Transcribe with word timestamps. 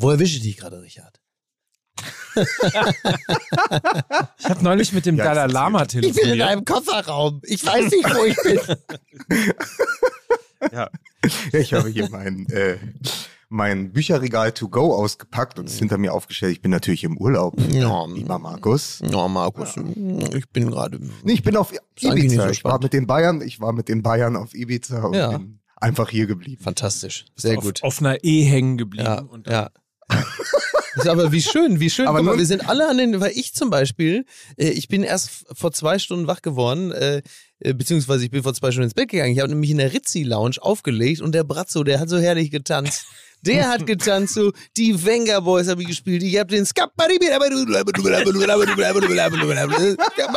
Wo 0.00 0.10
erwische 0.10 0.36
ich 0.36 0.42
dich 0.42 0.56
gerade, 0.56 0.80
Richard? 0.80 1.20
Ich 4.38 4.44
habe 4.48 4.62
neulich 4.62 4.92
mit 4.92 5.06
dem 5.06 5.16
Ja, 5.16 5.24
Dalai 5.24 5.46
ist 5.46 5.52
Lama 5.52 5.82
Ich 5.82 5.88
bin 5.88 6.02
in 6.04 6.12
telefoniert. 6.12 6.48
einem 6.48 6.64
Kofferraum. 6.64 7.40
Ich 7.44 7.64
weiß 7.66 7.90
nicht, 7.90 8.14
wo 8.14 8.24
ich 8.24 8.36
bin. 8.42 8.60
Ja. 10.72 10.90
Ja, 11.52 11.58
ich 11.58 11.72
habe 11.74 11.88
hier 11.88 12.08
mein, 12.10 12.46
äh, 12.50 12.78
mein 13.48 13.92
Bücherregal 13.92 14.52
to 14.52 14.68
go 14.68 14.94
ausgepackt 14.94 15.58
und 15.58 15.68
es 15.68 15.78
hinter 15.78 15.98
mir 15.98 16.12
aufgestellt. 16.12 16.52
Ich 16.52 16.60
bin 16.62 16.70
natürlich 16.70 17.02
im 17.04 17.16
Urlaub, 17.16 17.54
Ja. 17.72 18.06
lieber 18.06 18.38
Markus. 18.38 19.00
Ja, 19.08 19.26
Markus, 19.28 19.76
ich 19.76 20.48
bin 20.50 20.70
gerade. 20.70 21.00
Nee, 21.24 21.32
ich 21.32 21.42
bin 21.42 21.56
auf 21.56 21.72
Ibiza. 22.00 22.44
so 22.44 22.50
ich 22.50 22.62
war 22.64 22.80
mit 22.80 22.92
den 22.92 23.06
Bayern, 23.06 23.40
ich 23.40 23.60
war 23.60 23.72
mit 23.72 23.88
den 23.88 24.02
Bayern 24.02 24.36
auf 24.36 24.54
Ibiza 24.54 25.02
und 25.02 25.14
Ja. 25.14 25.30
bin 25.36 25.58
einfach 25.76 26.08
hier 26.10 26.26
geblieben. 26.26 26.62
Fantastisch. 26.62 27.24
Sehr 27.34 27.58
auf, 27.58 27.64
gut. 27.64 27.82
Auf 27.82 28.00
einer 28.00 28.22
E 28.24 28.42
hängen 28.44 28.78
geblieben. 28.78 29.06
Ja, 29.06 29.20
und 29.20 29.46
dann- 29.46 29.52
ja. 29.54 29.70
Ist 30.96 31.08
aber 31.08 31.30
wie 31.32 31.42
schön, 31.42 31.80
wie 31.80 31.90
schön. 31.90 32.08
Aber 32.08 32.22
mal, 32.22 32.38
wir 32.38 32.46
sind 32.46 32.68
alle 32.68 32.88
an 32.88 32.98
den, 32.98 33.20
weil 33.20 33.32
ich 33.34 33.54
zum 33.54 33.70
Beispiel, 33.70 34.24
äh, 34.56 34.70
ich 34.70 34.88
bin 34.88 35.02
erst 35.02 35.46
vor 35.52 35.70
zwei 35.72 35.98
Stunden 35.98 36.26
wach 36.26 36.42
geworden, 36.42 36.90
äh, 36.92 37.22
äh, 37.60 37.72
beziehungsweise 37.72 38.24
ich 38.24 38.30
bin 38.30 38.42
vor 38.42 38.54
zwei 38.54 38.70
Stunden 38.70 38.84
ins 38.84 38.94
Bett 38.94 39.10
gegangen. 39.10 39.32
Ich 39.32 39.40
habe 39.40 39.50
nämlich 39.50 39.70
in 39.70 39.78
der 39.78 39.92
Ritzi-Lounge 39.92 40.56
aufgelegt 40.60 41.20
und 41.20 41.32
der 41.32 41.44
Brazzo, 41.44 41.84
der 41.84 42.00
hat 42.00 42.08
so 42.08 42.18
herrlich 42.18 42.50
getanzt. 42.50 43.06
Der 43.46 43.68
hat 43.68 43.86
getanzt, 43.86 44.34
so 44.34 44.52
die 44.76 45.04
Venga 45.04 45.40
Boys 45.40 45.68
habe 45.68 45.82
ich 45.82 45.88
gespielt. 45.88 46.22
Ich 46.22 46.38
habe 46.38 46.50
den 46.54 46.66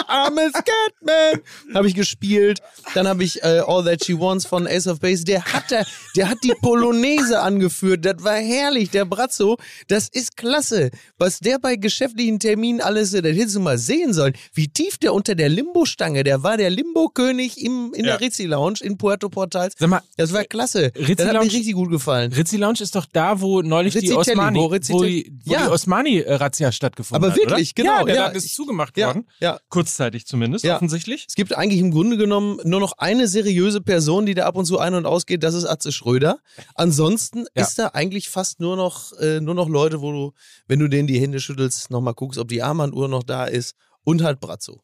Arme 0.08 0.50
Scatman 0.50 1.42
habe 1.74 1.88
ich 1.88 1.96
gespielt. 1.96 2.60
Dann 2.94 3.08
habe 3.08 3.24
ich 3.24 3.42
äh, 3.44 3.62
All 3.66 3.84
That 3.84 4.06
She 4.06 4.18
Wants 4.20 4.46
von 4.46 4.68
Ace 4.68 4.88
of 4.88 5.00
Base. 5.00 5.24
Der 5.24 5.44
hat 5.46 5.72
der, 5.72 5.86
der 6.16 6.30
hat 6.30 6.38
die 6.44 6.54
Polonaise 6.62 7.40
angeführt. 7.40 8.06
Das 8.06 8.24
war 8.24 8.36
herrlich. 8.36 8.90
Der 8.92 9.06
Brazzo, 9.06 9.58
das 9.88 10.08
ist 10.10 10.38
klasse. 10.38 10.92
Was 11.18 11.40
der 11.40 11.60
bei 11.60 11.76
geschäftlichen 11.76 12.40
Terminen 12.40 12.82
alles, 12.82 13.12
das 13.12 13.22
hättest 13.24 13.56
du 13.56 13.60
mal 13.60 13.78
sehen 13.78 14.14
sollen. 14.14 14.34
Wie 14.54 14.68
tief 14.68 14.98
der 14.98 15.14
unter 15.14 15.36
der 15.36 15.50
Limbo-Stange, 15.50 16.24
der 16.24 16.44
war 16.44 16.58
der 16.58 16.70
Limbo-König 16.70 17.62
im, 17.64 17.94
in 17.94 18.06
Ja. 18.06 18.18
der 18.18 18.22
Rizzi 18.22 18.46
Lounge 18.46 18.80
in 18.82 18.98
Puerto 18.98 19.30
Portals. 19.30 19.74
Sag 19.78 19.90
mal, 19.90 20.02
Das 20.18 20.34
war 20.34 20.44
klasse. 20.44 20.92
Rizzi 20.96 21.16
das 21.16 21.28
hat 21.28 21.34
Lounge- 21.36 21.46
mir 21.52 21.54
richtig 21.54 21.74
gut 21.74 21.90
gefallen. 21.90 22.32
Rizzi 22.34 22.58
Lounge 22.58 22.80
ist 22.82 22.91
doch 22.92 23.06
da, 23.06 23.42
wo 23.42 23.62
neulich 23.62 23.96
Rizzi 23.96 24.08
die 24.08 24.14
Osmani, 24.14 24.60
wo 24.60 24.72
wo, 24.72 25.04
die, 25.04 25.32
wo 25.46 25.54
Ja. 25.54 25.66
die 25.66 25.72
Osmani-Razzia 25.72 26.72
stattgefunden 26.72 27.24
Aber 27.24 27.32
hat. 27.34 27.40
wirklich, 27.40 27.72
oder? 27.72 27.84
genau, 27.84 27.98
Ja, 28.00 28.04
der 28.06 28.16
ja. 28.16 28.22
Laden 28.26 28.38
ist 28.38 28.54
zugemacht 28.56 28.98
Ja, 28.98 29.08
worden. 29.08 29.28
ja. 29.40 29.60
Kurzzeitig 29.70 30.26
zumindest, 30.26 30.66
offensichtlich. 30.66 31.26
Es 31.28 31.36
gibt 31.36 31.56
eigentlich 31.58 31.80
im 31.82 31.92
Grunde 31.92 32.18
genommen 32.18 32.60
nur 32.64 32.80
noch 32.80 32.94
eine 32.98 33.28
seriöse 33.28 33.82
Person, 33.82 34.26
die 34.26 34.34
da 34.34 34.46
ab 34.46 34.56
und 34.56 34.66
zu 34.66 34.80
ein- 34.80 34.94
und 34.94 35.06
ausgeht, 35.06 35.44
das 35.44 35.54
ist 35.54 35.66
Atze 35.66 35.92
Schröder. 35.92 36.40
Ansonsten 36.76 37.46
ist 37.54 37.78
da 37.80 37.88
eigentlich 37.88 38.30
fast 38.30 38.60
nur 38.60 38.76
noch, 38.76 39.14
äh, 39.20 39.40
nur 39.40 39.56
noch 39.56 39.70
Leute, 39.70 40.02
wo 40.02 40.12
du, 40.12 40.32
wenn 40.68 40.80
du 40.80 40.88
denen 40.88 41.08
die 41.08 41.20
Hände 41.20 41.40
schüttelst, 41.40 41.92
nochmal 41.92 42.14
guckst, 42.14 42.40
ob 42.40 42.48
die 42.48 42.62
Armbanduhr 42.64 43.08
noch 43.08 43.24
da 43.24 43.46
ist 43.46 43.76
und 44.04 44.24
halt 44.24 44.40
Brazzo. 44.40 44.82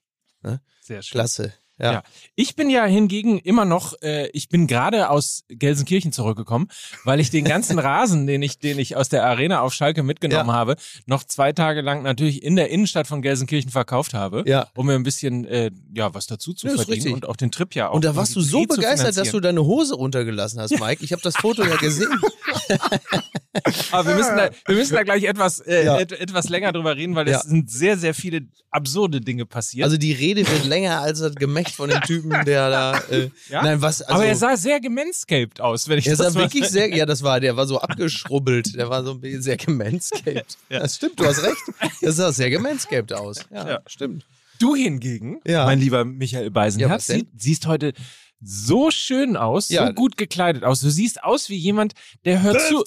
Sehr 0.82 1.02
schön. 1.02 1.16
Klasse. 1.18 1.54
Ja. 1.80 1.92
Ja. 1.92 2.04
Ich 2.36 2.56
bin 2.56 2.70
ja 2.70 2.86
hingegen 2.86 3.38
immer 3.40 3.64
noch, 3.66 3.94
äh, 4.02 4.28
ich 4.30 4.50
bin 4.50 4.66
gerade 4.68 5.10
aus 5.10 5.44
Gelsenkirchen 5.48 6.12
zurückgekommen, 6.12 6.70
weil 7.04 7.20
ich 7.20 7.30
den 7.30 7.46
ganzen 7.46 7.78
Rasen, 7.80 8.26
den 8.28 8.42
ich, 8.42 8.60
den 8.60 8.80
ich 8.80 8.96
aus 8.96 9.10
der 9.10 9.26
Arena 9.26 9.62
auf 9.62 9.74
Schalke 9.74 10.02
mitgenommen 10.04 10.50
Ja. 10.50 10.56
habe, 10.56 10.76
noch 11.06 11.24
zwei 11.24 11.54
Tage 11.54 11.82
lang 11.82 12.02
natürlich 12.04 12.42
in 12.44 12.56
der 12.56 12.70
Innenstadt 12.70 13.08
von 13.08 13.22
Gelsenkirchen 13.22 13.70
verkauft 13.72 14.14
habe, 14.14 14.44
Ja. 14.48 14.68
um 14.76 14.88
mir 14.88 14.96
ein 14.96 15.04
bisschen 15.04 15.46
äh, 15.46 15.72
ja 15.94 16.14
was 16.14 16.26
dazu 16.28 16.54
zu 16.54 16.68
ist 16.68 16.84
verdienen 16.86 17.14
und 17.14 17.28
auch 17.28 17.36
den 17.36 17.52
Trip 17.52 17.76
ja 17.76 17.90
auch. 17.90 17.94
Und 17.96 18.06
da 18.06 18.16
warst 18.16 18.36
du 18.36 18.42
so 18.42 18.64
begeistert, 18.64 19.16
dass 19.18 19.32
du 19.32 19.40
deine 19.40 19.64
Hose 19.64 19.96
runtergelassen 19.96 20.60
hast, 20.60 20.80
Mike. 20.80 21.04
Ich 21.04 21.12
habe 21.12 21.22
das 21.22 21.36
Foto 21.36 21.64
ja 21.64 21.76
gesehen. 21.76 22.10
Aber 23.92 24.10
wir 24.10 24.16
müssen 24.16 24.36
da, 24.38 24.50
wir 24.66 24.76
müssen 24.76 24.94
da 24.96 25.04
gleich 25.04 25.24
etwas, 25.24 25.60
äh, 25.60 25.86
Ja. 25.86 26.00
et, 26.00 26.12
etwas 26.12 26.50
länger 26.50 26.72
drüber 26.72 26.96
reden, 26.96 27.16
weil 27.16 27.28
Ja. 27.28 27.38
es 27.38 27.44
sind 27.44 27.70
sehr, 27.70 27.98
sehr 27.98 28.14
viele 28.14 28.42
absurde 28.72 29.22
Dinge 29.22 29.46
passiert. 29.46 29.86
Also 29.86 29.98
die 29.98 30.12
Rede 30.14 30.48
wird 30.48 30.66
länger 30.66 31.02
als 31.02 31.20
das 31.20 31.36
Gemächt 31.36 31.72
von 31.76 31.90
dem 31.90 32.02
Typen, 32.02 32.32
der 32.46 32.70
da. 32.70 32.98
Äh, 33.10 33.30
Ja? 33.50 33.64
Nein, 33.64 33.82
was? 33.82 34.02
Also, 34.02 34.14
Aber 34.14 34.26
er 34.26 34.36
sah 34.36 34.58
sehr 34.58 34.80
gemanscaped 34.80 35.62
aus, 35.62 35.88
wenn 35.88 36.00
ich 36.00 36.08
Er 36.08 36.16
das 36.16 36.34
sah 36.34 36.40
mal 36.40 36.46
wirklich 36.46 36.66
sehr, 36.70 36.94
ja, 36.96 37.06
das 37.06 37.24
war, 37.24 37.40
der 37.40 37.56
war 37.56 37.66
so 37.68 37.80
abgeschrubbelt, 37.80 38.76
der 38.76 38.90
war 38.90 39.04
so 39.04 39.12
ein 39.12 39.22
bisschen 39.22 39.42
sehr 39.42 39.58
gemanscaped. 39.58 40.58
Ja. 40.70 40.80
Das 40.80 40.96
stimmt, 40.98 41.20
du 41.20 41.26
hast 41.26 41.44
recht. 41.44 41.58
Das 42.02 42.16
sah 42.18 42.32
sehr 42.32 42.50
gemanscaped 42.50 43.14
aus. 43.14 43.46
Ja, 43.52 43.68
Ja. 43.70 43.80
stimmt. 43.88 44.26
Du 44.60 44.76
hingegen, 44.76 45.40
Ja. 45.46 45.66
mein 45.66 45.80
lieber 45.80 46.04
Michael 46.04 46.46
Ja, 46.46 46.50
Beisenherz, 46.50 47.06
denn? 47.08 47.20
sie, 47.20 47.28
siehst 47.38 47.68
heute 47.68 47.94
so 48.42 48.92
schön 48.92 49.36
aus, 49.36 49.70
Ja. 49.70 49.88
so 49.88 49.94
gut 49.94 50.18
gekleidet 50.18 50.64
aus. 50.64 50.80
Du 50.82 50.90
siehst 50.90 51.24
aus 51.24 51.50
wie 51.50 51.56
jemand, 51.58 51.94
der 52.26 52.42
hört 52.44 52.62
zu. 52.62 52.84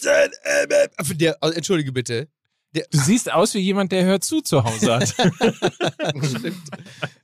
Der, 1.14 1.36
oh, 1.42 1.48
entschuldige 1.48 1.92
bitte. 1.92 2.28
Der, 2.74 2.86
Du 2.90 2.98
siehst 2.98 3.32
aus 3.32 3.54
wie 3.54 3.58
jemand, 3.58 3.90
der 3.90 4.04
hört 4.04 4.22
zu 4.24 4.40
zu 4.42 4.62
Hause 4.62 4.94
hat. 4.96 5.08
stimmt. 6.24 6.56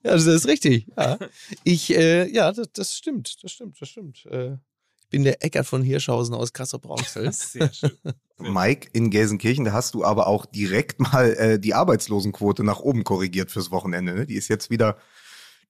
Ja, 0.03 0.13
das 0.13 0.27
ist 0.27 0.47
richtig. 0.49 0.89
Ja. 0.97 1.19
Ich, 1.63 1.95
äh, 1.95 2.29
ja, 2.29 2.51
das, 2.53 2.67
das 2.73 2.97
stimmt, 2.97 3.43
das 3.45 3.53
stimmt, 3.53 3.81
das 3.81 3.89
stimmt. 3.89 4.27
Äh, 4.27 4.55
ich 5.03 5.09
bin 5.11 5.23
der 5.23 5.45
Eckert 5.45 5.67
von 5.67 5.83
Hirschhausen 5.85 6.35
aus 6.35 6.53
Kassel-Brauxel. 6.53 7.31
Sehr 7.33 7.73
schön. 7.73 7.93
Mike, 8.39 8.89
in 8.93 9.11
Gelsenkirchen, 9.11 9.65
da 9.65 9.73
hast 9.73 9.95
du 9.95 10.05
aber 10.05 10.27
auch 10.27 10.47
direkt 10.47 10.99
mal 10.99 11.33
äh, 11.35 11.59
die 11.61 11.75
Arbeitslosenquote 11.75 12.65
nach 12.65 12.81
oben 12.81 13.05
korrigiert 13.05 13.53
fürs 13.53 13.71
Wochenende. 13.71 14.15
Ne? 14.15 14.27
Die 14.27 14.35
ist 14.35 14.49
jetzt 14.49 14.69
wieder, 14.69 14.99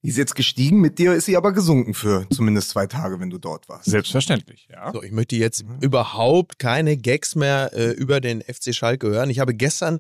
die 0.07 0.11
ist 0.11 0.19
jetzt 0.19 0.37
gestiegen, 0.37 0.81
mit 0.81 1.01
dir 1.01 1.15
ist 1.15 1.25
sie 1.25 1.37
aber 1.37 1.51
gesunken 1.51 1.93
für 1.93 2.29
zumindest 2.31 2.69
zwei 2.69 2.87
Tage, 2.87 3.19
wenn 3.19 3.29
du 3.29 3.39
dort 3.39 3.69
warst. 3.69 3.87
Selbstverständlich, 3.87 4.69
ja. 4.71 4.93
So, 4.93 5.03
ich 5.03 5.11
möchte 5.11 5.35
jetzt 5.35 5.65
überhaupt 5.81 6.61
keine 6.61 6.97
Gags 6.97 7.35
mehr 7.35 7.73
äh, 7.73 7.91
über 7.91 8.21
den 8.21 8.41
FC 8.41 8.73
Schalke 8.73 9.09
hören. 9.09 9.31
Ich 9.31 9.41
habe 9.41 9.53
gestern 9.53 9.99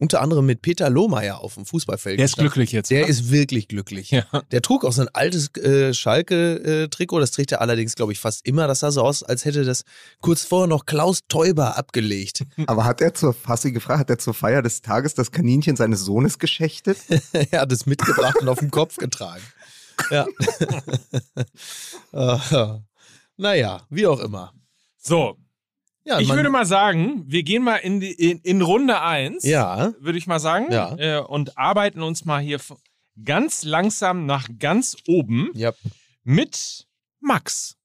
unter 0.00 0.22
anderem 0.22 0.46
mit 0.46 0.62
Peter 0.62 0.88
Lohmeier 0.88 1.40
auf 1.40 1.54
dem 1.54 1.66
Fußballfeld 1.66 2.18
Der 2.18 2.24
ist 2.24 2.32
gestanden. 2.32 2.52
glücklich 2.52 2.72
jetzt. 2.72 2.90
Der 2.90 3.02
oder? 3.02 3.10
ist 3.10 3.30
wirklich 3.30 3.68
glücklich. 3.68 4.10
Ja. 4.10 4.24
Der 4.50 4.62
trug 4.62 4.84
auch 4.84 4.92
so 4.92 5.02
ein 5.02 5.08
altes 5.12 5.54
äh, 5.56 5.92
Schalke-Trikot. 5.92 7.20
das 7.20 7.30
trägt 7.32 7.52
er 7.52 7.60
allerdings, 7.60 7.94
glaube 7.94 8.12
ich, 8.12 8.18
fast 8.18 8.46
immer. 8.46 8.66
Das 8.66 8.80
sah 8.80 8.90
so 8.90 9.02
aus, 9.02 9.22
als 9.22 9.44
hätte 9.44 9.62
das 9.64 9.84
kurz 10.22 10.42
vorher 10.44 10.66
noch 10.66 10.86
Klaus 10.86 11.20
Teuber 11.28 11.76
abgelegt. 11.76 12.46
Aber 12.66 12.84
hat 12.84 13.02
er 13.02 13.12
zur, 13.12 13.36
hast 13.44 13.64
du 13.64 13.72
gefragt, 13.72 14.00
hat 14.00 14.10
er 14.10 14.18
zur 14.18 14.32
Feier 14.32 14.62
des 14.62 14.80
Tages 14.80 15.14
das 15.14 15.30
Kaninchen 15.30 15.76
seines 15.76 16.00
Sohnes 16.00 16.38
geschächtet? 16.38 16.96
er 17.50 17.60
hat 17.60 17.70
es 17.70 17.84
mitgebracht 17.84 18.38
und 18.40 18.48
auf 18.48 18.60
dem 18.60 18.70
Kopf 18.70 18.96
getragen. 18.96 19.42
Ja. 20.10 20.26
äh, 22.12 22.78
naja, 23.36 23.82
wie 23.90 24.06
auch 24.06 24.20
immer. 24.20 24.54
So, 24.96 25.36
Ja, 26.04 26.18
ich 26.18 26.28
würde 26.30 26.48
mal 26.50 26.64
sagen, 26.64 27.24
wir 27.26 27.42
gehen 27.42 27.62
mal 27.62 27.76
in, 27.76 28.00
die, 28.00 28.12
in, 28.12 28.38
in 28.40 28.62
Runde 28.62 29.00
1. 29.02 29.44
Ja. 29.44 29.92
Würde 30.00 30.18
ich 30.18 30.26
mal 30.26 30.40
sagen. 30.40 30.66
Ja. 30.72 30.96
Äh, 30.96 31.20
und 31.20 31.58
arbeiten 31.58 32.02
uns 32.02 32.24
mal 32.24 32.40
hier 32.40 32.58
ganz 33.24 33.64
langsam 33.64 34.24
nach 34.26 34.48
ganz 34.58 34.96
oben 35.06 35.50
Ja. 35.54 35.72
mit 36.24 36.86
Max. 37.20 37.76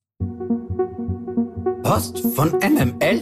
Post 1.83 2.19
von 2.35 2.51
MML? 2.51 3.21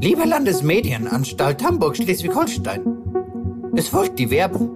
Liebe 0.00 0.24
Landesmedienanstalt 0.24 1.62
Hamburg-Schleswig-Holstein, 1.64 2.84
es 3.76 3.88
folgt 3.88 4.18
die 4.18 4.30
Werbung. 4.30 4.70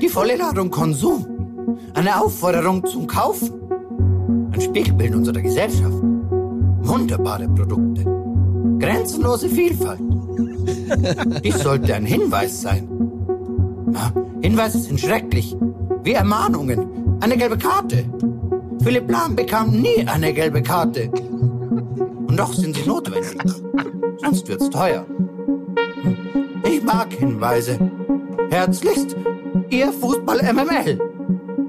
Die 0.00 0.08
volle 0.08 0.36
Ladung 0.36 0.70
Konsum. 0.70 1.26
Eine 1.94 2.20
Aufforderung 2.20 2.84
zum 2.86 3.06
Kaufen. 3.06 3.52
Ein 4.52 4.60
Spiegelbild 4.60 5.14
unserer 5.14 5.40
Gesellschaft. 5.40 6.02
Wunderbare 6.82 7.48
Produkte. 7.48 8.04
Grenzenlose 8.78 9.48
Vielfalt. 9.48 10.00
Dies 11.44 11.58
sollte 11.60 11.94
ein 11.94 12.04
Hinweis 12.06 12.62
sein. 12.62 12.88
Na, 13.86 14.12
Hinweise 14.40 14.78
sind 14.78 15.00
schrecklich. 15.00 15.56
Wie 16.02 16.12
Ermahnungen. 16.12 17.18
Eine 17.20 17.36
gelbe 17.36 17.58
Karte. 17.58 18.04
Philipp 18.82 19.10
Lahm 19.10 19.36
bekam 19.36 19.70
nie 19.70 20.06
eine 20.06 20.32
gelbe 20.32 20.62
Karte. 20.62 21.10
Und 21.10 22.36
doch 22.38 22.52
sind 22.54 22.76
sie 22.76 22.88
notwendig. 22.88 23.36
Sonst 24.18 24.48
wird's 24.48 24.70
teuer. 24.70 25.04
Ich 26.64 26.82
mag 26.82 27.12
Hinweise. 27.12 27.78
Herzlichst, 28.50 29.16
Ihr 29.70 29.92
Fußball 29.92 30.40
MML. 30.52 30.98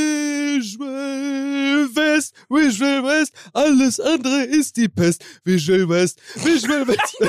Visual 1.96 2.16
West, 2.16 2.34
Visual 2.50 3.04
West, 3.04 3.34
alles 3.54 4.00
andere 4.00 4.44
ist 4.44 4.78
die 4.78 4.90
Pest. 4.90 5.24
Visual 5.44 5.90
West, 5.90 6.20
Visual 6.36 6.88
West. 6.88 7.18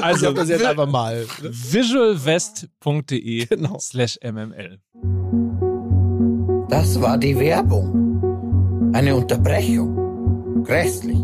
Also, 0.00 0.28
ich 0.30 0.34
das 0.34 0.48
jetzt 0.48 0.64
einfach 0.64 0.88
mal. 0.88 1.24
visualwest.de 1.40 3.46
Genau. 3.46 3.78
slash 3.78 4.18
mml. 4.22 4.78
Das 6.68 7.00
war 7.00 7.16
die 7.18 7.38
Werbung. 7.38 8.90
Eine 8.94 9.14
Unterbrechung. 9.16 10.62
Grässlich. 10.64 11.18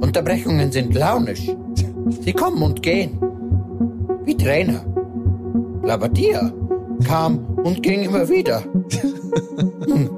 Unterbrechungen 0.00 0.70
sind 0.72 0.94
launisch. 0.94 1.48
Sie 2.20 2.32
kommen 2.32 2.62
und 2.62 2.82
gehen. 2.82 3.18
Wie 4.24 4.36
Trainer. 4.36 4.84
Labadia 5.82 6.52
kam 7.04 7.38
und 7.58 7.82
ging 7.82 8.02
immer 8.02 8.28
wieder. 8.28 8.62
Hm. 8.62 10.10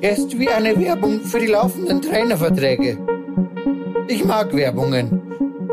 Er 0.00 0.16
ist 0.16 0.38
wie 0.38 0.48
eine 0.48 0.78
Werbung 0.78 1.20
für 1.20 1.40
die 1.40 1.46
laufenden 1.46 2.02
Trainerverträge. 2.02 2.98
Ich 4.08 4.24
mag 4.24 4.54
Werbungen. 4.54 5.22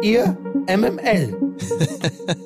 Ihr 0.01 0.37
MML. 0.67 1.37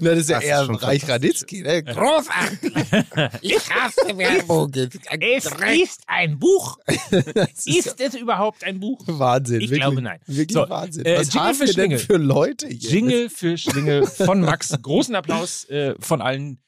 Na, 0.00 0.10
das 0.10 0.18
ist 0.20 0.30
ja 0.30 0.36
Das 0.36 0.44
ist 0.44 0.50
eher 0.50 0.64
schon 0.66 0.74
Reich 0.74 1.08
Ranitzky. 1.08 1.62
Ne? 1.62 1.82
Großartig. 1.82 2.72
Ich 3.40 3.70
hasse 3.70 4.16
Werbung. 4.18 4.72
Es 4.74 5.46
ist 5.46 6.02
ein 6.06 6.38
Buch. 6.38 6.78
Ist 7.66 8.00
es 8.00 8.14
überhaupt 8.14 8.64
ein 8.64 8.80
Buch? 8.80 8.98
Wahnsinn. 9.06 9.60
Ich 9.60 9.70
wirklich, 9.70 9.80
glaube, 9.80 10.02
nein. 10.02 10.20
Wirklich 10.26 10.54
So, 10.54 10.68
Wahnsinn. 10.68 11.04
äh, 11.06 11.18
Was 11.18 11.32
Jingle 11.32 11.48
haben 11.48 11.54
für 11.56 11.66
wir 11.66 11.74
denn 11.74 11.98
für 11.98 12.16
Leute 12.16 12.68
hier? 12.68 12.90
Jingle 12.90 13.30
für 13.30 13.56
Schlingel 13.56 14.06
von 14.06 14.40
Max. 14.40 14.76
Großen 14.82 15.14
Applaus 15.14 15.64
äh, 15.70 15.94
von 15.98 16.20
allen, 16.20 16.58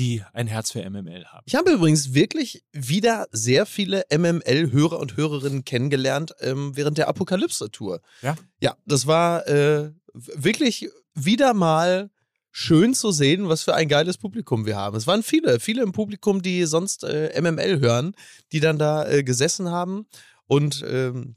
die 0.00 0.24
ein 0.32 0.46
Herz 0.46 0.70
für 0.70 0.88
MML 0.88 1.26
haben. 1.26 1.44
Ich 1.44 1.54
habe 1.54 1.72
übrigens 1.72 2.14
wirklich 2.14 2.64
wieder 2.72 3.26
sehr 3.32 3.66
viele 3.66 4.06
MML-Hörer 4.10 4.98
und 4.98 5.18
Hörerinnen 5.18 5.66
kennengelernt 5.66 6.32
ähm, 6.40 6.74
während 6.74 6.96
der 6.96 7.06
Apokalypse-Tour. 7.08 8.00
Ja? 8.22 8.34
Ja, 8.62 8.76
das 8.86 9.06
war 9.06 9.46
äh, 9.46 9.92
wirklich 10.14 10.88
wieder 11.14 11.52
mal 11.52 12.10
schön 12.50 12.94
zu 12.94 13.12
sehen, 13.12 13.50
was 13.50 13.62
für 13.62 13.74
ein 13.74 13.88
geiles 13.88 14.16
Publikum 14.16 14.64
wir 14.64 14.76
haben. 14.76 14.96
Es 14.96 15.06
waren 15.06 15.22
viele, 15.22 15.60
viele 15.60 15.82
im 15.82 15.92
Publikum, 15.92 16.40
die 16.40 16.64
sonst 16.64 17.04
äh, 17.04 17.38
MML 17.38 17.80
hören, 17.80 18.14
die 18.52 18.60
dann 18.60 18.78
da 18.78 19.06
äh, 19.06 19.22
gesessen 19.22 19.68
haben. 19.68 20.06
Und 20.46 20.82
ähm, 20.88 21.36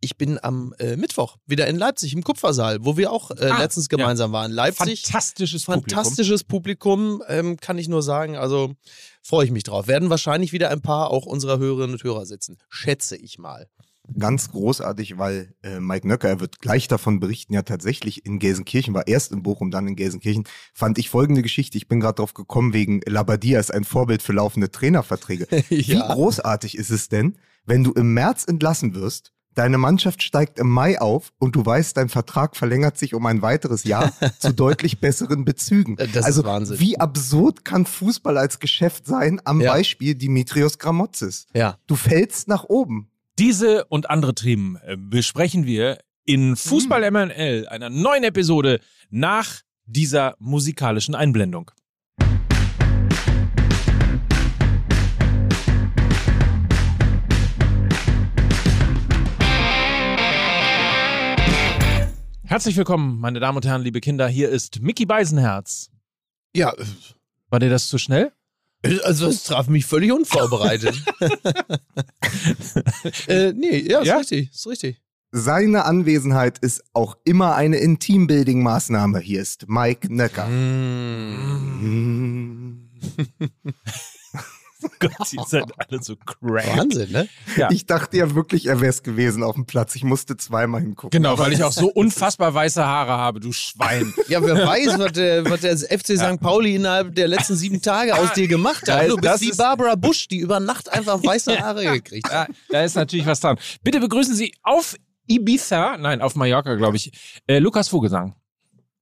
ich 0.00 0.16
bin 0.16 0.38
am 0.42 0.74
äh, 0.78 0.96
Mittwoch 0.96 1.36
wieder 1.46 1.66
in 1.66 1.76
Leipzig 1.76 2.12
im 2.14 2.22
Kupfersaal, 2.22 2.84
wo 2.84 2.96
wir 2.96 3.10
auch 3.12 3.30
äh, 3.32 3.50
Ah, 3.50 3.58
letztens 3.60 3.88
gemeinsam 3.88 4.32
waren. 4.32 4.52
Leipzig. 4.52 5.02
Fantastisches 5.02 5.64
Publikum. 5.64 5.90
Fantastisches 5.96 6.44
Publikum, 6.44 7.22
ähm, 7.28 7.56
kann 7.58 7.78
ich 7.78 7.88
nur 7.88 8.02
sagen. 8.02 8.36
Also 8.36 8.74
freue 9.22 9.44
ich 9.44 9.50
mich 9.50 9.64
drauf. 9.64 9.88
Werden 9.88 10.10
wahrscheinlich 10.10 10.52
wieder 10.52 10.70
ein 10.70 10.80
paar 10.82 11.10
auch 11.10 11.26
unserer 11.26 11.58
Hörerinnen 11.58 11.94
und 11.94 12.04
Hörer 12.04 12.26
sitzen. 12.26 12.58
Schätze 12.68 13.16
ich 13.16 13.38
mal. 13.38 13.68
Ganz 14.18 14.50
großartig, 14.52 15.18
weil 15.18 15.52
äh, 15.62 15.80
Mike 15.80 16.08
Nöcker, 16.08 16.28
er 16.30 16.40
wird 16.40 16.60
gleich 16.60 16.88
davon 16.88 17.20
berichten, 17.20 17.52
ja 17.52 17.60
tatsächlich 17.60 18.24
in 18.24 18.38
Gelsenkirchen, 18.38 18.94
war 18.94 19.06
erst 19.06 19.32
in 19.32 19.42
Bochum, 19.42 19.70
dann 19.70 19.86
in 19.86 19.96
Gelsenkirchen, 19.96 20.44
fand 20.72 20.96
ich 20.96 21.10
folgende 21.10 21.42
Geschichte. 21.42 21.76
Ich 21.76 21.88
bin 21.88 22.00
gerade 22.00 22.14
drauf 22.14 22.32
gekommen, 22.32 22.72
wegen 22.72 23.02
Labadia 23.04 23.60
ist 23.60 23.70
ein 23.74 23.84
Vorbild 23.84 24.22
für 24.22 24.32
laufende 24.32 24.70
Trainerverträge. 24.70 25.46
Wie 25.68 25.82
Ja. 25.82 26.14
großartig 26.14 26.78
ist 26.78 26.88
es 26.90 27.10
denn, 27.10 27.36
wenn 27.66 27.84
du 27.84 27.92
im 27.92 28.14
März 28.14 28.44
entlassen 28.48 28.94
wirst, 28.94 29.32
deine 29.58 29.76
Mannschaft 29.76 30.22
steigt 30.22 30.58
im 30.58 30.68
Mai 30.68 31.00
auf 31.00 31.32
und 31.38 31.56
du 31.56 31.66
weißt, 31.66 31.96
dein 31.96 32.08
Vertrag 32.08 32.56
verlängert 32.56 32.96
sich 32.96 33.12
um 33.14 33.26
ein 33.26 33.42
weiteres 33.42 33.84
Jahr 33.84 34.12
zu 34.38 34.52
deutlich 34.54 35.00
besseren 35.00 35.44
Bezügen. 35.44 35.96
Das 35.96 36.08
ist 36.10 36.24
also 36.24 36.44
Wahnsinn. 36.44 36.78
wie 36.78 36.98
absurd 37.00 37.64
kann 37.64 37.84
Fußball 37.84 38.38
als 38.38 38.60
Geschäft 38.60 39.06
sein 39.06 39.40
am 39.44 39.60
Ja. 39.60 39.72
Beispiel 39.72 40.14
Dimitrios 40.14 40.78
Gramotzes? 40.78 41.46
Ja. 41.54 41.76
Du 41.86 41.96
fällst 41.96 42.46
nach 42.48 42.64
oben. 42.64 43.10
Diese 43.38 43.84
und 43.86 44.10
andere 44.10 44.34
Themen 44.34 44.76
äh, 44.84 44.96
besprechen 44.96 45.66
wir 45.66 45.98
in 46.24 46.56
Fußball 46.56 47.10
MNL, 47.10 47.66
einer 47.68 47.90
neuen 47.90 48.22
Episode 48.24 48.80
nach 49.10 49.62
dieser 49.86 50.36
musikalischen 50.38 51.14
Einblendung. 51.14 51.70
Herzlich 62.48 62.76
willkommen, 62.78 63.20
meine 63.20 63.40
Damen 63.40 63.56
und 63.56 63.66
Herren, 63.66 63.82
liebe 63.82 64.00
Kinder. 64.00 64.26
Hier 64.26 64.48
ist 64.48 64.80
Mickey 64.80 65.04
Beisenherz. 65.04 65.90
Ja, 66.56 66.72
War 67.50 67.58
dir 67.60 67.68
das 67.68 67.88
zu 67.88 67.98
schnell? 67.98 68.32
äh, 68.82 68.98
also 69.00 69.26
es 69.26 69.42
traf 69.44 69.68
mich 69.68 69.84
völlig 69.84 70.12
unvorbereitet. 70.12 70.94
äh, 73.28 73.52
nee, 73.52 73.80
ja, 73.80 74.00
ist 74.00 74.06
Ja? 74.06 74.16
richtig, 74.16 74.50
ist 74.50 74.66
richtig. 74.66 75.02
Seine 75.30 75.84
Anwesenheit 75.84 76.58
ist 76.60 76.82
auch 76.94 77.18
immer 77.24 77.54
eine 77.54 77.76
Intimbuilding-Maßnahme. 77.80 79.18
Hier 79.20 79.42
ist 79.42 79.68
Mike 79.68 80.10
Nöcker. 80.10 80.46
Mm. 80.48 82.88
Oh 84.82 84.88
Gott, 85.00 85.32
ihr 85.32 85.42
seid 85.46 85.72
alle 85.76 86.02
so 86.02 86.14
crank. 86.16 86.76
Wahnsinn, 86.76 87.10
ne? 87.10 87.28
Ja. 87.56 87.70
Ich 87.70 87.86
dachte 87.86 88.16
ja 88.16 88.34
wirklich, 88.34 88.66
er 88.66 88.80
wäre 88.80 88.90
es 88.90 89.02
gewesen 89.02 89.42
auf 89.42 89.54
dem 89.54 89.66
Platz. 89.66 89.94
Ich 89.96 90.04
musste 90.04 90.36
zweimal 90.36 90.80
hingucken. 90.80 91.10
Genau, 91.10 91.38
weil 91.38 91.52
ich 91.52 91.64
auch 91.64 91.72
so 91.72 91.88
unfassbar 91.94 92.54
weiße 92.54 92.84
Haare 92.84 93.12
habe, 93.12 93.40
du 93.40 93.52
Schwein. 93.52 94.12
Ja, 94.28 94.42
wer 94.42 94.66
weiß, 94.66 94.98
was 94.98 95.12
der, 95.12 95.44
was 95.48 95.60
der 95.60 95.76
FC 95.98 96.16
St. 96.18 96.40
Pauli 96.40 96.76
innerhalb 96.76 97.14
der 97.14 97.28
letzten 97.28 97.56
sieben 97.56 97.82
Tage 97.82 98.14
aus 98.16 98.32
dir 98.32 98.48
gemacht 98.48 98.88
hat. 98.88 99.08
Du 99.08 99.16
bist 99.16 99.40
wie 99.40 99.52
Barbara 99.52 99.94
Bush, 99.94 100.28
die 100.28 100.38
über 100.38 100.60
Nacht 100.60 100.92
einfach 100.92 101.22
weiße 101.22 101.58
Haare 101.58 101.84
gekriegt 101.84 102.32
hat. 102.32 102.48
Da, 102.48 102.54
da 102.70 102.82
ist 102.82 102.94
natürlich 102.94 103.26
was 103.26 103.40
dran. 103.40 103.58
Bitte 103.82 104.00
begrüßen 104.00 104.34
Sie 104.34 104.54
auf 104.62 104.96
Ibiza, 105.26 105.98
nein, 105.98 106.22
auf 106.22 106.36
Mallorca, 106.36 106.74
glaube 106.76 106.96
ich, 106.96 107.12
äh, 107.46 107.58
Lukas 107.58 107.88
Vogelsang. 107.88 108.34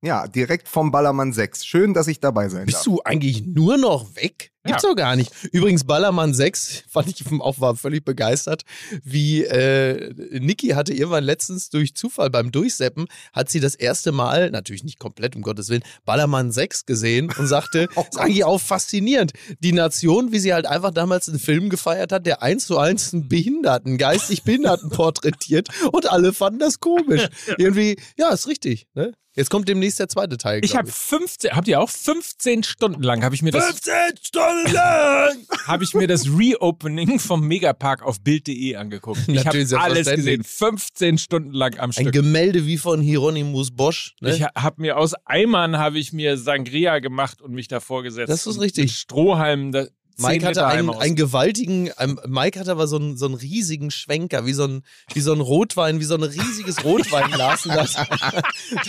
Ja, 0.07 0.29
direkt 0.29 0.69
vom 0.69 0.93
Ballermann 0.93 1.33
6. 1.33 1.67
Schön, 1.67 1.93
dass 1.93 2.07
ich 2.07 2.21
dabei 2.21 2.49
sein 2.49 2.61
darf. 2.61 2.67
Bist 2.67 2.87
du 2.87 3.01
eigentlich 3.05 3.45
nur 3.45 3.77
noch 3.77 4.15
weg? 4.15 4.53
Gibt's 4.63 4.85
doch 4.85 4.95
gar 4.95 5.17
nicht. 5.17 5.33
Übrigens, 5.51 5.83
Ballermann 5.83 6.33
6 6.33 6.85
fand 6.89 7.09
ich 7.09 7.25
auch 7.41 7.61
war 7.61 7.75
völlig 7.75 8.05
begeistert, 8.05 8.63
wie 9.03 9.43
äh, 9.43 10.15
Niki 10.39 10.69
hatte 10.69 10.93
irgendwann 10.93 11.25
letztens 11.25 11.71
durch 11.71 11.97
Zufall 11.97 12.31
beim 12.31 12.53
Durchseppen, 12.53 13.07
hat 13.33 13.49
sie 13.49 13.59
das 13.59 13.75
erste 13.75 14.13
Mal, 14.13 14.53
natürlich 14.53 14.85
nicht 14.85 15.01
komplett, 15.01 15.35
um 15.35 15.43
Gottes 15.43 15.71
Willen, 15.71 15.83
Ballermann 16.05 16.53
6 16.53 16.87
gesehen 16.87 17.33
und 17.37 17.49
sagte, 17.49 17.89
Oh 17.97 18.05
ist 18.09 18.19
eigentlich 18.19 18.45
auch 18.45 18.61
faszinierend. 18.61 19.33
Die 19.59 19.73
Nation, 19.73 20.31
wie 20.31 20.39
sie 20.39 20.55
halt 20.55 20.67
einfach 20.67 20.93
damals 20.93 21.29
einen 21.29 21.41
Film 21.41 21.69
gefeiert 21.69 22.13
hat, 22.13 22.27
der 22.27 22.45
eins 22.45 22.69
zu 22.69 22.79
eins 22.79 23.13
einen 23.13 23.29
Behinderten, 23.29 23.99
geistig 23.99 24.45
Behinderten 24.45 24.91
porträtiert 24.91 25.69
und 25.91 26.09
alle 26.09 26.33
fanden 26.33 26.61
das 26.61 26.79
komisch. 26.79 27.27
Irgendwie, 27.59 27.99
ja, 28.17 28.29
ist 28.31 28.47
richtig. 28.47 28.87
Ne? 28.95 29.13
Jetzt 29.37 29.51
kommt 29.51 29.69
demnächst 29.69 30.01
der 30.01 30.09
zweite 30.09 30.39
Teil. 30.39 30.65
Ich 30.65 30.77
habe 30.77 30.91
15, 30.91 31.51
habt 31.53 31.69
ihr 31.69 31.79
auch 31.79 31.91
15 31.91 32.63
Stunden 32.63 33.03
lang, 33.03 33.23
habe 33.23 33.35
ich 33.35 33.43
mir 33.43 33.51
das, 33.51 33.67
15 33.67 33.95
Stunden 34.23 34.73
lang! 34.73 35.37
habe 35.67 35.85
ich 35.85 35.93
mir 35.93 36.07
das 36.07 36.27
Reopening 36.27 37.19
vom 37.19 37.47
Megapark 37.47 38.03
auf 38.03 38.23
Bild.de 38.23 38.77
angeguckt. 38.77 39.21
Ich 39.29 39.47
habe 39.47 39.67
alles 39.79 40.11
gesehen, 40.11 40.43
15 40.43 41.19
Stunden 41.19 41.53
lang 41.53 41.79
am 41.79 41.91
Ein 41.91 41.93
Stück. 41.93 42.13
Gemälde 42.13 42.67
wie 42.67 42.79
von 42.79 43.03
Hieronymus 43.03 43.73
Bosch. 43.73 44.15
Ne? 44.23 44.35
Ich 44.35 44.43
habe 44.43 44.81
mir 44.81 44.97
aus 44.97 45.13
Eimern 45.27 45.77
habe 45.77 45.99
ich 45.99 46.15
mir 46.15 46.39
Sangria 46.39 47.01
gemacht 47.01 47.43
und 47.43 47.53
mich 47.53 47.69
davor 47.69 48.03
gesetzt. 48.03 48.31
Das 48.31 48.47
ist 48.47 48.59
richtig. 48.59 48.85
Mit 48.85 48.93
Strohhalmen. 48.93 49.89
Mike 50.19 50.41
10 50.41 50.45
hatte 50.47 50.67
einen, 50.67 50.91
einen 50.91 51.15
gewaltigen, 51.15 51.91
ähm, 51.99 52.19
Mike 52.27 52.59
hatte 52.59 52.71
aber 52.73 52.87
so 52.87 52.97
einen, 52.97 53.17
so 53.17 53.27
einen 53.27 53.35
riesigen 53.35 53.91
Schwenker, 53.91 54.47
wie 54.47 54.53
so 54.55 54.65
ein, 54.65 54.83
wie 55.13 55.21
so 55.21 55.33
ein 55.33 55.41
Rotwein, 55.41 56.01
wie 56.01 56.05
so 56.05 56.15
ein 56.15 56.23
riesiges 56.23 56.83
Rotweinglas. 56.85 57.63
da 57.67 57.77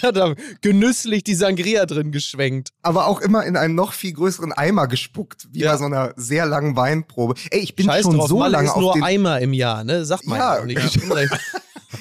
hat- 0.02 0.18
er 0.18 0.36
genüsslich 0.62 1.24
die 1.24 1.36
Sangria 1.36 1.86
drin 1.86 2.12
geschwenkt. 2.12 2.70
Aber 2.82 3.08
auch 3.08 3.20
immer 3.22 3.44
in 3.46 3.58
einen 3.58 3.76
noch 3.76 3.94
viel 3.94 4.14
größeren 4.14 4.54
Eimer 4.54 4.88
gespuckt, 4.88 5.48
wie 5.52 5.60
Ja. 5.60 5.74
bei 5.74 5.78
so 5.78 5.86
einer 5.86 6.14
sehr 6.16 6.46
langen 6.46 6.76
Weinprobe. 6.76 7.36
Ey, 7.52 7.60
ich 7.60 7.76
bin 7.76 7.86
Scheiß 7.88 8.04
schon 8.04 8.18
drauf, 8.18 8.30
so 8.30 8.40
Malle 8.40 8.52
lange 8.54 8.68
ist 8.68 8.74
auf 8.74 8.82
nur 8.82 8.94
den 8.94 9.04
Eimer 9.04 9.40
im 9.42 9.54
Jahr, 9.54 9.84
ne? 9.84 10.06
Sagt 10.06 10.26
man 10.28 10.40
Ja, 10.40 10.56
ja, 10.56 10.62
auch 10.62 10.66
nicht. 10.66 11.04
Unrecht. 11.04 11.34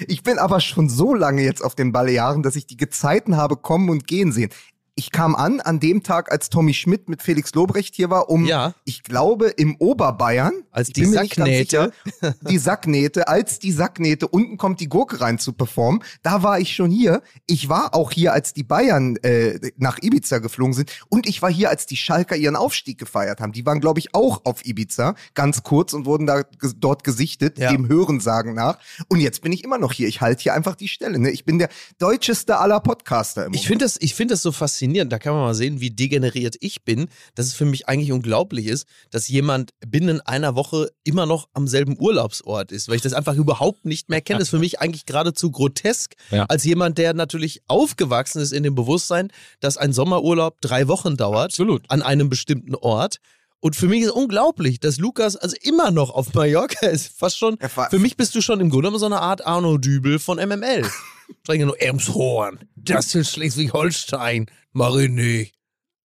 Ich 0.08 0.22
bin 0.22 0.38
aber 0.38 0.60
schon 0.60 0.88
so 0.88 1.14
lange 1.14 1.42
jetzt 1.42 1.62
auf 1.64 1.74
den 1.74 1.92
Balearen, 1.92 2.42
dass 2.42 2.56
ich 2.56 2.66
die 2.66 2.76
Gezeiten 2.76 3.36
habe 3.36 3.56
kommen 3.56 3.88
und 3.88 4.06
gehen 4.06 4.32
sehen. 4.32 4.50
Ich 4.98 5.10
kam 5.12 5.34
an 5.36 5.60
an 5.60 5.78
dem 5.78 6.02
Tag, 6.02 6.32
als 6.32 6.48
Tommy 6.48 6.72
Schmidt 6.72 7.10
mit 7.10 7.20
Felix 7.22 7.52
Lobrecht 7.54 7.94
hier 7.94 8.08
war, 8.08 8.30
um, 8.30 8.46
Ja. 8.46 8.72
ich 8.86 9.02
glaube, 9.02 9.48
im 9.48 9.76
Oberbayern, 9.76 10.54
Als 10.70 10.88
die 10.88 11.04
Sacknähte. 11.04 11.92
sicher, 12.20 12.34
die 12.48 12.56
Sacknähte, 12.56 13.28
als 13.28 13.58
die 13.58 13.72
Sacknähte, 13.72 14.26
unten 14.26 14.56
kommt 14.56 14.80
die 14.80 14.88
Gurke 14.88 15.20
rein 15.20 15.38
zu 15.38 15.52
performen, 15.52 16.02
da 16.22 16.42
war 16.42 16.60
ich 16.60 16.74
schon 16.74 16.90
hier. 16.90 17.20
Ich 17.46 17.68
war 17.68 17.94
auch 17.94 18.10
hier, 18.10 18.32
als 18.32 18.54
die 18.54 18.62
Bayern 18.62 19.16
äh, 19.16 19.60
nach 19.76 19.98
Ibiza 20.00 20.38
geflogen 20.38 20.72
sind 20.72 20.90
und 21.10 21.28
ich 21.28 21.42
war 21.42 21.50
hier, 21.52 21.68
als 21.68 21.84
die 21.84 21.96
Schalker 21.98 22.34
ihren 22.34 22.56
Aufstieg 22.56 22.96
gefeiert 22.96 23.40
haben. 23.40 23.52
Die 23.52 23.66
waren, 23.66 23.80
glaube 23.80 23.98
ich, 24.00 24.14
auch 24.14 24.46
auf 24.46 24.64
Ibiza, 24.64 25.14
ganz 25.34 25.62
kurz 25.62 25.92
und 25.92 26.06
wurden 26.06 26.26
da 26.26 26.42
dort 26.78 27.04
gesichtet, 27.04 27.58
Ja. 27.58 27.70
dem 27.70 27.86
Hörensagen 27.86 28.54
nach. 28.54 28.78
Und 29.08 29.20
jetzt 29.20 29.42
bin 29.42 29.52
ich 29.52 29.62
immer 29.62 29.76
noch 29.76 29.92
hier. 29.92 30.08
Ich 30.08 30.22
halte 30.22 30.42
hier 30.44 30.54
einfach 30.54 30.74
die 30.74 30.88
Stelle. 30.88 31.18
Ne? 31.18 31.28
Ich 31.30 31.44
bin 31.44 31.58
der 31.58 31.68
deutscheste 31.98 32.56
aller 32.56 32.80
Podcaster 32.80 33.44
im 33.44 33.52
Ich 33.52 33.66
finde 33.66 33.84
das, 33.84 33.98
ich 34.00 34.14
find 34.14 34.30
das 34.30 34.40
so 34.40 34.52
faszinierend. 34.52 34.85
Da 34.94 35.18
kann 35.18 35.32
man 35.34 35.42
mal 35.42 35.54
sehen, 35.54 35.80
wie 35.80 35.90
degeneriert 35.90 36.56
ich 36.60 36.82
bin, 36.84 37.08
dass 37.34 37.46
es 37.46 37.54
für 37.54 37.64
mich 37.64 37.88
eigentlich 37.88 38.12
unglaublich 38.12 38.66
ist, 38.66 38.86
dass 39.10 39.28
jemand 39.28 39.70
binnen 39.86 40.20
einer 40.20 40.54
Woche 40.54 40.90
immer 41.04 41.26
noch 41.26 41.48
am 41.54 41.68
selben 41.68 41.96
Urlaubsort 41.98 42.72
ist, 42.72 42.88
weil 42.88 42.96
ich 42.96 43.02
das 43.02 43.12
einfach 43.12 43.34
überhaupt 43.34 43.84
nicht 43.84 44.08
mehr 44.08 44.20
kenne. 44.20 44.38
Das 44.38 44.48
ist 44.48 44.50
für 44.50 44.58
mich 44.58 44.80
eigentlich 44.80 45.06
geradezu 45.06 45.50
grotesk, 45.50 46.14
Ja. 46.30 46.44
als 46.46 46.64
jemand, 46.64 46.98
der 46.98 47.14
natürlich 47.14 47.62
aufgewachsen 47.66 48.40
ist 48.40 48.52
in 48.52 48.62
dem 48.62 48.74
Bewusstsein, 48.74 49.30
dass 49.60 49.76
ein 49.76 49.92
Sommerurlaub 49.92 50.60
drei 50.60 50.88
Wochen 50.88 51.16
dauert 51.16 51.46
Absolut. 51.52 51.84
an 51.90 52.02
einem 52.02 52.28
bestimmten 52.28 52.74
Ort. 52.74 53.18
Und 53.60 53.74
für 53.74 53.86
mich 53.88 54.02
ist 54.02 54.10
unglaublich, 54.10 54.80
dass 54.80 54.98
Lukas 54.98 55.34
also 55.34 55.56
immer 55.62 55.90
noch 55.90 56.10
auf 56.10 56.32
Mallorca 56.34 56.86
ist. 56.86 57.08
Fast 57.18 57.38
schon. 57.38 57.56
Für 57.90 57.98
mich 57.98 58.16
bist 58.16 58.34
du 58.34 58.40
schon 58.42 58.60
im 58.60 58.68
Grunde 58.70 58.88
genommen 58.88 59.00
so 59.00 59.06
eine 59.06 59.20
Art 59.20 59.44
Arno 59.46 59.78
Dübel 59.78 60.18
von 60.18 60.36
MML. 60.38 60.86
Strenge 61.42 61.66
nur 61.66 61.80
Elmshorn. 61.80 62.58
Das 62.76 63.14
ist 63.14 63.30
Schleswig-Holstein. 63.32 64.46
Marine. 64.72 65.46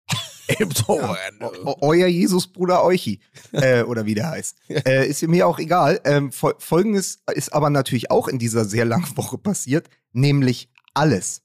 Elmshorn. 0.47 1.39
O- 1.65 1.75
euer 1.81 2.07
Jesusbruder 2.07 2.83
Euchi, 2.83 3.19
äh, 3.51 3.81
oder 3.83 4.05
wie 4.05 4.15
der 4.15 4.29
heißt. 4.29 4.57
Äh, 4.69 5.07
ist 5.07 5.21
mir 5.27 5.47
auch 5.47 5.57
egal. 5.59 5.99
Ähm, 6.05 6.31
fol 6.31 6.55
Folgendes 6.59 7.19
ist 7.33 7.53
aber 7.53 7.69
natürlich 7.69 8.11
auch 8.11 8.27
in 8.27 8.37
dieser 8.39 8.65
sehr 8.65 8.85
langen 8.85 9.15
Woche 9.17 9.37
passiert, 9.37 9.89
nämlich 10.13 10.69
alles. 10.93 11.41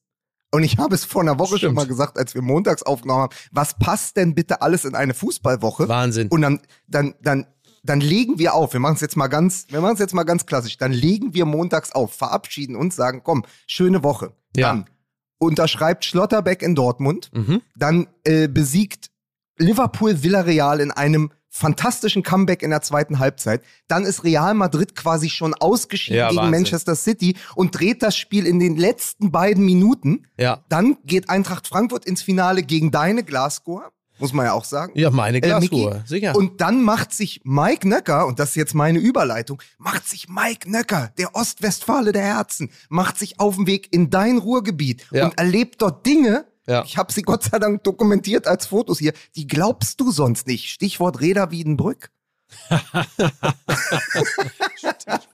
Und 0.52 0.64
ich 0.64 0.78
habe 0.78 0.94
es 0.96 1.04
vor 1.04 1.22
einer 1.22 1.38
Woche 1.38 1.50
schon 1.50 1.58
Stimmt. 1.58 1.76
mal 1.76 1.86
gesagt, 1.86 2.18
als 2.18 2.34
wir 2.34 2.42
montags 2.42 2.82
aufgenommen 2.82 3.22
haben, 3.22 3.36
was 3.52 3.78
passt 3.78 4.16
denn 4.16 4.34
bitte 4.34 4.62
alles 4.62 4.84
in 4.84 4.94
eine 4.96 5.14
Fußballwoche? 5.14 5.88
Wahnsinn. 5.88 6.28
Und 6.28 6.42
dann, 6.42 6.60
dann, 6.88 7.14
dann, 7.22 7.46
dann 7.82 8.00
legen 8.00 8.38
wir 8.38 8.54
auf. 8.54 8.72
Wir 8.72 8.80
machen 8.80 8.94
es 8.94 9.00
jetzt 9.00 9.16
mal 9.16 9.28
ganz, 9.28 9.66
wir 9.68 9.80
machen 9.80 9.94
es 9.94 10.00
jetzt 10.00 10.14
mal 10.14 10.24
ganz 10.24 10.46
klassisch. 10.46 10.76
Dann 10.76 10.92
legen 10.92 11.34
wir 11.34 11.44
montags 11.44 11.92
auf, 11.92 12.14
verabschieden 12.14 12.76
uns, 12.76 12.96
sagen, 12.96 13.22
komm, 13.24 13.44
schöne 13.66 14.02
Woche. 14.02 14.32
Ja. 14.56 14.68
Dann 14.68 14.86
unterschreibt 15.38 16.04
Schlotterbeck 16.04 16.62
in 16.62 16.74
Dortmund. 16.74 17.30
Mhm. 17.32 17.62
Dann 17.76 18.08
äh, 18.24 18.48
besiegt 18.48 19.10
Liverpool 19.58 20.22
Villarreal 20.22 20.80
in 20.80 20.90
einem 20.90 21.30
fantastischen 21.50 22.22
Comeback 22.22 22.62
in 22.62 22.70
der 22.70 22.80
zweiten 22.80 23.18
Halbzeit. 23.18 23.62
Dann 23.88 24.04
ist 24.04 24.22
Real 24.22 24.54
Madrid 24.54 24.94
quasi 24.94 25.28
schon 25.28 25.52
ausgeschieden 25.52 26.18
Ja, 26.18 26.28
gegen 26.28 26.38
Wahnsinn. 26.38 26.60
Manchester 26.60 26.94
City 26.94 27.36
und 27.56 27.78
dreht 27.78 28.02
das 28.02 28.16
Spiel 28.16 28.46
in 28.46 28.60
den 28.60 28.76
letzten 28.76 29.32
beiden 29.32 29.64
Minuten. 29.64 30.26
Ja. 30.38 30.64
Dann 30.68 30.98
geht 31.04 31.28
Eintracht 31.28 31.66
Frankfurt 31.66 32.04
ins 32.04 32.22
Finale 32.22 32.62
gegen 32.62 32.92
deine 32.92 33.24
Glasgow, 33.24 33.82
muss 34.20 34.32
man 34.32 34.46
ja 34.46 34.52
auch 34.52 34.64
sagen. 34.64 34.92
Ja, 34.94 35.10
meine 35.10 35.38
Äh, 35.38 35.54
Niki? 35.60 35.68
Glasruhe. 35.68 36.04
Sicher. 36.06 36.36
Und 36.36 36.60
dann 36.60 36.82
macht 36.82 37.12
sich 37.12 37.40
Mike 37.44 37.88
Nöcker, 37.88 38.26
und 38.26 38.38
das 38.38 38.50
ist 38.50 38.56
jetzt 38.56 38.74
meine 38.74 38.98
Überleitung, 38.98 39.60
macht 39.78 40.06
sich 40.08 40.28
Mike 40.28 40.70
Nöcker, 40.70 41.12
der 41.18 41.34
Ostwestfale 41.34 42.12
der 42.12 42.22
Herzen, 42.22 42.70
macht 42.88 43.18
sich 43.18 43.40
auf 43.40 43.56
den 43.56 43.66
Weg 43.66 43.92
in 43.92 44.10
dein 44.10 44.38
Ruhrgebiet 44.38 45.06
Ja. 45.10 45.24
und 45.26 45.38
erlebt 45.38 45.80
dort 45.82 46.04
Dinge, 46.06 46.46
Ja. 46.66 46.84
ich 46.84 46.96
habe 46.98 47.12
sie 47.12 47.22
Gott 47.22 47.42
sei 47.44 47.58
Dank 47.58 47.82
dokumentiert 47.84 48.46
als 48.46 48.66
Fotos 48.66 48.98
hier, 48.98 49.12
die 49.36 49.46
glaubst 49.46 50.00
du 50.00 50.10
sonst 50.12 50.46
nicht. 50.46 50.68
Stichwort 50.70 51.20
Reda 51.20 51.50
Wiedenbrück. 51.50 52.10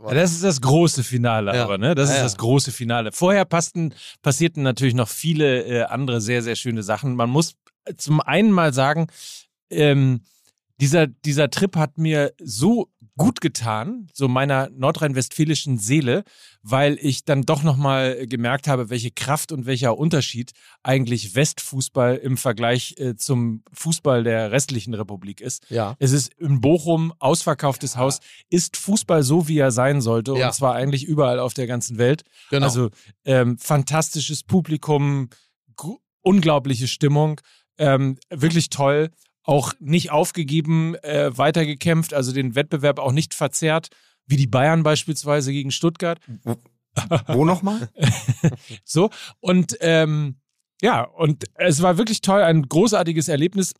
Ja, 0.09 0.15
das 0.15 0.33
ist 0.33 0.45
das 0.45 0.61
große 0.61 1.03
Finale, 1.05 1.55
Ja. 1.55 1.65
aber 1.65 1.79
ne? 1.79 1.95
Das 1.95 2.11
ist 2.11 2.17
ja. 2.17 2.23
das 2.23 2.37
große 2.37 2.73
Finale. 2.73 3.13
Vorher 3.13 3.45
passten, 3.45 3.95
passierten 4.23 4.63
natürlich 4.63 4.95
noch 4.95 5.09
viele 5.09 5.65
äh, 5.65 5.83
andere 5.85 6.21
sehr, 6.21 6.43
sehr 6.43 6.57
schöne 6.57 6.83
Sachen. 6.83 7.15
Man 7.17 7.31
muss 7.31 7.55
zum 7.97 8.21
einen 8.21 8.51
mal 8.51 8.73
sagen, 8.73 9.07
ähm, 9.71 10.21
dieser, 10.81 11.07
dieser 11.07 11.51
Trip 11.51 11.77
hat 11.77 11.99
mir 11.99 12.33
so 12.43 12.89
gut 13.17 13.41
getan, 13.41 14.09
so 14.13 14.29
meiner 14.29 14.69
nordrhein-westfälischen 14.71 15.79
Seele, 15.79 16.25
weil 16.63 16.99
ich 17.01 17.25
dann 17.25 17.43
doch 17.43 17.63
nochmal 17.63 18.27
gemerkt 18.27 18.69
habe, 18.69 18.91
welche 18.91 19.11
Kraft 19.11 19.53
und 19.53 19.65
welcher 19.65 19.97
Unterschied 19.97 20.53
eigentlich 20.83 21.35
Westfußball 21.35 22.17
im 22.17 22.37
Vergleich 22.37 22.95
äh, 22.99 23.17
zum 23.17 23.63
Fußball 23.73 24.23
der 24.23 24.53
restlichen 24.53 24.93
Republik 24.95 25.41
ist. 25.41 25.65
ja. 25.71 25.97
Es 25.99 26.13
ist 26.13 26.35
in 26.35 26.61
Bochum 26.61 27.13
ausverkauftes 27.19 27.97
Haus. 27.97 28.21
Ist 28.51 28.77
Fußball 28.77 29.23
so, 29.23 29.49
wie 29.49 29.59
er 29.59 29.71
sein 29.71 30.01
sollte? 30.01 30.35
Ja. 30.37 30.49
Und 30.49 30.55
zwar 30.55 30.75
eigentlich 30.75 31.05
überall 31.05 31.39
auf 31.39 31.55
der 31.55 31.67
ganzen 31.67 31.97
Welt. 31.99 32.23
Genau. 32.51 32.67
Also 32.67 32.91
ähm, 33.25 33.57
fantastisches 33.59 34.43
Publikum, 34.43 35.31
unglaubliche 36.21 36.89
Stimmung, 36.89 37.41
ähm, 37.79 38.19
wirklich 38.31 38.69
toll. 38.69 39.11
Auch 39.47 39.73
nicht 39.81 40.11
aufgegeben, 40.11 40.95
äh, 40.97 41.37
weitergekämpft, 41.39 42.13
also 42.13 42.33
den 42.33 42.55
Wettbewerb 42.55 42.99
auch 42.99 43.13
nicht 43.13 43.33
verzerrt, 43.33 43.89
wie 44.27 44.37
die 44.37 44.47
Bayern 44.49 44.83
beispielsweise 44.83 45.53
gegen 45.53 45.71
Stuttgart. 45.71 46.19
Wo 47.29 47.45
nochmal? 47.45 47.89
So. 48.85 49.11
Und 49.41 49.77
ähm, 49.81 50.37
ja, 50.83 51.03
und 51.03 51.45
es 51.55 51.81
war 51.81 51.97
wirklich 51.99 52.21
toll, 52.23 52.43
ein 52.43 52.63
großartiges 52.69 53.29
Erlebnis. 53.29 53.73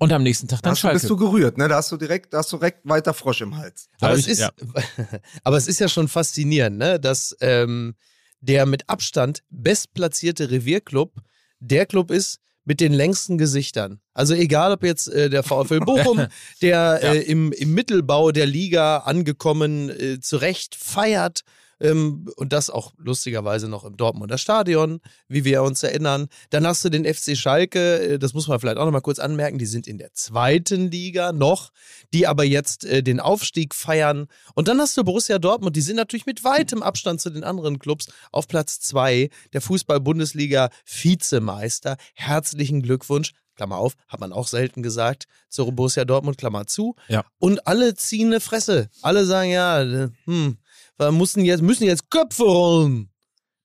Und 0.00 0.12
am 0.12 0.22
nächsten 0.22 0.46
Tag 0.48 0.62
dann 0.62 0.70
Hast 0.72 0.78
du, 0.78 0.80
Schalke. 0.82 1.00
bist 1.00 1.10
du 1.10 1.16
gerührt, 1.16 1.58
ne? 1.58 1.66
Da 1.68 1.76
hast 1.76 1.90
du 1.90 1.96
direkt, 1.96 2.32
da 2.32 2.38
hast 2.38 2.52
du 2.52 2.56
direkt 2.56 2.88
weiter 2.88 3.12
Frosch 3.14 3.40
im 3.40 3.56
Hals. 3.56 3.88
Aber 4.00 4.12
Hab 4.12 4.18
es, 4.18 4.26
ich- 4.26 4.32
ist, 4.32 4.38
ja. 4.40 4.50
aber 5.44 5.56
es 5.56 5.66
ist 5.66 5.80
ja 5.80 5.88
schon 5.88 6.06
faszinierend, 6.08 6.78
ne? 6.78 7.00
dass 7.00 7.36
ähm, 7.40 7.94
der 8.40 8.64
mit 8.66 8.88
Abstand 8.88 9.42
bestplatzierte 9.50 10.50
Revierclub 10.50 11.14
der 11.58 11.86
Club 11.86 12.12
ist 12.12 12.38
mit 12.68 12.80
den 12.80 12.92
längsten 12.92 13.38
Gesichtern. 13.38 13.98
Also 14.12 14.34
egal, 14.34 14.72
ob 14.72 14.84
jetzt 14.84 15.08
äh, 15.08 15.30
der 15.30 15.42
VfL 15.42 15.80
Bochum, 15.86 16.26
der 16.60 17.00
äh, 17.02 17.22
im, 17.22 17.50
im 17.50 17.72
Mittelbau 17.72 18.30
der 18.30 18.44
Liga 18.46 18.98
angekommen 18.98 19.88
äh, 19.88 20.20
zurecht 20.20 20.74
feiert, 20.74 21.40
ähm, 21.80 22.28
und 22.36 22.52
das 22.52 22.70
auch 22.70 22.92
lustigerweise 22.96 23.68
noch 23.68 23.84
im 23.84 23.96
Dortmunder 23.96 24.38
Stadion, 24.38 25.00
wie 25.28 25.44
wir 25.44 25.62
uns 25.62 25.82
erinnern. 25.82 26.28
Dann 26.50 26.66
hast 26.66 26.84
du 26.84 26.88
den 26.88 27.04
FC 27.04 27.36
Schalke, 27.36 28.14
äh, 28.14 28.18
das 28.18 28.34
muss 28.34 28.48
man 28.48 28.58
vielleicht 28.60 28.78
auch 28.78 28.84
noch 28.84 28.92
mal 28.92 29.00
kurz 29.00 29.18
anmerken, 29.18 29.58
die 29.58 29.66
sind 29.66 29.86
in 29.86 29.98
der 29.98 30.12
zweiten 30.12 30.90
Liga 30.90 31.32
noch, 31.32 31.70
die 32.12 32.26
aber 32.26 32.44
jetzt 32.44 32.84
äh, 32.84 33.02
den 33.02 33.20
Aufstieg 33.20 33.74
feiern. 33.74 34.26
Und 34.54 34.68
dann 34.68 34.80
hast 34.80 34.96
du 34.96 35.04
Borussia 35.04 35.38
Dortmund, 35.38 35.76
die 35.76 35.80
sind 35.80 35.96
natürlich 35.96 36.26
mit 36.26 36.44
weitem 36.44 36.82
Abstand 36.82 37.20
zu 37.20 37.30
den 37.30 37.44
anderen 37.44 37.78
Clubs 37.78 38.08
auf 38.32 38.48
Platz 38.48 38.80
zwei 38.80 39.30
der 39.52 39.60
Fußball-Bundesliga 39.60 40.70
Vizemeister. 40.84 41.96
Herzlichen 42.14 42.82
Glückwunsch. 42.82 43.32
Klammer 43.58 43.76
auf, 43.76 43.94
hat 44.06 44.20
man 44.20 44.32
auch 44.32 44.46
selten 44.46 44.82
gesagt, 44.82 45.26
zu 45.48 45.66
Borussia 45.72 46.04
Dortmund, 46.04 46.38
Klammer 46.38 46.66
zu. 46.66 46.94
Ja. 47.08 47.24
Und 47.38 47.66
alle 47.66 47.94
ziehen 47.94 48.28
eine 48.28 48.40
Fresse. 48.40 48.88
Alle 49.02 49.26
sagen, 49.26 49.50
ja, 49.50 49.82
äh, 49.82 50.10
hm, 50.24 50.58
wir 50.98 51.12
müssen 51.12 51.44
jetzt, 51.44 51.62
müssen 51.62 51.84
jetzt 51.84 52.10
Köpfe 52.10 52.42
rollen. 52.44 53.10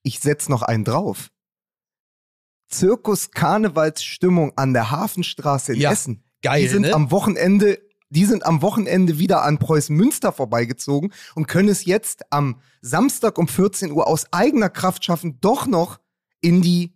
Ich 0.03 0.19
setz 0.19 0.49
noch 0.49 0.61
einen 0.61 0.83
drauf. 0.83 1.29
Zirkus 2.69 3.31
Karnevalsstimmung 3.31 4.53
an 4.57 4.73
der 4.73 4.91
Hafenstraße 4.91 5.73
in 5.73 5.81
Ja, 5.81 5.91
Essen. 5.91 6.23
Geil, 6.41 6.63
die 6.63 6.67
sind 6.67 6.81
ne? 6.83 6.93
am 6.93 7.11
Wochenende, 7.11 7.79
die 8.09 8.25
sind 8.25 8.45
am 8.45 8.61
Wochenende 8.61 9.19
wieder 9.19 9.43
an 9.43 9.59
Preußen 9.59 9.95
Münster 9.95 10.31
vorbeigezogen 10.31 11.13
und 11.35 11.47
können 11.47 11.69
es 11.69 11.85
jetzt 11.85 12.23
am 12.31 12.59
Samstag 12.81 13.37
um 13.37 13.47
14 13.47 13.91
Uhr 13.91 14.07
aus 14.07 14.25
eigener 14.31 14.69
Kraft 14.69 15.05
schaffen, 15.05 15.39
doch 15.39 15.67
noch 15.67 15.99
in 16.41 16.61
die, 16.61 16.93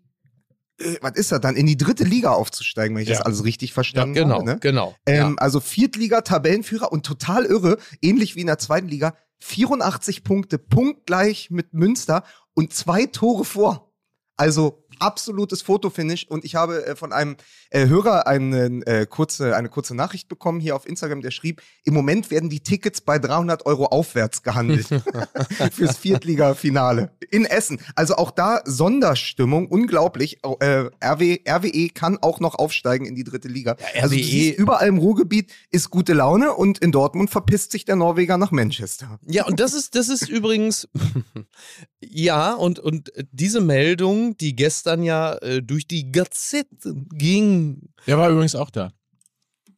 äh, 0.80 0.96
was 1.02 1.14
ist 1.16 1.32
das 1.32 1.40
dann, 1.42 1.56
in 1.56 1.66
die 1.68 1.78
dritte 1.78 2.04
Liga 2.04 2.32
aufzusteigen, 2.32 2.96
wenn 2.96 3.04
ich 3.04 3.10
Ja. 3.10 3.18
das 3.18 3.26
alles 3.26 3.44
richtig 3.46 3.72
verstanden 3.74 4.16
genau, 4.16 4.36
habe. 4.40 4.46
Ne? 4.46 4.58
genau. 4.60 4.96
Ähm, 5.06 5.38
Also 5.40 5.60
Viertliga-Tabellenführer 5.60 6.92
und 6.92 7.06
total 7.06 7.46
irre, 7.46 7.78
ähnlich 8.02 8.36
wie 8.36 8.42
in 8.42 8.48
der 8.48 8.58
zweiten 8.60 8.88
Liga, 8.88 9.16
84 9.40 10.24
Punkte, 10.24 10.58
punktgleich 10.58 11.50
mit 11.52 11.74
Münster 11.74 12.24
und 12.54 12.74
zwei 12.74 13.06
Tore 13.06 13.46
vor. 13.46 13.94
Also 14.36 14.87
absolutes 15.00 15.62
Fotofinish 15.62 16.26
und 16.28 16.46
ich 16.46 16.56
habe 16.56 16.86
äh, 16.86 16.96
von 16.96 17.12
einem 17.14 17.38
äh, 17.70 17.88
Hörer 17.88 18.28
eine, 18.28 18.82
äh, 18.86 19.06
kurze, 19.06 19.56
eine 19.56 19.70
kurze 19.70 19.96
Nachricht 19.96 20.28
bekommen 20.28 20.60
hier 20.60 20.76
auf 20.76 20.88
Instagram, 20.88 21.22
der 21.22 21.32
schrieb, 21.32 21.62
im 21.84 21.94
Moment 21.94 22.32
werden 22.32 22.50
die 22.50 22.60
Tickets 22.62 23.02
bei 23.02 23.20
300 23.20 23.66
Euro 23.66 23.86
aufwärts 23.86 24.44
gehandelt 24.44 24.88
fürs 25.74 25.98
Viertliga-Finale 25.98 27.12
in 27.30 27.46
Essen. 27.46 27.80
Also 27.96 28.16
auch 28.16 28.32
da 28.32 28.62
Sonderstimmung, 28.66 29.68
unglaublich. 29.68 30.44
Au- 30.44 30.58
Äh, 30.60 30.90
RW, 31.04 31.40
RWE 31.48 31.90
kann 31.94 32.18
auch 32.22 32.40
noch 32.40 32.56
aufsteigen 32.56 33.06
in 33.06 33.16
die 33.16 33.24
dritte 33.24 33.48
Liga. 33.48 33.76
Ja, 33.96 34.04
also 34.04 34.16
siehst, 34.16 34.58
überall 34.58 34.88
im 34.88 34.98
Ruhrgebiet 34.98 35.52
ist 35.72 35.90
gute 35.92 36.14
Laune 36.14 36.54
und 36.54 36.80
in 36.80 36.92
Dortmund 36.92 37.30
verpisst 37.30 37.72
sich 37.72 37.86
der 37.86 37.96
Norweger 37.96 38.38
nach 38.38 38.52
Manchester. 38.52 39.20
Ja, 39.28 39.46
und 39.46 39.60
das 39.60 39.74
ist, 39.74 39.96
das 39.96 40.10
ist 40.10 40.28
übrigens, 40.30 40.88
ja, 42.00 42.54
und, 42.54 42.80
und 42.80 43.12
diese 43.32 43.62
Meldung, 43.62 44.38
die 44.38 44.56
gestern 44.56 44.87
ja 45.04 45.36
äh, 45.36 45.62
durch 45.62 45.88
die 45.88 46.12
Gazetten 46.12 47.08
ging. 47.14 47.90
Der 48.08 48.18
war 48.18 48.30
übrigens 48.30 48.56
auch 48.56 48.70
da. 48.70 48.92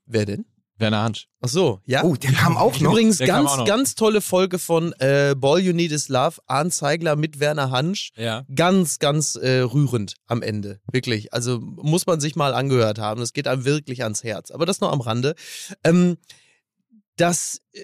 Wer 0.06 0.26
denn? 0.26 0.46
Werner 0.80 1.04
Hansch. 1.04 1.28
Ach 1.42 1.50
so, 1.50 1.82
ja. 1.86 2.04
Oh, 2.04 2.16
der 2.16 2.32
kam 2.32 2.56
auch 2.58 2.80
noch. 2.80 2.92
Übrigens 2.92 3.18
Der 3.18 3.28
ganz, 3.28 3.58
noch. 3.58 3.66
ganz 3.66 3.96
tolle 3.96 4.22
Folge 4.22 4.60
von 4.60 4.94
äh, 5.00 5.36
Ball 5.38 5.60
You 5.60 5.74
Need 5.74 5.92
Is 5.92 6.08
Love, 6.08 6.38
Arndt 6.48 6.74
Zeigler 6.74 7.16
mit 7.16 7.40
Werner 7.40 7.70
Hansch. 7.70 8.12
Ja. 8.16 8.46
Ganz, 8.54 9.00
ganz 9.00 9.36
äh, 9.36 9.60
rührend 9.60 10.16
am 10.28 10.42
Ende. 10.42 10.80
Wirklich. 10.92 11.34
Also 11.34 11.60
muss 11.60 12.08
man 12.08 12.22
sich 12.22 12.36
mal 12.36 12.54
angehört 12.54 12.98
haben. 12.98 13.20
Das 13.20 13.34
geht 13.34 13.48
einem 13.48 13.66
wirklich 13.66 14.04
ans 14.04 14.24
Herz. 14.24 14.52
Aber 14.52 14.66
das 14.66 14.80
nur 14.80 14.92
am 14.92 15.02
Rande. 15.02 15.36
Ähm, 15.84 16.18
dass 17.18 17.62
äh, 17.74 17.82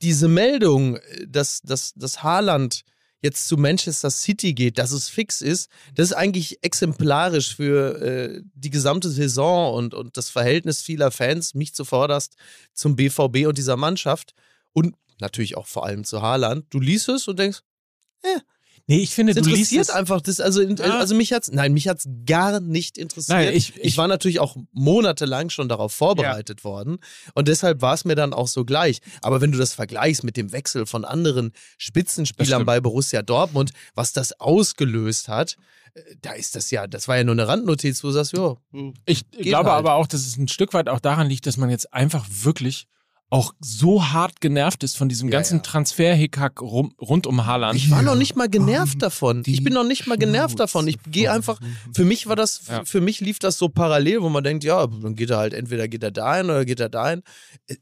diese 0.00 0.28
Meldung, 0.28 0.96
äh, 0.96 1.26
dass, 1.28 1.62
dass, 1.62 1.94
dass 1.94 2.22
Haaland 2.22 2.84
jetzt 3.20 3.48
zu 3.48 3.56
Manchester 3.56 4.10
City 4.10 4.54
geht, 4.54 4.78
dass 4.78 4.92
es 4.92 5.08
fix 5.08 5.40
ist, 5.40 5.70
das 5.94 6.10
ist 6.10 6.16
eigentlich 6.16 6.62
exemplarisch 6.62 7.56
für 7.56 8.00
äh, 8.00 8.42
die 8.54 8.70
gesamte 8.70 9.10
Saison 9.10 9.74
und, 9.74 9.94
und 9.94 10.16
das 10.16 10.30
Verhältnis 10.30 10.82
vieler 10.82 11.10
Fans, 11.10 11.54
mich 11.54 11.74
zuvorderst, 11.74 12.36
zum 12.72 12.96
BVB 12.96 13.46
und 13.46 13.58
dieser 13.58 13.76
Mannschaft 13.76 14.34
und 14.72 14.94
natürlich 15.20 15.56
auch 15.56 15.66
vor 15.66 15.84
allem 15.84 16.04
zu 16.04 16.22
Haaland. 16.22 16.66
Du 16.70 16.78
liest 16.80 17.08
es 17.08 17.26
und 17.26 17.38
denkst, 17.38 17.62
Nee, 18.90 18.98
ich 19.00 19.14
finde, 19.14 19.32
es 19.32 19.36
du 19.36 19.42
liest 19.50 19.70
interessiert 19.70 19.82
es. 19.84 19.90
einfach. 19.90 20.20
Das, 20.22 20.40
also, 20.40 20.62
Ja. 20.62 20.98
also 20.98 21.14
mich 21.14 21.32
hat's, 21.34 21.50
nein, 21.52 21.74
mich 21.74 21.86
hat's 21.88 22.08
gar 22.26 22.58
nicht 22.60 22.96
interessiert. 22.96 23.36
Nein, 23.38 23.48
ich- 23.54 23.76
ich, 23.76 23.84
ich- 23.84 23.96
war 23.98 24.08
natürlich 24.08 24.40
auch 24.40 24.56
monatelang 24.72 25.50
schon 25.50 25.68
darauf 25.68 25.92
vorbereitet 25.92 26.64
worden 26.64 26.98
und 27.34 27.48
deshalb 27.48 27.82
war 27.82 27.92
es 27.94 28.04
mir 28.06 28.14
dann 28.14 28.32
auch 28.32 28.48
so 28.48 28.64
gleich. 28.64 29.00
Aber 29.22 29.40
wenn 29.42 29.52
du 29.52 29.58
das 29.58 29.74
vergleichst 29.74 30.24
mit 30.24 30.36
dem 30.38 30.52
Wechsel 30.52 30.86
von 30.86 31.04
anderen 31.04 31.52
Spitzenspielern 31.76 32.64
bei 32.64 32.80
Borussia 32.80 33.22
Dortmund, 33.22 33.72
was 33.94 34.12
das 34.12 34.40
ausgelöst 34.40 35.28
hat, 35.28 35.56
äh, 35.94 36.00
da 36.22 36.32
ist 36.32 36.54
das 36.56 36.70
ja, 36.70 36.86
das 36.86 37.08
war 37.08 37.16
ja 37.18 37.24
nur 37.24 37.34
eine 37.34 37.46
Randnotiz, 37.46 38.02
wo 38.02 38.08
du 38.08 38.14
sagst, 38.14 38.32
ja, 38.32 38.56
Ich 39.04 39.30
Geht 39.30 39.42
glaube 39.42 39.70
halt. 39.70 39.78
aber 39.80 39.94
auch, 39.94 40.06
dass 40.06 40.26
es 40.26 40.36
ein 40.38 40.48
Stück 40.48 40.72
weit 40.74 40.88
auch 40.88 41.00
daran 41.00 41.28
liegt, 41.28 41.46
dass 41.46 41.56
man 41.56 41.70
jetzt 41.70 41.92
einfach 41.92 42.26
wirklich 42.30 42.86
auch 43.30 43.52
so 43.60 44.02
hart 44.08 44.40
genervt 44.40 44.82
ist 44.84 44.96
von 44.96 45.08
diesem 45.10 45.28
Ja, 45.28 45.32
ganzen 45.38 45.58
ja. 45.58 45.62
Transfer-Hickhack 45.62 46.62
rum, 46.62 46.94
rund 46.98 47.26
um 47.26 47.44
Haaland. 47.44 47.76
Ich 47.78 47.90
war 47.90 48.00
noch 48.02 48.14
nicht 48.14 48.36
mal 48.36 48.48
genervt 48.48 48.94
um 48.94 48.98
davon. 49.00 49.42
Ich 49.46 49.62
bin 49.62 49.74
noch 49.74 49.84
nicht 49.84 50.06
mal 50.06 50.16
genervt 50.16 50.58
davon. 50.58 50.88
Ich 50.88 50.96
gehe 51.10 51.30
einfach, 51.30 51.60
für 51.94 52.06
mich 52.06 52.26
war 52.26 52.36
das, 52.36 52.62
Ja. 52.68 52.84
für 52.86 53.02
mich 53.02 53.20
lief 53.20 53.38
das 53.38 53.58
so 53.58 53.68
parallel, 53.68 54.22
wo 54.22 54.30
man 54.30 54.44
denkt, 54.44 54.64
ja, 54.64 54.86
dann 54.86 55.14
geht 55.14 55.28
er 55.28 55.36
halt, 55.36 55.52
entweder 55.52 55.88
geht 55.88 56.02
er 56.02 56.10
dahin 56.10 56.46
oder 56.46 56.64
geht 56.64 56.80
er 56.80 56.88
dahin. 56.88 57.22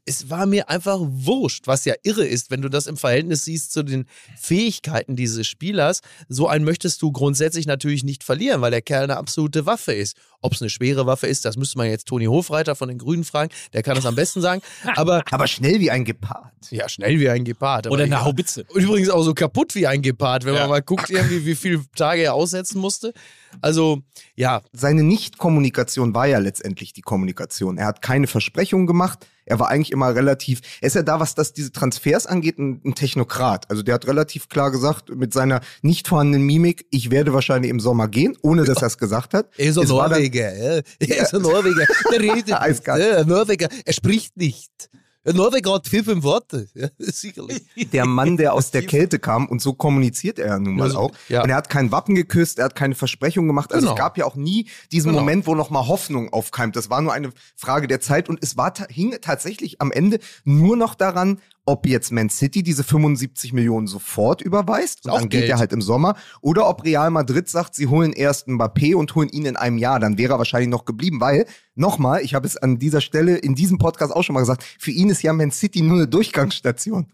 Es 0.03 0.29
war 0.29 0.45
mir 0.47 0.69
einfach 0.69 0.97
wurscht, 1.01 1.65
was 1.67 1.85
ja 1.85 1.93
irre 2.03 2.25
ist, 2.25 2.51
wenn 2.51 2.61
du 2.61 2.67
das 2.69 2.85
im 2.87 2.97
Verhältnis 2.97 3.45
siehst 3.45 3.71
zu 3.71 3.83
den 3.83 4.05
Fähigkeiten 4.37 5.15
dieses 5.15 5.47
Spielers. 5.47 6.01
So 6.27 6.47
einen 6.49 6.65
möchtest 6.65 7.01
du 7.01 7.11
grundsätzlich 7.13 7.67
natürlich 7.67 8.03
nicht 8.03 8.23
verlieren, 8.25 8.59
weil 8.61 8.71
der 8.71 8.81
Kerl 8.81 9.03
eine 9.05 9.17
absolute 9.17 9.65
Waffe 9.65 9.93
ist. 9.93 10.17
Ob 10.41 10.53
es 10.53 10.61
eine 10.61 10.69
schwere 10.69 11.05
Waffe 11.07 11.25
ist, 11.27 11.45
das 11.45 11.57
müsste 11.57 11.77
man 11.79 11.89
jetzt 11.89 12.07
Toni 12.07 12.25
Hofreiter 12.25 12.75
von 12.75 12.89
den 12.89 12.97
Grünen 12.99 13.23
fragen. 13.23 13.51
Der 13.73 13.81
kann 13.83 13.95
das 13.95 14.05
am 14.05 14.15
besten 14.15 14.39
sagen. 14.41 14.61
Aber 14.95 15.23
Aber 15.31 15.47
schnell 15.47 15.79
wie 15.79 15.89
ein 15.89 16.05
Gepard. 16.05 16.51
ja, 16.69 16.87
schnell 16.87 17.19
wie 17.19 17.29
ein 17.29 17.43
Gepard. 17.43 17.87
aber 17.87 17.93
Oder 17.95 18.03
eine. 18.03 18.23
Haubitze. 18.23 18.63
Und 18.69 18.81
Übrigens 18.83 19.09
auch 19.09 19.23
so 19.23 19.33
kaputt 19.33 19.73
wie 19.75 19.87
ein 19.87 20.01
Gepard, 20.01 20.45
wenn 20.45 20.53
Ja. 20.53 20.61
man 20.61 20.69
mal 20.69 20.81
guckt, 20.81 21.09
irgendwie, 21.09 21.45
wie 21.45 21.55
viele 21.55 21.81
Tage 21.95 22.21
er 22.23 22.33
aussetzen 22.35 22.79
musste. 22.79 23.13
Also, 23.61 24.01
ja, 24.35 24.61
Seine 24.73 25.03
Nicht-Kommunikation 25.03 26.13
war 26.13 26.27
ja 26.27 26.39
letztendlich 26.39 26.93
die 26.93 27.01
Kommunikation. 27.01 27.77
Er 27.77 27.85
hat 27.87 28.01
keine 28.01 28.27
Versprechungen 28.27 28.87
gemacht. 28.87 29.25
Er 29.45 29.59
war 29.59 29.69
eigentlich 29.69 29.91
immer 29.93 30.13
relativ, 30.13 30.59
er 30.81 30.87
ist 30.87 30.95
ja 30.95 31.03
da, 31.03 31.19
was 31.21 31.33
das 31.33 31.53
diese 31.53 31.71
Transfers 31.71 32.25
angeht, 32.27 32.59
ein, 32.59 32.81
ein 32.85 32.95
Technokrat. 32.95 33.69
Also 33.69 33.81
der 33.81 33.95
hat 33.95 34.05
relativ 34.05 34.49
klar 34.49 34.71
gesagt, 34.71 35.09
mit 35.15 35.33
seiner 35.33 35.61
nicht 35.81 36.07
vorhandenen 36.09 36.45
Mimik, 36.45 36.85
ich 36.91 37.11
werde 37.11 37.33
wahrscheinlich 37.33 37.71
im 37.71 37.79
Sommer 37.79 38.09
gehen, 38.09 38.37
ohne 38.41 38.65
dass 38.65 38.81
er 38.81 38.87
es 38.87 38.97
gesagt 38.97 39.33
hat. 39.33 39.49
er 39.57 39.67
ist 39.69 39.77
ein 39.77 39.85
Es 39.85 39.89
war 39.91 40.09
dann- 40.09 40.19
Norweger. 40.19 40.53
ja. 40.57 40.81
Er 40.99 41.17
ist 41.21 41.33
ein 41.33 41.41
Norweger. 41.41 41.85
Der 42.11 42.19
redet 42.19 42.47
nicht. 42.47 42.89
Ein 42.89 43.27
Norweger. 43.27 43.69
Er 43.85 43.93
spricht 43.93 44.35
nicht. 44.35 44.89
Ein 45.27 45.35
Norweger 45.35 45.73
hat 45.73 45.87
vier, 45.87 46.03
fünf 46.03 46.23
Worte. 46.23 46.67
Ja, 46.75 46.87
sicherlich. 46.99 47.63
der 47.91 48.05
Mann, 48.05 48.37
der 48.37 48.53
aus 48.53 48.71
der 48.71 48.81
Kälte 48.85 49.19
kam 49.19 49.47
und 49.47 49.61
so 49.61 49.73
kommuniziert 49.73 50.39
er 50.39 50.47
ja 50.47 50.59
nun 50.59 50.75
mal 50.77 50.83
Also, 50.85 50.99
auch. 50.99 51.11
ja. 51.27 51.43
Und 51.43 51.49
er 51.49 51.55
hat 51.57 51.69
kein 51.69 51.91
Wappen 51.91 52.15
geküsst, 52.15 52.59
er 52.59 52.65
hat 52.65 52.75
keine 52.75 52.95
Versprechung 52.95 53.45
gemacht. 53.47 53.73
Also 53.73 53.87
Genau. 53.87 53.93
es 53.95 53.99
gab 53.99 54.17
ja 54.17 54.25
auch 54.25 54.35
nie 54.35 54.67
diesen 54.91 55.09
Genau. 55.09 55.19
Moment, 55.21 55.45
wo 55.47 55.55
noch 55.55 55.69
mal 55.69 55.87
Hoffnung 55.87 56.31
aufkeimt. 56.31 56.75
Das 56.75 56.89
war 56.89 57.01
nur 57.01 57.13
eine 57.13 57.31
Frage 57.55 57.87
der 57.87 57.99
Zeit 57.99 58.29
und 58.29 58.39
es 58.41 58.55
war 58.57 58.73
hing 58.89 59.15
tatsächlich 59.21 59.81
am 59.81 59.91
Ende 59.91 60.19
nur 60.45 60.77
noch 60.77 60.95
daran, 60.95 61.39
ob 61.67 61.85
jetzt 61.85 62.11
Man 62.11 62.29
City 62.29 62.63
diese 62.63 62.83
75 62.83 63.53
Millionen 63.53 63.87
sofort 63.87 64.41
überweist 64.41 65.05
und 65.05 65.13
dann 65.13 65.29
geht 65.29 65.41
Geld. 65.41 65.51
er 65.51 65.59
halt 65.59 65.73
im 65.73 65.81
Sommer 65.81 66.15
oder 66.41 66.67
ob 66.67 66.83
Real 66.83 67.11
Madrid 67.11 67.49
sagt, 67.49 67.75
sie 67.75 67.87
holen 67.87 68.13
erst 68.13 68.47
Mbappé 68.47 68.95
und 68.95 69.13
holen 69.13 69.29
ihn 69.29 69.45
in 69.45 69.57
einem 69.57 69.77
Jahr, 69.77 69.99
dann 69.99 70.17
wäre 70.17 70.33
er 70.33 70.37
wahrscheinlich 70.37 70.69
noch 70.69 70.85
geblieben, 70.85 71.19
weil 71.19 71.45
nochmal, 71.75 72.21
ich 72.21 72.33
habe 72.33 72.47
es 72.47 72.57
an 72.57 72.79
dieser 72.79 73.01
Stelle 73.01 73.37
in 73.37 73.53
diesem 73.53 73.77
Podcast 73.77 74.13
auch 74.13 74.23
schon 74.23 74.33
mal 74.33 74.39
gesagt, 74.39 74.63
für 74.79 74.91
ihn 74.91 75.09
ist 75.09 75.21
ja 75.21 75.33
Man 75.33 75.51
City 75.51 75.81
nur 75.81 75.97
eine 75.97 76.07
Durchgangsstation. 76.07 77.07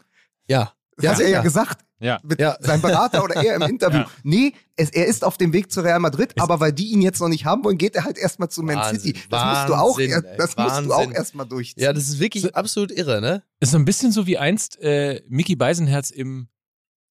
Ja. 0.48 0.74
Das 0.98 1.14
hat 1.16 1.20
er 1.22 1.30
ja 1.30 1.42
gesagt. 1.42 1.84
Ja. 2.00 2.20
Mit 2.24 2.40
Ja. 2.40 2.58
Sein 2.60 2.82
Berater 2.82 3.24
oder 3.24 3.36
er 3.36 3.56
im 3.56 3.62
Interview. 3.62 4.00
Ja. 4.00 4.10
Nee, 4.24 4.54
es, 4.76 4.90
er 4.90 5.06
ist 5.08 5.24
auf 5.24 5.38
dem 5.38 5.54
Weg 5.54 5.72
zu 5.72 5.82
Real 5.82 6.00
Madrid, 6.00 6.34
aber 6.38 6.60
weil 6.60 6.74
die 6.74 6.92
ihn 6.92 7.02
jetzt 7.02 7.22
noch 7.22 7.30
nicht 7.30 7.46
haben 7.46 7.64
wollen, 7.64 7.78
geht 7.78 7.96
er 7.96 8.04
halt 8.04 8.18
erstmal 8.18 8.50
zu 8.50 8.62
Man 8.62 8.76
Wahnsinn, 8.76 9.00
City. 9.00 9.20
Das 9.30 9.58
musst 9.58 9.70
du 9.70 9.74
auch, 9.74 9.98
Wahnsinn, 9.98 10.24
ey, 10.24 10.38
das 10.38 10.58
musst 10.58 10.80
du 10.86 10.94
auch 10.94 11.12
erstmal 11.12 11.46
durchziehen. 11.48 11.84
Ja, 11.84 11.94
das 11.94 12.04
ist 12.10 12.20
wirklich 12.20 12.56
absolut 12.56 12.92
irre, 12.92 13.22
ne? 13.22 13.44
Ist 13.62 13.72
so 13.72 13.78
ein 13.78 13.86
bisschen 13.86 14.12
so 14.12 14.28
wie 14.28 14.38
einst 14.38 14.80
äh, 14.82 15.22
Mickey 15.30 15.56
Beisenherz 15.56 16.10
im 16.10 16.50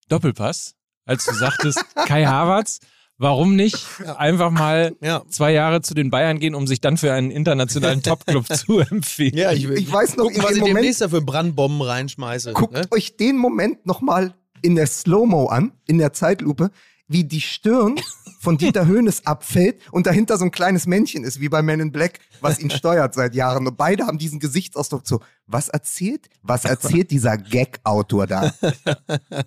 Doppelpass, 0.09 0.75
als 1.07 1.25
du 1.25 1.33
sagtest, 1.33 1.83
Kai 2.07 2.27
Havertz, 2.27 2.81
warum 3.23 3.57
nicht 3.57 3.87
einfach 4.19 4.51
mal 4.51 4.95
Ja. 5.01 5.23
zwei 5.29 5.53
Jahre 5.53 5.81
zu 5.81 5.95
den 5.95 6.11
Bayern 6.11 6.39
gehen, 6.39 6.55
um 6.55 6.67
sich 6.67 6.81
dann 6.81 6.97
für 6.97 7.13
einen 7.13 7.31
internationalen 7.31 8.03
Topclub 8.03 8.47
zu 8.55 8.81
empfehlen? 8.81 9.37
Ja, 9.37 9.53
ich, 9.53 9.65
Ich 9.69 9.91
weiß 9.93 10.17
noch, 10.17 10.25
gucken, 10.25 10.37
in 10.39 10.43
was 10.43 10.49
dem 10.51 10.57
ich 10.57 10.61
Moment- 10.63 10.77
demnächst 10.79 11.01
da 11.01 11.09
für 11.09 11.23
Brandbomben 11.23 11.81
reinschmeiße. 11.83 12.53
Guckt 12.53 12.75
ne? 12.75 12.83
euch 12.91 13.17
den 13.17 13.37
Moment 13.39 13.87
nochmal 13.87 14.35
in 14.61 14.75
der 14.77 14.87
Slow-Mo 14.87 15.47
an, 15.47 15.73
in 15.87 15.99
der 15.99 16.13
Zeitlupe, 16.13 16.71
wie 17.09 17.25
die 17.25 17.41
Stirn 17.41 17.97
von 18.41 18.57
Dieter 18.59 18.87
Höhnes 18.87 19.27
abfällt 19.27 19.81
und 19.93 20.07
dahinter 20.07 20.38
so 20.38 20.45
ein 20.45 20.51
kleines 20.51 20.87
Männchen 20.87 21.25
ist, 21.25 21.41
wie 21.41 21.49
bei 21.49 21.61
Men 21.62 21.81
in 21.81 21.93
Black, 21.93 22.21
was 22.41 22.59
ihn 22.59 22.71
steuert 22.71 23.15
seit 23.15 23.35
Jahren. 23.35 23.67
Und 23.67 23.77
beide 23.77 24.07
haben 24.07 24.19
diesen 24.19 24.41
Gesichtsausdruck 24.41 25.07
so, 25.07 25.21
was 25.47 25.69
erzählt? 25.69 26.29
Was 26.43 26.65
erzählt 26.65 27.11
dieser 27.11 27.37
Gag-Autor 27.37 28.27
da? 28.27 28.55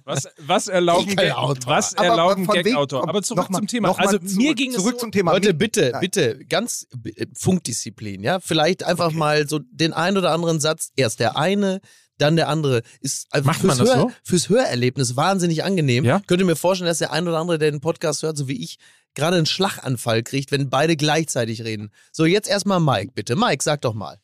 Was, 0.03 0.27
was 0.37 0.67
erlauben, 0.67 1.07
Kein 1.15 1.27
Gag, 1.27 1.35
Autor. 1.35 1.73
was 1.73 1.95
Aber 1.97 2.07
erlauben 2.07 2.45
Gag-Autor? 2.47 3.07
Aber 3.09 3.21
zurück 3.23 3.43
noch 3.43 3.49
mal- 3.49 3.57
zum 3.59 3.67
Thema. 3.67 3.87
noch 3.87 3.97
mal 3.97 4.05
Also 4.05 4.17
zurück, 4.19 4.35
mir 4.35 4.53
ging 4.55 4.69
es 4.71 4.75
zurück 4.77 4.93
so, 4.93 4.99
zum 4.99 5.11
Thema. 5.11 5.31
Leute, 5.31 5.53
bitte, 5.53 5.89
Nein. 5.91 6.01
bitte, 6.01 6.39
ganz 6.47 6.87
äh, 7.15 7.25
Funkdisziplin, 7.37 8.21
ja? 8.23 8.39
Vielleicht 8.39 8.83
einfach 8.83 9.11
mal 9.11 9.47
so 9.47 9.59
den 9.59 9.93
ein 9.93 10.17
oder 10.17 10.31
anderen 10.31 10.59
Satz. 10.59 10.91
Erst 10.95 11.19
der 11.19 11.37
eine, 11.37 11.81
dann 12.17 12.35
der 12.35 12.49
andere. 12.49 12.81
Ist 13.01 13.27
Macht 13.43 13.59
fürs, 13.61 13.77
man 13.77 13.77
das 13.77 13.89
Hör, 13.95 14.01
so? 14.01 14.11
fürs 14.23 14.49
Hörerlebnis 14.49 15.15
wahnsinnig 15.15 15.63
angenehm. 15.63 16.05
Ja? 16.05 16.21
Könnte 16.27 16.45
mir 16.45 16.55
vorstellen, 16.55 16.87
dass 16.87 16.99
der 16.99 17.11
ein 17.11 17.27
oder 17.27 17.37
andere, 17.37 17.57
der 17.59 17.71
den 17.71 17.81
Podcast 17.81 18.23
hört, 18.23 18.37
so 18.37 18.47
wie 18.47 18.63
ich, 18.63 18.77
gerade 19.13 19.37
einen 19.37 19.45
Schlaganfall 19.45 20.23
kriegt, 20.23 20.51
wenn 20.51 20.69
beide 20.69 20.95
gleichzeitig 20.97 21.63
reden. 21.63 21.91
So, 22.11 22.25
jetzt 22.25 22.49
erstmal 22.49 22.79
Mike, 22.79 23.11
bitte. 23.15 23.35
Mike, 23.35 23.63
sag 23.63 23.81
doch 23.81 23.93
mal. 23.93 24.19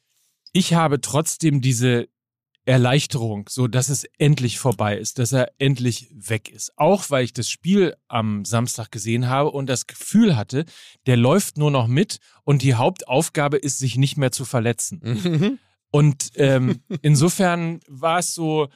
ich 0.53 0.73
habe 0.73 0.99
trotzdem 1.01 1.61
diese 1.61 2.07
Erleichterung, 2.65 3.49
so 3.49 3.67
dass 3.67 3.89
es 3.89 4.05
endlich 4.19 4.59
vorbei 4.59 4.95
ist, 4.97 5.17
dass 5.17 5.31
er 5.31 5.51
endlich 5.57 6.09
weg 6.11 6.49
ist. 6.49 6.71
Auch 6.77 7.09
weil 7.09 7.23
ich 7.23 7.33
das 7.33 7.49
Spiel 7.49 7.95
am 8.07 8.45
Samstag 8.45 8.91
gesehen 8.91 9.27
habe 9.27 9.49
und 9.49 9.67
das 9.67 9.87
Gefühl 9.87 10.35
hatte, 10.35 10.65
der 11.07 11.17
läuft 11.17 11.57
nur 11.57 11.71
noch 11.71 11.87
mit 11.87 12.19
und 12.43 12.61
die 12.61 12.75
Hauptaufgabe 12.75 13.57
ist, 13.57 13.79
sich 13.79 13.97
nicht 13.97 14.17
mehr 14.17 14.31
zu 14.31 14.45
verletzen. 14.45 15.59
Und 15.91 16.29
ähm, 16.35 16.81
insofern 17.01 17.79
war 17.87 18.19
es 18.19 18.33
so, 18.33 18.67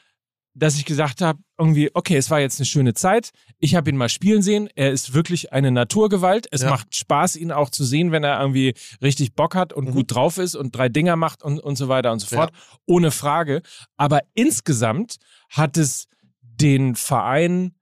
dass 0.58 0.78
ich 0.78 0.86
gesagt 0.86 1.20
habe, 1.20 1.40
irgendwie, 1.58 1.92
okay, 1.94 2.16
es 2.16 2.30
war 2.30 2.40
jetzt 2.40 2.60
eine 2.60 2.66
schöne 2.66 2.94
Zeit. 2.94 3.32
Ich 3.60 3.76
habe 3.76 3.90
ihn 3.90 3.98
mal 3.98 4.08
spielen 4.08 4.42
sehen. 4.42 4.70
Er 4.76 4.92
ist 4.92 5.14
wirklich 5.14 5.52
eine 5.52 5.70
Naturgewalt. 5.70 6.48
Es 6.52 6.62
Ja. 6.62 6.70
macht 6.70 6.96
Spaß, 6.96 7.36
ihn 7.36 7.52
auch 7.52 7.70
zu 7.70 7.84
sehen, 7.84 8.14
wenn 8.14 8.24
er 8.24 8.40
irgendwie 8.40 8.74
richtig 9.02 9.34
Bock 9.36 9.54
hat 9.56 9.74
und 9.74 9.86
Mhm. 9.90 9.92
gut 9.92 10.16
drauf 10.16 10.38
ist 10.38 10.56
und 10.56 10.74
drei 10.74 10.88
Dinger 10.88 11.18
macht 11.18 11.44
und, 11.44 11.60
und 11.60 11.76
so 11.78 11.90
weiter 11.90 12.14
und 12.14 12.20
so 12.20 12.34
Ja. 12.34 12.42
fort. 12.44 12.54
Ohne 12.86 13.12
Frage. 13.12 13.64
Aber 13.98 14.22
insgesamt 14.34 15.18
hat 15.50 15.76
es 15.78 16.08
den 16.42 16.96
Verein 16.96 17.76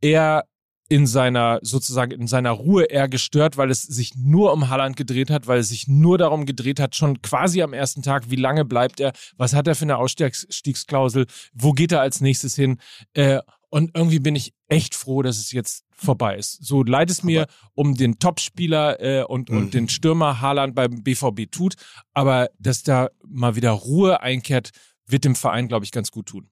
eher 0.00 0.46
in 0.90 1.06
seiner, 1.06 1.60
sozusagen 1.62 2.10
in 2.10 2.26
seiner 2.26 2.50
Ruhe 2.50 2.82
eher 2.82 3.08
gestört, 3.08 3.56
weil 3.56 3.70
es 3.70 3.82
sich 3.82 4.16
nur 4.16 4.52
um 4.52 4.68
Haaland 4.68 4.96
gedreht 4.96 5.30
hat, 5.30 5.46
weil 5.46 5.60
es 5.60 5.68
sich 5.68 5.86
nur 5.86 6.18
darum 6.18 6.46
gedreht 6.46 6.80
hat, 6.80 6.96
schon 6.96 7.22
quasi 7.22 7.62
am 7.62 7.72
ersten 7.72 8.02
Tag, 8.02 8.28
wie 8.28 8.36
lange 8.36 8.64
bleibt 8.64 8.98
er, 8.98 9.12
was 9.36 9.54
hat 9.54 9.68
er 9.68 9.76
für 9.76 9.84
eine 9.84 9.98
Ausstiegsklausel, 9.98 11.26
wo 11.54 11.72
geht 11.72 11.92
er 11.92 12.00
als 12.00 12.20
nächstes 12.20 12.56
hin. 12.56 12.78
Äh, 13.14 13.38
und 13.68 13.92
irgendwie 13.96 14.18
bin 14.18 14.34
ich 14.34 14.52
echt 14.66 14.96
froh, 14.96 15.22
dass 15.22 15.38
es 15.38 15.52
jetzt 15.52 15.84
vorbei 15.94 16.34
ist. 16.36 16.64
So 16.64 16.82
leid 16.82 17.08
es 17.08 17.22
mir 17.22 17.46
um 17.74 17.94
den 17.94 18.18
Topspieler 18.18 19.00
äh, 19.00 19.22
und, 19.22 19.48
Mhm. 19.48 19.56
und 19.56 19.74
den 19.74 19.88
Stürmer 19.88 20.40
Haaland 20.40 20.74
beim 20.74 21.04
BVB 21.04 21.48
tut, 21.52 21.74
aber 22.12 22.50
dass 22.58 22.82
da 22.82 23.10
mal 23.24 23.54
wieder 23.54 23.70
Ruhe 23.70 24.20
einkehrt, 24.22 24.70
wird 25.06 25.24
dem 25.24 25.36
Verein, 25.36 25.68
glaube 25.68 25.84
ich, 25.84 25.92
ganz 25.92 26.10
gut 26.10 26.26
tun. 26.26 26.50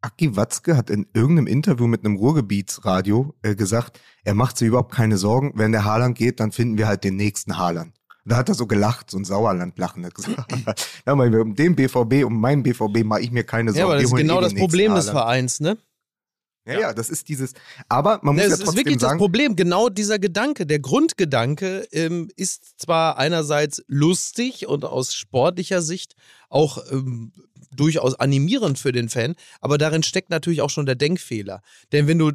Aki 0.00 0.36
Watzke 0.36 0.76
hat 0.76 0.90
in 0.90 1.06
irgendeinem 1.12 1.46
Interview 1.46 1.86
mit 1.86 2.04
einem 2.04 2.16
Ruhrgebietsradio 2.16 3.34
äh, 3.42 3.54
gesagt, 3.54 4.00
er 4.24 4.34
macht 4.34 4.56
sich 4.56 4.68
überhaupt 4.68 4.94
keine 4.94 5.18
Sorgen, 5.18 5.52
wenn 5.56 5.72
der 5.72 5.84
Haaland 5.84 6.16
geht, 6.16 6.40
dann 6.40 6.52
finden 6.52 6.78
wir 6.78 6.86
halt 6.86 7.04
den 7.04 7.16
nächsten 7.16 7.58
Haaland. 7.58 7.94
Da 8.24 8.36
hat 8.36 8.48
er 8.48 8.54
so 8.54 8.66
gelacht, 8.66 9.10
so 9.10 9.18
ein 9.18 9.24
Sauerlandlachen. 9.24 10.04
Hat 10.04 10.14
gesagt, 10.14 10.52
ja, 11.06 11.12
um 11.12 11.54
den 11.54 11.74
BVB, 11.74 12.24
um 12.24 12.38
meinen 12.40 12.62
BVB 12.62 13.02
mache 13.04 13.22
ich 13.22 13.30
mir 13.30 13.42
keine 13.42 13.72
Sorgen. 13.72 13.78
Ja, 13.78 13.84
aber 13.86 13.94
das 13.94 14.04
ist 14.04 14.16
genau 14.16 14.38
eh 14.38 14.42
das 14.42 14.54
Problem 14.54 14.94
des. 14.94 15.08
Vereins, 15.08 15.60
ne? 15.60 15.78
Ja, 16.66 16.80
ja, 16.80 16.92
das 16.92 17.08
ist 17.08 17.28
dieses. 17.28 17.54
Aber 17.88 18.20
man 18.22 18.34
muss 18.34 18.44
Das 18.44 18.50
ja 18.50 18.54
ist 18.54 18.64
trotzdem 18.64 18.78
wirklich 18.80 18.98
das 18.98 19.08
sagen, 19.08 19.18
Problem. 19.18 19.56
Genau 19.56 19.88
dieser 19.88 20.18
Gedanke, 20.18 20.66
der 20.66 20.80
Grundgedanke 20.80 21.88
ähm, 21.92 22.30
ist 22.36 22.78
zwar 22.78 23.16
einerseits 23.16 23.82
lustig 23.86 24.66
und 24.68 24.84
aus 24.84 25.14
sportlicher 25.14 25.80
Sicht 25.80 26.14
auch 26.50 26.78
ähm, 26.90 27.32
durchaus 27.74 28.14
animierend 28.14 28.78
für 28.78 28.92
den 28.92 29.08
Fan, 29.08 29.34
aber 29.60 29.78
darin 29.78 30.02
steckt 30.02 30.30
natürlich 30.30 30.62
auch 30.62 30.70
schon 30.70 30.86
der 30.86 30.94
Denkfehler. 30.94 31.60
Denn 31.92 32.06
wenn 32.06 32.18
du 32.18 32.32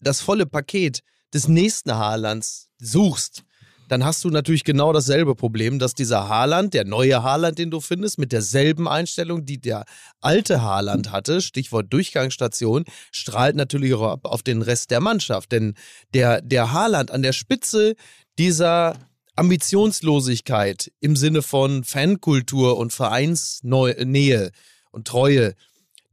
das 0.00 0.20
volle 0.20 0.46
Paket 0.46 1.02
des 1.34 1.48
nächsten 1.48 1.94
Haalands 1.94 2.70
suchst, 2.78 3.44
dann 3.88 4.04
hast 4.04 4.22
du 4.22 4.30
natürlich 4.30 4.64
genau 4.64 4.92
dasselbe 4.92 5.34
Problem, 5.34 5.78
dass 5.78 5.94
dieser 5.94 6.28
Haaland, 6.28 6.74
der 6.74 6.84
neue 6.84 7.22
Haaland, 7.22 7.58
den 7.58 7.70
du 7.70 7.80
findest, 7.80 8.18
mit 8.18 8.32
derselben 8.32 8.86
Einstellung, 8.86 9.46
die 9.46 9.60
der 9.60 9.84
alte 10.20 10.62
Haaland 10.62 11.10
hatte, 11.10 11.40
Stichwort 11.40 11.86
Durchgangsstation, 11.90 12.84
strahlt 13.10 13.56
natürlich 13.56 13.94
auch 13.94 14.18
auf 14.24 14.42
den 14.42 14.60
Rest 14.60 14.90
der 14.90 15.00
Mannschaft. 15.00 15.52
Denn 15.52 15.74
der, 16.12 16.42
der 16.42 16.72
Haaland 16.72 17.10
an 17.10 17.22
der 17.22 17.32
Spitze 17.32 17.94
dieser 18.38 18.94
Ambitionslosigkeit 19.38 20.92
im 21.00 21.16
Sinne 21.16 21.42
von 21.42 21.84
Fankultur 21.84 22.76
und 22.76 22.92
Vereinsnähe 22.92 24.50
und 24.90 25.06
Treue, 25.06 25.54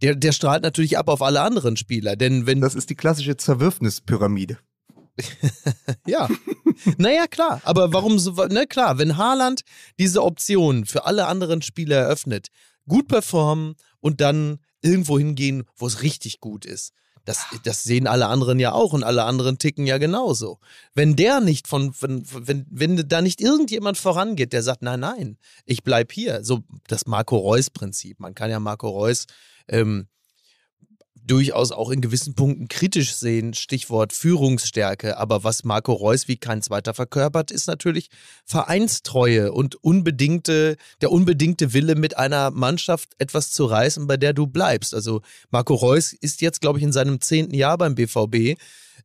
der, 0.01 0.15
der 0.15 0.31
strahlt 0.31 0.63
natürlich 0.63 0.97
ab 0.97 1.09
auf 1.09 1.21
alle 1.21 1.41
anderen 1.41 1.77
Spieler. 1.77 2.15
Denn 2.15 2.45
wenn 2.45 2.61
das 2.61 2.75
ist 2.75 2.89
die 2.89 2.95
klassische 2.95 3.37
Zerwürfnispyramide. 3.37 4.59
Ja. 6.07 6.27
naja, 6.97 7.25
klar. 7.27 7.61
Aber 7.63 7.93
warum 7.93 8.19
so, 8.19 8.31
ne, 8.31 8.67
klar, 8.67 8.97
wenn 8.97 9.17
Haaland 9.17 9.61
diese 9.97 10.21
Option 10.21 10.85
für 10.85 11.05
alle 11.05 11.25
anderen 11.25 11.61
Spieler 11.61 11.97
eröffnet, 11.97 12.49
gut 12.87 13.07
performen 13.07 13.75
und 14.01 14.21
dann 14.21 14.59
irgendwo 14.81 15.17
hingehen, 15.17 15.63
wo 15.77 15.87
es 15.87 16.03
richtig 16.03 16.41
gut 16.41 16.65
ist. 16.65 16.91
Das, 17.25 17.45
das 17.63 17.83
sehen 17.83 18.07
alle 18.07 18.27
anderen 18.27 18.59
ja 18.59 18.71
auch 18.71 18.93
und 18.93 19.03
alle 19.03 19.23
anderen 19.23 19.57
ticken 19.57 19.85
ja 19.87 19.97
genauso. 19.97 20.59
Wenn 20.93 21.15
der 21.15 21.41
nicht 21.41 21.67
von, 21.67 21.93
wenn, 21.99 22.23
wenn, 22.31 22.65
wenn 22.69 23.07
da 23.07 23.21
nicht 23.21 23.41
irgendjemand 23.41 23.97
vorangeht, 23.97 24.53
der 24.53 24.63
sagt, 24.63 24.83
nein, 24.83 24.99
nein, 24.99 25.37
ich 25.65 25.83
bleib 25.83 26.11
hier. 26.11 26.43
So 26.43 26.61
das 26.87 27.07
Marco 27.07 27.37
Reus-Prinzip. 27.37 28.19
Man 28.19 28.35
kann 28.35 28.51
ja 28.51 28.59
Marco 28.59 28.87
Reus 28.89 29.25
ähm, 29.67 30.07
durchaus 31.25 31.71
auch 31.71 31.89
in 31.89 32.01
gewissen 32.01 32.35
Punkten 32.35 32.67
kritisch 32.67 33.15
sehen, 33.15 33.53
Stichwort 33.53 34.13
Führungsstärke. 34.13 35.17
Aber 35.17 35.43
was 35.43 35.63
Marco 35.63 35.93
Reus 35.93 36.27
wie 36.27 36.37
kein 36.37 36.61
zweiter 36.61 36.93
verkörpert, 36.93 37.51
ist 37.51 37.67
natürlich 37.67 38.09
Vereinstreue 38.45 39.51
und 39.51 39.75
unbedingte, 39.83 40.77
der 41.01 41.11
unbedingte 41.11 41.73
Wille, 41.73 41.95
mit 41.95 42.17
einer 42.17 42.51
Mannschaft 42.51 43.09
etwas 43.17 43.51
zu 43.51 43.65
reißen, 43.65 44.07
bei 44.07 44.17
der 44.17 44.33
du 44.33 44.47
bleibst. 44.47 44.93
Also 44.93 45.21
Marco 45.49 45.73
Reus 45.73 46.13
ist 46.13 46.41
jetzt, 46.41 46.61
glaube 46.61 46.79
ich, 46.79 46.83
in 46.83 46.91
seinem 46.91 47.21
zehnten 47.21 47.55
Jahr 47.55 47.77
beim 47.77 47.95
BVB. 47.95 48.59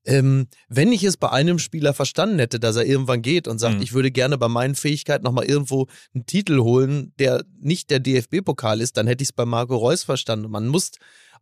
Ähm, 0.06 0.46
wenn 0.68 0.92
ich 0.92 1.04
es 1.04 1.16
bei 1.16 1.30
einem 1.30 1.58
Spieler 1.58 1.92
verstanden 1.92 2.38
hätte, 2.38 2.58
dass 2.58 2.76
er 2.76 2.86
irgendwann 2.86 3.20
geht 3.22 3.46
und 3.46 3.58
sagt, 3.58 3.76
Mhm. 3.76 3.82
ich 3.82 3.92
würde 3.92 4.10
gerne 4.10 4.38
bei 4.38 4.48
meinen 4.48 4.74
Fähigkeiten 4.74 5.24
nochmal 5.24 5.44
irgendwo 5.44 5.86
einen 6.14 6.24
Titel 6.26 6.60
holen, 6.60 7.12
der 7.18 7.44
nicht 7.60 7.90
der 7.90 8.00
DFB-Pokal 8.00 8.80
ist, 8.80 8.96
dann 8.96 9.06
hätte 9.06 9.22
ich 9.22 9.28
es 9.28 9.32
bei 9.34 9.44
Marco 9.44 9.76
Reus 9.76 10.02
verstanden. 10.02 10.50
Man 10.50 10.68
muss 10.68 10.92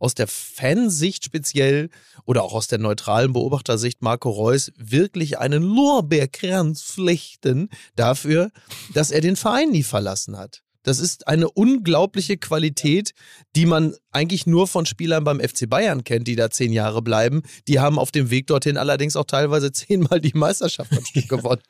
aus 0.00 0.14
der 0.14 0.26
Fansicht 0.28 1.24
speziell 1.24 1.88
oder 2.24 2.42
auch 2.42 2.54
aus 2.54 2.68
der 2.68 2.78
neutralen 2.78 3.32
Beobachtersicht 3.32 4.02
Marco 4.02 4.30
Reus 4.30 4.72
wirklich 4.76 5.38
einen 5.38 5.62
Lorbeerkranz 5.62 6.82
flechten 6.82 7.68
dafür, 7.96 8.50
dass 8.94 9.10
er 9.10 9.20
den 9.20 9.36
Verein 9.36 9.70
nie 9.70 9.82
verlassen 9.82 10.36
hat. 10.36 10.62
Das 10.88 10.98
ist 10.98 11.28
eine 11.28 11.50
unglaubliche 11.50 12.36
Qualität, 12.38 13.12
die 13.54 13.66
man 13.66 13.94
eigentlich 14.10 14.46
nur 14.46 14.66
von 14.66 14.86
Spielern 14.86 15.22
beim 15.24 15.38
FC 15.40 15.68
Bayern 15.68 16.02
kennt, 16.04 16.26
die 16.26 16.34
da 16.36 16.50
zehn 16.50 16.72
Jahre 16.72 17.02
bleiben. 17.02 17.42
Die 17.68 17.78
haben 17.78 17.98
auf 17.98 18.10
dem 18.10 18.30
Weg 18.30 18.46
dorthin 18.48 18.76
allerdings 18.78 19.14
auch 19.16 19.24
teilweise 19.26 19.70
zehnmal 19.72 20.20
die 20.20 20.32
Meisterschaft 20.34 20.92
am 20.96 21.04
Stück 21.04 21.28
gewonnen. 21.28 21.62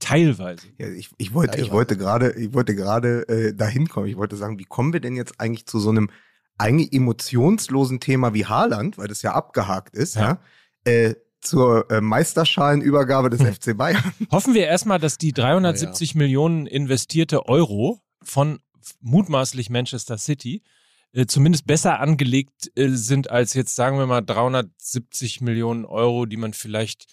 Teilweise. 0.00 0.66
Ja, 0.78 0.88
ich, 0.88 1.10
ich 1.16 1.32
wollte, 1.32 1.52
ich 1.52 1.56
Teilweise. 1.68 1.72
wollte 1.72 1.96
gerade, 1.96 2.32
ich 2.32 2.52
wollte 2.52 2.74
gerade 2.74 3.28
äh, 3.28 3.54
dahin 3.54 3.88
kommen. 3.88 4.06
Ich 4.08 4.16
wollte 4.16 4.36
sagen, 4.36 4.58
wie 4.58 4.64
kommen 4.64 4.92
wir 4.92 5.00
denn 5.00 5.16
jetzt 5.16 5.40
eigentlich 5.40 5.66
zu 5.66 5.78
so 5.78 5.90
einem 5.90 6.10
eigentlich 6.58 6.92
emotionslosen 6.92 8.00
Thema 8.00 8.34
wie 8.34 8.44
Haaland, 8.46 8.98
weil 8.98 9.08
das 9.08 9.22
ja 9.22 9.32
abgehakt 9.32 9.94
ist, 9.94 10.16
ja, 10.16 10.38
Ja. 10.86 10.92
äh, 10.92 11.14
zur 11.40 11.90
äh, 11.90 12.00
Meisterschalenübergabe 12.00 13.28
des 13.30 13.42
FC 13.42 13.76
Bayern. 13.76 14.02
Hoffen 14.30 14.54
wir 14.54 14.66
erstmal, 14.66 14.98
dass 14.98 15.18
die 15.18 15.32
370 15.32 16.14
Millionen 16.14 16.66
investierte 16.66 17.46
Euro 17.46 18.00
von 18.24 18.60
mutmaßlich 19.00 19.70
Manchester 19.70 20.18
City 20.18 20.62
äh, 21.12 21.26
zumindest 21.26 21.66
besser 21.66 22.00
angelegt 22.00 22.70
äh, 22.76 22.88
sind 22.90 23.30
als 23.30 23.54
jetzt, 23.54 23.74
sagen 23.76 23.98
wir 23.98 24.06
mal, 24.06 24.20
370 24.20 25.40
Millionen 25.40 25.84
Euro, 25.84 26.26
die 26.26 26.36
man 26.36 26.52
vielleicht 26.52 27.06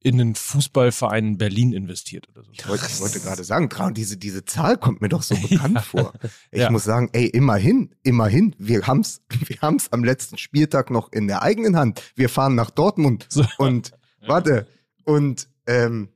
in 0.00 0.20
einen 0.20 0.34
Fußballverein 0.34 1.26
in 1.28 1.38
Berlin 1.38 1.72
investiert 1.72 2.28
oder 2.28 2.44
so. 2.44 2.50
Ich 2.52 2.68
wollte, 2.68 2.84
ich 2.86 3.00
wollte 3.00 3.20
gerade 3.20 3.42
sagen, 3.42 3.70
diese, 3.94 4.18
diese 4.18 4.44
Zahl 4.44 4.76
kommt 4.76 5.00
mir 5.00 5.08
doch 5.08 5.22
so 5.22 5.34
bekannt 5.48 5.80
vor. 5.80 6.12
Ich 6.50 6.60
Ja. 6.60 6.70
muss 6.70 6.84
sagen, 6.84 7.08
ey, 7.12 7.26
immerhin, 7.26 7.94
immerhin, 8.02 8.54
wir 8.58 8.86
haben's, 8.86 9.22
wir 9.46 9.56
haben's 9.62 9.90
am 9.92 10.04
letzten 10.04 10.36
Spieltag 10.36 10.90
noch 10.90 11.10
in 11.10 11.26
der 11.26 11.42
eigenen 11.42 11.76
Hand. 11.76 12.02
Wir 12.16 12.28
fahren 12.28 12.54
nach 12.54 12.70
Dortmund 12.70 13.26
So. 13.30 13.46
und, 13.56 13.92
warte, 14.26 14.66
und, 15.04 15.48
ähm, 15.66 16.10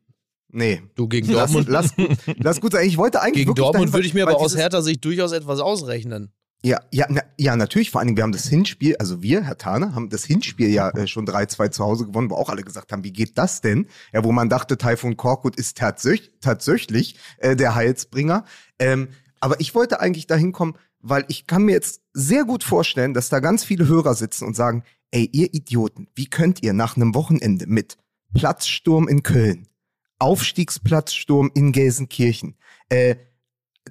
nee. 0.51 0.83
Du 0.95 1.09
gegen 1.09 1.29
Lass, 1.29 1.53
Dortmund. 1.53 1.69
lass, 1.69 1.95
gut- 1.97 2.17
lass 2.39 2.61
gut 2.61 2.73
sein. 2.73 2.87
Ich 2.87 2.97
wollte 2.99 3.21
eigentlich 3.23 3.45
Gegen 3.47 3.55
Dortmund 3.55 3.87
dahin, 3.87 3.93
würde 3.95 4.07
ich 4.07 4.15
mir 4.15 4.25
aber 4.27 4.37
aus 4.39 4.57
Hertha 4.57 4.83
Sicht 4.83 5.05
durchaus 5.05 5.33
etwas 5.33 5.61
ausrechnen. 5.61 6.33
Ja, 6.65 6.81
ja, 6.91 7.07
na, 7.09 7.23
ja, 7.39 7.55
natürlich. 7.55 7.93
Vor 7.93 8.01
allen 8.01 8.09
Dingen, 8.09 8.17
wir 8.17 8.25
haben 8.25 8.33
das 8.33 8.49
Hinspiel, 8.49 8.97
also 8.97 9.23
wir, 9.23 9.45
Herr 9.45 9.59
Thaner, 9.59 9.95
haben 9.95 10.11
das 10.11 10.25
Hinspiel 10.25 10.71
ja 10.71 10.91
äh, 10.91 11.07
schon 11.07 11.25
3-2 11.25 11.71
zu 11.71 11.85
Hause 11.85 12.07
gewonnen, 12.07 12.31
wo 12.31 12.35
auch 12.35 12.49
alle 12.49 12.65
gesagt 12.65 12.91
haben, 12.91 13.05
wie 13.05 13.13
geht 13.13 13.39
das 13.39 13.61
denn? 13.61 13.87
Ja, 14.13 14.25
wo 14.25 14.33
man 14.33 14.49
dachte, 14.49 14.77
Taifun 14.77 15.17
Korkut 15.17 15.55
ist 15.55 15.77
tatsächlich, 15.79 16.33
tatsächlich 16.41 17.15
äh, 17.39 17.55
der 17.55 17.77
Heilsbringer. 17.77 18.45
Ähm, 18.81 19.09
aber 19.39 19.61
ich 19.61 19.77
wollte 19.77 20.01
eigentlich 20.01 20.27
dahin 20.27 20.51
kommen, 20.51 20.75
weil 21.01 21.25
ich 21.29 21.47
kann 21.47 21.63
mir 21.63 21.73
jetzt 21.73 22.01
sehr 22.13 22.45
gut 22.45 22.65
vorstellen, 22.65 23.15
dass 23.15 23.29
da 23.29 23.39
ganz 23.39 23.63
viele 23.63 23.87
Hörer 23.87 24.15
sitzen 24.15 24.45
und 24.45 24.57
sagen, 24.57 24.83
ey, 25.13 25.29
ihr 25.33 25.55
Idioten, 25.55 26.09
wie 26.17 26.27
könnt 26.27 26.65
ihr 26.65 26.73
nach 26.73 26.97
einem 26.97 27.15
Wochenende 27.15 27.69
mit 27.69 27.99
Platzsturm 28.35 29.07
in 29.07 29.23
Köln, 29.23 29.69
Aufstiegsplatzsturm 30.19 31.51
in 31.55 31.73
Gelsenkirchen, 31.73 32.57
äh, 32.89 33.17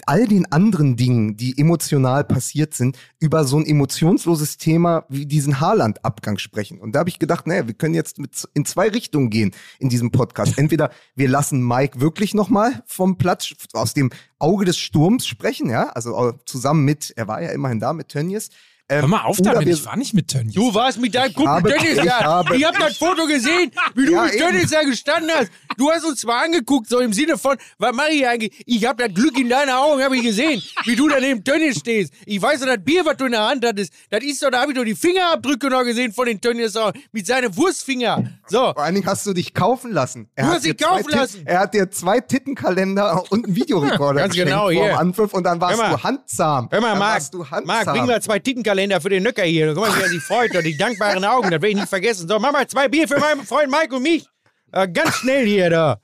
all 0.06 0.28
den 0.28 0.52
anderen 0.52 0.96
Dingen, 0.96 1.38
die 1.38 1.58
emotional 1.58 2.24
passiert 2.24 2.74
sind, 2.74 2.98
über 3.20 3.44
so 3.46 3.58
ein 3.58 3.66
emotionsloses 3.66 4.58
Thema 4.58 5.06
wie 5.10 5.26
diesen 5.26 5.60
Haaland-Abgang 5.60 6.38
sprechen. 6.38 6.80
Und 6.80 6.94
da 6.94 7.00
habe 7.00 7.10
ich 7.10 7.20
gedacht, 7.20 7.48
naja, 7.48 7.68
wir 7.68 7.74
können 7.74 7.96
jetzt 7.96 8.20
mit, 8.20 8.48
in 8.54 8.66
zwei 8.66 8.90
Richtungen 8.90 9.30
gehen 9.30 9.52
in 9.80 9.90
diesem 9.90 10.12
Podcast. 10.12 10.58
Entweder 10.58 10.92
wir 11.16 11.30
lassen 11.30 11.66
Mike 11.66 12.00
wirklich 12.00 12.34
nochmal 12.34 12.84
vom 12.86 13.18
Platz 13.18 13.54
aus 13.74 13.94
dem 13.94 14.12
Auge 14.40 14.66
des 14.66 14.78
Sturms 14.78 15.26
sprechen, 15.26 15.70
ja, 15.70 15.90
also 15.90 16.34
zusammen 16.46 16.86
mit, 16.86 17.14
er 17.16 17.28
war 17.28 17.42
ja 17.42 17.50
immerhin 17.50 17.80
da 17.80 17.94
mit 17.94 18.10
Tönnies, 18.10 18.50
ähm, 18.90 19.02
Hör 19.02 19.08
mal 19.08 19.22
auf 19.24 19.38
damit, 19.42 19.66
wir- 19.68 19.74
ich 19.74 19.86
war 19.86 19.98
nicht 19.98 20.14
mit 20.14 20.30
Tönnies. 20.30 20.54
Du 20.56 20.74
warst 20.74 21.00
mit 21.00 21.14
deinem 21.14 21.34
Kumpel 21.34 21.54
habe- 21.54 21.70
Dennis 21.70 21.98
ich 21.98 22.04
da. 22.06 22.20
habe- 22.24 22.56
Ich 22.56 22.64
hab 22.66 22.78
das 22.80 22.98
Foto 22.98 23.26
gesehen, 23.28 23.72
wie 23.96 24.06
du 24.06 24.14
Ja, 24.14 24.24
mit. 24.24 24.40
Dennis 24.40 24.70
da 24.72 24.84
gestanden 24.84 25.30
hast. 25.36 25.52
Du 25.78 25.92
hast 25.92 26.06
uns 26.06 26.22
zwar 26.22 26.44
angeguckt, 26.44 26.88
so 26.90 27.00
im 27.00 27.12
Sinne 27.14 27.38
von, 27.38 27.58
was 27.78 27.94
mache 27.94 28.10
ich 28.12 28.28
eigentlich? 28.28 28.64
Ich 28.66 28.86
hab 28.86 28.98
das 28.98 29.14
Glück 29.14 29.38
in 29.38 29.50
deinen 29.50 29.70
Augen, 29.72 30.02
habe 30.02 30.16
ich 30.18 30.24
gesehen, 30.24 30.62
wie 30.86 30.96
du 30.96 31.08
da 31.08 31.20
neben 31.20 31.44
Tönnies 31.44 31.78
stehst. 31.80 32.14
Ich 32.26 32.42
weiß 32.42 32.62
doch, 32.62 32.68
das 32.68 32.84
Bier, 32.84 33.06
was 33.06 33.18
du 33.18 33.26
in 33.26 33.34
der 33.34 33.48
Hand 33.48 33.64
hattest, 33.66 33.92
das 34.10 34.24
ist 34.24 34.42
doch, 34.42 34.50
da 34.50 34.62
habe 34.62 34.72
ich 34.72 34.78
doch 34.78 34.86
die 34.86 34.96
Fingerabdrücke 34.96 35.70
noch 35.70 35.84
gesehen 35.84 36.14
von 36.14 36.26
den 36.26 36.40
Tönnies 36.42 36.76
auch, 36.78 36.94
mit 37.12 37.28
seinen 37.28 37.56
Wurstfinger. 37.56 38.24
So. 38.48 38.74
Vor 38.74 38.80
allen 38.80 38.96
Dingen 38.96 39.06
hast 39.08 39.26
du 39.28 39.34
dich 39.34 39.54
kaufen 39.54 39.92
lassen. 39.92 40.30
Er 40.36 40.44
Du 40.46 40.50
hat 40.50 40.56
hast 40.56 40.66
dich 40.66 40.72
dir 40.78 40.78
zwei 40.88 40.88
kaufen 40.98 41.12
lassen. 41.12 41.42
Er 41.46 41.60
hat 41.60 41.74
dir 41.74 41.92
zwei 41.92 42.20
Tittenkalender 42.22 43.24
und 43.30 43.46
einen 43.46 43.56
Videorekorder 43.56 44.20
Ganz 44.22 44.34
geschenkt 44.34 44.50
genau, 44.52 44.64
vor 44.72 44.88
dem 44.88 44.98
Anpfiff 44.98 45.34
und 45.34 45.44
dann 45.44 45.60
warst 45.62 45.78
Hör 45.82 45.90
mal. 45.90 45.96
du 45.98 46.04
handzahm. 46.04 46.70
Hör 46.72 46.82
mal, 46.82 46.90
dann 46.92 47.00
Marc, 47.00 47.14
warst 47.16 47.34
du 47.34 47.40
handzahm. 47.52 47.66
Marc, 47.66 47.86
bring 47.86 48.06
mal 48.06 48.22
zwei 48.22 48.40
Tittenkalender 48.40 48.77
für 49.00 49.10
den 49.10 49.24
Nöcker 49.24 49.44
hier. 49.44 49.74
Guck 49.74 49.88
mal, 49.88 49.98
wie 49.98 50.02
er 50.02 50.10
sich 50.10 50.22
freut. 50.22 50.56
Und 50.56 50.64
die 50.64 50.78
dankbaren 50.78 51.24
Augen, 51.26 51.44
das 51.44 51.54
werde 51.54 51.70
ich 51.70 51.76
nicht 51.76 51.90
vergessen. 51.90 52.28
So, 52.28 52.40
mach 52.40 52.52
mal 52.52 52.68
zwei 52.68 52.88
Bier 52.88 53.08
für 53.08 53.20
meinen 53.20 53.46
Freund 53.46 53.72
Mike 53.72 53.96
und 53.96 54.04
mich. 54.04 54.28
Äh, 54.72 54.88
ganz 54.88 55.16
schnell 55.16 55.46
hier, 55.46 55.70
da. 55.70 56.00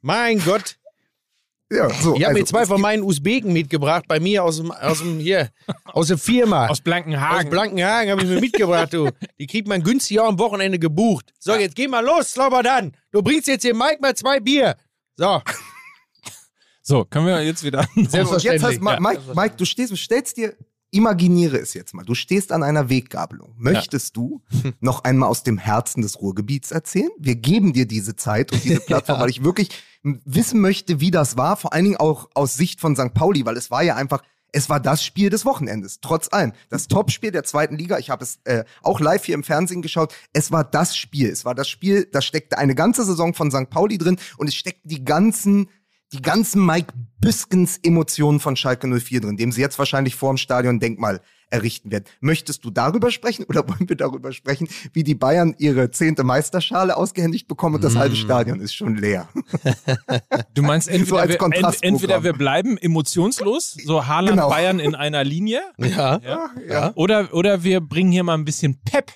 Mein 0.00 0.42
Gott. 0.44 0.76
ja, 1.70 1.88
so, 1.90 2.14
Ich 2.14 2.24
habe 2.24 2.28
also, 2.28 2.38
mir 2.38 2.44
zwei 2.44 2.66
von 2.66 2.80
meinen 2.80 3.02
Usbeken 3.02 3.52
mitgebracht, 3.52 4.04
bei 4.06 4.20
mir 4.20 4.44
aus 4.44 4.58
dem, 4.58 4.70
aus 4.70 4.98
dem 4.98 5.18
hier, 5.18 5.50
aus 5.84 6.08
der 6.08 6.18
Firma. 6.18 6.64
Aus 6.64 6.72
Aus 6.72 6.80
Blankenhagen. 6.80 7.50
Blankenhagen 7.50 8.10
habe 8.10 8.22
ich 8.22 8.28
mir 8.28 8.40
mitgebracht, 8.40 8.92
du. 8.92 9.10
Die 9.38 9.46
kriegt 9.46 9.68
man 9.68 9.82
günstig 9.82 10.20
auch 10.20 10.28
am 10.28 10.38
Wochenende 10.38 10.78
gebucht. 10.78 11.32
So, 11.38 11.54
jetzt 11.54 11.74
geh 11.74 11.88
mal 11.88 12.04
los, 12.04 12.32
Slobodan. 12.32 12.92
Du 13.10 13.22
bringst 13.22 13.48
jetzt 13.48 13.62
hier 13.62 13.74
Mike 13.74 13.98
mal 14.00 14.14
zwei 14.14 14.40
Bier. 14.40 14.76
So, 15.16 15.40
so, 16.86 17.06
können 17.06 17.26
wir 17.26 17.42
jetzt 17.42 17.64
wieder. 17.64 17.88
Und 17.96 18.02
jetzt 18.02 18.12
selbstverständlich. 18.12 18.80
hast, 18.82 19.00
Mike, 19.00 19.22
Mike, 19.34 19.54
du 19.56 19.64
stehst, 19.64 19.96
stellst 19.96 20.36
dir, 20.36 20.54
imaginiere 20.94 21.58
es 21.58 21.74
jetzt 21.74 21.92
mal. 21.92 22.04
Du 22.04 22.14
stehst 22.14 22.52
an 22.52 22.62
einer 22.62 22.88
Weggabelung. 22.88 23.54
Möchtest 23.58 24.16
du 24.16 24.42
noch 24.80 25.02
einmal 25.02 25.28
aus 25.28 25.42
dem 25.42 25.58
Herzen 25.58 26.02
des 26.02 26.20
Ruhrgebiets 26.20 26.70
erzählen? 26.70 27.10
Wir 27.18 27.34
geben 27.34 27.72
dir 27.72 27.86
diese 27.86 28.14
Zeit 28.14 28.52
und 28.52 28.62
diese 28.64 28.80
Plattform, 28.86 29.20
weil 29.20 29.30
ich 29.30 29.42
wirklich 29.42 29.70
wissen 30.02 30.60
möchte, 30.60 31.00
wie 31.00 31.10
das 31.10 31.36
war. 31.36 31.56
Vor 31.56 31.72
allen 31.72 31.84
Dingen 31.84 31.96
auch 31.96 32.30
aus 32.34 32.54
Sicht 32.54 32.80
von 32.80 32.94
St. 32.94 33.12
Pauli, 33.12 33.44
weil 33.44 33.56
es 33.56 33.72
war 33.72 33.82
ja 33.82 33.96
einfach, 33.96 34.22
es 34.52 34.68
war 34.68 34.78
das 34.78 35.04
Spiel 35.04 35.30
des 35.30 35.44
Wochenendes. 35.44 35.98
Trotz 36.00 36.32
allem. 36.32 36.52
Das 36.68 36.86
Topspiel 36.86 37.32
der 37.32 37.42
zweiten 37.42 37.76
Liga. 37.76 37.98
Ich 37.98 38.10
habe 38.10 38.22
es 38.22 38.38
äh, 38.44 38.64
auch 38.82 39.00
live 39.00 39.24
hier 39.24 39.34
im 39.34 39.42
Fernsehen 39.42 39.82
geschaut. 39.82 40.14
Es 40.32 40.52
war 40.52 40.62
das 40.62 40.96
Spiel. 40.96 41.28
Es 41.28 41.44
war 41.44 41.56
das 41.56 41.68
Spiel, 41.68 42.08
da 42.12 42.22
steckte 42.22 42.56
eine 42.56 42.76
ganze 42.76 43.04
Saison 43.04 43.34
von 43.34 43.50
St. 43.50 43.68
Pauli 43.68 43.98
drin 43.98 44.16
und 44.36 44.46
es 44.46 44.54
steckten 44.54 44.88
die 44.88 45.04
ganzen 45.04 45.68
die 46.14 46.22
ganzen 46.22 46.64
Mike 46.64 46.94
Büskens 47.20 47.78
Emotionen 47.82 48.38
von 48.38 48.54
Schalke 48.54 48.86
04 48.86 49.20
drin, 49.20 49.36
dem 49.36 49.50
sie 49.50 49.60
jetzt 49.60 49.78
wahrscheinlich 49.78 50.14
vor 50.14 50.32
dem 50.32 50.36
Stadion 50.36 50.78
Denkmal 50.78 51.20
errichten 51.50 51.90
werden. 51.90 52.04
Möchtest 52.20 52.64
du 52.64 52.70
darüber 52.70 53.10
sprechen 53.10 53.44
oder 53.44 53.66
wollen 53.68 53.88
wir 53.88 53.96
darüber 53.96 54.32
sprechen, 54.32 54.68
wie 54.92 55.02
die 55.02 55.14
Bayern 55.16 55.54
ihre 55.58 55.90
zehnte 55.90 56.22
Meisterschale 56.22 56.96
ausgehändigt 56.96 57.48
bekommen 57.48 57.76
und 57.76 57.84
das 57.84 57.96
halbe 57.96 58.14
Stadion 58.14 58.60
ist 58.60 58.74
schon 58.74 58.96
leer? 58.96 59.28
Du 60.54 60.62
meinst 60.62 60.86
So 61.04 61.16
entweder, 61.16 61.20
als 61.20 61.28
wir, 61.30 61.40
ent, 61.42 61.82
entweder 61.82 62.22
wir 62.22 62.32
bleiben 62.32 62.76
emotionslos, 62.78 63.76
so 63.84 64.06
Haaland 64.06 64.36
Genau. 64.36 64.48
Bayern 64.48 64.78
in 64.78 64.94
einer 64.94 65.24
Linie, 65.24 65.62
ja. 65.78 66.20
ja, 66.24 66.50
ja. 66.68 66.92
oder, 66.94 67.32
oder 67.32 67.64
wir 67.64 67.80
bringen 67.80 68.12
hier 68.12 68.22
mal 68.22 68.34
ein 68.34 68.44
bisschen 68.44 68.80
Pep 68.84 69.12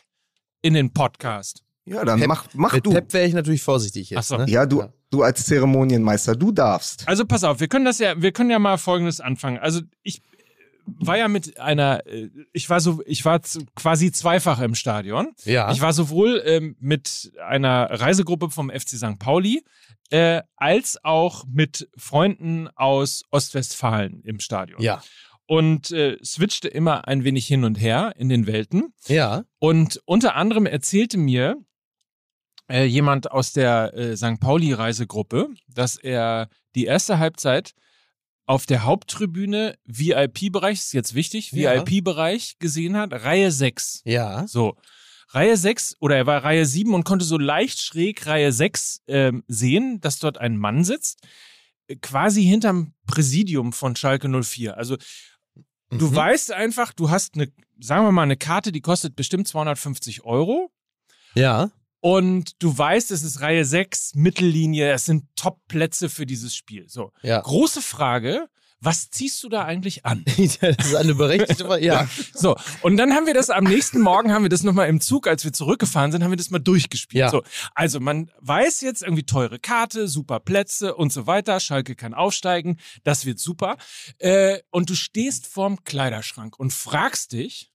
in 0.63 0.75
den 0.75 0.93
Podcast. 0.93 1.63
Ja, 1.89 2.05
dann 2.05 2.21
Pep- 2.21 2.29
mach, 2.29 2.47
mach 2.55 2.73
Mit 2.73 2.87
du. 2.87 2.91
Pep 2.93 3.13
wäre 3.13 3.27
ich 3.27 3.35
natürlich 3.35 3.63
vorsichtig 3.63 4.11
jetzt. 4.11 4.19
Ach 4.19 4.23
so. 4.25 4.37
Ne? 4.39 4.51
Ja, 4.51 4.67
du, 4.67 4.85
du 5.11 5.23
als 5.23 5.45
Zeremonienmeister, 5.47 6.37
du 6.37 6.53
darfst. 6.53 7.07
Also 7.09 7.25
pass 7.25 7.45
auf, 7.45 7.61
wir 7.61 7.69
können 7.69 7.85
das 7.85 7.99
ja, 7.99 8.21
wir 8.21 8.33
können 8.33 8.51
ja 8.51 8.59
mal 8.59 8.79
folgendes 8.79 9.21
anfangen. 9.21 9.59
Also 9.59 9.81
ich 10.03 10.23
war 10.87 11.19
ja 11.19 11.29
mit 11.29 11.59
einer, 11.61 12.07
äh, 12.07 12.31
ich 12.53 12.71
war 12.71 12.81
so, 12.81 13.03
ich 13.07 13.25
war 13.25 13.41
quasi 13.75 14.11
zweifach 14.11 14.61
im 14.61 14.75
Stadion. 14.75 15.29
Ja. 15.45 15.71
Ich 15.71 15.81
war 15.81 15.93
sowohl 15.93 16.43
ähm, 16.47 16.77
mit 16.81 17.33
einer 17.47 17.91
Reisegruppe 17.91 18.51
vom 18.51 18.71
FC 18.71 18.91
St. 18.97 19.19
Pauli 19.19 19.63
äh, 20.11 20.41
als 20.57 20.99
auch 21.05 21.45
mit 21.51 21.89
Freunden 21.97 22.69
aus 22.75 23.23
Ostwestfalen 23.31 24.23
im 24.25 24.41
Stadion. 24.41 24.81
ja. 24.81 25.03
Und 25.51 25.93
äh, 25.93 26.19
switchte 26.23 26.69
immer 26.69 27.09
ein 27.09 27.25
wenig 27.25 27.47
hin 27.47 27.65
und 27.65 27.77
her 27.81 28.13
in 28.19 28.29
den 28.29 28.47
Welten. 28.47 28.93
Ja. 29.07 29.45
Und 29.59 29.99
unter 30.05 30.35
anderem 30.35 30.67
erzählte 30.67 31.17
mir 31.17 31.57
äh, 32.71 32.85
jemand 32.85 33.31
aus 33.31 33.53
der 33.53 33.95
äh, 33.95 34.17
St. 34.17 34.41
Pauli-Reisegruppe, 34.41 35.49
dass 35.69 35.97
er 35.97 36.49
die 36.75 36.85
erste 36.85 37.19
Halbzeit 37.19 37.75
auf 38.47 38.65
der 38.67 38.85
Haupttribüne 38.85 39.77
VIP-Bereich, 39.85 40.79
ist 40.79 40.93
jetzt 40.95 41.15
wichtig, 41.15 41.53
Ja. 41.53 41.75
VIP-Bereich 41.87 42.59
gesehen 42.59 42.97
hat, 42.97 43.13
Reihe 43.13 43.51
6. 43.53 44.03
Ja. 44.05 44.47
So. 44.47 44.77
Reihe 45.31 45.59
6 45.59 45.97
oder 46.01 46.17
er 46.17 46.27
war 46.27 46.43
Reihe 46.43 46.65
7 46.65 46.95
und 46.95 47.05
konnte 47.05 47.27
so 47.27 47.37
leicht 47.37 47.81
schräg 47.83 48.27
Reihe 48.27 48.51
6 48.51 49.03
ähm, 49.09 49.45
sehen, 49.47 50.01
dass 50.01 50.19
dort 50.19 50.39
ein 50.39 50.57
Mann 50.57 50.85
sitzt, 50.85 51.21
äh, 51.89 51.97
quasi 51.97 52.43
hinterm 52.45 52.95
Präsidium 53.07 53.75
von 53.75 53.95
Schalke 53.95 54.29
04. 54.29 54.79
Also 54.79 54.97
du 55.91 56.07
Mhm. 56.09 56.15
weißt 56.15 56.53
einfach, 56.53 56.95
du 56.95 57.11
hast 57.11 57.35
eine, 57.35 57.53
sagen 57.79 58.07
wir 58.07 58.13
mal, 58.13 58.23
eine 58.23 58.39
Karte, 58.39 58.73
die 58.73 58.81
kostet 58.81 59.17
bestimmt 59.17 59.47
250 59.47 60.25
Euro. 60.25 60.71
Ja. 61.35 61.71
Und 62.01 62.63
du 62.63 62.77
weißt, 62.77 63.11
es 63.11 63.23
ist 63.23 63.41
Reihe 63.41 63.65
6, 63.65 64.15
Mittellinie, 64.15 64.93
es 64.93 65.05
sind 65.05 65.25
Top-Plätze 65.37 66.09
für 66.09 66.27
dieses 66.27 66.55
Spiel. 66.55 66.89
So. 66.89 67.13
Ja. 67.23 67.41
Große 67.41 67.83
Frage, 67.83 68.49
was 68.81 69.11
ziehst 69.11 69.43
du 69.43 69.49
da 69.49 69.65
eigentlich 69.65 70.07
an? 70.07 70.25
das 70.37 70.59
ist 70.63 70.95
eine 70.95 71.15
berechtigte 71.15 71.65
Frage. 71.65 71.85
Ja. 71.85 72.09
So, 72.33 72.57
und 72.83 72.97
dann 72.97 73.15
haben 73.15 73.27
wir 73.27 73.35
das 73.35 73.51
am 73.51 73.65
nächsten 73.65 74.01
Morgen, 74.01 74.33
haben 74.33 74.45
wir 74.45 74.49
das 74.49 74.63
nochmal 74.63 74.89
im 74.89 75.01
Zug, 75.01 75.27
als 75.27 75.45
wir 75.45 75.53
zurückgefahren 75.53 76.13
sind, 76.13 76.23
haben 76.23 76.31
wir 76.31 76.37
das 76.37 76.51
mal 76.51 76.61
durchgespielt. 76.61 77.21
Ja. 77.21 77.31
So, 77.31 77.43
also 77.75 77.99
man 77.99 78.31
weiß 78.41 78.81
jetzt 78.83 79.03
irgendwie 79.03 79.25
teure 79.25 79.59
Karte, 79.59 80.07
super 80.07 80.39
Plätze 80.39 80.95
und 80.95 81.13
so 81.13 81.27
weiter. 81.27 81.59
Schalke 81.59 81.97
kann 81.97 82.15
aufsteigen, 82.15 82.79
das 83.03 83.27
wird 83.27 83.41
super. 83.41 83.77
Äh, 84.19 84.61
und 84.71 84.89
du 84.89 84.95
stehst 84.95 85.49
vorm 85.49 85.83
Kleiderschrank 85.83 86.59
und 86.59 86.73
fragst 86.73 87.33
dich, 87.33 87.73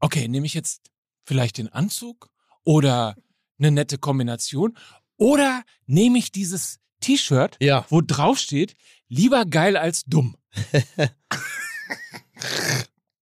okay, 0.00 0.26
nehme 0.26 0.46
ich 0.46 0.54
jetzt 0.54 0.90
vielleicht 1.24 1.58
den 1.58 1.68
Anzug 1.68 2.30
oder 2.64 3.14
eine 3.58 3.70
nette 3.70 3.98
Kombination 3.98 4.76
oder 5.16 5.62
nehme 5.86 6.18
ich 6.18 6.32
dieses 6.32 6.78
T-Shirt, 7.00 7.56
Ja. 7.60 7.84
wo 7.88 8.00
drauf 8.00 8.38
steht, 8.38 8.74
lieber 9.08 9.44
geil 9.44 9.76
als 9.76 10.04
dumm. 10.04 10.36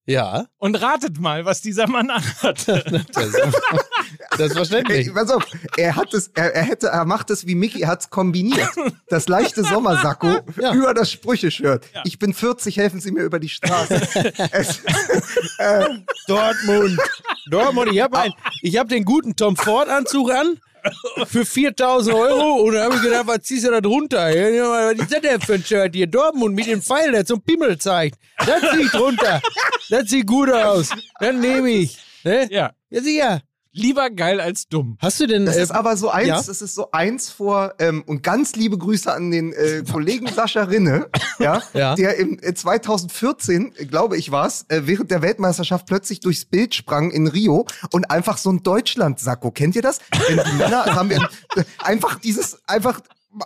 Ja. 0.09 0.47
Und 0.59 0.77
ratet 0.81 1.19
mal, 1.19 1.45
was 1.47 1.63
dieser 1.63 1.89
Mann 1.89 2.11
anhat. 2.11 2.65
Das 4.31 4.31
ist, 4.31 4.37
selbstverständlich. 4.39 5.07
Ey, 5.09 5.13
pass 5.13 5.31
auf, 5.31 5.45
er 5.77 5.97
hat 5.97 6.13
es, 6.15 6.31
er, 6.35 6.55
er 6.55 6.63
hätte, 6.63 6.89
er 6.89 7.05
macht 7.05 7.31
es 7.31 7.47
wie 7.47 7.55
Mickey, 7.55 7.83
er 7.83 7.89
hat's 7.89 8.11
kombiniert. 8.11 8.69
Das 9.09 9.29
leichte 9.29 9.63
Sommersacko 9.65 10.41
Ja. 10.61 10.73
über 10.75 10.95
das 10.95 11.11
Sprücheshirt. 11.13 11.87
Ich 12.05 12.19
bin 12.19 12.35
40, 12.35 12.77
helfen 12.77 13.01
Sie 13.01 13.11
mir 13.13 13.23
über 13.23 13.39
die 13.39 13.49
Straße. 13.49 13.95
es, 14.53 14.81
äh, 15.59 15.87
Dortmund. 16.27 16.99
Dortmund. 17.51 17.93
Ich 17.93 18.01
habe 18.01 18.33
ich 18.63 18.77
hab 18.79 18.89
den 18.89 19.05
guten 19.05 19.37
Tom 19.37 19.57
Ford 19.57 19.89
Anzug 19.89 20.31
an 20.31 20.59
für 21.27 21.45
4000 21.45 22.15
Euro 22.15 22.63
und 22.63 22.75
da 22.75 22.85
habe 22.85 22.95
ich 22.97 23.03
gedacht, 23.03 23.27
was 23.27 23.43
ziehst 23.43 23.67
du 23.67 23.71
da 23.73 23.81
drunter? 23.81 24.29
Ja, 24.31 24.91
Was 24.93 24.99
ist 25.01 25.13
das 25.13 25.21
denn 25.21 25.41
für 25.41 25.55
ein 25.55 25.65
Shirt 25.65 25.95
hier? 25.95 26.07
Dortmund 26.07 26.55
mit 26.55 26.67
dem 26.67 26.81
Pfeil, 26.81 27.11
der 27.13 27.25
zum 27.25 27.43
Pimmel 27.43 27.77
zeigt. 27.79 28.19
Das 28.39 28.61
zieh 28.73 28.83
ich 28.83 28.91
drunter. 28.91 29.41
Das 29.91 30.09
sieht 30.09 30.27
gut 30.27 30.51
aus. 30.51 30.91
Dann 31.21 31.41
nehme 31.41 31.71
ich. 31.71 31.99
Ne? 32.25 32.49
ja. 32.51 32.73
Ja, 32.91 33.03
sicher. 33.03 33.41
Lieber 33.77 34.11
geil 34.11 34.41
als 34.41 34.69
dumm. 34.69 34.97
Hast 35.01 35.21
du 35.21 35.27
denn. 35.27 35.45
Das 35.47 35.57
äh, 35.57 35.63
ist 35.63 35.71
aber 35.71 35.97
so 35.97 36.09
eins, 36.11 36.29
ja? 36.29 36.37
das 36.37 36.63
ist 36.63 36.75
so 36.75 36.91
eins 36.93 37.31
vor, 37.31 37.75
ähm, 37.79 38.03
und 38.07 38.23
ganz 38.23 38.57
liebe 38.57 38.79
Grüße 38.79 39.13
an 39.13 39.31
den 39.31 39.53
äh, 39.53 39.85
Kollegen 39.93 40.27
Sascha 40.29 40.63
Rinne, 40.65 41.07
ja, 41.39 41.63
Ja. 41.75 41.95
der 41.95 42.17
im 42.17 42.39
äh, 42.43 42.55
2014, 42.55 43.75
äh, 43.77 43.85
glaube 43.85 44.17
ich 44.17 44.31
war's, 44.31 44.65
äh, 44.69 44.83
während 44.85 45.11
der 45.11 45.21
Weltmeisterschaft 45.23 45.87
plötzlich 45.87 46.21
durchs 46.21 46.45
Bild 46.47 46.75
sprang 46.75 47.11
in 47.11 47.27
Rio 47.27 47.67
und 47.93 48.11
einfach 48.11 48.39
so 48.39 48.51
ein 48.51 48.63
Deutschland-Sakko. 48.63 49.51
Kennt 49.51 49.77
ihr 49.77 49.83
das? 49.83 50.01
Wenn 50.27 50.41
die 50.45 50.57
Männer 50.57 50.85
haben 50.95 51.11
wir, 51.11 51.29
äh, 51.57 51.65
einfach 51.79 52.19
dieses, 52.19 52.59
einfach 52.67 53.01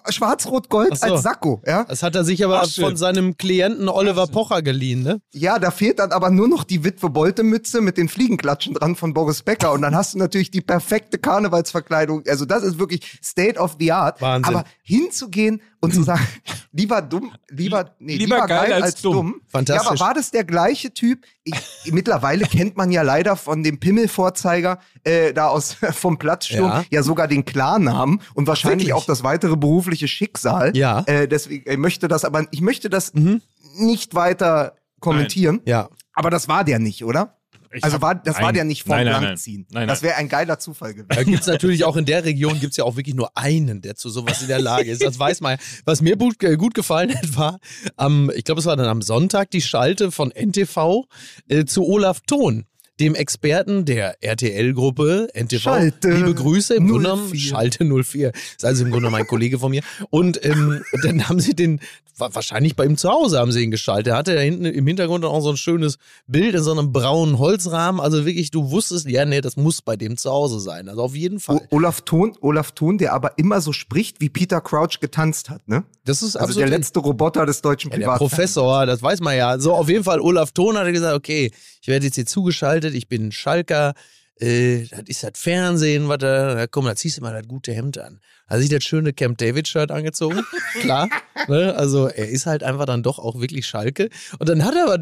schwarz-rot-gold 0.08 0.98
so. 0.98 1.06
als 1.06 1.22
Sakko, 1.22 1.62
ja. 1.66 1.84
das 1.84 2.02
hat 2.02 2.14
er 2.14 2.24
sich 2.24 2.44
aber 2.44 2.62
Ach, 2.62 2.70
von 2.70 2.96
seinem 2.96 3.36
Klienten 3.36 3.88
Oliver 3.88 4.26
Pocher 4.26 4.62
geliehen, 4.62 5.02
ne? 5.02 5.20
Ja, 5.32 5.58
da 5.58 5.70
fehlt 5.70 5.98
dann 5.98 6.12
aber 6.12 6.30
nur 6.30 6.48
noch 6.48 6.64
die 6.64 6.84
Witwe 6.84 7.10
Bolte-Mütze 7.10 7.80
mit 7.80 7.96
den 7.96 8.08
Fliegenklatschen 8.08 8.74
dran 8.74 8.96
von 8.96 9.14
Boris 9.14 9.42
Becker 9.42 9.72
und 9.72 9.82
dann 9.82 9.94
hast 9.94 10.14
du 10.14 10.18
natürlich 10.18 10.50
die 10.50 10.60
perfekte 10.60 11.18
Karnevalsverkleidung. 11.18 12.24
Also 12.28 12.44
das 12.44 12.62
ist 12.62 12.78
wirklich 12.78 13.18
State 13.22 13.58
of 13.58 13.76
the 13.78 13.92
Art. 13.92 14.20
Wahnsinn. 14.20 14.54
Aber 14.54 14.64
hinzugehen 14.82 15.60
und 15.80 15.94
zu 15.94 16.02
sagen, 16.04 16.26
Lieber 16.72 17.02
dumm, 17.02 17.32
lieber, 17.48 17.96
nee, 17.98 18.16
Lieber 18.16 18.36
lieber, 18.36 18.46
geil 18.46 18.68
geil, 18.68 18.72
als 18.74 18.82
als, 18.84 19.02
dumm. 19.02 19.12
dumm. 19.14 19.40
Fantastisch. 19.48 19.84
Ja, 19.86 19.90
aber 19.90 19.98
war 20.00 20.14
das 20.14 20.30
der 20.30 20.44
gleiche 20.44 20.94
Typ? 20.94 21.24
Ich, 21.42 21.56
mittlerweile 21.92 22.44
kennt 22.44 22.76
man 22.76 22.92
ja 22.92 23.02
leider 23.02 23.34
von 23.34 23.64
dem 23.64 23.80
Pimmelvorzeiger 23.80 24.78
äh, 25.02 25.32
da 25.32 25.48
aus 25.48 25.74
vom 25.92 26.16
Platzsturm 26.18 26.62
Ja. 26.70 26.84
ja. 26.90 27.02
sogar 27.02 27.26
den 27.26 27.44
Klarnamen 27.44 28.20
und 28.34 28.46
wahrscheinlich 28.46 28.88
Wirklich? 28.88 29.02
auch 29.02 29.06
das 29.06 29.24
weitere 29.24 29.56
berufliche 29.56 30.06
Schicksal. 30.06 30.76
Ja. 30.76 31.00
Äh, 31.06 31.26
deswegen 31.26 31.68
ich 31.68 31.78
möchte 31.78 32.06
das, 32.06 32.24
aber 32.24 32.46
ich 32.52 32.60
möchte 32.60 32.88
das 32.88 33.12
Mhm. 33.14 33.42
nicht 33.76 34.14
weiter 34.14 34.76
kommentieren. 35.00 35.60
Ja. 35.64 35.88
Aber 36.12 36.30
das 36.30 36.46
war 36.46 36.62
der 36.62 36.78
nicht, 36.78 37.04
oder? 37.04 37.39
Ich 37.72 37.84
Also 37.84 38.02
war, 38.02 38.16
das 38.16 38.36
war 38.36 38.42
nein. 38.46 38.54
der 38.54 38.64
nicht 38.64 38.82
vom 38.82 38.96
Nein, 38.96 39.04
nein, 39.04 39.14
nein. 39.14 39.24
Langziehen. 39.24 39.66
Nein, 39.70 39.86
Das 39.86 40.02
wäre 40.02 40.16
ein 40.16 40.28
geiler 40.28 40.58
Zufall 40.58 40.92
gewesen. 40.92 41.08
Da 41.08 41.22
gibt 41.22 41.40
es 41.40 41.46
natürlich 41.46 41.84
auch 41.84 41.96
in 41.96 42.04
der 42.04 42.24
Region 42.24 42.58
gibt's 42.58 42.76
ja 42.76 42.84
auch 42.84 42.96
wirklich 42.96 43.14
nur 43.14 43.36
einen, 43.36 43.80
der 43.80 43.94
zu 43.94 44.10
sowas 44.10 44.42
in 44.42 44.48
der 44.48 44.60
Lage 44.60 44.90
ist. 44.90 45.04
Das 45.04 45.18
weiß 45.18 45.40
man. 45.40 45.52
ja. 45.52 45.58
Was 45.84 46.02
mir 46.02 46.16
gut, 46.16 46.42
äh, 46.42 46.56
gut 46.56 46.74
gefallen 46.74 47.14
hat, 47.14 47.36
war, 47.36 47.58
am, 47.96 48.30
ich 48.34 48.44
glaube, 48.44 48.60
es 48.60 48.66
war 48.66 48.76
dann 48.76 48.88
am 48.88 49.02
Sonntag 49.02 49.50
die 49.50 49.62
Schalte 49.62 50.10
von 50.10 50.30
NTV 50.32 51.04
äh, 51.48 51.64
zu 51.64 51.86
Olaf 51.86 52.20
Thon, 52.26 52.64
dem 53.00 53.14
Experten 53.14 53.84
der 53.84 54.22
RTL-Gruppe 54.22 55.28
NTV. 55.34 55.60
Schalte 55.62 56.10
Liebe 56.10 56.34
Grüße, 56.34 56.74
im 56.74 56.86
Grunde 56.88 57.04
genommen 57.04 57.28
04. 57.30 57.40
Schalte 57.40 57.84
04. 57.84 58.32
Ist 58.56 58.64
also 58.64 58.84
im 58.84 58.90
Grunde 58.90 59.06
genommen 59.08 59.22
ein 59.22 59.26
Kollege 59.26 59.58
von 59.58 59.70
mir. 59.70 59.82
Und 60.10 60.44
ähm, 60.44 60.82
dann 61.02 61.28
haben 61.28 61.40
sie 61.40 61.54
den, 61.54 61.80
wa- 62.18 62.30
wahrscheinlich 62.32 62.76
bei 62.76 62.84
ihm 62.84 62.96
zu 62.96 63.08
Hause 63.10 63.38
haben 63.38 63.52
sie 63.52 63.62
ihn 63.62 63.70
geschaltet. 63.70 64.08
Er 64.12 64.16
hatte 64.18 64.34
da 64.34 64.40
hinten 64.40 64.64
im 64.66 64.86
Hintergrund 64.86 65.24
auch 65.24 65.40
so 65.40 65.50
ein 65.50 65.56
schönes 65.56 65.96
Bild 66.26 66.54
in 66.54 66.62
so 66.62 66.72
einem 66.72 66.92
braunen 66.92 67.38
Holzrahmen. 67.38 68.00
Also 68.00 68.26
wirklich, 68.26 68.50
du 68.50 68.70
wusstest, 68.70 69.08
ja, 69.08 69.24
nee, 69.24 69.40
das 69.40 69.56
muss 69.56 69.82
bei 69.82 69.96
dem 69.96 70.16
zu 70.16 70.30
Hause 70.30 70.60
sein. 70.60 70.88
Also 70.88 71.02
auf 71.02 71.14
jeden 71.16 71.40
Fall. 71.40 71.56
O 71.70 71.76
Olaf 71.76 72.02
Thon, 72.02 72.36
Olaf 72.40 72.72
Thon, 72.72 72.98
der 72.98 73.12
aber 73.14 73.38
immer 73.38 73.60
so 73.60 73.72
spricht, 73.72 74.20
wie 74.20 74.28
Peter 74.28 74.60
Crouch 74.60 75.00
getanzt 75.00 75.48
hat, 75.50 75.66
ne? 75.68 75.84
Das 76.10 76.22
ist 76.22 76.36
Also 76.36 76.58
der 76.58 76.68
letzte 76.68 76.98
Roboter 76.98 77.46
des 77.46 77.62
deutschen 77.62 77.92
Ja, 77.92 77.98
der. 77.98 78.14
Professor, 78.16 78.84
das 78.84 79.00
weiß 79.00 79.20
man 79.20 79.36
ja. 79.36 79.58
So, 79.58 79.74
auf 79.74 79.88
jeden 79.88 80.02
Fall, 80.04 80.20
Olaf 80.20 80.50
Thon 80.50 80.76
hat 80.76 80.92
gesagt, 80.92 81.14
okay, 81.14 81.52
ich 81.80 81.88
werde 81.88 82.06
jetzt 82.06 82.16
hier 82.16 82.26
zugeschaltet, 82.26 82.94
ich 82.94 83.08
bin 83.08 83.30
Schalker, 83.30 83.94
äh, 84.40 84.86
das 84.90 85.02
ist 85.06 85.22
das 85.22 85.32
Fernsehen, 85.36 86.08
was 86.08 86.18
da, 86.18 86.54
da 86.54 86.66
komm, 86.66 86.86
da 86.86 86.96
ziehst 86.96 87.18
du 87.18 87.22
mal 87.22 87.32
das 87.32 87.46
gute 87.46 87.72
Hemd 87.72 87.98
an. 87.98 88.20
Hat 88.50 88.58
sich 88.58 88.68
das 88.68 88.82
schöne 88.82 89.12
Camp 89.12 89.38
David-Shirt 89.38 89.92
angezogen, 89.92 90.44
klar. 90.80 91.08
Ne? 91.48 91.74
Also 91.76 92.08
er 92.08 92.28
ist 92.28 92.46
halt 92.46 92.64
einfach 92.64 92.84
dann 92.84 93.04
doch 93.04 93.20
auch 93.20 93.40
wirklich 93.40 93.66
Schalke. 93.66 94.10
Und 94.40 94.48
dann 94.48 94.64
hat 94.64 94.74
er 94.74 94.92
aber 94.92 94.98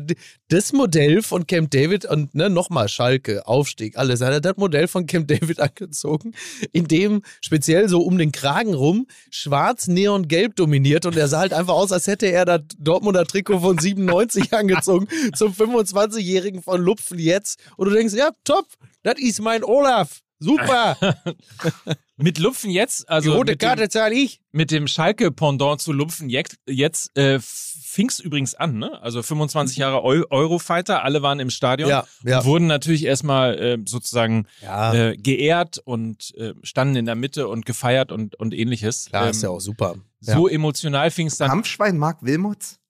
das 0.48 0.72
Modell 0.74 1.22
von 1.22 1.46
Camp 1.46 1.70
David 1.70 2.04
und 2.04 2.34
ne, 2.34 2.50
nochmal 2.50 2.88
Schalke, 2.88 3.46
Aufstieg, 3.46 3.96
alles. 3.96 4.20
Hat 4.20 4.32
er 4.32 4.42
das 4.42 4.58
Modell 4.58 4.87
von 4.87 5.06
Camp 5.06 5.28
David 5.28 5.61
angezogen, 5.61 6.34
in 6.72 6.87
dem 6.87 7.22
speziell 7.40 7.88
so 7.88 8.02
um 8.02 8.18
den 8.18 8.32
Kragen 8.32 8.74
rum 8.74 9.06
schwarz, 9.30 9.88
neon, 9.88 10.28
gelb 10.28 10.56
dominiert 10.56 11.06
und 11.06 11.16
er 11.16 11.28
sah 11.28 11.40
halt 11.40 11.54
einfach 11.54 11.74
aus, 11.74 11.90
als 11.90 12.06
hätte 12.06 12.26
er 12.26 12.44
das 12.44 12.61
Dortmunder 12.78 13.24
Trikot 13.24 13.61
von 13.61 13.78
97 13.78 14.52
angezogen 14.52 15.08
zum 15.34 15.52
25-Jährigen 15.52 16.62
von 16.62 16.80
Lupfen 16.80 17.18
jetzt. 17.18 17.58
Und 17.76 17.88
du 17.88 17.94
denkst, 17.94 18.14
ja, 18.14 18.30
top, 18.44 18.66
das 19.02 19.18
ist 19.18 19.40
mein 19.40 19.64
Olaf. 19.64 20.20
Super, 20.40 20.96
Mit 22.16 22.38
Lupfen 22.38 22.70
jetzt, 22.70 23.03
die 23.05 23.09
also 23.09 23.33
rote 23.33 23.53
mit 23.53 23.62
dem, 23.62 23.66
Karte 23.68 23.88
zahle 23.88 24.14
ich. 24.14 24.40
mit 24.51 24.70
dem 24.72 24.88
Schalke-Pendant 24.88 25.81
zu 25.81 25.92
Lupfen 25.92 26.29
jetzt, 26.29 26.57
jetzt 26.66 27.16
äh, 27.16 27.38
fing's 27.40 28.18
übrigens 28.18 28.55
an, 28.57 28.79
ne? 28.79 29.01
Also 29.03 29.22
25 29.22 29.77
Jahre 29.77 30.03
Eu 30.05 30.24
Eurofighter, 30.31 31.05
alle 31.05 31.22
waren 31.22 31.38
im 31.38 31.51
Stadion 31.51 31.88
Ja, 31.88 32.05
ja. 32.24 32.38
und 32.40 32.44
wurden 32.44 32.66
natürlich 32.66 33.05
erstmal 33.05 33.57
äh, 33.59 33.79
sozusagen 33.87 34.46
Ja, 34.62 34.92
äh, 34.94 35.16
geehrt 35.16 35.79
und 35.85 36.35
äh, 36.37 36.55
standen 36.64 36.96
in 36.96 37.07
der 37.07 37.14
Mitte 37.14 37.46
und 37.46 37.66
gefeiert 37.66 38.11
und, 38.11 38.35
und 38.35 38.53
ähnliches. 38.53 39.07
klar, 39.07 39.24
Ähm, 39.27 39.31
ist 39.31 39.42
ja 39.42 39.51
auch 39.51 39.61
super. 39.61 39.94
Ja. 40.20 40.35
So 40.35 40.48
emotional 40.48 41.11
fing's 41.12 41.37
dann. 41.37 41.51
Kampfschwein 41.51 41.98
Marc 41.98 42.22
Wilmots? 42.22 42.81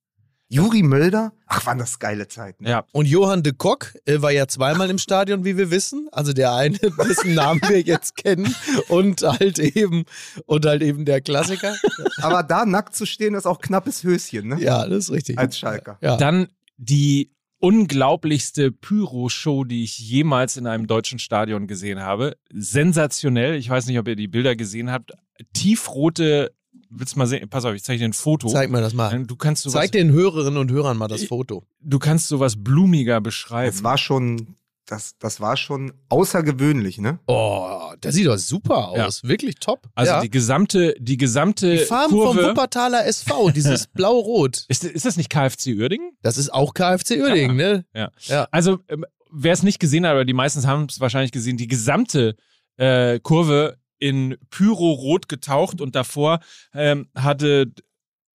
Juri 0.51 0.83
Mölder? 0.83 1.33
Ach, 1.47 1.67
waren 1.67 1.79
das 1.79 1.99
geile 1.99 2.27
Zeiten. 2.29 2.67
Ja, 2.67 2.85
Und 2.93 3.07
Johann 3.07 3.43
de 3.43 3.53
Kock 3.53 3.95
äh, 4.07 4.23
war 4.23 4.31
ja 4.31 4.49
zweimal 4.49 4.89
im 4.89 4.99
Stadion, 4.99 5.45
wie 5.45 5.57
wir 5.57 5.71
wissen. 5.71 6.09
Also 6.11 6.33
der 6.33 6.55
eine, 6.55 6.79
dessen 7.09 7.35
Namen 7.35 7.61
wir 7.69 7.81
jetzt 7.81 8.17
kennen. 8.17 8.55
Und 8.89 9.23
halt 9.23 9.59
eben, 9.59 10.05
und 10.47 10.65
halt 10.65 10.83
eben 10.83 11.05
der 11.05 11.21
Klassiker. 11.21 11.75
Aber 12.23 12.43
da 12.43 12.65
nackt 12.65 12.95
zu 12.95 13.05
stehen, 13.05 13.35
ist 13.35 13.47
auch 13.47 13.61
knappes 13.61 14.03
Höschen, 14.03 14.49
ne? 14.49 14.61
Ja, 14.61 14.87
das 14.87 15.05
ist 15.05 15.11
richtig. 15.13 15.39
Als 15.39 15.59
Schalker. 15.59 15.99
Ja. 16.01 16.17
Dann 16.17 16.49
die 16.79 17.33
unglaublichste 17.61 18.71
Pyro-Show, 18.71 19.65
die 19.65 19.85
ich 19.85 19.99
jemals 19.99 20.57
in 20.57 20.67
einem 20.67 20.87
deutschen 20.87 21.19
Stadion 21.19 21.67
gesehen 21.67 22.01
habe. 22.01 22.37
Sensationell. 22.53 23.57
Ich 23.57 23.69
weiß 23.69 23.87
nicht, 23.87 23.99
ob 23.99 24.09
ihr 24.09 24.17
die 24.17 24.29
Bilder 24.29 24.57
gesehen 24.57 24.91
habt. 24.91 25.13
Tiefrote, 25.53 26.53
willst 26.91 27.15
du 27.15 27.19
mal 27.19 27.27
sehen? 27.27 27.49
Pass 27.49 27.65
auf, 27.65 27.75
ich 27.75 27.85
zeige 27.85 27.99
dir 27.99 28.05
ein 28.07 28.13
Foto. 28.13 28.49
Zeig 28.49 28.71
mir 28.71 28.81
das 28.81 28.95
mal. 28.95 29.25
Du 29.25 29.37
kannst 29.37 29.63
sowas, 29.63 29.81
Zeig 29.81 29.93
den 29.93 30.11
Hörerinnen 30.13 30.59
und 30.59 30.71
Hörern 30.71 30.97
mal 30.97 31.09
das 31.09 31.25
Foto. 31.25 31.65
du 31.81 31.99
kannst 31.99 32.29
sowas 32.29 32.55
blumiger 32.57 33.21
beschreiben. 33.21 33.71
Das 33.73 33.83
war 33.83 33.99
schon, 33.99 34.57
das, 34.87 35.17
das 35.19 35.41
war 35.41 35.57
schon 35.57 35.93
außergewöhnlich, 36.09 36.99
ne? 36.99 37.19
Oh, 37.27 37.93
das 38.01 38.15
sieht 38.15 38.27
doch 38.27 38.39
super 38.39 38.89
aus. 38.89 39.23
Wirklich 39.23 39.57
top. 39.57 39.89
also 39.95 40.13
ja. 40.13 40.21
die 40.21 40.31
gesamte, 40.31 40.95
die 40.99 41.17
gesamte 41.17 41.79
die 41.79 41.85
Farben 41.85 42.11
vom 42.11 42.21
Kurve. 42.21 42.49
Wuppertaler 42.51 43.07
SV, 43.07 43.51
dieses 43.55 43.87
Blau-Rot. 43.89 44.65
Ist, 44.69 44.85
ist 44.85 45.05
das 45.05 45.17
nicht 45.17 45.31
KFC 45.31 45.77
Uerdingen? 45.79 46.13
Das 46.23 46.39
ist 46.39 46.53
auch 46.53 46.75
KfC 46.75 47.21
Uerdingen, 47.21 47.57
ne? 47.57 47.85
Ja. 47.95 48.11
Ja. 48.23 48.49
Also, 48.51 48.79
ähm, 48.89 49.05
wer 49.31 49.53
es 49.53 49.63
nicht 49.63 49.79
gesehen 49.79 50.07
hat, 50.07 50.13
aber 50.13 50.25
die 50.25 50.33
meisten 50.33 50.67
haben 50.67 50.87
es 50.89 51.01
wahrscheinlich 51.01 51.33
gesehen, 51.33 51.57
die 51.57 51.69
gesamte 51.69 52.37
äh, 52.77 53.21
Kurve 53.21 53.77
in 53.99 54.37
Pyro-Rot 54.51 55.29
getaucht 55.29 55.81
und 55.81 55.95
davor 55.95 56.41
ähm, 56.75 57.09
hatte 57.15 57.73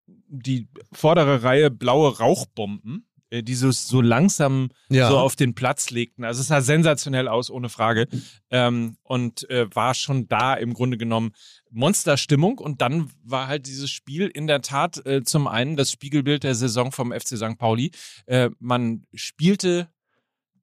die 0.06 0.68
vordere 0.92 1.42
Reihe 1.42 1.70
blaue 1.70 2.18
Rauchbomben, 2.18 3.06
äh, 3.30 3.42
die 3.42 3.54
so, 3.54 3.70
so 3.70 4.00
langsam 4.00 4.70
Ja. 4.90 5.08
so 5.08 5.18
auf 5.18 5.36
den 5.36 5.54
Platz 5.54 5.90
legten. 5.90 6.24
Also 6.24 6.40
es 6.40 6.48
sah 6.48 6.60
sensationell 6.60 7.28
aus, 7.28 7.50
ohne 7.50 7.68
Frage. 7.68 8.08
Ähm, 8.50 8.96
und 9.02 9.48
äh, 9.48 9.66
war 9.74 9.94
schon 9.94 10.26
da 10.28 10.54
im 10.54 10.74
Grunde 10.74 10.98
genommen 10.98 11.32
Monsterstimmung. 11.70 12.58
Und 12.58 12.80
dann 12.80 13.10
war 13.22 13.46
halt 13.46 13.66
dieses 13.66 13.90
Spiel 13.90 14.26
in 14.28 14.46
der 14.46 14.60
Tat 14.60 15.04
äh, 15.06 15.22
zum 15.22 15.46
einen 15.46 15.76
das 15.76 15.90
Spiegelbild 15.92 16.42
der 16.42 16.54
Saison 16.54 16.90
vom 16.92 17.12
FC 17.12 17.36
St. 17.36 17.56
Pauli. 17.58 17.90
Äh, 18.26 18.50
man 18.58 19.06
spielte 19.14 19.88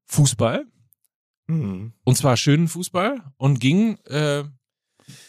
Fußball, 0.06 0.66
Mhm. 1.48 1.94
und 2.04 2.18
zwar 2.18 2.38
schönen 2.38 2.68
Fußball, 2.68 3.22
und 3.38 3.60
ging, 3.60 3.98
äh, 4.06 4.44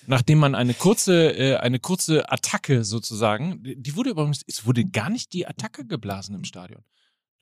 nachdem 0.07 0.39
man 0.39 0.55
eine 0.55 0.75
kurze, 0.75 1.33
äh, 1.37 1.57
eine 1.57 1.79
kurze 1.79 2.31
Attacke 2.31 2.85
sozusagen, 2.85 3.63
die 3.63 3.97
wurde 3.97 4.11
übrigens, 4.11 4.43
es 4.47 4.67
wurde 4.67 4.85
gar 4.85 5.11
nicht 5.11 5.33
die 5.33 5.47
Attacke 5.47 5.85
geblasen 5.87 6.35
im 6.35 6.45
Stadion. 6.45 6.83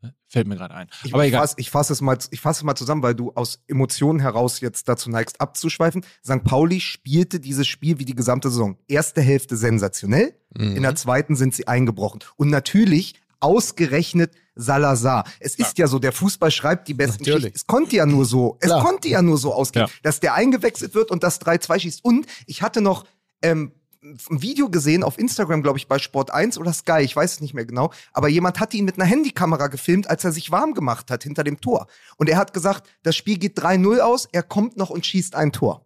Ne? 0.02 0.14
Fällt 0.28 0.46
mir 0.48 0.56
gerade 0.56 0.74
ein. 0.74 0.88
Ich, 1.04 1.12
Aber 1.12 1.24
ich 1.24 1.28
egal. 1.28 1.42
fasse 1.42 1.54
ich 1.58 1.70
fass 1.70 1.90
es, 1.90 2.00
mal- 2.00 2.16
ich 2.30 2.40
fass 2.40 2.56
es 2.58 2.62
mal 2.62 2.74
zusammen, 2.74 3.02
weil 3.02 3.14
du 3.14 3.32
aus 3.34 3.62
Emotionen 3.66 4.18
heraus 4.20 4.60
jetzt 4.60 4.88
dazu 4.88 5.10
neigst, 5.10 5.40
abzuschweifen. 5.40 6.04
St. 6.24 6.42
Pauli 6.42 6.80
spielte 6.80 7.38
dieses 7.38 7.66
Spiel 7.66 7.98
wie 7.98 8.06
die 8.06 8.14
gesamte 8.14 8.48
Saison. 8.48 8.78
Erste 8.88 9.20
Hälfte 9.20 9.56
sensationell, 9.58 10.34
Mhm. 10.56 10.76
in 10.76 10.82
der 10.82 10.96
zweiten 10.96 11.36
sind 11.36 11.54
sie 11.54 11.68
eingebrochen. 11.68 12.20
Und 12.36 12.48
natürlich 12.48 13.14
ausgerechnet 13.40 14.32
Salazar. 14.54 15.24
Es 15.40 15.54
ist 15.56 15.78
ja 15.78 15.86
so, 15.86 15.98
der 15.98 16.12
Fußball 16.12 16.50
schreibt 16.50 16.88
die 16.88 16.94
besten 16.94 17.24
Natürlich. 17.24 17.54
Es 17.54 17.66
konnte 17.66 17.96
ja 17.96 18.06
nur 18.06 18.24
so, 18.24 18.56
es 18.60 18.68
Klar. 18.68 18.84
konnte 18.84 19.08
ja 19.08 19.22
nur 19.22 19.38
so 19.38 19.52
ausgehen, 19.54 19.86
Ja. 19.86 19.92
dass 20.02 20.20
der 20.20 20.34
eingewechselt 20.34 20.94
wird 20.94 21.10
und 21.10 21.22
das 21.22 21.40
3-2 21.40 21.80
schießt. 21.80 22.04
Und 22.04 22.26
ich 22.46 22.62
hatte 22.62 22.80
noch 22.80 23.04
ähm, 23.42 23.72
ein 24.02 24.42
Video 24.42 24.70
gesehen 24.70 25.02
auf 25.02 25.18
Instagram, 25.18 25.62
glaube 25.62 25.78
ich, 25.78 25.86
bei 25.86 25.98
Sport 25.98 26.30
1 26.30 26.56
oder 26.58 26.72
Sky, 26.72 27.00
ich 27.02 27.14
weiß 27.14 27.34
es 27.34 27.40
nicht 27.40 27.52
mehr 27.52 27.66
genau, 27.66 27.92
aber 28.14 28.28
jemand 28.28 28.58
hatte 28.58 28.76
ihn 28.78 28.86
mit 28.86 28.94
einer 28.98 29.04
Handykamera 29.04 29.66
gefilmt, 29.66 30.08
als 30.08 30.24
er 30.24 30.32
sich 30.32 30.50
warm 30.50 30.72
gemacht 30.72 31.10
hat 31.10 31.22
hinter 31.22 31.44
dem 31.44 31.60
Tor. 31.60 31.86
Und 32.16 32.28
er 32.30 32.38
hat 32.38 32.54
gesagt, 32.54 32.88
das 33.02 33.14
Spiel 33.14 33.36
geht 33.38 33.58
3-0 33.58 33.98
aus, 33.98 34.26
er 34.32 34.42
kommt 34.42 34.78
noch 34.78 34.88
und 34.90 35.04
schießt 35.04 35.34
ein 35.34 35.52
Tor. 35.52 35.84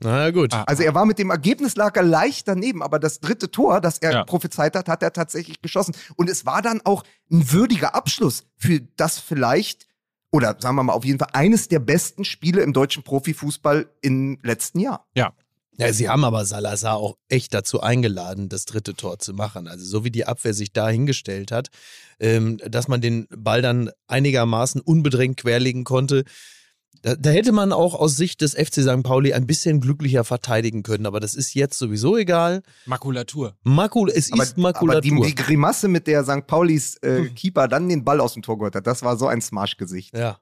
Na 0.00 0.30
gut. 0.30 0.52
Ah. 0.52 0.64
Also 0.64 0.82
er 0.82 0.94
war 0.94 1.06
mit 1.06 1.18
dem 1.18 1.30
Ergebnis 1.30 1.76
lag 1.76 1.96
er 1.96 2.02
leicht 2.02 2.48
daneben, 2.48 2.82
aber 2.82 2.98
das 2.98 3.20
dritte 3.20 3.50
Tor, 3.50 3.80
das 3.80 3.98
er 3.98 4.12
Ja. 4.12 4.24
prophezeit 4.24 4.76
hat, 4.76 4.88
hat 4.88 5.02
er 5.02 5.12
tatsächlich 5.12 5.60
geschossen. 5.60 5.94
Und 6.16 6.30
es 6.30 6.46
war 6.46 6.62
dann 6.62 6.80
auch 6.84 7.02
ein 7.30 7.52
würdiger 7.52 7.94
Abschluss 7.94 8.44
für 8.56 8.80
das 8.96 9.18
vielleicht, 9.18 9.86
oder 10.30 10.56
sagen 10.58 10.76
wir 10.76 10.82
mal 10.82 10.92
auf 10.92 11.04
jeden 11.04 11.18
Fall, 11.18 11.30
eines 11.32 11.68
der 11.68 11.78
besten 11.80 12.24
Spiele 12.24 12.62
im 12.62 12.72
deutschen 12.72 13.02
Profifußball 13.02 13.88
im 14.02 14.38
letzten 14.42 14.80
Jahr. 14.80 15.06
Ja. 15.14 15.32
Ja, 15.78 15.92
sie 15.92 16.08
haben 16.08 16.24
aber 16.24 16.46
Salazar 16.46 16.96
auch 16.96 17.18
echt 17.28 17.52
dazu 17.52 17.82
eingeladen, 17.82 18.48
das 18.48 18.64
dritte 18.64 18.94
Tor 18.94 19.18
zu 19.18 19.34
machen. 19.34 19.68
Also 19.68 19.84
so 19.84 20.04
wie 20.04 20.10
die 20.10 20.24
Abwehr 20.24 20.54
sich 20.54 20.72
da 20.72 20.88
hingestellt 20.88 21.52
hat, 21.52 21.68
ähm, 22.18 22.56
dass 22.66 22.88
man 22.88 23.02
den 23.02 23.26
Ball 23.28 23.60
dann 23.60 23.90
einigermaßen 24.06 24.80
unbedrängt 24.80 25.36
querlegen 25.36 25.84
konnte. 25.84 26.24
Da, 27.02 27.14
da 27.14 27.30
hätte 27.30 27.52
man 27.52 27.72
auch 27.72 27.94
aus 27.94 28.16
Sicht 28.16 28.40
des 28.40 28.54
FC 28.54 28.82
St. 28.82 29.02
Pauli 29.02 29.32
ein 29.32 29.46
bisschen 29.46 29.80
glücklicher 29.80 30.24
verteidigen 30.24 30.82
können, 30.82 31.06
aber 31.06 31.20
das 31.20 31.34
ist 31.34 31.54
jetzt 31.54 31.78
sowieso 31.78 32.16
egal. 32.16 32.62
Makulatur. 32.86 33.56
Makul, 33.62 34.10
es 34.10 34.32
Aber, 34.32 34.42
ist 34.42 34.52
aber 34.54 34.62
Makulatur. 34.62 35.22
die, 35.24 35.28
die 35.28 35.34
Grimasse, 35.34 35.88
mit 35.88 36.06
der 36.06 36.24
St. 36.24 36.46
Paulis 36.46 36.96
äh, 37.02 37.28
Keeper 37.28 37.68
dann 37.68 37.88
den 37.88 38.04
Ball 38.04 38.20
aus 38.20 38.34
dem 38.34 38.42
Tor 38.42 38.58
geholt 38.58 38.74
hat, 38.74 38.86
das 38.86 39.02
war 39.02 39.16
so 39.16 39.26
ein 39.26 39.40
Smash-Gesicht. 39.40 40.16
Ja. 40.16 40.38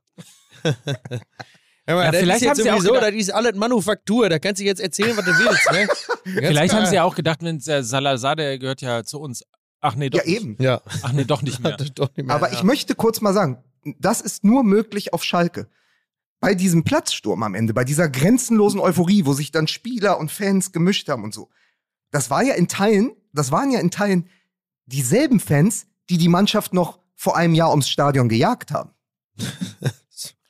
Ja, 0.64 0.74
aber 1.86 2.04
Ja, 2.04 2.10
das 2.12 2.20
vielleicht 2.20 2.42
ist 2.42 2.48
haben 2.48 2.56
sie 2.62 2.70
auch 2.70 2.76
sowieso, 2.78 2.92
gedacht- 2.94 3.08
das 3.12 3.20
ist 3.20 3.30
alles 3.34 3.54
Manufaktur, 3.56 4.28
da 4.28 4.38
kannst 4.38 4.60
du 4.60 4.64
jetzt 4.64 4.80
erzählen, 4.80 5.16
was 5.16 5.24
du 5.24 5.32
willst. 5.32 5.70
Ne? 5.72 5.88
Vielleicht 6.48 6.72
haben 6.74 6.86
sie 6.86 6.94
ja 6.94 7.04
auch 7.04 7.14
gedacht, 7.14 7.40
wenn 7.42 7.58
der 7.58 7.82
Salazar, 7.84 8.36
der 8.36 8.58
gehört 8.58 8.80
ja 8.80 9.04
zu 9.04 9.20
uns. 9.20 9.42
Ach 9.80 9.94
nee, 9.94 10.08
doch 10.08 10.18
Ja, 10.20 10.24
nicht. 10.24 10.36
eben. 10.40 10.56
Ja. 10.60 10.80
Ach 11.02 11.12
nee, 11.12 11.24
doch 11.24 11.42
nicht 11.42 11.60
mehr. 11.62 11.76
Doch 11.94 12.08
nicht 12.16 12.26
mehr, 12.26 12.34
Aber 12.34 12.48
ja. 12.50 12.54
ich 12.54 12.62
möchte 12.62 12.94
kurz 12.94 13.20
mal 13.20 13.34
sagen, 13.34 13.62
das 13.98 14.22
ist 14.22 14.44
nur 14.44 14.64
möglich 14.64 15.12
auf 15.12 15.22
Schalke. 15.22 15.68
Bei 16.44 16.54
diesem 16.54 16.84
Platzsturm 16.84 17.42
am 17.42 17.54
Ende, 17.54 17.72
bei 17.72 17.84
dieser 17.84 18.10
grenzenlosen 18.10 18.78
Euphorie, 18.78 19.24
wo 19.24 19.32
sich 19.32 19.50
dann 19.50 19.66
Spieler 19.66 20.18
und 20.18 20.30
Fans 20.30 20.72
gemischt 20.72 21.08
haben 21.08 21.24
und 21.24 21.32
so. 21.32 21.48
Das 22.10 22.28
war 22.28 22.42
ja 22.42 22.52
in 22.52 22.68
Teilen, 22.68 23.12
das 23.32 23.50
waren 23.50 23.70
ja 23.70 23.80
in 23.80 23.90
Teilen 23.90 24.28
dieselben 24.84 25.40
Fans, 25.40 25.86
die 26.10 26.18
die 26.18 26.28
Mannschaft 26.28 26.74
noch 26.74 26.98
vor 27.14 27.34
einem 27.34 27.54
Jahr 27.54 27.70
ums 27.70 27.88
Stadion 27.88 28.28
gejagt 28.28 28.72
haben. 28.72 28.90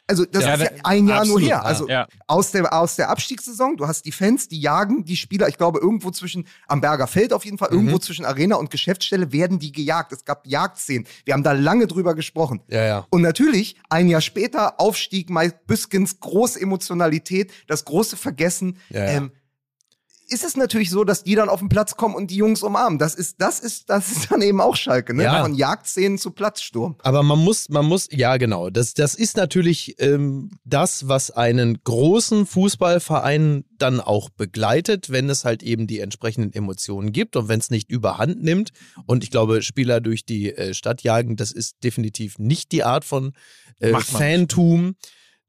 Also 0.06 0.26
das 0.26 0.44
Ja, 0.44 0.54
ist 0.54 0.60
ja 0.62 0.68
ein 0.84 1.08
Jahr 1.08 1.20
absolut, 1.20 1.40
nur 1.40 1.48
her. 1.48 1.64
Also 1.64 1.88
Ja. 1.88 2.06
aus 2.26 2.50
der, 2.50 2.70
aus 2.74 2.96
der 2.96 3.08
Abstiegssaison, 3.08 3.78
du 3.78 3.86
hast 3.86 4.04
die 4.04 4.12
Fans, 4.12 4.48
die 4.48 4.60
jagen 4.60 5.04
die 5.04 5.16
Spieler, 5.16 5.48
ich 5.48 5.56
glaube, 5.56 5.78
irgendwo 5.78 6.10
zwischen, 6.10 6.46
am 6.68 6.82
Berger 6.82 7.06
Feld 7.06 7.32
auf 7.32 7.44
jeden 7.46 7.56
Fall, 7.56 7.70
Mhm. 7.70 7.76
irgendwo 7.78 7.98
zwischen 7.98 8.26
Arena 8.26 8.56
und 8.56 8.70
Geschäftsstelle 8.70 9.32
werden 9.32 9.58
die 9.58 9.72
gejagt. 9.72 10.12
Es 10.12 10.24
gab 10.26 10.46
Jagdszenen. 10.46 11.06
Wir 11.24 11.32
haben 11.32 11.42
da 11.42 11.52
lange 11.52 11.86
drüber 11.86 12.14
gesprochen. 12.14 12.60
Ja, 12.68 12.84
ja. 12.84 13.06
Und 13.08 13.22
natürlich, 13.22 13.76
ein 13.88 14.08
Jahr 14.08 14.20
später, 14.20 14.78
Aufstieg, 14.78 15.30
Mike 15.30 15.60
Büskens, 15.66 16.20
große 16.20 16.60
Emotionalität, 16.60 17.50
das 17.66 17.84
große 17.86 18.16
Vergessen. 18.18 18.76
Ja, 18.90 19.04
ja. 19.04 19.10
Ähm, 19.12 19.32
ist 20.28 20.44
es 20.44 20.56
natürlich 20.56 20.90
so, 20.90 21.04
dass 21.04 21.24
die 21.24 21.34
dann 21.34 21.48
auf 21.48 21.60
den 21.60 21.68
Platz 21.68 21.96
kommen 21.96 22.14
und 22.14 22.30
die 22.30 22.36
Jungs 22.36 22.62
umarmen. 22.62 22.98
Das 22.98 23.14
ist, 23.14 23.40
das 23.40 23.60
ist, 23.60 23.90
das 23.90 24.10
ist 24.10 24.30
dann 24.30 24.42
eben 24.42 24.60
auch 24.60 24.76
Schalke, 24.76 25.14
ne? 25.14 25.24
Ja. 25.24 25.42
Von 25.42 25.54
Jagdszenen 25.54 26.18
zu 26.18 26.30
Platzsturm. 26.30 26.96
Aber 27.02 27.22
man 27.22 27.38
muss, 27.38 27.68
man 27.68 27.84
muss, 27.84 28.08
ja 28.10 28.36
genau, 28.36 28.70
das, 28.70 28.94
das 28.94 29.14
ist 29.14 29.36
natürlich 29.36 29.96
ähm, 30.00 30.50
das, 30.64 31.08
was 31.08 31.30
einen 31.30 31.82
großen 31.84 32.46
Fußballverein 32.46 33.64
dann 33.78 34.00
auch 34.00 34.30
begleitet, 34.30 35.10
wenn 35.10 35.28
es 35.28 35.44
halt 35.44 35.62
eben 35.62 35.86
die 35.86 36.00
entsprechenden 36.00 36.52
Emotionen 36.52 37.12
gibt 37.12 37.36
und 37.36 37.48
wenn 37.48 37.60
es 37.60 37.70
nicht 37.70 37.90
überhand 37.90 38.42
nimmt. 38.42 38.70
Und 39.06 39.24
ich 39.24 39.30
glaube, 39.30 39.62
Spieler 39.62 40.00
durch 40.00 40.24
die 40.24 40.54
äh, 40.54 40.74
Stadt 40.74 41.02
jagen, 41.02 41.36
das 41.36 41.52
ist 41.52 41.82
definitiv 41.84 42.38
nicht 42.38 42.72
die 42.72 42.84
Art 42.84 43.04
von 43.04 43.32
äh, 43.80 43.94
Fantum. 43.94 44.96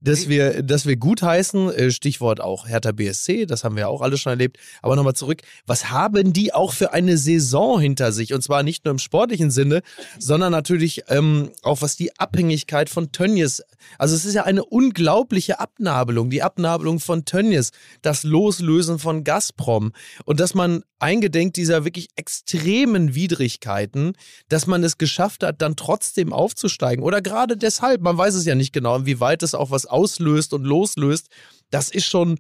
Dass 0.06 0.30
wir, 0.30 0.62
dass 0.62 0.86
wir 0.86 0.96
gutheißen, 0.98 1.74
äh, 1.74 1.92
Stichwort 1.92 2.40
auch 2.40 2.68
Hertha 2.68 2.92
BSC, 2.92 3.46
das 3.46 3.64
haben 3.64 3.76
wir 3.76 3.90
auch 3.90 4.02
alle 4.02 4.18
schon 4.18 4.32
erlebt. 4.32 4.58
Aber 4.82 4.96
nochmal 4.96 5.16
zurück, 5.16 5.42
was 5.66 5.90
haben 5.90 6.32
die 6.32 6.54
auch 6.54 6.74
für 6.74 6.94
eine 6.94 7.18
Saison 7.18 7.80
hinter 7.80 8.12
sich? 8.12 8.34
Und 8.34 8.42
zwar 8.42 8.64
nicht 8.64 8.86
nur 8.86 8.92
im 8.92 9.00
sportlichen 9.00 9.50
Sinne, 9.50 9.82
sondern 10.20 10.52
natürlich 10.52 11.04
ähm, 11.10 11.50
auch 11.64 11.82
was 11.82 11.96
die 11.96 12.18
Abhängigkeit 12.20 12.90
von 12.90 13.12
Tönnies. 13.12 13.64
Also 13.98 14.16
es 14.16 14.26
ist 14.26 14.36
ja 14.36 14.44
eine 14.44 14.64
unglaubliche 14.64 15.60
Abnabelung, 15.60 16.30
die 16.30 16.44
Abnabelung 16.44 17.00
von 17.00 17.26
Tönnies, 17.26 17.72
das 18.02 18.24
Loslösen 18.24 19.00
von 19.00 19.24
Gazprom 19.24 19.92
und 20.26 20.40
dass 20.40 20.54
man 20.54 20.84
eingedenk 21.00 21.54
dieser 21.54 21.84
wirklich 21.84 22.10
extremen 22.16 23.16
Widrigkeiten, 23.16 24.14
dass 24.50 24.68
man 24.68 24.84
es 24.84 24.98
geschafft 24.98 25.44
hat, 25.44 25.62
dann 25.62 25.76
trotzdem 25.76 26.34
aufzusteigen 26.34 27.04
oder 27.04 27.22
gerade 27.22 27.58
deshalb, 27.58 28.02
man 28.02 28.18
weiß 28.18 28.36
es 28.36 28.46
ja 28.46 28.56
nicht 28.56 28.74
genau, 28.74 28.96
inwieweit 28.96 29.44
es 29.44 29.56
auch 29.56 29.72
was 29.72 29.86
auslöst 29.86 30.54
und 30.54 30.64
loslöst, 30.64 31.28
das 31.70 31.90
ist 31.90 32.06
schon 32.06 32.40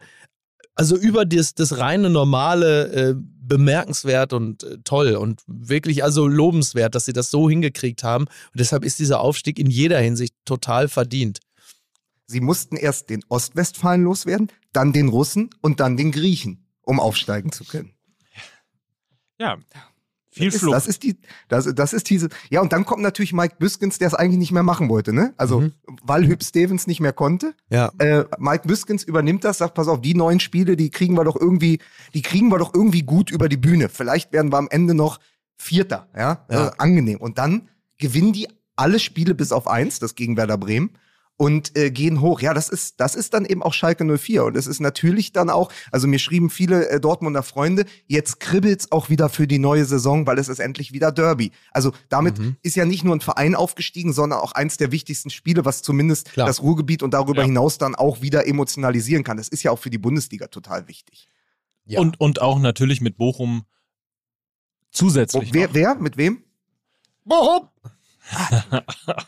also 0.75 0.97
über 0.97 1.25
das, 1.25 1.55
das 1.55 1.77
reine 1.77 2.09
normale 2.09 2.91
äh, 2.91 3.15
bemerkenswert 3.17 4.33
und 4.33 4.63
äh, 4.63 4.77
toll 4.83 5.15
und 5.15 5.41
wirklich 5.47 6.03
also 6.03 6.27
lobenswert, 6.27 6.95
dass 6.95 7.05
sie 7.05 7.13
das 7.13 7.31
so 7.31 7.49
hingekriegt 7.49 8.03
haben. 8.03 8.25
Und 8.25 8.59
deshalb 8.59 8.83
ist 8.83 8.99
dieser 8.99 9.21
Aufstieg 9.21 9.57
in 9.57 9.69
jeder 9.69 9.99
Hinsicht 9.99 10.35
total 10.43 10.89
verdient. 10.89 11.39
Sie 12.27 12.41
mussten 12.41 12.75
erst 12.75 13.09
den 13.09 13.23
Ostwestfalen 13.29 14.03
loswerden, 14.03 14.51
dann 14.73 14.91
den 14.91 15.07
Russen 15.07 15.49
und 15.61 15.79
dann 15.79 15.95
den 15.95 16.11
Griechen, 16.11 16.67
um 16.81 16.99
aufsteigen 16.99 17.51
zu 17.51 17.63
können. 17.63 17.94
Ja. 19.39 19.57
Viel 20.31 20.47
Das 20.51 20.55
ist, 20.61 20.69
das 20.69 20.87
ist 20.87 21.03
die, 21.03 21.17
das, 21.47 21.73
das 21.73 21.93
ist 21.93 22.09
diese. 22.09 22.27
Ja, 22.49 22.59
und 22.59 22.73
dann 22.73 22.83
kommt 22.83 23.01
natürlich 23.01 23.31
Mike 23.31 23.55
Büskens, 23.57 23.99
der 23.99 24.07
es 24.09 24.13
eigentlich 24.13 24.37
nicht 24.39 24.51
mehr 24.51 24.63
machen 24.63 24.89
wollte, 24.89 25.13
ne? 25.13 25.33
Also, 25.37 25.61
Mhm. 25.61 25.73
weil 26.03 26.27
Hüb 26.27 26.43
Stevens 26.43 26.87
nicht 26.87 26.99
mehr 26.99 27.13
konnte. 27.13 27.53
Ja. 27.69 27.93
Äh, 27.99 28.25
Mike 28.37 28.67
Büskens 28.67 29.03
übernimmt 29.05 29.45
das, 29.45 29.59
sagt, 29.59 29.75
pass 29.75 29.87
auf, 29.87 30.01
die 30.01 30.13
neuen 30.13 30.41
Spiele, 30.41 30.75
die 30.75 30.89
kriegen 30.89 31.13
wir 31.15 31.23
doch 31.23 31.37
irgendwie, 31.39 31.79
die 32.13 32.21
kriegen 32.21 32.49
wir 32.49 32.57
doch 32.57 32.73
irgendwie 32.73 33.03
gut 33.03 33.31
über 33.31 33.47
die 33.47 33.55
Bühne. 33.55 33.87
Vielleicht 33.87 34.33
werden 34.33 34.51
wir 34.51 34.57
am 34.57 34.67
Ende 34.69 34.93
noch 34.93 35.19
Vierter, 35.57 36.09
ja, 36.13 36.45
Ja. 36.51 36.67
Äh, 36.67 36.71
angenehm. 36.79 37.21
Und 37.21 37.37
dann 37.37 37.69
gewinnen 37.97 38.33
die 38.33 38.49
alle 38.75 38.99
Spiele 38.99 39.35
bis 39.35 39.53
auf 39.53 39.67
eins, 39.69 39.99
das 39.99 40.15
gegen 40.15 40.35
Werder 40.35 40.57
Bremen. 40.57 40.97
Und 41.37 41.77
äh, 41.77 41.91
gehen 41.91 42.21
hoch. 42.21 42.39
Ja, 42.39 42.53
das 42.53 42.69
ist, 42.69 43.01
das 43.01 43.13
ist 43.13 43.33
dann 43.33 43.43
eben 43.43 43.61
auch 43.61 43.73
Schalke 43.73 44.05
04. 44.05 44.45
Und 44.45 44.55
es 44.55 44.67
ist 44.67 44.79
natürlich 44.79 45.33
dann 45.33 45.49
auch, 45.49 45.69
also 45.91 46.07
mir 46.07 46.17
schrieben 46.17 46.49
viele 46.49 46.87
äh, 46.87 46.99
Dortmunder 47.01 47.43
Freunde, 47.43 47.83
jetzt 48.07 48.39
kribbelt's 48.39 48.89
auch 48.93 49.09
wieder 49.09 49.27
für 49.27 49.45
die 49.45 49.59
neue 49.59 49.83
Saison, 49.83 50.25
weil 50.27 50.39
es 50.39 50.47
ist 50.47 50.59
endlich 50.59 50.93
wieder 50.93 51.11
Derby. 51.11 51.51
Also 51.71 51.91
damit 52.07 52.39
Mhm. 52.39 52.55
ist 52.61 52.77
ja 52.77 52.85
nicht 52.85 53.03
nur 53.03 53.13
ein 53.13 53.19
Verein 53.19 53.53
aufgestiegen, 53.53 54.13
sondern 54.13 54.39
auch 54.39 54.53
eins 54.53 54.77
der 54.77 54.93
wichtigsten 54.93 55.29
Spiele, 55.29 55.65
was 55.65 55.81
zumindest 55.81 56.31
Klar. 56.31 56.47
das 56.47 56.61
Ruhrgebiet 56.61 57.03
und 57.03 57.13
darüber 57.13 57.41
Ja. 57.41 57.47
hinaus 57.47 57.77
dann 57.77 57.95
auch 57.95 58.21
wieder 58.21 58.47
emotionalisieren 58.47 59.25
kann. 59.25 59.35
Das 59.35 59.49
ist 59.49 59.61
ja 59.61 59.71
auch 59.71 59.79
für 59.79 59.89
die 59.89 59.97
Bundesliga 59.97 60.47
total 60.47 60.87
wichtig. 60.87 61.27
Ja. 61.83 61.99
Und, 61.99 62.17
und 62.21 62.41
auch 62.41 62.59
natürlich 62.59 63.01
mit 63.01 63.17
Bochum 63.17 63.65
zusätzlich. 64.91 65.53
wer, 65.53 65.67
noch. 65.67 65.73
wer? 65.73 65.95
Mit 65.95 66.15
wem? 66.15 66.43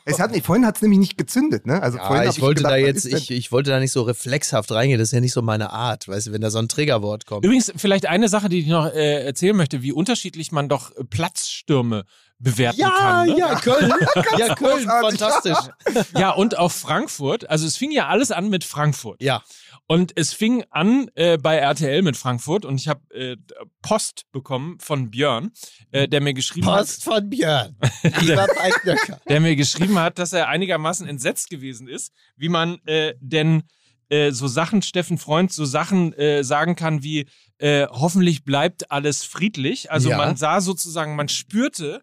Es 0.06 0.20
hat 0.20 0.32
nicht, 0.32 0.46
vorhin 0.46 0.66
hat's 0.66 0.82
nämlich 0.82 1.00
nicht 1.00 1.18
gezündet, 1.18 1.66
ne? 1.66 1.82
Also 1.82 1.98
vorhin 1.98 2.24
Ja, 2.24 2.30
hab 2.30 2.36
ich 2.36 2.42
wollte 2.42 2.64
gedacht, 2.64 2.74
da 2.74 2.78
jetzt, 2.78 3.06
ich, 3.06 3.32
ich 3.32 3.52
wollte 3.52 3.70
da 3.70 3.80
nicht 3.80 3.92
so 3.92 4.02
reflexhaft 4.04 4.72
reingehen, 4.72 5.00
das 5.00 5.10
ist 5.10 5.14
ja 5.14 5.20
nicht 5.20 5.34
so 5.34 5.42
meine 5.42 5.72
Art, 5.72 6.08
weißt 6.08 6.28
du, 6.28 6.32
wenn 6.32 6.42
da 6.42 6.50
so 6.50 6.60
ein 6.60 6.68
Triggerwort 6.68 7.26
kommt. 7.26 7.46
Übrigens, 7.46 7.72
vielleicht 7.76 8.06
eine 8.08 8.30
Sache, 8.30 8.50
die 8.50 8.60
ich 8.60 8.68
noch 8.68 8.88
äh, 8.88 9.26
erzählen 9.26 9.56
möchte, 9.56 9.82
wie 9.84 9.92
unterschiedlich 9.92 10.52
man 10.52 10.70
doch 10.70 10.92
Platzstürme 11.10 12.06
bewerten 12.40 12.80
Ja, 12.80 12.90
kann. 12.90 13.28
Ne? 13.28 13.40
ja, 13.40 13.56
Köln. 13.56 13.94
ja, 14.38 14.56
Köln, 14.56 14.86
fantastisch. 15.02 15.58
ja, 16.18 16.32
und 16.32 16.58
auch 16.58 16.72
Frankfurt. 16.72 17.50
Also 17.50 17.66
es 17.66 17.78
fing 17.78 17.92
ja 17.92 18.08
alles 18.08 18.32
an 18.32 18.50
mit 18.50 18.64
Frankfurt. 18.64 19.22
Ja. 19.22 19.44
Und 19.90 20.12
es 20.18 20.34
fing 20.34 20.66
an 20.70 21.10
äh, 21.16 21.38
bei 21.38 21.56
RTL 21.56 22.02
mit 22.02 22.18
Frankfurt 22.18 22.66
und 22.66 22.80
ich 22.80 22.90
habe 22.90 23.02
äh, 23.14 23.38
Post 23.82 24.26
bekommen 24.34 24.78
von 24.80 25.10
Björn, 25.10 25.52
äh, 25.92 26.10
der 26.10 26.20
mir 26.20 26.34
geschrieben 26.34 26.68
Post 26.68 27.06
von 27.06 27.30
Björn. 27.30 27.76
Lieber 28.20 28.48
Beidnöcker. 28.54 29.14
hat, 29.14 29.30
der 29.30 29.40
mir 29.40 29.56
geschrieben 29.56 29.98
hat, 29.98 30.20
dass 30.20 30.34
er 30.34 30.50
einigermaßen 30.50 31.08
entsetzt 31.08 31.50
gewesen 31.50 31.88
ist, 31.88 32.12
wie 32.36 32.50
man 32.50 32.80
äh, 32.86 33.14
denn 33.22 33.64
äh, 34.10 34.32
so 34.32 34.48
Sachen, 34.48 34.82
Steffen 34.82 35.18
Freund, 35.18 35.54
so 35.54 35.64
Sachen 35.64 36.12
äh, 36.14 36.44
sagen 36.44 36.76
kann 36.76 37.02
wie 37.02 37.28
äh, 37.60 37.88
hoffentlich 37.90 38.44
bleibt 38.44 38.92
alles 38.92 39.24
friedlich. 39.24 39.90
Also 39.90 40.10
Ja. 40.10 40.18
man 40.18 40.36
sah 40.36 40.60
sozusagen, 40.60 41.16
man 41.16 41.30
spürte, 41.30 42.02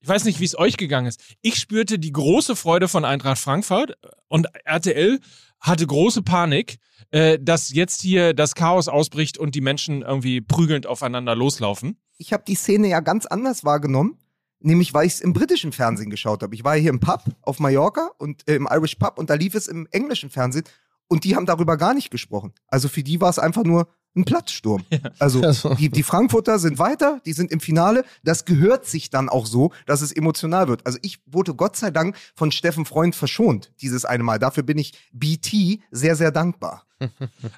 ich 0.00 0.08
weiß 0.08 0.24
nicht, 0.24 0.40
wie 0.40 0.44
es 0.44 0.58
euch 0.58 0.78
gegangen 0.78 1.06
ist. 1.06 1.22
Ich 1.42 1.56
spürte 1.56 1.98
die 1.98 2.12
große 2.12 2.56
Freude 2.56 2.88
von 2.88 3.04
Eintracht 3.04 3.38
Frankfurt 3.38 3.98
und 4.28 4.48
RTL 4.64 5.20
hatte 5.60 5.86
große 5.86 6.22
Panik, 6.22 6.78
äh, 7.10 7.38
dass 7.40 7.72
jetzt 7.72 8.00
hier 8.02 8.34
das 8.34 8.54
Chaos 8.54 8.88
ausbricht 8.88 9.38
und 9.38 9.54
die 9.54 9.60
Menschen 9.60 10.02
irgendwie 10.02 10.40
prügelnd 10.40 10.86
aufeinander 10.86 11.34
loslaufen. 11.34 11.96
ich 12.18 12.32
habe 12.32 12.44
die 12.46 12.54
Szene 12.54 12.88
ja 12.88 13.00
ganz 13.00 13.26
anders 13.26 13.64
wahrgenommen, 13.64 14.18
nämlich 14.60 14.92
weil 14.94 15.06
ich 15.06 15.14
es 15.14 15.20
im 15.20 15.32
britischen 15.32 15.72
Fernsehen 15.72 16.10
geschaut 16.10 16.42
habe. 16.42 16.54
Ich 16.54 16.64
war 16.64 16.76
hier 16.76 16.90
im 16.90 17.00
Pub 17.00 17.24
auf 17.42 17.58
Mallorca 17.60 18.10
und 18.18 18.46
äh, 18.48 18.54
im 18.54 18.68
Irish 18.70 18.96
Pub 18.96 19.18
und 19.18 19.30
da 19.30 19.34
lief 19.34 19.54
es 19.54 19.68
im 19.68 19.88
englischen 19.90 20.30
Fernsehen 20.30 20.64
und 21.08 21.24
die 21.24 21.34
haben 21.34 21.46
darüber 21.46 21.76
gar 21.76 21.94
nicht 21.94 22.10
gesprochen. 22.10 22.52
Also 22.68 22.88
für 22.88 23.02
die 23.02 23.20
war 23.20 23.30
es 23.30 23.38
einfach 23.38 23.64
nur 23.64 23.88
ein 24.14 24.24
Platzsturm. 24.24 24.84
Also 25.18 25.42
Also. 25.44 25.74
die, 25.74 25.88
die 25.88 26.02
Frankfurter 26.02 26.58
sind 26.58 26.78
weiter, 26.78 27.20
die 27.26 27.32
sind 27.32 27.50
im 27.50 27.60
Finale. 27.60 28.04
Das 28.22 28.44
gehört 28.44 28.86
sich 28.86 29.10
dann 29.10 29.28
auch 29.28 29.46
so, 29.46 29.72
dass 29.86 30.02
es 30.02 30.12
emotional 30.12 30.68
wird. 30.68 30.84
Also 30.86 30.98
ich 31.02 31.20
wurde 31.26 31.54
Gott 31.54 31.76
sei 31.76 31.90
Dank 31.90 32.16
von 32.34 32.52
Steffen 32.52 32.84
Freund 32.84 33.14
verschont 33.14 33.72
dieses 33.80 34.04
eine 34.04 34.22
Mal. 34.22 34.38
Dafür 34.38 34.62
bin 34.62 34.78
ich 34.78 34.92
BT 35.12 35.80
sehr, 35.90 36.16
sehr 36.16 36.32
dankbar. 36.32 36.86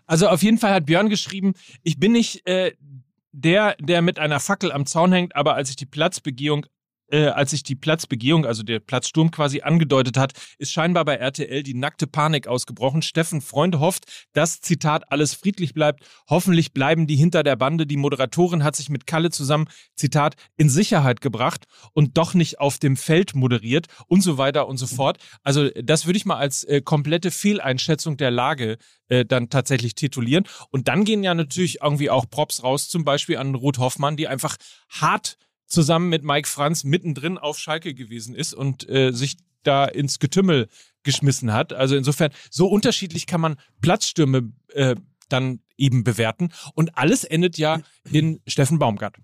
Also 0.07 0.28
auf 0.28 0.43
jeden 0.43 0.59
Fall 0.59 0.72
hat 0.72 0.86
Björn 0.86 1.09
geschrieben, 1.09 1.55
ich 1.82 1.99
bin 1.99 2.12
nicht 2.12 2.47
äh, 2.47 2.72
der, 3.32 3.76
der 3.80 4.03
mit 4.03 4.18
einer 4.18 4.40
Fackel 4.40 4.72
am 4.72 4.86
Zaun 4.86 5.12
hängt, 5.12 5.34
aber 5.34 5.55
als 5.55 5.70
ich 5.70 5.76
die 5.76 5.86
Platzbegehung 5.86 6.66
äh, 7.12 7.26
als 7.26 7.50
sich 7.50 7.62
die 7.62 7.76
Platzbegehung, 7.76 8.46
also 8.46 8.62
der 8.62 8.80
Platzsturm 8.80 9.30
quasi 9.30 9.60
angedeutet 9.60 10.16
hat, 10.16 10.32
ist 10.58 10.72
scheinbar 10.72 11.04
bei 11.04 11.14
RTL 11.16 11.62
die 11.62 11.74
nackte 11.74 12.06
Panik 12.06 12.48
ausgebrochen. 12.48 13.02
Steffen 13.02 13.40
Freund 13.40 13.78
hofft, 13.78 14.04
dass, 14.32 14.60
Zitat, 14.60 15.12
alles 15.12 15.34
friedlich 15.34 15.74
bleibt. 15.74 16.04
Hoffentlich 16.28 16.72
bleiben 16.72 17.06
die 17.06 17.16
hinter 17.16 17.42
der 17.42 17.56
Bande. 17.56 17.86
Die 17.86 17.96
Moderatorin 17.96 18.64
hat 18.64 18.76
sich 18.76 18.88
mit 18.88 19.06
Kalle 19.06 19.30
zusammen, 19.30 19.66
Zitat, 19.94 20.36
in 20.56 20.68
Sicherheit 20.68 21.20
gebracht 21.20 21.66
und 21.92 22.16
doch 22.16 22.34
nicht 22.34 22.58
auf 22.58 22.78
dem 22.78 22.96
Feld 22.96 23.34
moderiert 23.34 23.86
und 24.06 24.22
so 24.22 24.38
weiter 24.38 24.66
und 24.66 24.78
so 24.78 24.86
fort. 24.86 25.18
Also 25.42 25.68
das 25.70 26.06
würde 26.06 26.16
ich 26.16 26.24
mal 26.24 26.36
als 26.36 26.64
äh, 26.64 26.80
komplette 26.80 27.30
Fehleinschätzung 27.30 28.16
der 28.16 28.30
Lage 28.30 28.78
äh, 29.08 29.26
dann 29.26 29.50
tatsächlich 29.50 29.94
titulieren. 29.94 30.44
Und 30.70 30.88
dann 30.88 31.04
gehen 31.04 31.22
ja 31.22 31.34
natürlich 31.34 31.82
irgendwie 31.82 32.08
auch 32.08 32.24
Props 32.30 32.62
raus, 32.62 32.88
zum 32.88 33.04
Beispiel 33.04 33.36
an 33.36 33.54
Ruth 33.54 33.78
Hoffmann, 33.78 34.16
die 34.16 34.28
einfach 34.28 34.56
hart 34.88 35.36
zusammen 35.72 36.08
mit 36.08 36.22
Mike 36.22 36.48
Franz 36.48 36.84
mittendrin 36.84 37.38
auf 37.38 37.58
Schalke 37.58 37.94
gewesen 37.94 38.34
ist 38.34 38.54
und 38.54 38.88
äh, 38.88 39.12
sich 39.12 39.36
da 39.62 39.84
ins 39.84 40.18
Getümmel 40.18 40.68
geschmissen 41.02 41.52
hat. 41.52 41.72
Also 41.72 41.96
insofern, 41.96 42.30
so 42.50 42.66
unterschiedlich 42.66 43.26
kann 43.26 43.40
man 43.40 43.56
Platzstürme 43.80 44.52
äh, 44.72 44.96
dann 45.28 45.60
eben 45.76 46.04
bewerten. 46.04 46.50
Und 46.74 46.96
alles 46.96 47.24
endet 47.24 47.58
ja 47.58 47.80
in 48.10 48.40
Steffen 48.46 48.78
Baumgart. 48.78 49.16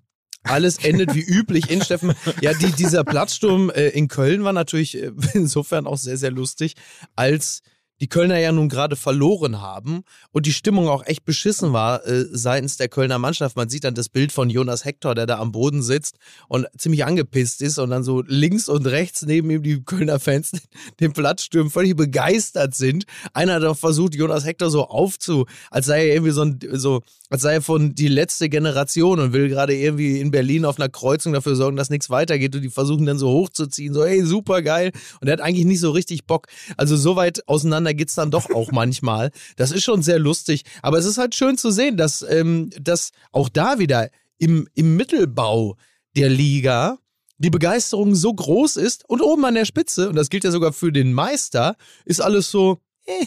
Alles 0.44 0.78
endet 0.78 1.14
wie 1.14 1.22
üblich 1.22 1.70
in 1.70 1.82
Steffen. 1.82 2.14
Ja, 2.40 2.54
die, 2.54 2.72
dieser 2.72 3.04
Platzsturm 3.04 3.70
äh, 3.70 3.88
in 3.88 4.08
Köln 4.08 4.44
war 4.44 4.52
natürlich 4.52 4.96
äh, 4.96 5.12
insofern 5.34 5.86
auch 5.86 5.98
sehr, 5.98 6.16
sehr 6.16 6.30
lustig, 6.30 6.74
als 7.16 7.62
die 8.00 8.08
Kölner 8.08 8.38
ja 8.38 8.52
nun 8.52 8.68
gerade 8.68 8.96
verloren 8.96 9.60
haben 9.60 10.02
und 10.30 10.46
die 10.46 10.52
Stimmung 10.52 10.88
auch 10.88 11.04
echt 11.06 11.24
beschissen 11.24 11.72
war 11.72 12.06
äh, 12.06 12.24
seitens 12.30 12.76
der 12.76 12.88
Kölner 12.88 13.18
Mannschaft. 13.18 13.56
Man 13.56 13.68
sieht 13.68 13.84
dann 13.84 13.94
das 13.94 14.08
Bild 14.08 14.32
von 14.32 14.50
Jonas 14.50 14.84
Hector, 14.84 15.14
der 15.14 15.26
da 15.26 15.38
am 15.38 15.52
Boden 15.52 15.82
sitzt 15.82 16.16
und 16.48 16.66
ziemlich 16.76 17.04
angepisst 17.04 17.62
ist 17.62 17.78
und 17.78 17.90
dann 17.90 18.04
so 18.04 18.22
links 18.26 18.68
und 18.68 18.86
rechts 18.86 19.22
neben 19.22 19.50
ihm 19.50 19.62
die 19.62 19.82
Kölner 19.82 20.20
Fans 20.20 20.52
den 21.00 21.12
Platz 21.12 21.42
stürmen, 21.42 21.70
völlig 21.70 21.96
begeistert 21.96 22.74
sind. 22.74 23.04
Einer 23.32 23.54
hat 23.54 23.64
auch 23.64 23.76
versucht, 23.76 24.14
Jonas 24.14 24.44
Hector 24.44 24.70
so 24.70 24.86
aufzu, 24.86 25.46
als 25.70 25.86
sei 25.86 26.08
er 26.08 26.14
irgendwie 26.14 26.32
so 26.32 26.42
ein, 26.42 26.58
so, 26.72 27.02
als 27.30 27.42
sei 27.42 27.54
er 27.54 27.62
von 27.62 27.94
die 27.94 28.08
letzte 28.08 28.48
Generation 28.48 29.18
und 29.18 29.32
will 29.32 29.48
gerade 29.48 29.74
irgendwie 29.74 30.20
in 30.20 30.30
Berlin 30.30 30.64
auf 30.64 30.78
einer 30.78 30.88
Kreuzung 30.88 31.32
dafür 31.32 31.56
sorgen, 31.56 31.76
dass 31.76 31.90
nichts 31.90 32.10
weitergeht 32.10 32.54
und 32.54 32.62
die 32.62 32.70
versuchen 32.70 33.06
dann 33.06 33.18
so 33.18 33.30
hochzuziehen, 33.30 33.92
so, 33.92 34.04
hey, 34.04 34.24
super 34.24 34.62
geil. 34.62 34.92
Und 35.20 35.28
er 35.28 35.32
hat 35.32 35.40
eigentlich 35.40 35.66
nicht 35.66 35.80
so 35.80 35.90
richtig 35.90 36.26
Bock. 36.26 36.46
Also 36.76 36.96
so 36.96 37.16
weit 37.16 37.46
auseinander 37.48 37.87
geht's 37.92 38.14
dann 38.14 38.30
doch 38.30 38.50
auch 38.50 38.72
manchmal. 38.72 39.30
Das 39.56 39.70
ist 39.70 39.84
schon 39.84 40.02
sehr 40.02 40.18
lustig. 40.18 40.64
Aber 40.82 40.98
es 40.98 41.04
ist 41.04 41.18
halt 41.18 41.34
schön 41.34 41.58
zu 41.58 41.70
sehen, 41.70 41.96
dass, 41.96 42.22
ähm, 42.22 42.70
dass 42.80 43.10
auch 43.32 43.48
da 43.48 43.78
wieder 43.78 44.10
im, 44.38 44.68
im 44.74 44.96
Mittelbau 44.96 45.76
der 46.16 46.28
Liga 46.28 46.98
die 47.38 47.50
Begeisterung 47.50 48.14
so 48.14 48.32
groß 48.34 48.76
ist 48.76 49.08
und 49.08 49.22
oben 49.22 49.44
an 49.44 49.54
der 49.54 49.64
Spitze, 49.64 50.08
und 50.08 50.16
das 50.16 50.28
gilt 50.28 50.44
ja 50.44 50.50
sogar 50.50 50.72
für 50.72 50.92
den 50.92 51.12
Meister, 51.12 51.76
ist 52.04 52.20
alles 52.20 52.50
so, 52.50 52.80
eh. 53.06 53.26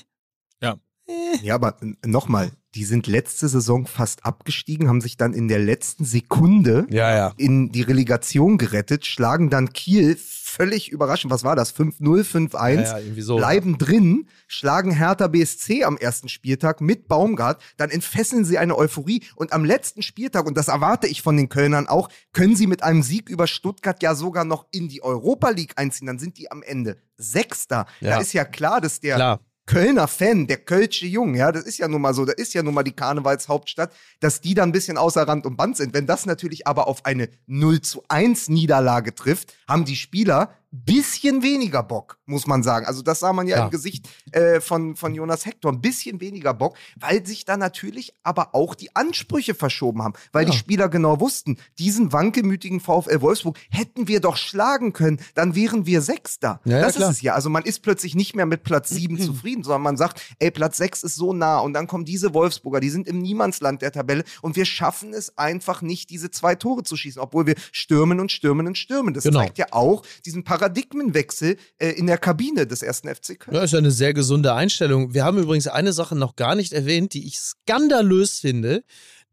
Ja. 0.61 0.77
Eh. 1.07 1.37
Ja, 1.43 1.55
aber 1.55 1.77
nochmal, 2.05 2.51
die 2.75 2.85
sind 2.85 3.07
letzte 3.07 3.49
Saison 3.49 3.85
fast 3.85 4.25
abgestiegen, 4.25 4.87
haben 4.87 5.01
sich 5.01 5.17
dann 5.17 5.33
in 5.33 5.47
der 5.47 5.59
letzten 5.59 6.05
Sekunde 6.05 6.87
Ja, 6.89 7.13
ja. 7.13 7.33
in 7.37 7.71
die 7.71 7.81
Relegation 7.81 8.57
gerettet, 8.57 9.05
schlagen 9.05 9.49
dann 9.49 9.73
Kiel 9.73 10.17
völlig 10.17 10.89
überraschend. 10.89 11.31
Was 11.31 11.43
war 11.43 11.55
das? 11.55 11.75
5-0, 11.75 12.23
5-1. 12.23 12.81
Ja, 12.81 13.23
so. 13.23 13.37
bleiben 13.37 13.77
drin, 13.77 14.27
schlagen 14.47 14.91
Hertha 14.91 15.27
BSC 15.27 15.83
am 15.83 15.97
ersten 15.97 16.29
Spieltag 16.29 16.81
mit 16.81 17.07
Baumgart, 17.07 17.61
dann 17.77 17.89
entfesseln 17.89 18.45
sie 18.45 18.57
eine 18.57 18.77
Euphorie 18.77 19.23
und 19.35 19.53
am 19.53 19.65
letzten 19.65 20.01
Spieltag, 20.01 20.45
und 20.45 20.57
das 20.57 20.67
erwarte 20.67 21.07
ich 21.07 21.21
von 21.21 21.35
den 21.37 21.49
Kölnern 21.49 21.87
auch, 21.87 22.09
können 22.33 22.55
sie 22.55 22.67
mit 22.67 22.83
einem 22.83 23.03
Sieg 23.03 23.29
über 23.29 23.47
Stuttgart 23.47 24.01
ja 24.01 24.15
sogar 24.15 24.45
noch 24.45 24.65
in 24.71 24.87
die 24.87 25.03
Europa 25.03 25.49
League 25.49 25.73
einziehen, 25.75 26.07
dann 26.07 26.19
sind 26.19 26.37
die 26.37 26.51
am 26.51 26.63
Ende 26.63 26.97
Sechster. 27.17 27.85
Da 27.99 28.19
ist 28.19 28.33
ja 28.33 28.45
klar, 28.45 28.81
dass 28.81 28.99
der 28.99 29.15
Klar. 29.15 29.39
Kölner 29.65 30.07
Fan, 30.07 30.47
der 30.47 30.57
Kölsche 30.57 31.05
Jung, 31.05 31.35
ja, 31.35 31.51
das 31.51 31.63
ist 31.63 31.77
ja 31.77 31.87
nun 31.87 32.01
mal 32.01 32.13
so, 32.13 32.25
da 32.25 32.33
ist 32.33 32.53
ja 32.53 32.63
nun 32.63 32.73
mal 32.73 32.83
die 32.83 32.95
Karnevalshauptstadt, 32.95 33.93
dass 34.19 34.41
die 34.41 34.53
dann 34.53 34.69
ein 34.69 34.71
bisschen 34.73 34.97
außer 34.97 35.27
Rand 35.27 35.45
und 35.45 35.55
Band 35.55 35.77
sind. 35.77 35.93
Wenn 35.93 36.07
das 36.07 36.25
natürlich 36.25 36.67
aber 36.67 36.87
auf 36.87 37.05
eine 37.05 37.29
0 37.47 37.81
zu 37.81 38.03
1 38.09 38.49
Niederlage 38.49 39.15
trifft, 39.15 39.53
haben 39.67 39.85
die 39.85 39.95
Spieler 39.95 40.53
bisschen 40.71 41.43
weniger 41.43 41.83
Bock, 41.83 42.17
muss 42.25 42.47
man 42.47 42.63
sagen. 42.63 42.85
Also 42.85 43.01
das 43.01 43.19
sah 43.19 43.33
man 43.33 43.47
ja, 43.47 43.57
Ja. 43.57 43.65
im 43.65 43.71
Gesicht 43.71 44.07
äh, 44.31 44.61
von, 44.61 44.95
von 44.95 45.13
Jonas 45.13 45.45
Hector. 45.45 45.71
Ein 45.71 45.81
bisschen 45.81 46.21
weniger 46.21 46.53
Bock, 46.53 46.77
weil 46.97 47.25
sich 47.25 47.43
da 47.45 47.57
natürlich 47.57 48.13
aber 48.23 48.55
auch 48.55 48.73
die 48.73 48.95
Ansprüche 48.95 49.53
verschoben 49.53 50.01
haben. 50.01 50.13
Weil 50.31 50.45
Ja. 50.45 50.51
die 50.51 50.57
Spieler 50.57 50.87
genau 50.89 51.19
wussten, 51.19 51.57
diesen 51.77 52.13
wankelmütigen 52.13 52.79
VfL 52.79 53.19
Wolfsburg 53.21 53.57
hätten 53.69 54.07
wir 54.07 54.21
doch 54.21 54.37
schlagen 54.37 54.93
können, 54.93 55.19
dann 55.35 55.55
wären 55.55 55.85
wir 55.85 56.01
Sechster. 56.01 56.61
Ja, 56.63 56.79
das 56.81 56.95
ist 56.95 57.03
es 57.09 57.21
ja. 57.21 57.33
Also 57.33 57.49
man 57.49 57.63
ist 57.63 57.79
plötzlich 57.81 58.15
nicht 58.15 58.35
mehr 58.35 58.45
mit 58.45 58.63
Platz 58.63 58.89
sieben 58.89 59.19
zufrieden, 59.19 59.63
sondern 59.63 59.81
man 59.81 59.97
sagt, 59.97 60.21
ey, 60.39 60.51
Platz 60.51 60.77
sechs 60.77 61.03
ist 61.03 61.15
so 61.15 61.33
nah 61.33 61.59
und 61.59 61.73
dann 61.73 61.87
kommen 61.87 62.05
diese 62.05 62.33
Wolfsburger, 62.33 62.79
die 62.79 62.89
sind 62.89 63.07
im 63.07 63.19
Niemandsland 63.19 63.81
der 63.81 63.91
Tabelle 63.91 64.23
und 64.41 64.55
wir 64.55 64.65
schaffen 64.65 65.13
es 65.13 65.37
einfach 65.37 65.81
nicht, 65.81 66.09
diese 66.09 66.31
zwei 66.31 66.55
Tore 66.55 66.83
zu 66.83 66.95
schießen, 66.95 67.21
obwohl 67.21 67.45
wir 67.45 67.55
stürmen 67.73 68.19
und 68.21 68.31
stürmen 68.31 68.67
und 68.67 68.77
stürmen. 68.77 69.13
Das 69.13 69.23
Genau. 69.25 69.39
zeigt 69.39 69.57
ja 69.57 69.67
auch 69.71 70.03
diesen 70.25 70.43
Paradigmenwechsel 70.61 71.57
äh, 71.79 71.89
in 71.89 72.05
der 72.05 72.19
Kabine 72.19 72.67
des 72.67 72.83
ersten 72.83 73.13
FC 73.13 73.39
Köln. 73.39 73.57
Ja, 73.57 73.63
ist 73.63 73.71
ja 73.71 73.79
eine 73.79 73.89
sehr 73.89 74.13
gesunde 74.13 74.53
Einstellung. 74.53 75.13
Wir 75.13 75.25
haben 75.25 75.39
übrigens 75.39 75.67
eine 75.67 75.91
Sache 75.91 76.15
noch 76.15 76.35
gar 76.35 76.53
nicht 76.53 76.71
erwähnt, 76.71 77.13
die 77.15 77.25
ich 77.25 77.39
skandalös 77.39 78.39
finde. 78.39 78.83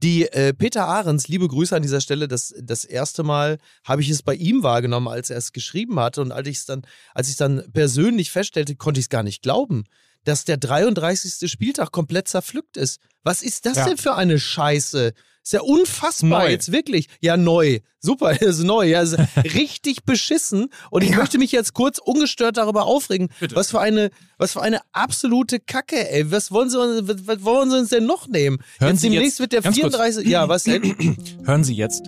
Die 0.02 0.26
äh, 0.26 0.54
Peter 0.54 0.86
Ahrens, 0.86 1.28
liebe 1.28 1.46
Grüße 1.46 1.76
an 1.76 1.82
dieser 1.82 2.00
Stelle, 2.00 2.28
das, 2.28 2.54
das 2.62 2.84
erste 2.84 3.24
Mal 3.24 3.58
habe 3.84 4.00
ich 4.00 4.08
es 4.08 4.22
bei 4.22 4.34
ihm 4.34 4.62
wahrgenommen, 4.62 5.08
als 5.08 5.28
er 5.28 5.36
es 5.36 5.52
geschrieben 5.52 6.00
hatte. 6.00 6.22
Und 6.22 6.32
als 6.32 6.48
ich 6.48 6.58
es 6.58 6.64
dann, 6.64 6.82
als 7.14 7.26
ich 7.26 7.32
es 7.32 7.38
dann 7.38 7.62
persönlich 7.72 8.30
feststellte, 8.30 8.74
konnte 8.74 9.00
ich 9.00 9.04
es 9.06 9.10
gar 9.10 9.22
nicht 9.22 9.42
glauben, 9.42 9.84
dass 10.28 10.44
der 10.44 10.56
33. 10.58 11.50
Spieltag 11.50 11.90
komplett 11.92 12.28
zerpflückt 12.28 12.76
ist. 12.76 13.00
Was 13.24 13.42
ist 13.42 13.66
das 13.66 13.78
Ja. 13.78 13.86
denn 13.86 13.96
für 13.96 14.14
eine 14.14 14.38
Scheiße? 14.38 15.12
Ist 15.42 15.52
ja 15.54 15.60
unfassbar 15.62 16.42
Neu. 16.44 16.50
jetzt 16.50 16.72
wirklich. 16.72 17.08
Ja, 17.20 17.38
neu. 17.38 17.78
Super, 18.00 18.32
ist 18.42 18.62
neu. 18.62 18.86
Ja, 18.86 19.00
ist 19.00 19.16
richtig 19.54 20.04
beschissen. 20.04 20.68
Und 20.90 21.02
ich 21.02 21.16
möchte 21.16 21.38
mich 21.38 21.50
jetzt 21.52 21.72
kurz 21.72 21.98
ungestört 21.98 22.58
darüber 22.58 22.84
aufregen. 22.84 23.30
Bitte. 23.40 23.56
Was 23.56 23.70
für 23.70 23.80
eine, 23.80 24.10
was 24.36 24.52
für 24.52 24.60
eine 24.62 24.80
absolute 24.92 25.58
Kacke, 25.58 26.10
ey. 26.10 26.30
Was 26.30 26.50
wollen 26.52 26.68
sie, 26.68 26.78
uns- 26.78 27.08
was, 27.08 27.26
was 27.26 27.42
wollen 27.44 27.70
sie 27.70 27.78
uns 27.78 27.88
denn 27.88 28.04
noch 28.04 28.28
nehmen? 28.28 28.58
Hören 28.78 28.92
jetzt 28.92 29.00
Sie 29.00 29.08
demnächst 29.08 29.38
jetzt- 29.38 29.40
wird 29.40 29.52
der 29.52 29.62
ganz 29.62 29.76
kurz. 29.80 29.94
34. 29.96 30.28
Ja, 30.28 30.48
was 30.48 30.64
denn? 30.64 31.16
Hören 31.46 31.64
Sie 31.64 31.74
jetzt. 31.74 32.04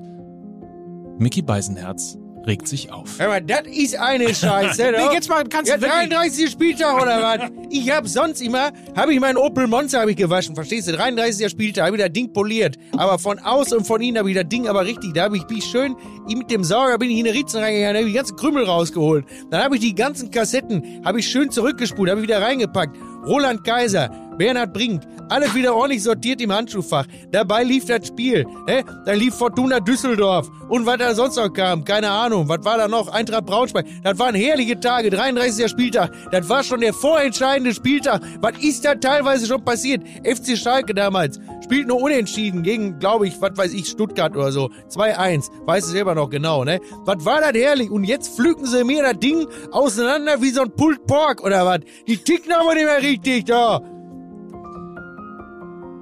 Mickey 1.19 1.41
Beisenherz 1.43 2.19
regt 2.47 2.67
sich 2.69 2.91
auf. 2.93 3.19
Mal, 3.19 3.43
das 3.43 3.63
ist 3.67 3.97
eine 3.99 4.35
Scheiße. 4.35 4.93
Nee, 4.93 5.13
jetzt 5.15 5.29
mal, 5.29 5.45
kannst 5.49 5.71
ja, 5.71 5.77
du 5.77 5.83
wirklich- 5.83 6.09
33. 6.11 6.51
Spieltag 6.51 7.01
oder 7.03 7.23
was? 7.23 7.51
Ich 7.71 7.91
hab 7.91 8.09
sonst 8.09 8.41
immer, 8.41 8.71
habe 8.97 9.13
ich 9.15 9.21
meinen 9.21 9.37
Opel 9.37 9.67
Monster 9.67 10.01
hab 10.01 10.09
ich 10.09 10.17
gewaschen, 10.17 10.55
verstehst 10.55 10.89
du? 10.89 10.93
33. 10.93 11.49
Spieltag, 11.51 11.87
habe 11.87 11.97
ich 11.97 12.03
das 12.03 12.13
Ding 12.13 12.33
poliert. 12.33 12.77
Aber 12.97 13.19
von 13.19 13.39
außen 13.39 13.79
und 13.79 13.87
von 13.87 14.01
innen 14.01 14.19
habe 14.19 14.31
ich 14.31 14.37
das 14.37 14.49
Ding 14.49 14.67
aber 14.69 14.85
richtig, 14.85 15.13
da 15.15 15.25
habe 15.25 15.37
ich 15.37 15.47
mich 15.49 15.65
schön, 15.65 15.95
mit 16.27 16.51
dem 16.51 16.65
Sauger 16.65 16.97
bin 16.99 17.11
ich 17.11 17.19
in 17.19 17.25
die 17.25 17.31
Ritzen 17.31 17.61
reingegangen, 17.61 17.97
habe 17.97 18.07
ich 18.07 18.13
die 18.13 18.17
ganzen 18.17 18.37
Krümel 18.37 18.65
rausgeholt. 18.65 19.25
Dann 19.51 19.63
habe 19.63 19.75
ich 19.77 19.81
die 19.83 19.95
ganzen 19.95 20.31
Kassetten, 20.31 21.03
habe 21.05 21.21
ich 21.21 21.29
schön 21.29 21.51
zurückgespult, 21.51 22.09
habe 22.11 22.21
ich 22.21 22.27
wieder 22.27 22.41
reingepackt. 22.41 22.97
Roland 23.27 23.65
Kaiser, 23.65 24.11
Bernhard 24.39 24.73
Brink, 24.73 25.03
alles 25.29 25.55
wieder 25.55 25.75
ordentlich 25.75 26.03
sortiert 26.03 26.41
im 26.41 26.53
Handschuhfach. 26.53 27.07
Dabei 27.31 27.63
lief 27.63 27.85
das 27.85 28.09
Spiel. 28.09 28.47
Ne? 28.67 28.85
Da 29.05 29.13
lief 29.13 29.35
Fortuna 29.35 29.81
Düsseldorf. 29.81 30.51
Und 30.69 30.87
was 30.87 30.99
da 30.99 31.15
sonst 31.15 31.37
noch 31.37 31.53
kam, 31.53 31.85
keine 31.85 32.11
Ahnung. 32.11 32.49
Was 32.49 32.65
war 32.65 32.79
da 32.79 32.89
noch? 32.89 33.09
Eintracht 33.09 33.47
Braunschweig. 33.47 33.87
Das 34.03 34.19
waren 34.19 34.35
herrliche 34.35 34.79
Tage, 34.81 35.11
33. 35.11 35.69
Spieltag. 35.69 36.11
Das 36.31 36.49
war 36.49 36.65
schon 36.65 36.81
der 36.81 36.93
vorentscheidende 36.93 37.75
Spieltag. 37.75 38.23
Was 38.41 38.59
ist 38.63 38.85
da 38.85 38.95
teilweise 38.95 39.47
schon 39.47 39.65
passiert? 39.65 40.03
FC 40.25 40.57
Schalke 40.57 40.95
damals 40.95 41.39
spielt 41.63 41.87
nur 41.87 42.03
unentschieden 42.03 42.65
gegen, 42.65 42.99
glaube 42.99 43.29
ich, 43.29 43.41
was 43.41 43.57
weiß 43.57 43.73
ich, 43.75 43.87
Stuttgart 43.87 44.35
oder 44.35 44.51
so. 44.51 44.71
2-1. 44.89 45.51
Weiß 45.67 45.85
es 45.85 45.91
selber 45.91 46.17
noch 46.17 46.29
genau, 46.29 46.65
ne? 46.65 46.81
Was 47.05 47.25
war 47.25 47.41
das 47.41 47.53
herrlich? 47.53 47.91
Und 47.91 48.03
jetzt 48.03 48.35
pflücken 48.35 48.67
sie 48.67 48.83
mir 48.83 49.05
das 49.05 49.21
Ding 49.21 49.47
auseinander 49.71 50.43
wie 50.43 50.51
so 50.51 50.63
ein 50.63 50.71
Pulled 50.73 51.07
Pork 51.07 51.45
oder 51.45 51.65
was? 51.67 51.81
Die 52.09 52.17
ticken 52.17 52.53
aber 52.53 52.75
nicht 52.75 52.87
mehr 52.87 53.03
richtig 53.03 53.45
da. 53.45 53.81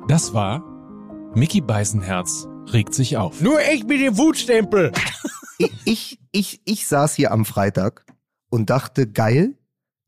Das 0.08 0.32
war 0.32 0.64
Mickey 1.34 1.60
Beisenherz 1.60 2.48
regt 2.72 2.94
sich 2.94 3.18
auf. 3.18 3.42
Nur 3.42 3.60
echt 3.60 3.86
mit 3.86 4.00
dem 4.00 4.16
Wutstempel. 4.16 4.90
ich, 5.58 5.70
ich, 5.84 6.20
ich, 6.32 6.62
ich 6.64 6.88
saß 6.88 7.14
hier 7.14 7.30
am 7.30 7.44
Freitag 7.44 8.06
und 8.48 8.70
dachte, 8.70 9.06
geil, 9.06 9.58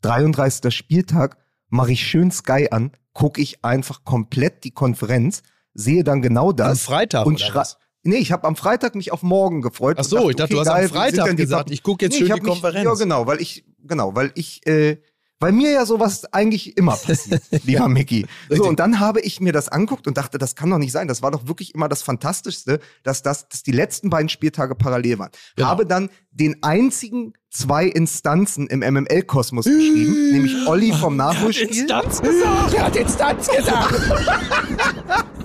33. 0.01 0.75
Spieltag, 0.75 1.37
mache 1.69 1.93
ich 1.93 2.01
schön 2.01 2.31
Sky 2.31 2.69
an, 2.71 2.93
gucke 3.13 3.43
ich 3.43 3.63
einfach 3.63 4.03
komplett 4.05 4.65
die 4.65 4.71
Konferenz, 4.71 5.43
sehe 5.75 6.03
dann 6.03 6.23
genau 6.23 6.53
das. 6.53 6.89
Am 6.89 6.95
Freitag 6.95 7.27
und 7.27 7.35
oder 7.35 7.55
was? 7.55 7.77
Nee, 8.03 8.17
ich 8.17 8.33
habe 8.33 8.49
am 8.49 8.57
Freitag 8.57 8.95
mich 8.95 9.13
auf 9.13 9.23
morgen 9.23 9.61
gefreut. 9.61 9.99
Ach 10.01 10.05
so, 10.05 10.31
ich 10.31 10.37
dachte, 10.37 10.55
du 10.55 10.61
hast 10.61 10.69
am 10.69 10.77
geil, 10.77 10.89
sind 10.89 10.97
Freitag 10.97 11.37
gesagt, 11.37 11.71
ich 11.71 11.83
guck 11.83 12.01
jetzt 12.01 12.15
Nee, 12.15 12.21
schön 12.21 12.29
ich 12.29 12.35
die 12.37 12.41
mich, 12.41 12.51
Konferenz. 12.51 12.87
Ja, 12.87 12.95
genau, 12.95 13.27
weil 13.27 13.43
ich, 13.43 13.67
genau, 13.85 14.15
weil 14.17 14.33
ich, 14.35 14.67
äh, 14.67 14.97
weil 15.41 15.53
mir 15.53 15.73
ja 15.73 15.87
sowas 15.87 16.33
eigentlich 16.33 16.77
immer 16.77 16.97
passiert, 16.97 17.43
lieber 17.65 17.89
Mickey. 17.89 18.27
So, 18.51 18.65
und 18.65 18.79
dann 18.79 19.01
habe 19.01 19.21
ich 19.21 19.41
mir 19.41 19.53
das 19.53 19.69
anguckt 19.69 20.07
und 20.07 20.17
dachte, 20.17 20.39
das 20.39 20.55
kann 20.55 20.71
doch 20.71 20.79
nicht 20.79 20.93
sein. 20.93 21.09
Das 21.09 21.23
war 21.23 21.31
doch 21.31 21.49
wirklich 21.49 21.75
immer 21.75 21.89
das 21.89 22.03
Fantastischste, 22.03 22.79
dass 23.03 23.23
das 23.23 23.49
dass 23.49 23.63
die 23.63 23.73
letzten 23.73 24.11
beiden 24.11 24.29
Spieltage 24.29 24.75
parallel 24.75 25.19
waren. 25.19 25.31
Genau. 25.57 25.69
Habe 25.69 25.87
dann 25.87 26.11
den 26.31 26.63
einzigen 26.63 27.33
zwei 27.51 27.87
Instanzen 27.87 28.69
im 28.69 28.81
MML-Kosmos 28.81 29.65
geschrieben, 29.65 30.31
nämlich 30.31 30.69
Olli 30.69 30.93
vom 30.93 31.17
Nachholspiel. 31.17 31.69
Instanz 31.69 32.21
gesagt. 32.21 32.75
Er 32.75 32.87
hat 32.87 32.97
Instanz 32.97 33.49
gesagt. 33.49 33.95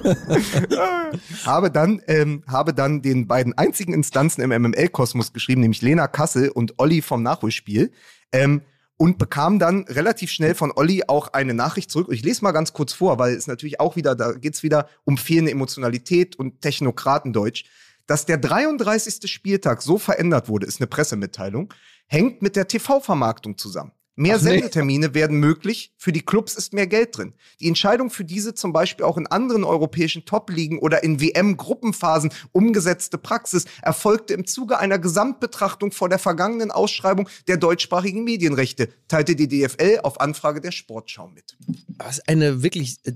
habe 1.46 1.72
dann, 1.72 2.02
ähm, 2.08 2.44
habe 2.48 2.74
dann 2.74 3.02
den 3.02 3.28
beiden 3.28 3.58
einzigen 3.58 3.94
Instanzen 3.94 4.42
im 4.42 4.50
MML-Kosmos 4.50 5.34
geschrieben, 5.34 5.62
nämlich 5.62 5.82
Lena 5.82 6.08
Kassel 6.08 6.50
und 6.50 6.76
Olli 6.78 7.02
vom 7.02 7.24
Nachholspiel. 7.24 7.92
Ähm, 8.32 8.62
und 8.98 9.18
bekam 9.18 9.60
dann 9.60 9.86
relativ 9.90 10.32
schnell 10.32 10.56
von 10.56 10.72
Olli 10.76 11.04
auch 11.08 11.30
eine 11.34 11.54
Nachricht 11.54 11.92
zurück. 11.92 12.08
Ich 12.12 12.24
lese 12.24 12.44
mal 12.44 12.52
ganz 12.52 12.74
kurz 12.74 12.94
vor, 12.94 13.20
weil 13.20 13.34
es 13.34 13.48
natürlich 13.48 13.80
auch 13.80 13.96
wieder, 13.96 14.16
da 14.16 14.34
geht's 14.34 14.64
wieder 14.64 14.88
um 15.04 15.18
fehlende 15.18 15.52
Emotionalität 15.52 16.38
und 16.38 16.62
Technokratendeutsch. 16.62 17.66
Dass 18.08 18.26
der 18.26 18.38
33. 18.38 19.30
Spieltag 19.30 19.82
so 19.82 19.98
verändert 19.98 20.48
wurde, 20.48 20.68
ist 20.68 20.80
eine 20.80 20.88
Pressemitteilung, 20.88 21.74
hängt 22.08 22.42
mit 22.42 22.56
der 22.56 22.68
TV-Vermarktung 22.68 23.58
zusammen. 23.58 23.92
Mehr 24.18 24.38
Ach, 24.38 24.42
nee. 24.42 24.52
Sendetermine 24.52 25.14
werden 25.14 25.40
möglich. 25.40 25.94
Für 25.98 26.14
die 26.14 26.22
Clubs 26.22 26.56
ist 26.56 26.74
mehr 26.74 26.88
Geld 26.88 27.18
drin. 27.18 27.34
Die 27.60 27.68
Entscheidung 27.68 28.10
für 28.10 28.24
diese 28.24 28.54
zum 28.54 28.72
Beispiel 28.72 29.06
auch 29.06 29.18
in 29.18 29.28
anderen 29.28 29.66
europäischen 29.66 30.26
Top-Ligen 30.26 30.80
oder 30.80 31.04
in 31.04 31.20
WM-Gruppenphasen 31.20 32.32
umgesetzte 32.54 33.18
Praxis 33.18 33.66
erfolgte 33.82 34.34
im 34.34 34.46
Zuge 34.46 34.80
einer 34.80 35.00
Gesamtbetrachtung 35.00 35.92
vor 35.92 36.08
der 36.08 36.20
vergangenen 36.20 36.72
Ausschreibung 36.72 37.28
der 37.48 37.58
deutschsprachigen 37.58 38.24
Medienrechte, 38.24 38.90
teilte 39.10 39.36
die 39.36 39.50
DFL 39.50 40.00
auf 40.04 40.22
Anfrage 40.22 40.62
der 40.62 40.72
Sportschau 40.72 41.28
mit. 41.28 41.58
Was 41.98 42.22
eine 42.28 42.64
wirklich 42.64 42.98
äh, 43.04 43.14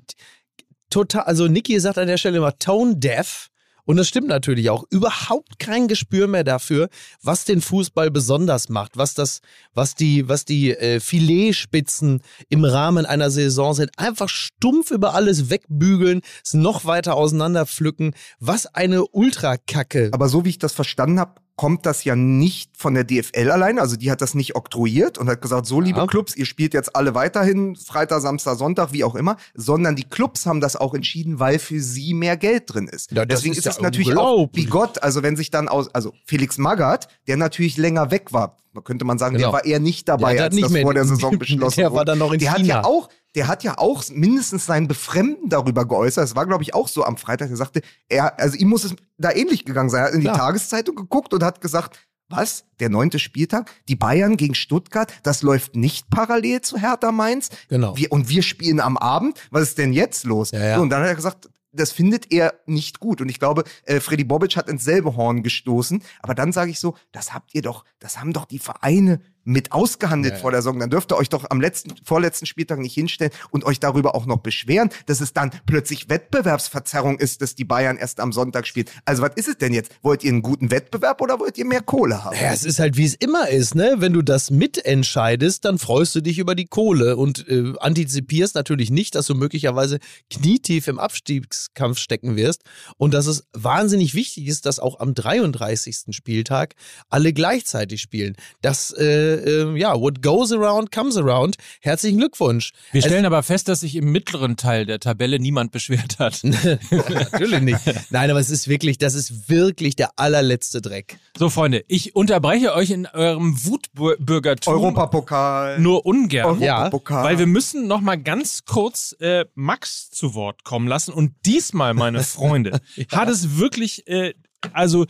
total, 0.90 1.24
also 1.24 1.48
Niki 1.48 1.80
sagt 1.80 1.98
an 1.98 2.08
der 2.08 2.18
Stelle 2.18 2.38
immer 2.38 2.60
tone 2.60 2.98
deaf. 2.98 3.49
Und 3.90 3.98
das 3.98 4.08
stimmt 4.08 4.28
natürlich 4.28 4.70
auch. 4.70 4.84
Überhaupt 4.92 5.58
kein 5.58 5.88
Gespür 5.88 6.28
mehr 6.28 6.44
dafür, 6.44 6.90
was 7.24 7.46
den 7.46 7.60
Fußball 7.60 8.12
besonders 8.12 8.70
macht, 8.70 8.98
was 8.98 9.16
das, 9.16 9.42
was 9.74 9.96
die, 9.96 10.30
was 10.30 10.46
die 10.46 10.78
äh, 10.78 11.00
Filetspitzen 11.00 12.22
im 12.50 12.66
Rahmen 12.66 13.08
einer 13.08 13.32
Saison 13.32 13.74
sind. 13.74 13.90
Einfach 13.98 14.30
stumpf 14.30 14.92
über 14.92 15.16
alles 15.16 15.50
wegbügeln, 15.50 16.22
es 16.46 16.54
noch 16.54 16.86
weiter 16.86 17.16
auseinanderpflücken. 17.16 18.14
Was 18.40 18.68
eine 18.68 19.08
Ultrakacke. 19.08 20.12
Aber 20.12 20.30
so 20.30 20.46
wie 20.46 20.50
ich 20.50 20.60
das 20.60 20.74
verstanden 20.74 21.20
habe, 21.20 21.42
kommt 21.60 21.86
das 21.86 22.06
ja 22.06 22.16
nicht 22.16 22.78
von 22.78 22.94
der 22.94 23.04
DFL 23.04 23.52
allein. 23.52 23.80
Also 23.80 23.98
die 23.98 24.10
hat 24.12 24.22
das 24.22 24.34
nicht 24.34 24.56
oktroyiert 24.56 25.18
und 25.18 25.28
hat 25.28 25.42
gesagt, 25.42 25.66
so 25.66 25.82
liebe 25.82 26.00
Ja. 26.00 26.08
Clubs, 26.08 26.34
ihr 26.38 26.46
spielt 26.46 26.74
jetzt 26.74 26.96
alle 26.96 27.16
weiterhin 27.16 27.76
Freitag, 27.76 28.22
Samstag, 28.22 28.58
Sonntag, 28.58 28.94
wie 28.94 29.04
auch 29.04 29.14
immer, 29.14 29.36
sondern 29.56 29.98
die 29.98 30.06
Clubs 30.06 30.46
haben 30.46 30.62
das 30.62 30.78
auch 30.78 30.94
entschieden, 30.94 31.42
weil 31.42 31.60
für 31.60 31.82
sie 31.82 32.14
mehr 32.14 32.38
Geld 32.38 32.74
drin 32.74 32.88
ist. 32.88 33.12
Ja, 33.12 33.26
das 33.26 33.40
Deswegen 33.40 33.52
ist 33.52 33.58
ist, 33.58 33.66
ja 33.66 33.72
es 33.72 33.82
natürlich 33.82 34.16
auch 34.16 34.48
wie 34.54 34.68
Gott, 34.68 35.04
also 35.04 35.22
wenn 35.22 35.36
sich 35.36 35.52
dann 35.52 35.68
aus, 35.68 35.94
also 35.94 36.14
Felix 36.24 36.58
Magath, 36.58 37.10
der 37.28 37.36
natürlich 37.36 37.76
länger 37.76 38.10
weg 38.10 38.32
war, 38.32 38.56
könnte 38.84 39.06
man 39.06 39.18
sagen, 39.18 39.36
Genau. 39.36 39.48
der 39.50 39.54
war 39.54 39.66
eher 39.66 39.80
nicht 39.80 40.08
dabei, 40.08 40.34
Der 40.34 40.44
hat 40.44 40.52
als 40.52 40.56
nicht 40.56 40.74
das 40.74 40.82
vor 40.82 40.94
der 40.94 41.06
Saison 41.06 41.38
beschlossen 41.40 41.80
der 41.82 41.90
wurde. 41.92 41.98
war 41.98 42.06
dann 42.06 42.18
noch 42.20 42.32
in 42.32 42.40
der 42.40 42.52
hat 42.52 42.58
China. 42.60 42.68
ja 42.76 42.84
auch 42.84 43.10
der 43.36 43.48
hat 43.48 43.64
ja 43.64 43.78
auch 43.78 44.04
mindestens 44.10 44.66
sein 44.66 44.88
Befremden 44.88 45.50
darüber 45.50 45.86
geäußert. 45.88 46.24
Es 46.26 46.36
war, 46.36 46.48
glaube 46.48 46.64
ich, 46.64 46.74
auch 46.74 46.88
so 46.88 47.04
am 47.04 47.16
Freitag. 47.16 47.52
Er 47.52 47.58
sagte, 47.58 47.82
er, 48.08 48.40
also 48.40 48.58
ihm 48.58 48.70
muss 48.70 48.84
es 48.84 48.96
da 49.20 49.32
ähnlich 49.32 49.66
gegangen 49.66 49.92
sein. 49.92 50.02
Er 50.02 50.08
hat 50.08 50.14
in 50.16 50.22
Klar. 50.22 50.34
die 50.34 50.40
Tageszeitung 50.40 50.96
geguckt 50.96 51.32
und 51.36 51.44
hat 51.44 51.62
gesagt, 51.62 52.00
was? 52.28 52.66
Der 52.80 52.90
neunte 52.90 53.20
Spieltag? 53.20 53.70
Die 53.88 53.96
Bayern 53.96 54.36
gegen 54.36 54.56
Stuttgart? 54.56 55.14
Das 55.22 55.44
läuft 55.44 55.76
nicht 55.76 56.10
parallel 56.10 56.62
zu 56.62 56.78
Hertha 56.80 57.12
Mainz? 57.12 57.50
Genau. 57.68 57.96
Wir, 57.96 58.12
und 58.12 58.30
wir 58.30 58.42
spielen 58.42 58.80
am 58.80 58.98
Abend? 58.98 59.40
Was 59.52 59.62
ist 59.62 59.78
denn 59.78 59.94
jetzt 59.94 60.24
los? 60.26 60.50
Ja, 60.50 60.64
ja. 60.66 60.76
So, 60.78 60.82
und 60.82 60.90
dann 60.90 61.02
hat 61.02 61.10
er 61.10 61.16
gesagt, 61.16 61.50
das 61.72 61.92
findet 61.92 62.32
er 62.32 62.56
nicht 62.66 63.00
gut. 63.00 63.22
Und 63.22 63.30
ich 63.30 63.40
glaube, 63.40 63.64
äh, 63.86 64.00
Freddy 64.00 64.24
Bobic 64.24 64.56
hat 64.56 64.70
ins 64.70 64.84
selbe 64.84 65.16
Horn 65.16 65.44
gestoßen. 65.44 66.02
Aber 66.22 66.36
dann 66.36 66.52
sage 66.52 66.72
ich 66.72 66.80
so, 66.80 66.96
das 67.12 67.34
habt 67.34 67.54
ihr 67.54 67.62
doch, 67.62 67.86
das 68.00 68.20
haben 68.20 68.34
doch 68.34 68.46
die 68.46 68.60
Vereine 68.60 69.22
mit 69.44 69.72
ausgehandelt 69.72 70.36
Ja, 70.36 70.40
vor 70.40 70.52
der 70.52 70.62
Saison. 70.62 70.80
Dann 70.80 70.90
dürft 70.90 71.12
ihr 71.12 71.18
euch 71.18 71.30
doch 71.30 71.46
am 71.50 71.62
letzten, 71.62 71.94
vorletzten 72.04 72.46
Spieltag 72.46 72.80
nicht 72.80 72.94
hinstellen 72.94 73.32
und 73.52 73.64
euch 73.64 73.80
darüber 73.80 74.16
auch 74.16 74.26
noch 74.26 74.38
beschweren, 74.38 74.90
dass 75.06 75.22
es 75.22 75.34
dann 75.34 75.52
plötzlich 75.66 76.10
Wettbewerbsverzerrung 76.10 77.20
ist, 77.20 77.42
dass 77.42 77.56
die 77.56 77.66
Bayern 77.66 77.98
erst 77.98 78.20
am 78.20 78.32
Sonntag 78.32 78.68
spielen. 78.68 78.88
Also 79.06 79.22
was 79.22 79.32
ist 79.36 79.48
es 79.48 79.58
denn 79.58 79.74
jetzt? 79.74 79.92
Wollt 80.02 80.24
ihr 80.24 80.32
einen 80.32 80.42
guten 80.42 80.72
Wettbewerb 80.72 81.22
oder 81.22 81.40
wollt 81.40 81.58
ihr 81.58 81.66
mehr 81.66 81.82
Kohle 81.82 82.24
haben? 82.24 82.36
Ja, 82.36 82.52
es 82.54 82.64
ist 82.64 82.80
halt 82.80 82.98
wie 82.98 83.06
es 83.06 83.16
immer 83.16 83.50
ist, 83.50 83.76
ne? 83.76 83.96
Wenn 83.98 84.14
du 84.14 84.22
das 84.22 84.52
mitentscheidest, 84.52 85.66
dann 85.66 85.78
freust 85.78 86.16
du 86.16 86.22
dich 86.22 86.40
über 86.40 86.56
die 86.56 86.66
Kohle 86.66 87.18
und 87.18 87.48
äh, 87.48 87.74
antizipierst 87.80 88.56
natürlich 88.56 88.92
nicht, 88.92 89.16
dass 89.16 89.28
du 89.28 89.36
möglicherweise 89.36 90.00
knietief 90.30 90.88
im 90.88 91.00
Abstiegskampf 91.00 92.00
stecken 92.00 92.36
wirst 92.36 92.64
und 92.98 93.14
dass 93.14 93.28
es 93.28 93.46
wahnsinnig 93.54 94.14
wichtig 94.14 94.48
ist, 94.48 94.66
dass 94.66 94.80
auch 94.80 95.00
am 95.00 95.14
33. 95.14 96.16
Spieltag 96.16 96.76
alle 97.10 97.34
gleichzeitig 97.34 98.02
spielen. 98.02 98.36
Das, 98.62 98.92
äh, 98.92 99.29
äh, 99.36 99.78
ja, 99.78 100.00
what 100.00 100.22
goes 100.22 100.52
around 100.52 100.92
comes 100.92 101.18
around. 101.18 101.56
Herzlichen 101.82 102.18
Glückwunsch. 102.20 102.72
Wir 102.92 103.02
stellen 103.02 103.26
aber 103.26 103.44
fest, 103.44 103.68
dass 103.68 103.82
sich 103.82 103.96
im 103.96 104.12
mittleren 104.12 104.58
Teil 104.58 104.86
der 104.86 105.00
Tabelle 105.00 105.40
niemand 105.40 105.72
beschwert 105.72 106.20
hat. 106.20 106.42
Natürlich 106.92 107.62
nicht. 107.62 107.80
Nein, 108.12 108.30
aber 108.30 108.40
es 108.40 108.50
ist 108.50 108.68
wirklich, 108.68 108.98
das 108.98 109.14
ist 109.14 109.50
wirklich 109.50 109.96
der 109.96 110.12
allerletzte 110.18 110.82
Dreck. 110.82 111.18
So, 111.38 111.50
Freunde, 111.50 111.84
ich 111.88 112.16
unterbreche 112.16 112.74
euch 112.74 112.90
in 112.92 113.06
eurem 113.08 113.64
Wutbürgertum 113.66 114.74
Europapokal. 114.74 115.80
nur 115.80 116.06
ungern. 116.06 116.60
Ja, 116.62 116.78
Europapokal. 116.80 117.24
Weil 117.24 117.40
wir 117.40 117.48
müssen 117.48 117.88
noch 117.88 118.02
mal 118.02 118.16
ganz 118.18 118.66
kurz 118.66 119.16
äh, 119.20 119.46
Max 119.56 120.10
zu 120.10 120.34
Wort 120.34 120.64
kommen 120.64 120.88
lassen. 120.88 121.14
Und 121.14 121.34
diesmal, 121.46 121.94
meine 121.94 122.24
Freunde, 122.24 122.80
hat 123.12 123.30
es 123.30 123.58
wirklich, 123.58 124.08
äh, 124.08 124.34
also 124.74 125.06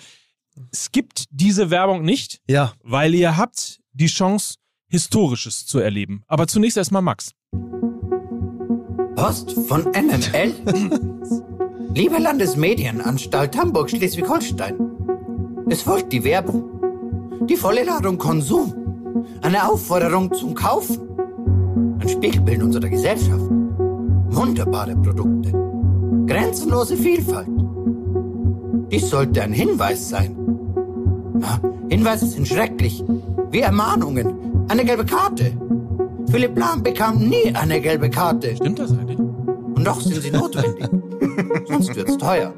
skippt 0.76 1.26
diese 1.32 1.70
Werbung 1.72 2.04
nicht, 2.04 2.40
Ja. 2.48 2.74
weil 2.84 3.14
ihr 3.16 3.38
habt 3.38 3.80
die 4.00 4.08
Chance, 4.08 4.56
Historisches 4.90 5.66
zu 5.66 5.80
erleben. 5.80 6.24
Aber 6.28 6.48
zunächst 6.48 6.78
erstmal 6.78 7.02
Max. 7.02 7.32
Post 9.16 9.52
von 9.68 9.84
MML? 9.84 10.54
Liebe 11.94 12.18
Landesmedienanstalt 12.18 13.58
Hamburg-Schleswig-Holstein, 13.58 14.90
es 15.70 15.84
folgt 15.84 16.12
die 16.14 16.24
Werbung. 16.24 16.64
Die 17.48 17.56
volle 17.56 17.84
Ladung 17.84 18.18
Konsum. 18.18 18.74
Eine 19.42 19.70
Aufforderung 19.70 20.34
zum 20.34 20.56
Kaufen. 20.56 20.98
Ein 22.00 22.10
Spiegelbild 22.10 22.64
unserer 22.64 22.90
Gesellschaft. 22.90 23.46
Wunderbare 24.30 24.96
Produkte. 24.96 25.52
Grenzenlose 26.26 26.98
Vielfalt. 26.98 27.50
Dies 28.92 29.10
sollte 29.10 29.44
ein 29.44 29.54
Hinweis 29.54 30.10
sein. 30.10 30.36
Na, 31.40 31.62
Hinweise 31.90 32.26
sind 32.26 32.48
schrecklich. 32.48 33.04
Wie 33.52 33.62
Ermahnungen. 33.62 34.66
Eine 34.68 34.86
gelbe 34.86 35.06
Karte. 35.06 35.58
Philipp 36.30 36.58
Lahm 36.58 36.84
bekam 36.84 37.18
nie 37.18 37.54
eine 37.56 37.82
gelbe 37.82 38.10
Karte. 38.10 38.56
Stimmt 38.56 38.78
das 38.78 38.92
eigentlich? 38.92 39.18
Und 39.18 39.84
doch 39.84 40.00
sind 40.00 40.22
sie 40.22 40.30
notwendig. 40.30 40.88
Sonst 41.68 41.96
wird's 41.96 42.18
teuer. 42.18 42.54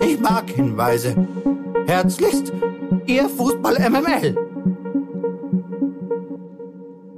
Ich 0.00 0.18
mag 0.18 0.50
Hinweise. 0.50 1.14
Herzlichst, 1.86 2.52
Ihr 3.06 3.28
Fußball 3.28 3.78
MML. 3.88 4.36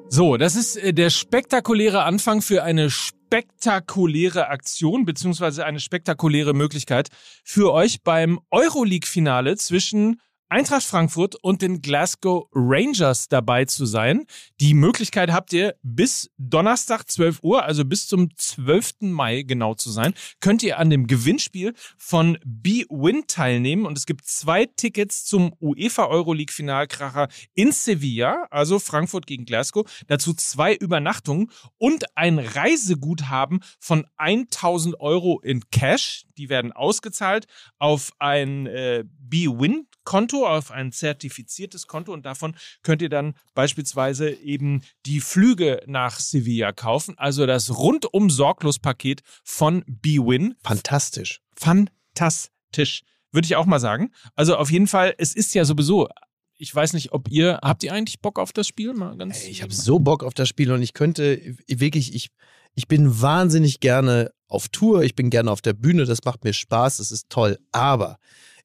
So, 0.08 0.36
das 0.36 0.56
ist 0.56 0.76
äh, 0.76 0.92
der 0.92 1.08
spektakuläre 1.08 2.02
Anfang 2.02 2.42
für 2.42 2.62
eine 2.62 2.90
spektakuläre 2.90 4.48
Aktion 4.48 5.04
beziehungsweise 5.04 5.64
eine 5.64 5.80
spektakuläre 5.80 6.52
Möglichkeit 6.52 7.08
für 7.44 7.72
euch 7.72 8.02
beim 8.02 8.40
Euroleague-Finale 8.50 9.56
zwischen 9.56 10.20
Eintracht 10.52 10.82
Frankfurt 10.82 11.36
und 11.36 11.62
den 11.62 11.80
Glasgow 11.80 12.48
Rangers 12.52 13.28
dabei 13.28 13.66
zu 13.66 13.86
sein. 13.86 14.26
Die 14.60 14.74
Möglichkeit 14.74 15.30
habt 15.30 15.52
ihr 15.52 15.76
bis 15.84 16.28
Donnerstag 16.38 17.08
12 17.08 17.44
Uhr, 17.44 17.62
also 17.62 17.84
bis 17.84 18.08
zum 18.08 18.36
12. 18.36 18.94
Mai 19.02 19.42
genau 19.42 19.74
zu 19.74 19.92
sein, 19.92 20.12
könnt 20.40 20.64
ihr 20.64 20.80
an 20.80 20.90
dem 20.90 21.06
Gewinnspiel 21.06 21.72
von 21.96 22.36
B-Win 22.44 23.28
teilnehmen 23.28 23.86
und 23.86 23.96
es 23.96 24.06
gibt 24.06 24.26
zwei 24.26 24.66
Tickets 24.66 25.24
zum 25.24 25.54
UEFA 25.60 26.06
Euroleague 26.06 26.52
Finalkracher 26.52 27.28
in 27.54 27.70
Sevilla, 27.70 28.48
also 28.50 28.80
Frankfurt 28.80 29.28
gegen 29.28 29.44
Glasgow, 29.44 29.88
dazu 30.08 30.34
zwei 30.34 30.74
Übernachtungen 30.74 31.52
und 31.78 32.06
ein 32.16 32.40
Reiseguthaben 32.40 33.60
von 33.78 34.04
1000 34.16 34.98
Euro 34.98 35.38
in 35.44 35.62
Cash. 35.70 36.24
Die 36.40 36.48
werden 36.48 36.72
ausgezahlt 36.72 37.46
auf 37.78 38.12
ein 38.18 38.66
äh, 38.66 39.04
B-Win 39.06 39.86
Konto, 40.04 40.46
auf 40.46 40.70
ein 40.70 40.90
zertifiziertes 40.90 41.86
Konto 41.86 42.14
und 42.14 42.24
davon 42.24 42.56
könnt 42.82 43.02
ihr 43.02 43.10
dann 43.10 43.34
beispielsweise 43.54 44.30
eben 44.30 44.82
die 45.04 45.20
Flüge 45.20 45.82
nach 45.86 46.18
Sevilla 46.18 46.72
kaufen. 46.72 47.18
Also 47.18 47.44
das 47.44 47.76
rundum 47.76 48.30
sorglos 48.30 48.78
Paket 48.78 49.20
von 49.44 49.84
B-Win. 49.86 50.54
Fantastisch. 50.62 51.42
Fantastisch, 51.54 53.02
würde 53.32 53.44
ich 53.44 53.56
auch 53.56 53.66
mal 53.66 53.80
sagen. 53.80 54.10
Also 54.34 54.56
auf 54.56 54.70
jeden 54.70 54.86
Fall, 54.86 55.14
es 55.18 55.34
ist 55.34 55.54
ja 55.54 55.66
sowieso, 55.66 56.08
ich 56.56 56.74
weiß 56.74 56.94
nicht, 56.94 57.12
ob 57.12 57.28
ihr, 57.28 57.58
habt 57.62 57.82
ihr 57.82 57.92
eigentlich 57.92 58.20
Bock 58.20 58.38
auf 58.38 58.52
das 58.52 58.66
Spiel? 58.66 58.94
Mal 58.94 59.16
ganz 59.18 59.44
Ey, 59.44 59.50
ich 59.50 59.62
habe 59.62 59.74
so 59.74 59.98
Bock 59.98 60.24
auf 60.24 60.32
das 60.32 60.48
Spiel 60.48 60.72
und 60.72 60.82
ich 60.82 60.94
könnte 60.94 61.56
wirklich, 61.68 62.14
ich, 62.14 62.30
ich 62.74 62.88
bin 62.88 63.20
wahnsinnig 63.20 63.80
gerne 63.80 64.32
auf 64.50 64.68
Tour, 64.68 65.02
ich 65.02 65.14
bin 65.14 65.30
gerne 65.30 65.50
auf 65.50 65.62
der 65.62 65.72
Bühne, 65.72 66.04
das 66.04 66.24
macht 66.24 66.44
mir 66.44 66.52
Spaß, 66.52 66.98
das 66.98 67.10
ist 67.12 67.30
toll. 67.30 67.58
Aber 67.72 68.18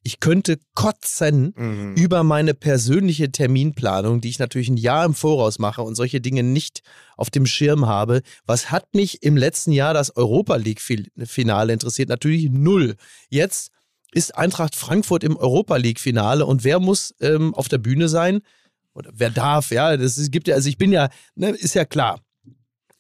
ich 0.04 0.20
könnte 0.20 0.60
kotzen 0.76 1.54
Mhm. 1.56 1.96
über 1.96 2.24
meine 2.24 2.54
persönliche 2.54 3.32
Terminplanung, 3.32 4.22
die 4.22 4.30
ich 4.30 4.38
natürlich 4.40 4.70
ein 4.70 4.78
Jahr 4.78 5.04
im 5.06 5.14
Voraus 5.16 5.58
mache 5.58 5.82
und 5.82 5.96
solche 5.96 6.22
Dinge 6.22 6.44
nicht 6.44 6.82
auf 7.18 7.30
dem 7.32 7.46
Schirm 7.48 7.88
habe. 7.88 8.22
Was 8.46 8.70
hat 8.72 8.94
mich 8.94 9.24
im 9.24 9.36
letzten 9.38 9.72
Jahr 9.72 9.94
das 9.96 10.16
Europa 10.16 10.58
League-Finale 10.58 11.74
interessiert? 11.74 12.10
Natürlich 12.10 12.50
null. 12.52 12.96
Jetzt 13.30 13.72
ist 14.12 14.36
Eintracht 14.38 14.76
Frankfurt 14.76 15.24
im 15.24 15.38
Europa 15.38 15.76
League-Finale 15.78 16.46
und 16.46 16.64
wer 16.64 16.80
muss 16.80 17.16
ähm, 17.20 17.54
auf 17.56 17.68
der 17.68 17.80
Bühne 17.80 18.08
sein? 18.08 18.42
Oder 18.94 19.12
wer 19.14 19.30
darf? 19.32 19.72
Ja, 19.72 19.98
das 19.98 20.18
ist, 20.18 20.32
gibt 20.32 20.48
ja, 20.48 20.56
also 20.56 20.70
ich 20.70 20.78
bin 20.78 20.92
ja, 20.92 21.10
ne, 21.36 21.50
ist 21.50 21.74
ja 21.74 21.84
klar. 21.84 22.22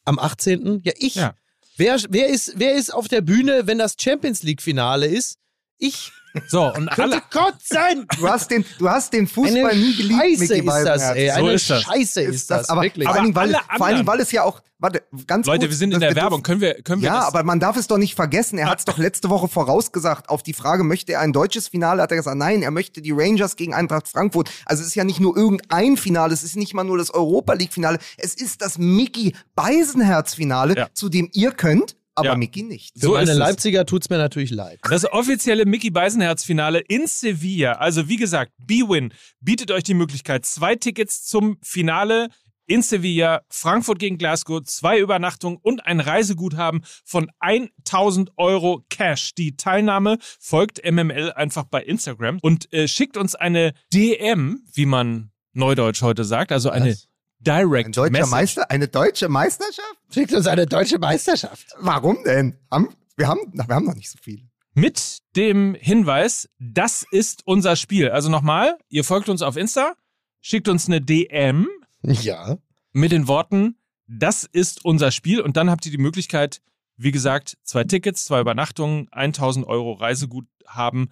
Am 0.06 0.20
18. 0.20 0.82
Ja, 0.84 0.92
ich. 0.98 1.16
Ja. 1.16 1.36
Wer, 1.78 2.00
wer, 2.10 2.28
ist, 2.30 2.54
wer 2.56 2.74
ist 2.76 2.94
auf 2.94 3.08
der 3.08 3.22
Bühne, 3.22 3.68
wenn 3.68 3.78
das 3.78 3.96
Champions 4.00 4.44
League-Finale 4.44 5.08
ist? 5.08 5.38
Ich 5.78 6.12
So, 6.48 6.64
und 6.74 6.90
alle, 6.90 6.96
könnte 6.96 7.22
Gott 7.32 7.56
sein. 7.64 8.06
Du 8.20 8.28
hast 8.28 8.52
den, 8.52 8.66
du 8.78 8.90
hast 8.90 9.14
den 9.14 9.28
Fußball 9.28 9.72
Eine 9.72 9.80
nie 9.80 9.96
geliebt, 9.96 10.20
Scheiße 10.22 10.40
Micky 10.54 10.60
ist 10.60 10.68
das, 10.68 10.86
Beisenherz. 10.86 11.16
ey. 11.18 11.30
So 11.30 11.36
Eine 11.36 11.52
ist 11.54 11.70
das. 11.70 11.82
Scheiße 11.84 12.22
ist, 12.22 12.36
ist 12.36 12.52
das, 12.52 12.70
aber 12.70 12.82
wirklich. 12.84 13.06
vor 13.08 13.16
allen, 13.16 13.24
Dingen, 13.26 13.36
weil, 13.36 13.56
alle 13.56 13.64
vor 13.78 13.86
allen 13.86 13.96
Dingen, 13.96 14.08
weil 14.08 14.20
es 14.20 14.32
ja 14.32 14.44
auch, 14.44 14.62
warte, 14.80 15.04
ganz 15.28 15.48
Leute, 15.48 15.60
kurz, 15.62 15.70
wir 15.72 15.78
sind 15.78 15.94
in 15.94 16.00
der 16.00 16.10
wir 16.12 16.16
Werbung. 16.18 16.44
Können 16.44 16.62
wir, 16.62 16.76
können 16.84 17.02
wir 17.02 17.08
Ja, 17.08 17.20
das? 17.20 17.28
aber 17.28 17.44
man 17.44 17.60
darf 17.60 17.78
es 17.78 17.88
doch 17.88 17.98
nicht 17.98 18.16
vergessen. 18.16 18.58
Er 18.58 18.70
hat 18.70 18.80
es 18.80 18.86
doch 18.86 18.98
letzte 18.98 19.30
Woche 19.30 19.48
vorausgesagt. 19.48 20.30
Auf 20.30 20.44
die 20.44 20.54
Frage, 20.54 20.84
möchte 20.84 21.14
er 21.14 21.22
ein 21.22 21.34
deutsches 21.34 21.68
Finale, 21.70 22.02
hat 22.02 22.12
er 22.12 22.18
gesagt, 22.18 22.38
nein, 22.38 22.62
er 22.62 22.72
möchte 22.72 23.02
die 23.02 23.12
Rangers 23.12 23.56
gegen 23.56 23.74
Eintracht 23.74 24.08
Frankfurt. 24.08 24.50
Also 24.66 24.82
es 24.82 24.88
ist 24.90 24.96
ja 24.96 25.04
nicht 25.04 25.20
nur 25.20 25.36
irgendein 25.38 25.98
Finale, 25.98 26.34
es 26.34 26.44
ist 26.44 26.56
nicht 26.58 26.74
mal 26.74 26.84
nur 26.84 26.98
das 26.98 27.12
Europa 27.12 27.54
League 27.54 27.74
Finale, 27.74 28.00
es 28.18 28.34
ist 28.36 28.62
das 28.62 28.78
Mickey 28.78 29.34
Beisenherz 29.56 30.34
Finale, 30.36 30.76
Ja. 30.76 30.88
zu 30.94 31.10
dem 31.10 31.30
ihr 31.34 31.52
könnt, 31.52 31.96
aber 32.16 32.30
Ja. 32.30 32.36
Mickey 32.36 32.64
nicht. 32.64 32.92
So 33.00 33.16
es. 33.16 33.32
Leipziger 33.34 33.86
tut's 33.86 34.10
mir 34.10 34.18
natürlich 34.18 34.52
leid. 34.52 34.80
Das 34.90 35.10
offizielle 35.12 35.66
Mickey 35.66 35.92
Beisenherz-Finale 35.92 36.80
in 36.80 37.08
Sevilla. 37.08 37.74
Also 37.74 38.08
wie 38.08 38.18
gesagt, 38.18 38.54
B-Win 38.58 39.14
bietet 39.42 39.72
euch 39.72 39.84
die 39.84 39.94
Möglichkeit, 39.94 40.46
zwei 40.46 40.76
Tickets 40.76 41.26
zum 41.26 41.58
Finale 41.62 42.30
in 42.68 42.82
Sevilla, 42.82 43.42
Frankfurt 43.50 44.00
gegen 44.00 44.18
Glasgow, 44.18 44.64
zwei 44.64 44.98
Übernachtungen 45.00 45.60
und 45.62 45.86
ein 45.86 46.00
Reiseguthaben 46.00 46.84
von 47.04 47.30
1000 47.40 48.32
Euro 48.38 48.84
Cash. 48.90 49.36
Die 49.36 49.56
Teilnahme 49.56 50.18
folgt 50.40 50.82
MML 50.84 51.32
einfach 51.34 51.66
bei 51.66 51.84
Instagram 51.84 52.40
und 52.42 52.72
äh, 52.74 52.88
schickt 52.88 53.18
uns 53.18 53.36
eine 53.36 53.74
DM, 53.94 54.64
wie 54.74 54.88
man 54.88 55.32
neudeutsch 55.54 56.02
heute 56.02 56.24
sagt, 56.24 56.52
also 56.52 56.70
eine 56.70 56.92
Was? 56.92 57.08
Direct 57.46 57.88
Ein 57.88 57.92
deutscher 57.92 58.12
Message. 58.12 58.32
Meister, 58.32 58.72
eine 58.72 58.88
deutsche 58.88 59.30
Meisterschaft? 59.30 59.96
Schickt 60.14 60.34
uns 60.34 60.48
eine 60.48 60.66
deutsche 60.66 61.00
Meisterschaft. 61.00 61.68
Warum 61.80 62.24
denn? 62.24 62.58
Haben, 62.72 62.90
wir 63.18 63.28
haben, 63.28 63.40
wir 63.54 63.68
haben 63.76 63.86
noch 63.86 63.96
nicht 63.96 64.10
so 64.10 64.18
viele. 64.22 64.44
mit 64.74 65.20
dem 65.36 65.76
Hinweis, 65.80 66.50
das 66.60 67.06
ist 67.12 67.42
unser 67.46 67.76
Spiel. 67.76 68.10
Also 68.10 68.30
nochmal, 68.30 68.78
ihr 68.90 69.04
folgt 69.04 69.30
uns 69.30 69.42
auf 69.42 69.56
Insta, 69.58 69.94
schickt 70.42 70.68
uns 70.68 70.88
eine 70.88 71.02
DM 71.02 71.68
Ja. 72.04 72.58
mit 72.92 73.12
den 73.12 73.28
Worten, 73.28 73.78
das 74.08 74.44
ist 74.52 74.84
unser 74.86 75.12
Spiel 75.12 75.40
und 75.42 75.56
dann 75.58 75.70
habt 75.70 75.86
ihr 75.86 75.92
die 75.92 75.98
Möglichkeit, 75.98 76.62
wie 76.98 77.12
gesagt, 77.12 77.58
zwei 77.64 77.84
Tickets, 77.84 78.26
zwei 78.26 78.40
Übernachtungen, 78.42 79.08
1000 79.12 79.66
Euro 79.68 79.94
Reiseguthaben 79.94 81.12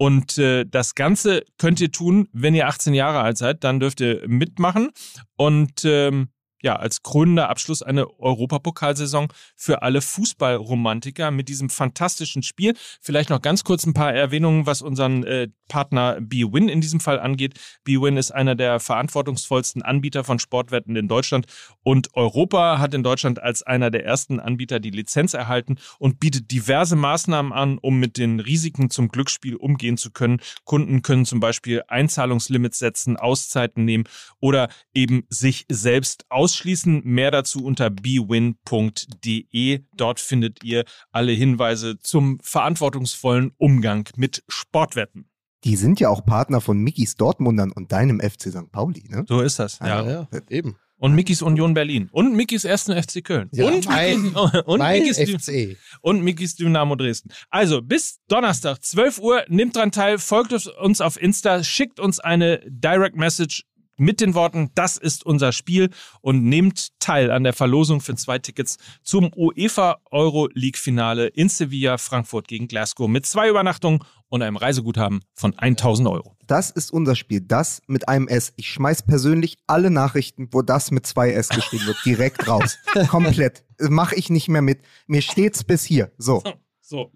und 0.00 0.38
äh, 0.38 0.64
das 0.64 0.94
Ganze 0.94 1.44
könnt 1.58 1.78
ihr 1.78 1.92
tun, 1.92 2.26
wenn 2.32 2.54
ihr 2.54 2.68
18 2.68 2.94
Jahre 2.94 3.20
alt 3.20 3.36
seid, 3.36 3.64
dann 3.64 3.80
dürft 3.80 4.00
ihr 4.00 4.26
mitmachen. 4.26 4.88
Und 5.36 5.84
ähm, 5.84 6.30
ja, 6.62 6.76
als 6.76 7.02
krönender 7.02 7.48
Abschluss 7.48 7.82
eine 7.82 8.18
Europapokalsaison 8.18 9.28
für 9.56 9.82
alle 9.82 10.00
Fußballromantiker 10.00 11.30
mit 11.30 11.48
diesem 11.48 11.70
fantastischen 11.70 12.42
Spiel. 12.42 12.74
Vielleicht 13.00 13.30
noch 13.30 13.42
ganz 13.42 13.64
kurz 13.64 13.86
ein 13.86 13.94
paar 13.94 14.12
Erwähnungen, 14.12 14.66
was 14.66 14.82
unseren 14.82 15.24
äh, 15.24 15.48
Partner 15.68 16.20
BWin 16.20 16.68
in 16.68 16.80
diesem 16.80 17.00
Fall 17.00 17.18
angeht. 17.18 17.58
BWin 17.84 18.16
ist 18.16 18.32
einer 18.32 18.54
der 18.54 18.80
verantwortungsvollsten 18.80 19.82
Anbieter 19.82 20.24
von 20.24 20.38
Sportwetten 20.38 20.96
in 20.96 21.08
Deutschland 21.08 21.46
und 21.82 22.14
Europa 22.14 22.78
hat 22.78 22.92
in 22.92 23.02
Deutschland 23.02 23.40
als 23.42 23.62
einer 23.62 23.90
der 23.90 24.04
ersten 24.04 24.40
Anbieter 24.40 24.80
die 24.80 24.90
Lizenz 24.90 25.32
erhalten 25.32 25.78
und 25.98 26.20
bietet 26.20 26.50
diverse 26.50 26.96
Maßnahmen 26.96 27.52
an, 27.52 27.78
um 27.78 27.98
mit 27.98 28.18
den 28.18 28.40
Risiken 28.40 28.90
zum 28.90 29.08
Glücksspiel 29.08 29.56
umgehen 29.56 29.96
zu 29.96 30.10
können. 30.10 30.40
Kunden 30.64 31.02
können 31.02 31.24
zum 31.24 31.40
Beispiel 31.40 31.82
Einzahlungslimits 31.88 32.78
setzen, 32.78 33.16
Auszeiten 33.16 33.84
nehmen 33.84 34.04
oder 34.40 34.68
eben 34.92 35.24
sich 35.28 35.66
selbst 35.68 36.26
ausschließen. 36.50 37.02
Mehr 37.04 37.30
dazu 37.30 37.64
unter 37.64 37.90
bwin.de. 37.90 39.80
Dort 39.96 40.20
findet 40.20 40.64
ihr 40.64 40.84
alle 41.12 41.32
Hinweise 41.32 41.98
zum 41.98 42.38
verantwortungsvollen 42.42 43.52
Umgang 43.58 44.08
mit 44.16 44.42
Sportwetten. 44.48 45.26
Die 45.64 45.76
sind 45.76 46.00
ja 46.00 46.08
auch 46.08 46.24
Partner 46.24 46.60
von 46.60 46.78
Mickys 46.78 47.16
Dortmundern 47.16 47.70
und 47.70 47.92
deinem 47.92 48.20
FC 48.20 48.50
St. 48.50 48.72
Pauli, 48.72 49.04
ne? 49.08 49.24
So 49.28 49.40
ist 49.42 49.58
das. 49.58 49.78
Ja. 49.80 50.08
ja, 50.08 50.28
eben. 50.48 50.76
Und 50.96 51.14
Mickys 51.14 51.40
Union 51.40 51.72
Berlin. 51.72 52.10
Und 52.12 52.34
Mickys 52.34 52.64
ersten 52.64 52.92
FC 52.92 53.24
Köln. 53.24 53.48
Ja, 53.52 53.66
und, 53.66 53.86
mein- 53.86 54.28
und, 54.66 54.78
mein 54.78 55.02
Mickys, 55.02 55.18
FC. 55.18 55.78
und 56.02 56.22
Mickys 56.22 56.56
Dynamo 56.56 56.94
Dresden. 56.94 57.30
Also 57.48 57.80
bis 57.80 58.20
Donnerstag, 58.28 58.82
12 58.84 59.18
Uhr, 59.18 59.44
nimmt 59.48 59.76
dran 59.76 59.92
teil, 59.92 60.18
folgt 60.18 60.52
uns 60.52 61.00
auf 61.00 61.20
Insta, 61.20 61.64
schickt 61.64 62.00
uns 62.00 62.20
eine 62.20 62.60
Direct 62.68 63.16
Message 63.16 63.64
mit 64.00 64.20
den 64.20 64.34
Worten, 64.34 64.70
das 64.74 64.96
ist 64.96 65.24
unser 65.24 65.52
Spiel 65.52 65.90
und 66.22 66.42
nehmt 66.42 66.98
teil 67.00 67.30
an 67.30 67.44
der 67.44 67.52
Verlosung 67.52 68.00
für 68.00 68.14
zwei 68.16 68.38
Tickets 68.38 68.78
zum 69.02 69.30
UEFA 69.36 69.98
Euro 70.10 70.48
League 70.54 70.78
Finale 70.78 71.26
in 71.28 71.48
Sevilla, 71.48 71.98
Frankfurt 71.98 72.48
gegen 72.48 72.66
Glasgow 72.66 73.08
mit 73.08 73.26
zwei 73.26 73.48
Übernachtungen 73.48 74.00
und 74.28 74.42
einem 74.42 74.56
Reiseguthaben 74.56 75.20
von 75.34 75.58
1000 75.58 76.08
Euro. 76.08 76.36
Das 76.46 76.70
ist 76.70 76.92
unser 76.92 77.14
Spiel. 77.14 77.40
Das 77.40 77.82
mit 77.86 78.08
einem 78.08 78.26
S. 78.26 78.52
Ich 78.56 78.68
schmeiß 78.70 79.02
persönlich 79.02 79.58
alle 79.66 79.90
Nachrichten, 79.90 80.48
wo 80.52 80.62
das 80.62 80.90
mit 80.90 81.06
zwei 81.06 81.32
S 81.32 81.48
geschrieben 81.50 81.86
wird, 81.86 81.98
direkt 82.04 82.48
raus. 82.48 82.78
Komplett. 83.08 83.64
Mache 83.78 84.14
ich 84.14 84.30
nicht 84.30 84.48
mehr 84.48 84.62
mit. 84.62 84.80
Mir 85.06 85.22
steht's 85.22 85.62
bis 85.62 85.84
hier. 85.84 86.10
So. 86.16 86.42
So. 86.80 87.12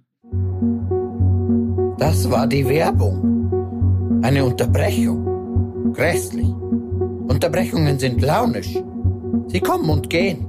Das 1.98 2.30
war 2.30 2.46
die 2.46 2.68
Werbung. 2.68 4.20
Eine 4.22 4.44
Unterbrechung. 4.44 5.33
Grässlich. 5.92 6.48
Unterbrechungen 7.28 7.98
sind 7.98 8.20
launisch. 8.22 8.78
Sie 9.48 9.60
kommen 9.60 9.90
und 9.90 10.08
gehen. 10.08 10.46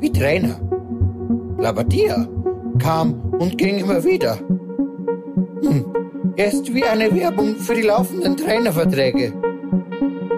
Wie 0.00 0.10
Trainer. 0.10 0.60
Labadia 1.58 2.28
kam 2.78 3.14
und 3.34 3.58
ging 3.58 3.78
immer 3.78 4.02
wieder. 4.04 4.38
Hm, 5.62 5.84
er 6.36 6.52
ist 6.52 6.72
wie 6.74 6.84
eine 6.84 7.14
Werbung 7.14 7.56
für 7.56 7.74
die 7.74 7.82
laufenden 7.82 8.36
Trainerverträge. 8.36 9.32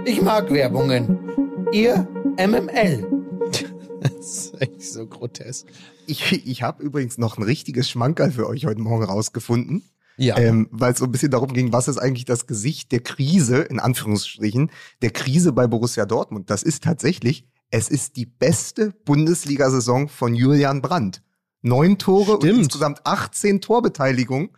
Ich 0.05 0.21
mag 0.21 0.51
Werbungen. 0.51 1.19
Ihr 1.73 2.07
MML. 2.37 3.07
Das 4.01 4.51
ist 4.53 4.61
echt 4.61 4.83
so 4.83 5.07
grotesk. 5.07 5.67
Ich, 6.07 6.47
ich 6.47 6.63
habe 6.63 6.83
übrigens 6.83 7.17
noch 7.17 7.39
ein 7.39 7.43
richtiges 7.43 7.89
Schmankerl 7.89 8.33
für 8.33 8.47
euch 8.47 8.67
heute 8.67 8.83
Morgen 8.83 9.05
rausgefunden. 9.05 9.83
Ja. 10.17 10.37
Ähm, 10.39 10.69
weil 10.71 10.93
es 10.93 10.99
so 10.99 11.05
ein 11.07 11.13
bisschen 11.13 11.31
darum 11.31 11.53
ging, 11.53 11.73
was 11.73 11.89
ist 11.89 11.99
eigentlich 11.99 12.25
das 12.25 12.47
Gesicht 12.47 12.93
der 12.93 13.01
Krise, 13.01 13.59
in 13.59 13.81
Anführungsstrichen, 13.81 14.71
der 15.03 15.11
Krise 15.11 15.53
bei 15.53 15.67
Borussia 15.67 16.07
Dortmund. 16.07 16.51
Das 16.51 16.63
ist 16.63 16.85
tatsächlich, 16.85 17.45
es 17.71 17.89
ist 17.89 18.17
die 18.17 18.27
beste 18.27 18.93
Bundesliga-Saison 19.05 20.09
von 20.09 20.35
Julian 20.35 20.83
Brandt. 20.83 21.23
Neun 21.63 21.99
Tore 21.99 22.37
Stimmt. 22.37 22.45
und 22.53 22.59
insgesamt 22.61 23.01
18 23.07 23.61
Torbeteiligungen. 23.61 24.51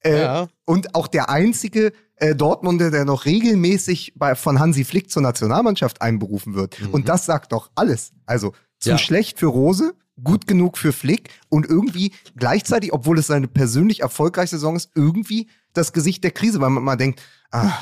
Äh, 0.00 0.20
Ja. 0.22 0.48
Und 0.64 0.94
auch 0.94 1.06
der 1.06 1.28
einzige 1.30 1.92
äh, 2.16 2.34
Dortmunder, 2.34 2.90
der 2.90 3.04
noch 3.04 3.24
regelmäßig 3.26 4.14
bei, 4.16 4.34
von 4.34 4.58
Hansi 4.58 4.84
Flick 4.84 5.10
zur 5.10 5.22
Nationalmannschaft 5.22 6.00
einberufen 6.02 6.54
wird. 6.54 6.78
Und 6.92 7.08
das 7.08 7.26
sagt 7.26 7.52
doch 7.52 7.70
alles. 7.74 8.12
Also 8.26 8.52
zu 8.78 8.90
Ja. 8.90 8.98
schlecht 8.98 9.38
für 9.38 9.46
Rose, 9.46 9.94
gut 10.22 10.46
genug 10.46 10.78
für 10.78 10.92
Flick 10.92 11.30
und 11.48 11.66
irgendwie 11.66 12.12
gleichzeitig, 12.36 12.92
obwohl 12.92 13.18
es 13.18 13.26
seine 13.26 13.48
persönlich 13.48 14.00
erfolgreichste 14.00 14.56
Saison 14.56 14.76
ist, 14.76 14.90
irgendwie 14.94 15.48
das 15.72 15.92
Gesicht 15.92 16.22
der 16.22 16.30
Krise, 16.30 16.60
weil 16.60 16.70
man 16.70 16.84
mal 16.84 16.96
denkt, 16.96 17.20
ah, 17.50 17.72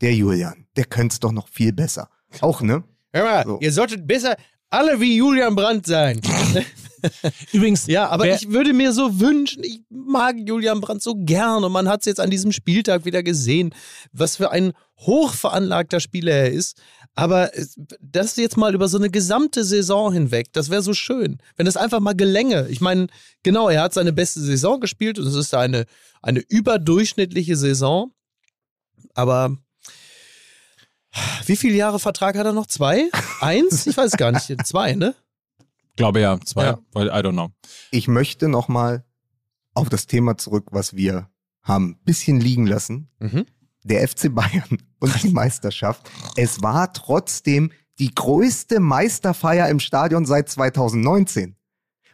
der 0.00 0.14
Julian, 0.14 0.66
der 0.76 0.84
könnte 0.86 1.12
es 1.14 1.20
doch 1.20 1.32
noch 1.32 1.48
viel 1.48 1.72
besser. 1.72 2.08
Auch, 2.40 2.60
ne? 2.62 2.82
Hör 3.12 3.24
mal, 3.24 3.44
So. 3.46 3.58
ihr 3.60 3.72
solltet 3.72 4.06
besser 4.06 4.36
alle 4.70 5.00
wie 5.00 5.16
Julian 5.16 5.54
Brandt 5.54 5.86
sein. 5.86 6.20
Übrigens, 7.52 7.86
Ja, 7.86 8.08
aber 8.08 8.24
wer- 8.24 8.36
ich 8.36 8.50
würde 8.50 8.72
mir 8.72 8.92
so 8.92 9.20
wünschen, 9.20 9.64
ich 9.64 9.82
mag 9.88 10.36
Julian 10.38 10.80
Brandt 10.80 11.02
so 11.02 11.14
gern 11.16 11.64
und 11.64 11.72
man 11.72 11.88
hat 11.88 12.00
es 12.00 12.06
jetzt 12.06 12.20
an 12.20 12.30
diesem 12.30 12.52
Spieltag 12.52 13.04
wieder 13.04 13.22
gesehen, 13.22 13.74
was 14.12 14.36
für 14.36 14.50
ein 14.50 14.72
hochveranlagter 14.98 15.98
Spieler 16.00 16.32
er 16.32 16.50
ist. 16.52 16.80
Aber 17.20 17.50
das 18.00 18.36
jetzt 18.36 18.56
mal 18.56 18.74
über 18.74 18.88
so 18.88 18.96
eine 18.96 19.10
gesamte 19.10 19.64
Saison 19.64 20.12
hinweg, 20.12 20.52
das 20.52 20.70
wäre 20.70 20.82
so 20.82 20.94
schön, 20.94 21.38
wenn 21.56 21.66
das 21.66 21.76
einfach 21.76 22.00
mal 22.00 22.14
gelänge. 22.14 22.66
Ich 22.68 22.80
meine, 22.80 23.08
genau, 23.42 23.68
er 23.68 23.82
hat 23.82 23.92
seine 23.94 24.12
beste 24.12 24.40
Saison 24.40 24.80
gespielt 24.80 25.18
und 25.18 25.26
es 25.26 25.34
ist 25.34 25.54
eine, 25.54 25.84
eine 26.22 26.40
überdurchschnittliche 26.40 27.56
Saison. 27.56 28.12
Aber 29.14 29.56
wie 31.46 31.56
viele 31.56 31.76
Jahre 31.76 31.98
Vertrag 31.98 32.36
hat 32.36 32.46
er 32.46 32.52
noch? 32.52 32.66
Zwei? 32.66 33.10
Eins? 33.40 33.86
Ich 33.86 33.96
weiß 33.96 34.12
gar 34.12 34.32
nicht. 34.32 34.54
Zwei, 34.66 34.94
ne? 34.94 35.14
glaube 35.96 36.20
ja, 36.20 36.40
zwei, 36.40 36.64
Ja. 36.64 36.78
weil 36.92 37.08
I 37.08 37.10
don't 37.10 37.32
know. 37.32 37.50
Ich 37.90 38.08
möchte 38.08 38.48
noch 38.48 38.68
mal 38.68 39.04
auf 39.74 39.90
das 39.90 40.06
Thema 40.06 40.38
zurück, 40.38 40.68
was 40.70 40.94
wir 40.96 41.28
haben 41.62 41.98
bisschen 42.04 42.40
liegen 42.40 42.66
lassen. 42.66 43.10
Mhm. 43.18 43.44
Der 43.82 44.06
FC 44.06 44.34
Bayern 44.34 44.78
und 44.98 45.22
die 45.22 45.30
Meisterschaft. 45.30 46.10
Es 46.36 46.62
war 46.62 46.92
trotzdem 46.92 47.72
die 47.98 48.14
größte 48.14 48.80
Meisterfeier 48.80 49.68
im 49.68 49.80
Stadion 49.80 50.24
seit 50.24 50.48
2019. 50.48 51.56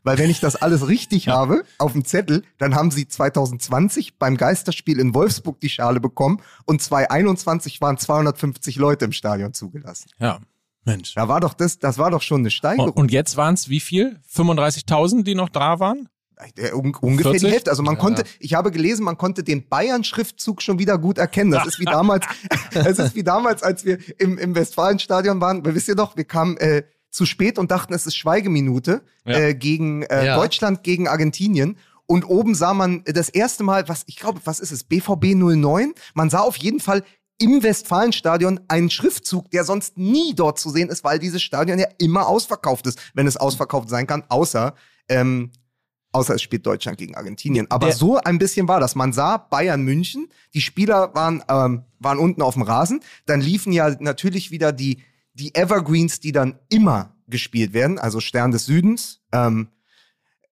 Weil 0.03 0.19
wenn 0.19 0.31
ich 0.31 0.39
das 0.39 0.55
alles 0.55 0.87
richtig 0.87 1.29
habe 1.29 1.65
auf 1.79 1.93
dem 1.93 2.05
Zettel, 2.05 2.45
dann 2.59 2.77
haben 2.77 2.93
sie 2.93 3.09
2020 3.09 4.19
beim 4.19 4.37
Geisterspiel 4.37 5.01
in 5.01 5.15
Wolfsburg 5.15 5.59
die 5.59 5.69
Schale 5.69 5.99
bekommen 5.99 6.41
und 6.65 6.81
2021 6.81 7.81
waren 7.81 7.99
250 7.99 8.77
Leute 8.77 9.05
im 9.05 9.11
Stadion 9.11 9.53
zugelassen. 9.53 10.09
Ja, 10.21 10.39
Mensch. 10.85 11.15
Da 11.15 11.27
war 11.27 11.41
doch 11.41 11.55
das, 11.55 11.81
das 11.81 11.99
war 11.99 12.13
doch 12.13 12.23
schon 12.23 12.43
eine 12.43 12.53
Steigerung. 12.53 12.91
Und, 12.91 12.97
und 12.97 13.11
jetzt 13.11 13.37
waren 13.37 13.55
es 13.55 13.69
wie 13.69 13.81
viel? 13.81 14.21
35.000, 14.33 15.25
die 15.25 15.35
noch 15.35 15.49
da 15.49 15.81
waren? 15.81 16.09
Äh, 16.57 16.73
un 16.73 16.95
ungefähr 16.95 17.33
40? 17.33 17.41
die 17.49 17.53
Hälfte. 17.53 17.71
Also 17.71 17.83
man 17.83 17.99
konnte, 17.99 18.25
ich 18.39 18.55
habe 18.55 18.71
gelesen, 18.71 19.05
man 19.05 19.17
konnte 19.19 19.43
den 19.43 19.69
Bayern-Schriftzug 19.69 20.63
schon 20.63 20.79
wieder 20.79 20.99
gut 20.99 21.19
erkennen. 21.19 21.51
Das 21.51 21.67
ist 21.67 21.79
wie 21.81 21.85
damals, 21.85 22.27
es 22.75 22.99
ist 22.99 23.15
wie 23.15 23.23
damals, 23.25 23.63
als 23.63 23.85
wir 23.85 23.99
im, 24.21 24.39
im 24.39 24.55
Westfalenstadion 24.55 25.41
waren. 25.41 25.65
Weil 25.65 25.75
wisst 25.75 25.89
ihr 25.89 25.95
doch, 25.95 26.17
wir 26.17 26.25
kamen 26.25 26.57
äh, 26.59 26.85
zu 27.11 27.25
spät 27.25 27.59
und 27.59 27.71
dachten, 27.71 27.95
es 27.95 28.07
ist 28.07 28.17
Schweigeminute 28.17 29.03
Ja. 29.25 29.39
äh, 29.39 29.55
gegen 29.55 30.03
äh, 30.03 30.27
Ja. 30.27 30.37
Deutschland 30.37 30.83
gegen 30.83 31.09
Argentinien. 31.09 31.79
Und 32.09 32.25
oben 32.29 32.55
sah 32.55 32.73
man 32.75 33.03
das 33.05 33.29
erste 33.29 33.65
Mal, 33.65 33.89
was 33.89 34.05
ich 34.07 34.17
glaube, 34.17 34.41
was 34.45 34.61
ist 34.61 34.71
es, 34.71 34.85
BVB 34.85 35.35
09? 35.35 35.93
Man 36.15 36.31
sah 36.31 36.41
auf 36.41 36.57
jeden 36.57 36.79
Fall 36.81 37.03
im 37.39 37.63
Westfalenstadion 37.63 38.61
einen 38.69 38.91
Schriftzug, 38.91 39.51
der 39.51 39.65
sonst 39.65 39.99
nie 39.99 40.35
dort 40.35 40.59
zu 40.59 40.71
sehen 40.71 40.89
ist, 40.89 41.05
weil 41.05 41.19
dieses 41.19 41.43
Stadion 41.43 41.79
ja 41.79 41.89
immer 41.99 42.29
ausverkauft 42.29 42.87
ist, 42.87 42.99
wenn 43.15 43.27
es 43.27 43.37
ausverkauft 43.37 43.89
sein 43.91 44.07
kann, 44.07 44.25
außer 44.29 44.75
ähm, 45.09 45.51
außer 46.17 46.35
es 46.35 46.43
spielt 46.43 46.67
Deutschland 46.67 46.99
gegen 46.99 47.15
Argentinien. 47.15 47.67
Aber 47.71 47.87
Der- 47.89 47.97
so 47.97 48.17
ein 48.19 48.39
bisschen 48.39 48.67
war 48.69 48.81
das. 48.81 48.95
Man 48.95 49.13
sah 49.13 49.37
Bayern 49.37 49.83
München, 49.83 50.29
die 50.55 50.61
Spieler 50.61 51.15
waren, 51.15 51.43
ähm, 51.49 51.85
waren 51.99 52.19
unten 52.19 52.43
auf 52.43 52.55
dem 52.55 52.63
Rasen, 52.63 53.01
dann 53.27 53.41
liefen 53.41 53.73
ja 53.73 53.95
natürlich 54.01 54.51
wieder 54.51 54.73
die, 54.73 55.03
die 55.35 55.55
Evergreens, 55.55 56.21
die 56.21 56.33
dann 56.33 56.59
immer 56.69 57.15
gespielt 57.29 57.73
werden, 57.73 57.99
also 57.99 58.21
Stern 58.21 58.51
des 58.51 58.67
Südens, 58.67 59.21
ähm, 59.33 59.69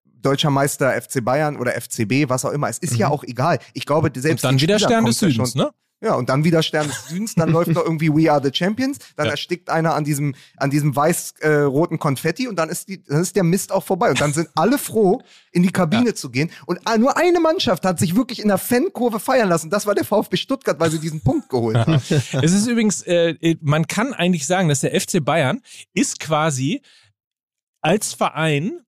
Deutscher 0.04 0.50
Meister 0.50 0.92
FC 1.00 1.20
Bayern 1.22 1.56
oder 1.56 1.74
FCB, 1.74 2.28
was 2.30 2.44
auch 2.46 2.50
immer. 2.52 2.68
Es 2.68 2.78
ist 2.78 2.96
ja 2.96 3.08
auch 3.08 3.24
egal. 3.24 3.58
Ich 3.74 3.84
glaube, 3.84 4.10
selbst 4.18 4.42
Und 4.44 4.52
dann 4.52 4.60
wieder 4.60 4.78
Spieler 4.78 4.88
Stern 4.88 5.04
des 5.04 5.20
ja 5.20 5.28
Südens, 5.28 5.52
schon- 5.52 5.60
ne? 5.62 5.70
Ja, 6.04 6.14
und 6.14 6.28
dann 6.28 6.44
wieder 6.44 6.62
Stern 6.62 6.86
des 6.86 7.08
Südens, 7.08 7.34
dann 7.34 7.50
läuft 7.50 7.70
noch 7.70 7.82
irgendwie 7.82 8.10
We 8.12 8.30
Are 8.30 8.42
the 8.42 8.50
Champions, 8.52 8.98
dann 9.16 9.26
Ja. 9.26 9.32
erstickt 9.32 9.70
einer 9.70 9.94
an 9.94 10.04
diesem, 10.04 10.34
an 10.58 10.70
diesem 10.70 10.94
weiß-roten 10.94 11.98
Konfetti 11.98 12.46
und 12.46 12.56
dann 12.56 12.68
ist, 12.68 12.88
die, 12.88 13.02
dann 13.02 13.22
ist 13.22 13.34
der 13.36 13.42
Mist 13.44 13.72
auch 13.72 13.82
vorbei. 13.84 14.10
Und 14.10 14.20
dann 14.20 14.32
sind 14.32 14.48
alle 14.54 14.76
froh, 14.78 15.22
in 15.52 15.62
die 15.62 15.70
Kabine 15.72 16.14
zu 16.14 16.30
gehen. 16.30 16.50
Und 16.66 16.80
nur 16.98 17.16
eine 17.16 17.40
Mannschaft 17.40 17.84
hat 17.84 17.98
sich 17.98 18.14
wirklich 18.16 18.40
in 18.40 18.48
der 18.48 18.58
Fankurve 18.58 19.18
feiern 19.20 19.48
lassen. 19.48 19.70
Das 19.70 19.86
war 19.86 19.94
der 19.94 20.04
VfB 20.04 20.36
Stuttgart, 20.36 20.78
weil 20.78 20.90
sie 20.90 20.98
diesen 20.98 21.20
Punkt 21.22 21.48
geholt 21.48 21.76
haben. 21.76 21.94
Es 22.42 22.52
ist 22.52 22.66
übrigens, 22.66 23.02
äh, 23.02 23.56
man 23.60 23.86
kann 23.86 24.12
eigentlich 24.12 24.46
sagen, 24.46 24.68
dass 24.68 24.80
der 24.80 24.98
FC 25.00 25.24
Bayern 25.24 25.60
ist 25.94 26.20
quasi 26.20 26.82
als 27.80 28.12
Verein 28.12 28.80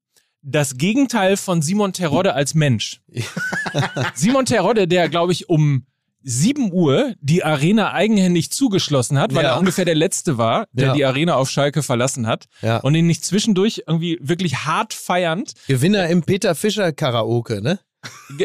das 0.42 0.76
Gegenteil 0.76 1.36
von 1.36 1.60
Simon 1.62 1.92
Terodde 1.92 2.34
als 2.34 2.54
Mensch. 2.54 3.00
Simon 4.14 4.44
Terodde, 4.46 4.86
der, 4.86 5.08
glaube 5.08 5.32
ich, 5.32 5.48
um 5.48 5.86
7 6.28 6.72
Uhr 6.72 7.14
die 7.20 7.44
Arena 7.44 7.92
eigenhändig 7.92 8.50
zugeschlossen 8.50 9.16
hat, 9.18 9.32
weil 9.32 9.44
Ja. 9.44 9.52
er 9.54 9.58
ungefähr 9.60 9.84
der 9.84 9.94
Letzte 9.94 10.38
war, 10.38 10.66
der 10.72 10.88
Ja. 10.88 10.92
die 10.94 11.04
Arena 11.04 11.36
auf 11.36 11.48
Schalke 11.48 11.84
verlassen 11.84 12.26
hat. 12.26 12.46
Ja. 12.62 12.78
Und 12.78 12.96
ihn 12.96 13.06
nicht 13.06 13.24
zwischendurch 13.24 13.84
irgendwie 13.86 14.18
wirklich 14.20 14.64
hart 14.64 14.92
feiernd 14.92 15.52
Gewinner 15.68 16.08
im 16.08 16.22
Peter 16.22 16.56
Fischer 16.56 16.92
Karaoke, 16.92 17.62
ne? 17.62 17.78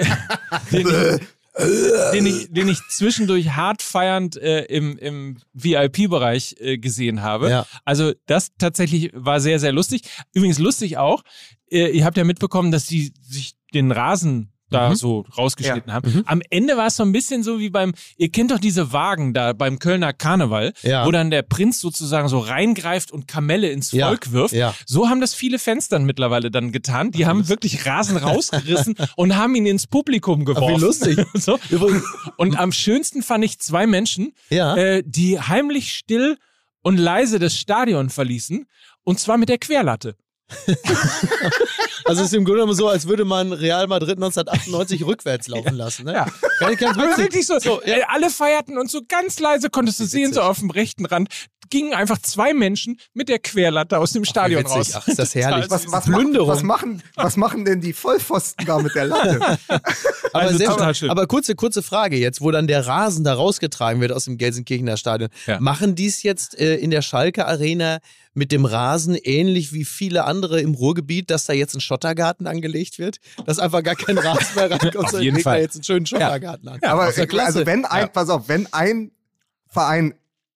den, 0.71 0.87
ich, 0.87 2.11
den, 2.13 2.25
ich, 2.25 2.51
den 2.53 2.67
ich 2.67 2.79
zwischendurch 2.89 3.49
hart 3.55 3.81
feiernd 3.81 4.37
äh, 4.37 4.61
im, 4.65 4.97
im 4.97 5.37
VIP-Bereich 5.53 6.55
äh, 6.59 6.77
gesehen 6.77 7.21
habe. 7.21 7.49
Ja. 7.49 7.65
Also 7.83 8.13
das 8.27 8.49
tatsächlich 8.57 9.11
war 9.13 9.39
sehr, 9.39 9.59
sehr 9.59 9.71
lustig. 9.71 10.03
Übrigens 10.33 10.59
lustig 10.59 10.97
auch, 10.97 11.23
äh, 11.71 11.87
ihr 11.89 12.05
habt 12.05 12.17
ja 12.17 12.23
mitbekommen, 12.23 12.71
dass 12.71 12.85
die 12.85 13.11
sich 13.21 13.55
den 13.73 13.91
Rasen 13.91 14.51
da 14.71 14.89
Mhm. 14.89 14.95
so 14.95 15.25
rausgeschnitten 15.37 15.93
haben. 15.93 16.23
Am 16.25 16.41
Ende 16.49 16.77
war 16.77 16.87
es 16.87 16.95
so 16.95 17.03
ein 17.03 17.11
bisschen 17.11 17.43
so 17.43 17.59
wie 17.59 17.69
beim, 17.69 17.93
ihr 18.17 18.29
kennt 18.31 18.51
doch 18.51 18.59
diese 18.59 18.91
Wagen 18.93 19.33
da 19.33 19.53
beim 19.53 19.77
Kölner 19.79 20.13
Karneval, 20.13 20.73
Ja. 20.81 21.05
wo 21.05 21.11
dann 21.11 21.29
der 21.29 21.43
Prinz 21.43 21.79
sozusagen 21.79 22.27
so 22.27 22.39
reingreift 22.39 23.11
und 23.11 23.27
Kamelle 23.27 23.69
ins 23.69 23.91
Ja. 23.91 24.07
Volk 24.07 24.31
wirft. 24.31 24.53
Ja. 24.53 24.73
So 24.85 25.09
haben 25.09 25.21
das 25.21 25.33
viele 25.35 25.59
Fans 25.59 25.87
dann 25.87 26.05
mittlerweile 26.05 26.49
dann 26.51 26.71
getan. 26.71 27.11
Die 27.11 27.25
haben 27.25 27.47
wirklich 27.49 27.85
Rasen 27.85 28.17
rausgerissen 28.17 28.95
und 29.15 29.35
haben 29.35 29.53
ihn 29.55 29.65
ins 29.65 29.87
Publikum 29.87 30.45
geworfen. 30.45 30.81
lustig. 30.81 31.19
so. 31.35 31.59
Und 32.37 32.57
am 32.57 32.71
schönsten 32.71 33.21
fand 33.23 33.43
ich 33.45 33.59
zwei 33.59 33.85
Menschen, 33.87 34.33
Ja. 34.49 34.75
äh, 34.75 35.03
die 35.05 35.39
heimlich 35.39 35.93
still 35.93 36.37
und 36.81 36.97
leise 36.97 37.37
das 37.39 37.55
Stadion 37.55 38.09
verließen. 38.09 38.65
Und 39.03 39.19
zwar 39.19 39.37
mit 39.37 39.49
der 39.49 39.57
Querlatte. 39.57 40.15
Also 42.05 42.21
es 42.23 42.29
ist 42.29 42.33
im 42.33 42.43
Grunde 42.45 42.61
genommen 42.61 42.75
so, 42.75 42.87
als 42.87 43.07
würde 43.07 43.25
man 43.25 43.53
Real 43.53 43.87
Madrid 43.87 44.17
1998 44.17 45.05
rückwärts 45.05 45.47
laufen 45.47 45.75
lassen, 45.75 46.05
ne? 46.05 46.13
Ja. 46.13 46.27
Ganz, 46.59 46.79
ganz 46.79 46.97
Aber 46.97 47.17
wirklich 47.17 47.45
so, 47.45 47.55
äh, 47.83 48.01
alle 48.07 48.29
feierten 48.29 48.77
und 48.77 48.89
so 48.89 49.01
ganz 49.07 49.39
leise 49.39 49.69
konntest 49.69 49.99
du 49.99 50.05
sehen, 50.05 50.33
so 50.33 50.41
auf 50.41 50.59
dem 50.59 50.71
rechten 50.71 51.05
Rand, 51.05 51.29
gingen 51.71 51.93
einfach 51.93 52.19
zwei 52.19 52.53
Menschen 52.53 52.99
mit 53.13 53.29
der 53.29 53.39
Querlatte 53.39 53.97
aus 53.97 54.11
dem 54.11 54.25
Stadion 54.25 54.63
witzig. 54.63 54.75
raus. 54.75 54.91
Ach, 54.95 55.07
ist 55.07 55.17
das 55.17 55.33
herrlich. 55.33 55.69
Was, 55.69 55.91
was, 55.91 56.03
Plünderung. 56.05 56.47
Machen, 56.47 56.57
was, 56.57 56.63
machen, 56.63 57.03
was 57.15 57.37
machen 57.37 57.65
denn 57.65 57.81
die 57.81 57.93
Vollpfosten 57.93 58.65
da 58.65 58.77
mit 58.79 58.93
der 58.93 59.05
Latte? 59.05 59.39
Aber, 59.69 60.43
Also 60.43 60.57
sehr 60.57 60.69
total 60.69 60.93
schön. 60.93 61.07
schön. 61.07 61.09
aber 61.09 61.27
kurze, 61.27 61.55
kurze 61.55 61.81
Frage 61.81 62.17
jetzt, 62.17 62.41
wo 62.41 62.51
dann 62.51 62.67
der 62.67 62.85
Rasen 62.87 63.23
da 63.23 63.33
rausgetragen 63.33 64.01
wird 64.01 64.11
aus 64.11 64.25
dem 64.25 64.37
Gelsenkirchener 64.37 64.97
Stadion. 64.97 65.29
Ja. 65.47 65.59
Machen 65.59 65.95
die 65.95 66.07
es 66.07 66.23
jetzt 66.23 66.57
äh, 66.59 66.75
in 66.75 66.91
der 66.91 67.01
Schalke 67.01 67.47
Arena 67.47 67.99
mit 68.33 68.51
dem 68.51 68.65
Rasen 68.65 69.15
ähnlich 69.15 69.73
wie 69.73 69.83
viele 69.85 70.23
andere 70.23 70.61
im 70.61 70.73
Ruhrgebiet, 70.73 71.29
dass 71.29 71.45
da 71.45 71.53
jetzt 71.53 71.75
ein 71.75 71.81
Schottergarten 71.81 72.47
angelegt 72.47 72.97
wird? 72.99 73.17
Dass 73.45 73.59
einfach 73.59 73.83
gar 73.83 73.95
kein 73.95 74.17
Rasen 74.17 74.55
mehr 74.55 74.71
reinkommt, 74.71 74.95
Auf 74.97 75.05
sondern 75.09 75.23
jeden 75.23 75.35
legt 75.35 75.45
da 75.45 75.51
Fall. 75.51 75.61
jetzt 75.61 75.75
einen 75.75 75.83
schönen 75.83 76.05
Schottergarten 76.05 76.67
an. 76.69 76.79
Aber 76.83 77.09
ist 77.09 77.17
ja 77.17 77.25
klasse. 77.25 77.45
also 77.59 77.65
wenn 77.65 77.85
ein, 77.85 78.01
Ja. 78.01 78.07
pass 78.07 78.29
auf, 78.29 78.47
wenn 78.47 78.71
ein 78.73 79.11
Verein 79.67 80.13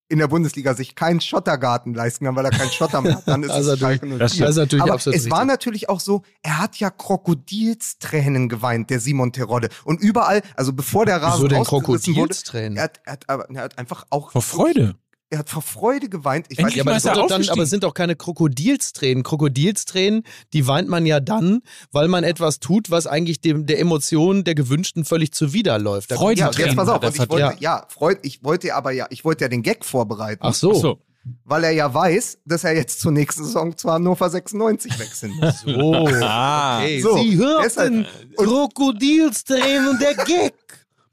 in 0.08 0.20
der 0.20 0.28
Bundesliga 0.28 0.76
sich 0.76 0.94
keinen 0.94 1.20
Schottergarten 1.20 1.96
leisten 1.96 2.26
kann, 2.26 2.36
weil 2.36 2.46
er 2.46 2.52
keinen 2.52 2.70
Schotter 2.70 3.02
mehr 3.02 3.16
hat, 3.16 3.28
dann 3.28 3.42
ist 3.42 3.50
Also 3.52 3.72
es 3.74 3.82
natürlich- 3.82 4.00
Schalke 4.02 4.06
04. 4.06 4.18
das 4.20 4.34
ist 4.52 4.56
natürlich 4.58 4.84
Aber 4.84 4.94
absolut 4.94 5.18
es 5.20 5.30
war 5.32 5.40
richtig. 5.40 5.48
natürlich 5.52 5.90
auch 5.90 6.00
so, 6.00 6.22
er 6.44 6.60
hat 6.60 6.76
ja 6.78 6.92
Krokodilstränen 6.92 8.50
geweint, 8.50 8.90
der 8.90 9.00
Simon 9.00 9.32
Terodde. 9.32 9.70
Und 9.84 10.00
überall, 10.02 10.42
also 10.56 10.74
bevor 10.74 11.06
der 11.06 11.22
Rasen 11.22 11.40
Wieso 11.40 11.48
denn 11.48 11.58
ausgerissen 11.60 11.88
wurde, 11.88 12.14
Krokodilstränen? 12.16 12.78
er 12.78 12.84
hat, 12.84 13.02
er, 13.06 13.12
hat, 13.14 13.30
aber, 13.30 13.50
er 13.50 13.62
hat 13.64 13.78
einfach 13.78 14.06
auch 14.12 14.32
Vor 14.32 14.42
Freude. 14.42 14.96
Er 15.32 15.40
hat 15.40 15.50
vor 15.50 15.64
Freude 15.64 16.08
geweint. 16.08 16.46
Ich 16.50 16.60
Endlich 16.60 16.86
weiß 16.86 17.04
Ja, 17.04 17.12
nicht, 17.12 17.20
aber, 17.20 17.22
er 17.34 17.40
dann, 17.40 17.50
aber 17.50 17.64
es 17.64 17.70
sind 17.72 17.84
doch 17.84 17.96
keine 17.96 18.16
Krokodilstränen. 18.16 19.24
Krokodilstränen, 19.24 20.24
die 20.54 20.68
weint 20.68 20.88
man 20.88 21.06
ja 21.08 21.20
dann, 21.20 21.62
weil 21.92 22.08
man 22.08 22.24
etwas 22.24 22.60
tut, 22.60 22.92
was 22.92 23.08
eigentlich 23.08 23.42
dem, 23.42 23.66
der 23.66 23.80
Emotion 23.80 24.44
der 24.44 24.54
Gewünschten 24.54 25.04
völlig 25.04 25.32
zuwiderläuft. 25.34 26.12
Da- 26.12 26.16
Freude. 26.16 26.42
ja, 26.42 26.52
jetzt 26.56 26.76
pass 26.76 26.88
auf, 26.90 27.02
hat 27.02 27.14
ich 27.14 27.20
wollte, 27.20 27.38
verdient. 27.38 27.62
ja, 27.62 27.86
Freud, 27.90 28.20
ich 28.22 28.44
wollte 28.44 28.76
aber 28.76 28.92
ja, 28.92 29.08
ich 29.10 29.26
wollte 29.26 29.46
ja 29.46 29.48
den 29.50 29.64
Gag 29.64 29.84
vorbereiten, 29.84 30.42
Ach 30.46 30.54
so. 30.54 30.72
Ach 30.72 30.76
so. 30.76 31.00
weil 31.44 31.64
er 31.64 31.72
ja 31.72 31.92
weiß, 31.92 32.38
dass 32.46 32.64
er 32.64 32.76
jetzt 32.76 33.00
zur 33.00 33.12
nächsten 33.12 33.46
Saison 33.46 33.76
zu 33.76 33.92
Hannover 33.92 34.30
96 34.30 35.00
wechseln 35.00 35.34
muss. 35.42 35.62
So. 35.62 36.06
Ah. 36.22 36.78
Okay. 36.82 37.02
So, 37.02 37.18
Sie 37.18 37.36
hörten 37.38 38.06
Krokodilstränen 38.38 39.90
und 39.90 40.02
der 40.02 40.14
Gag 40.16 40.54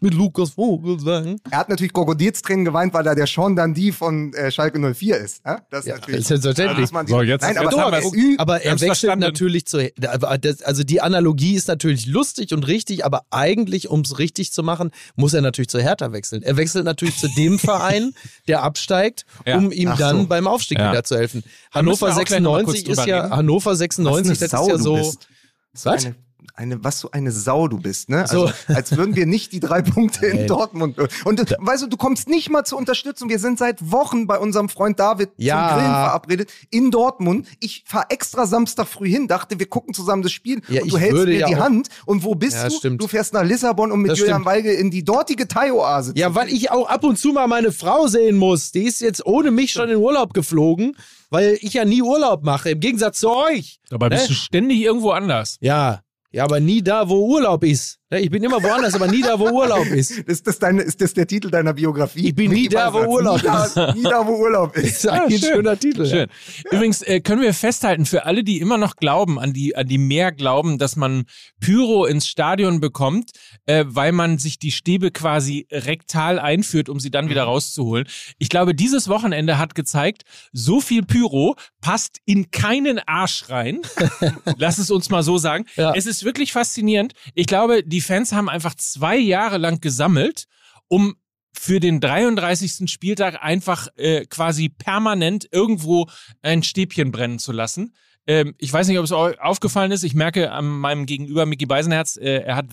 mit 0.02 0.14
Lukas 0.14 0.50
Vogelsang. 0.50 1.38
Er 1.50 1.58
hat 1.58 1.68
natürlich 1.68 1.92
Krokodilstränen 1.92 2.64
geweint, 2.64 2.92
weil 2.92 3.06
er 3.06 3.14
der 3.14 3.26
Sean 3.26 3.56
Dundee 3.56 3.92
von 3.92 4.32
äh, 4.34 4.50
Schalke 4.50 4.78
04 4.78 5.16
ist. 5.16 5.42
Ja? 5.46 5.60
Das 5.70 5.80
ist 5.80 5.86
Ja, 5.86 5.94
natürlich. 5.96 6.20
ist 6.20 6.26
selbstverständlich. 6.28 6.90
So, 7.08 7.22
jetzt- 7.22 7.42
Nein, 7.42 7.56
aber, 7.58 7.70
jetzt 7.70 7.78
aber. 7.78 8.02
Ü- 8.14 8.34
Aber 8.38 8.60
er 8.62 8.72
wechselt 8.72 8.86
verstanden. 8.88 9.24
natürlich 9.24 9.66
zu. 9.66 9.90
Also 10.64 10.84
die 10.84 11.00
Analogie 11.00 11.54
ist 11.54 11.68
natürlich 11.68 12.06
lustig 12.06 12.52
und 12.52 12.66
richtig, 12.66 13.04
aber 13.04 13.22
eigentlich, 13.30 13.88
um 13.88 14.00
es 14.00 14.18
richtig 14.18 14.52
zu 14.52 14.62
machen, 14.62 14.90
muss 15.16 15.32
er 15.34 15.40
natürlich 15.42 15.68
zu 15.68 15.80
Hertha 15.80 16.12
wechseln. 16.12 16.42
Er 16.42 16.56
wechselt 16.56 16.84
natürlich 16.84 17.16
zu 17.16 17.28
dem 17.36 17.58
Verein, 17.60 18.12
der 18.48 18.62
absteigt, 18.62 19.24
Ja. 19.46 19.56
um 19.56 19.70
ihm 19.72 19.88
Ach 19.88 19.98
dann 19.98 20.20
so. 20.22 20.26
beim 20.26 20.46
Aufstieg 20.46 20.78
Ja. 20.78 20.90
wieder 20.90 21.04
zu 21.04 21.16
helfen. 21.16 21.42
Hannover 21.72 22.08
wir 22.08 22.16
auch 22.16 22.24
gleich 22.24 22.40
noch 22.40 22.52
mal 22.52 22.64
kurz 22.64 22.78
96 22.78 22.88
ist 22.88 23.06
ja. 23.06 23.30
Hannover 23.30 23.70
was 23.70 23.78
96, 23.78 24.30
eine 24.30 24.48
das 24.50 24.60
ist 24.60 24.68
ja 24.68 24.78
so. 24.78 25.14
Was? 25.84 26.08
Eine, 26.54 26.84
was 26.84 27.00
so 27.00 27.10
eine 27.10 27.32
Sau 27.32 27.66
du 27.66 27.78
bist, 27.78 28.10
ne? 28.10 28.26
So. 28.28 28.42
Also, 28.46 28.54
als 28.68 28.94
würden 28.96 29.16
wir 29.16 29.24
nicht 29.26 29.52
die 29.52 29.60
drei 29.60 29.80
Punkte 29.82 30.26
in. 30.26 30.46
Dortmund. 30.46 30.96
Und 31.24 31.38
du, 31.38 31.44
weißt 31.58 31.84
du, 31.84 31.86
du 31.86 31.96
kommst 31.96 32.28
nicht 32.28 32.50
mal 32.50 32.64
zur 32.64 32.76
Unterstützung. 32.78 33.28
Wir 33.30 33.38
sind 33.38 33.58
seit 33.58 33.90
Wochen 33.90 34.26
bei 34.26 34.38
unserem 34.38 34.68
Freund 34.68 35.00
David 35.00 35.30
Ja. 35.38 35.68
zum 35.68 35.78
Grillen 35.78 35.90
verabredet 35.92 36.50
in 36.70 36.90
Dortmund. 36.90 37.46
Ich 37.60 37.84
fahre 37.86 38.06
extra 38.10 38.46
Samstag 38.46 38.86
früh 38.86 39.08
hin, 39.08 39.28
dachte, 39.28 39.58
wir 39.58 39.66
gucken 39.66 39.94
zusammen 39.94 40.22
das 40.22 40.32
Spiel. 40.32 40.60
Ja, 40.68 40.82
und 40.82 40.92
du 40.92 40.98
hältst 40.98 41.24
mir 41.24 41.38
ja 41.38 41.46
die 41.48 41.56
auch- 41.56 41.60
Hand. 41.60 41.88
Und 42.04 42.22
wo 42.22 42.34
bist 42.34 42.56
Ja, 42.56 42.68
du? 42.68 42.74
stimmt. 42.76 43.00
Du 43.02 43.08
fährst 43.08 43.32
nach 43.32 43.44
Lissabon, 43.44 43.90
um 43.90 44.02
mit 44.02 44.10
Das 44.10 44.18
Julian 44.18 44.42
stimmt. 44.42 44.46
Weigel 44.46 44.74
in 44.74 44.90
die 44.90 45.04
dortige 45.04 45.48
Thai-Oase 45.48 46.12
Ja, 46.16 46.34
weil 46.34 46.48
ich 46.48 46.70
auch 46.70 46.88
ab 46.88 47.02
und 47.04 47.18
zu 47.18 47.32
mal 47.32 47.46
meine 47.48 47.72
Frau 47.72 48.06
sehen 48.08 48.36
muss. 48.36 48.72
Die 48.72 48.82
ist 48.84 49.00
jetzt 49.00 49.24
ohne 49.24 49.50
mich 49.50 49.72
schon 49.72 49.88
in 49.88 49.96
Urlaub 49.96 50.34
geflogen, 50.34 50.96
weil 51.30 51.56
ich 51.62 51.72
ja 51.72 51.84
nie 51.86 52.02
Urlaub 52.02 52.44
mache, 52.44 52.70
im 52.70 52.80
Gegensatz 52.80 53.20
zu 53.20 53.30
euch. 53.30 53.80
Dabei 53.88 54.10
bist 54.10 54.24
Ne? 54.24 54.28
du 54.28 54.34
ständig 54.34 54.80
irgendwo 54.80 55.10
anders. 55.12 55.56
Ja, 55.60 56.00
ja, 56.32 56.44
aber 56.44 56.60
nie 56.60 56.82
da, 56.82 57.08
wo 57.08 57.26
Urlaub 57.26 57.64
ist. 57.64 57.98
Ja, 58.12 58.18
Ich 58.18 58.30
bin 58.30 58.42
immer 58.44 58.62
woanders, 58.62 58.94
aber 58.94 59.06
nie 59.08 59.22
da, 59.22 59.38
wo 59.38 59.48
Urlaub 59.48 59.86
ist. 59.86 60.10
Ist 60.32 60.46
das, 60.46 60.58
deine, 60.58 60.82
ist 60.82 61.00
das 61.00 61.14
der 61.14 61.26
Titel 61.26 61.50
deiner 61.50 61.72
Biografie? 61.72 62.28
Ich 62.28 62.34
bin 62.34 62.52
nie 62.52 62.68
da, 62.68 62.92
wo 62.92 62.98
Urlaub 62.98 63.38
nie 63.42 63.48
Da, 63.48 63.92
nie 63.94 64.02
da, 64.02 64.26
wo 64.26 64.32
Urlaub 64.36 64.74
Das 64.74 64.84
ist. 64.84 64.92
ist 65.04 65.08
eigentlich 65.08 65.42
ein 65.42 65.46
schön. 65.48 65.54
schöner 65.56 65.78
Titel. 65.78 66.06
Schön. 66.06 66.26
Übrigens 66.70 67.00
äh, 67.02 67.20
können 67.20 67.40
wir 67.40 67.54
festhalten, 67.54 68.04
für 68.04 68.26
alle, 68.26 68.44
die 68.44 68.58
immer 68.60 68.76
noch 68.76 68.96
glauben, 68.96 69.38
an 69.38 69.52
die, 69.54 69.74
an 69.76 69.86
die 69.88 69.96
mehr 69.98 70.30
glauben, 70.30 70.78
dass 70.78 70.96
man 70.96 71.24
Pyro 71.60 72.04
ins 72.04 72.26
Stadion 72.28 72.80
bekommt, 72.80 73.30
äh, 73.66 73.84
weil 73.88 74.12
man 74.12 74.36
sich 74.38 74.58
die 74.58 74.72
Stäbe 74.72 75.10
quasi 75.10 75.66
rektal 75.70 76.38
einführt, 76.38 76.88
um 76.90 77.00
sie 77.00 77.10
dann 77.10 77.24
Mhm. 77.26 77.30
wieder 77.30 77.44
rauszuholen. 77.44 78.06
Ich 78.38 78.50
glaube, 78.50 78.74
dieses 78.74 79.08
Wochenende 79.08 79.56
hat 79.58 79.74
gezeigt, 79.74 80.22
so 80.52 80.80
viel 80.82 81.02
Pyro 81.02 81.56
passt 81.80 82.18
in 82.26 82.50
keinen 82.50 82.98
Arsch 83.06 83.48
rein. 83.48 83.80
Lass 84.58 84.76
es 84.78 84.90
uns 84.90 85.08
mal 85.08 85.22
so 85.22 85.38
sagen. 85.38 85.64
Ja. 85.76 85.94
Es 85.94 86.04
ist 86.06 86.24
wirklich 86.24 86.52
faszinierend. 86.52 87.14
Ich 87.34 87.46
glaube, 87.46 87.82
die 87.82 88.01
Fans 88.02 88.32
haben 88.32 88.48
einfach 88.48 88.74
zwei 88.74 89.16
Jahre 89.16 89.58
lang 89.58 89.80
gesammelt, 89.80 90.46
um 90.88 91.16
für 91.52 91.80
den 91.80 92.00
33. 92.00 92.90
Spieltag 92.90 93.42
einfach 93.42 93.88
äh, 93.96 94.24
quasi 94.26 94.68
permanent 94.68 95.48
irgendwo 95.52 96.08
ein 96.40 96.62
Stäbchen 96.62 97.12
brennen 97.12 97.38
zu 97.38 97.52
lassen. 97.52 97.94
Ähm, 98.26 98.54
ich 98.58 98.72
weiß 98.72 98.88
nicht, 98.88 98.98
ob 98.98 99.04
es 99.04 99.12
euch 99.12 99.40
aufgefallen 99.40 99.92
ist. 99.92 100.04
Ich 100.04 100.14
merke 100.14 100.52
an 100.52 100.66
meinem 100.66 101.06
Gegenüber 101.06 101.46
Mickey 101.46 101.66
Beisenherz, 101.66 102.16
äh, 102.16 102.38
er 102.38 102.56
hat 102.56 102.66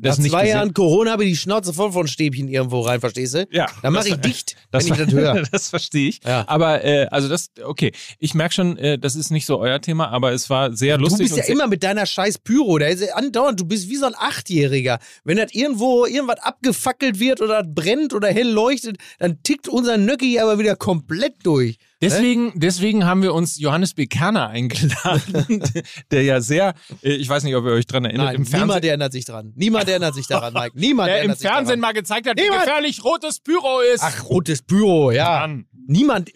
das 0.00 0.18
Nach 0.18 0.28
zwei 0.28 0.40
gesehen. 0.42 0.56
Jahren 0.56 0.74
Corona 0.74 1.10
habe 1.12 1.24
ich 1.24 1.30
die 1.32 1.36
Schnauze 1.36 1.72
voll 1.72 1.92
von 1.92 2.06
Stäbchen 2.08 2.48
irgendwo 2.48 2.80
rein, 2.80 3.00
verstehst 3.00 3.34
du? 3.34 3.46
Ja, 3.50 3.66
Dann 3.82 3.92
mache 3.92 4.08
ich 4.08 4.16
dicht, 4.16 4.56
Das, 4.70 4.84
wenn 4.86 4.92
ich 4.94 4.98
das 5.04 5.12
höre. 5.12 5.42
das 5.52 5.68
verstehe 5.70 6.08
ich. 6.08 6.20
Ja. 6.24 6.44
Aber 6.48 6.84
äh, 6.84 7.06
also 7.10 7.28
das, 7.28 7.50
okay. 7.64 7.92
Ich 8.18 8.34
merke 8.34 8.54
schon, 8.54 8.76
äh, 8.78 8.98
das 8.98 9.16
ist 9.16 9.30
nicht 9.30 9.46
so 9.46 9.58
euer 9.58 9.80
Thema, 9.80 10.08
aber 10.08 10.32
es 10.32 10.48
war 10.50 10.72
sehr 10.76 10.96
Du 10.98 11.04
lustig. 11.04 11.28
bist 11.32 11.36
ja 11.36 11.44
immer 11.44 11.66
mit 11.66 11.82
deiner 11.82 12.06
scheiß 12.06 12.38
Pyro. 12.38 12.78
Da 12.78 12.86
ist 12.86 13.02
ja 13.02 13.14
andauernd, 13.14 13.60
du 13.60 13.64
bist 13.64 13.88
wie 13.88 13.96
so 13.96 14.06
ein 14.06 14.14
Achtjähriger. 14.16 14.98
Wenn 15.24 15.36
das 15.38 15.52
irgendwo 15.54 16.06
irgendwas 16.06 16.40
abgefackelt 16.40 17.18
wird 17.20 17.40
oder 17.40 17.62
brennt 17.64 18.12
oder 18.14 18.28
hell 18.28 18.48
leuchtet, 18.48 18.96
dann 19.18 19.42
tickt 19.42 19.68
unser 19.68 19.96
Nöcki 19.96 20.38
aber 20.38 20.58
wieder 20.58 20.76
komplett 20.76 21.34
durch. 21.44 21.76
Deswegen, 22.00 22.52
deswegen 22.54 23.04
haben 23.06 23.22
wir 23.22 23.34
uns 23.34 23.58
Johannes 23.58 23.92
B. 23.94 24.06
Kerner 24.06 24.48
eingeladen, 24.50 25.64
der 26.12 26.22
ja 26.22 26.40
sehr, 26.40 26.74
äh, 27.02 27.14
ich 27.14 27.28
weiß 27.28 27.42
nicht, 27.42 27.56
ob 27.56 27.64
ihr 27.64 27.72
euch 27.72 27.86
dran 27.86 28.04
erinnert, 28.04 28.26
Nein, 28.26 28.34
im 28.36 28.46
Fernsehen, 28.46 28.66
niemand 28.68 28.84
erinnert 28.84 29.12
sich 29.12 29.24
dran. 29.24 29.52
Niemand 29.56 29.88
erinnert 29.88 30.14
sich 30.14 30.26
daran, 30.28 30.52
Mike. 30.54 30.78
Niemand 30.78 31.08
der 31.10 31.22
im 31.24 31.34
Fernsehen 31.36 31.66
daran. 31.66 31.80
mal 31.80 31.92
gezeigt 31.94 32.28
hat, 32.28 32.36
wie 32.38 32.42
Niemand- 32.42 32.60
gefährlich 32.66 33.02
rotes 33.04 33.40
Pyro 33.40 33.80
ist. 33.92 34.02
Ach, 34.04 34.24
rotes 34.28 34.62
Büro, 34.62 35.10
ja. 35.10 35.40
Mann. 35.40 35.66
Niemand. 35.88 36.30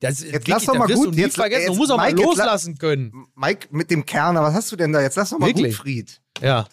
Das, 0.00 0.20
Jetzt 0.24 0.48
lass 0.48 0.64
doch 0.64 0.74
mal 0.74 0.88
gut, 0.88 1.14
Du 1.14 1.18
jetzt- 1.20 1.36
vergessen. 1.36 1.66
du 1.66 1.70
jetzt- 1.72 1.78
musst 1.78 1.92
auch 1.92 1.96
mal 1.96 2.06
Mike, 2.10 2.20
la- 2.20 2.26
loslassen 2.26 2.76
können. 2.78 3.12
Mike 3.36 3.68
mit 3.70 3.90
dem 3.92 4.04
Kerner, 4.04 4.42
was 4.42 4.54
hast 4.54 4.72
du 4.72 4.76
denn 4.76 4.92
da? 4.92 5.00
Jetzt 5.00 5.16
lass 5.16 5.30
doch 5.30 5.38
mal 5.38 5.46
Wirklich? 5.46 5.76
gut, 5.76 5.82
Fried. 5.82 6.20
Ja. 6.42 6.66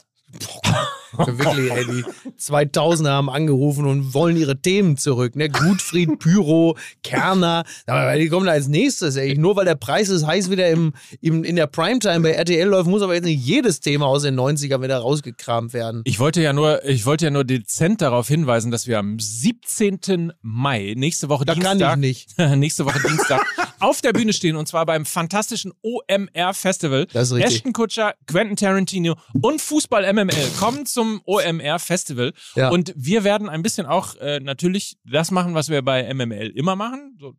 Wirklich, 1.37 1.71
ey, 1.71 1.85
die 1.85 2.03
2000er 2.39 3.09
haben 3.09 3.29
angerufen 3.29 3.85
und 3.85 4.13
wollen 4.13 4.37
ihre 4.37 4.61
Themen 4.61 4.97
zurück. 4.97 5.35
Ne? 5.35 5.49
Gutfried, 5.49 6.19
Pyro, 6.19 6.77
Kerner, 7.03 7.63
aber 7.87 8.15
die 8.17 8.29
kommen 8.29 8.45
da 8.45 8.53
als 8.53 8.67
nächstes. 8.67 9.15
Ey. 9.15 9.37
Nur 9.37 9.55
weil 9.55 9.65
der 9.65 9.75
Preis 9.75 10.09
ist 10.09 10.25
heiß 10.25 10.49
wieder 10.49 10.69
im, 10.69 10.93
im, 11.21 11.43
in 11.43 11.55
der 11.55 11.67
Primetime 11.67 12.21
bei 12.21 12.31
RTL 12.31 12.67
läuft, 12.67 12.89
muss 12.89 13.01
aber 13.01 13.15
jetzt 13.15 13.25
nicht 13.25 13.43
jedes 13.43 13.79
Thema 13.79 14.07
aus 14.07 14.23
den 14.23 14.39
90ern 14.39 14.81
wieder 14.81 14.97
rausgekramt 14.97 15.73
werden. 15.73 16.01
Ich 16.05 16.19
wollte 16.19 16.41
ja 16.41 16.53
nur, 16.53 16.83
ich 16.85 17.05
wollte 17.05 17.25
ja 17.25 17.31
nur 17.31 17.43
dezent 17.43 18.01
darauf 18.01 18.27
hinweisen, 18.27 18.71
dass 18.71 18.87
wir 18.87 18.99
am 18.99 19.19
17. 19.19 20.33
Mai, 20.41 20.93
nächste 20.97 21.29
Woche 21.29 21.45
Da 21.45 21.53
kann 21.53 21.77
Dienstag, 21.77 21.93
ich 21.95 21.99
nicht. 21.99 22.37
nächste 22.57 22.85
Woche 22.85 22.99
Dienstag, 23.07 23.41
auf 23.81 24.01
der 24.01 24.13
Bühne 24.13 24.33
stehen 24.33 24.55
und 24.55 24.67
zwar 24.67 24.85
beim 24.85 25.05
fantastischen 25.05 25.73
OMR 25.81 26.53
Festival. 26.53 27.05
Das 27.07 27.27
ist 27.29 27.33
richtig. 27.35 27.55
Ashton 27.57 27.73
Kutscher, 27.73 28.13
Quentin 28.27 28.55
Tarantino 28.55 29.15
und 29.41 29.61
Fußball 29.61 30.11
MML 30.13 30.51
kommen 30.59 30.85
zum 30.85 31.21
OMR 31.25 31.79
Festival 31.79 32.33
Ja. 32.55 32.69
und 32.69 32.93
wir 32.95 33.23
werden 33.23 33.49
ein 33.49 33.61
bisschen 33.61 33.85
auch 33.85 34.15
äh, 34.15 34.39
natürlich 34.39 34.97
das 35.05 35.31
machen, 35.31 35.53
was 35.55 35.69
wir 35.69 35.81
bei 35.81 36.13
MML 36.13 36.51
immer 36.55 36.75
machen, 36.75 37.17
so 37.19 37.33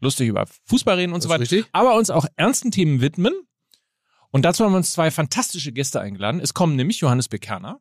lustig 0.00 0.28
über 0.28 0.46
Fußball 0.66 0.96
reden 0.96 1.12
und 1.12 1.20
so 1.22 1.28
Das 1.28 1.34
weiter, 1.34 1.42
ist 1.44 1.52
richtig. 1.52 1.70
aber 1.72 1.96
uns 1.96 2.10
auch 2.10 2.26
ernsten 2.36 2.70
Themen 2.70 3.00
widmen. 3.00 3.32
Und 4.30 4.42
dazu 4.44 4.64
haben 4.64 4.72
wir 4.72 4.78
uns 4.78 4.92
zwei 4.92 5.10
fantastische 5.12 5.70
Gäste 5.72 6.00
eingeladen. 6.00 6.40
Es 6.40 6.54
kommen 6.54 6.74
nämlich 6.76 6.98
Johannes 7.00 7.28
Bekerner 7.28 7.80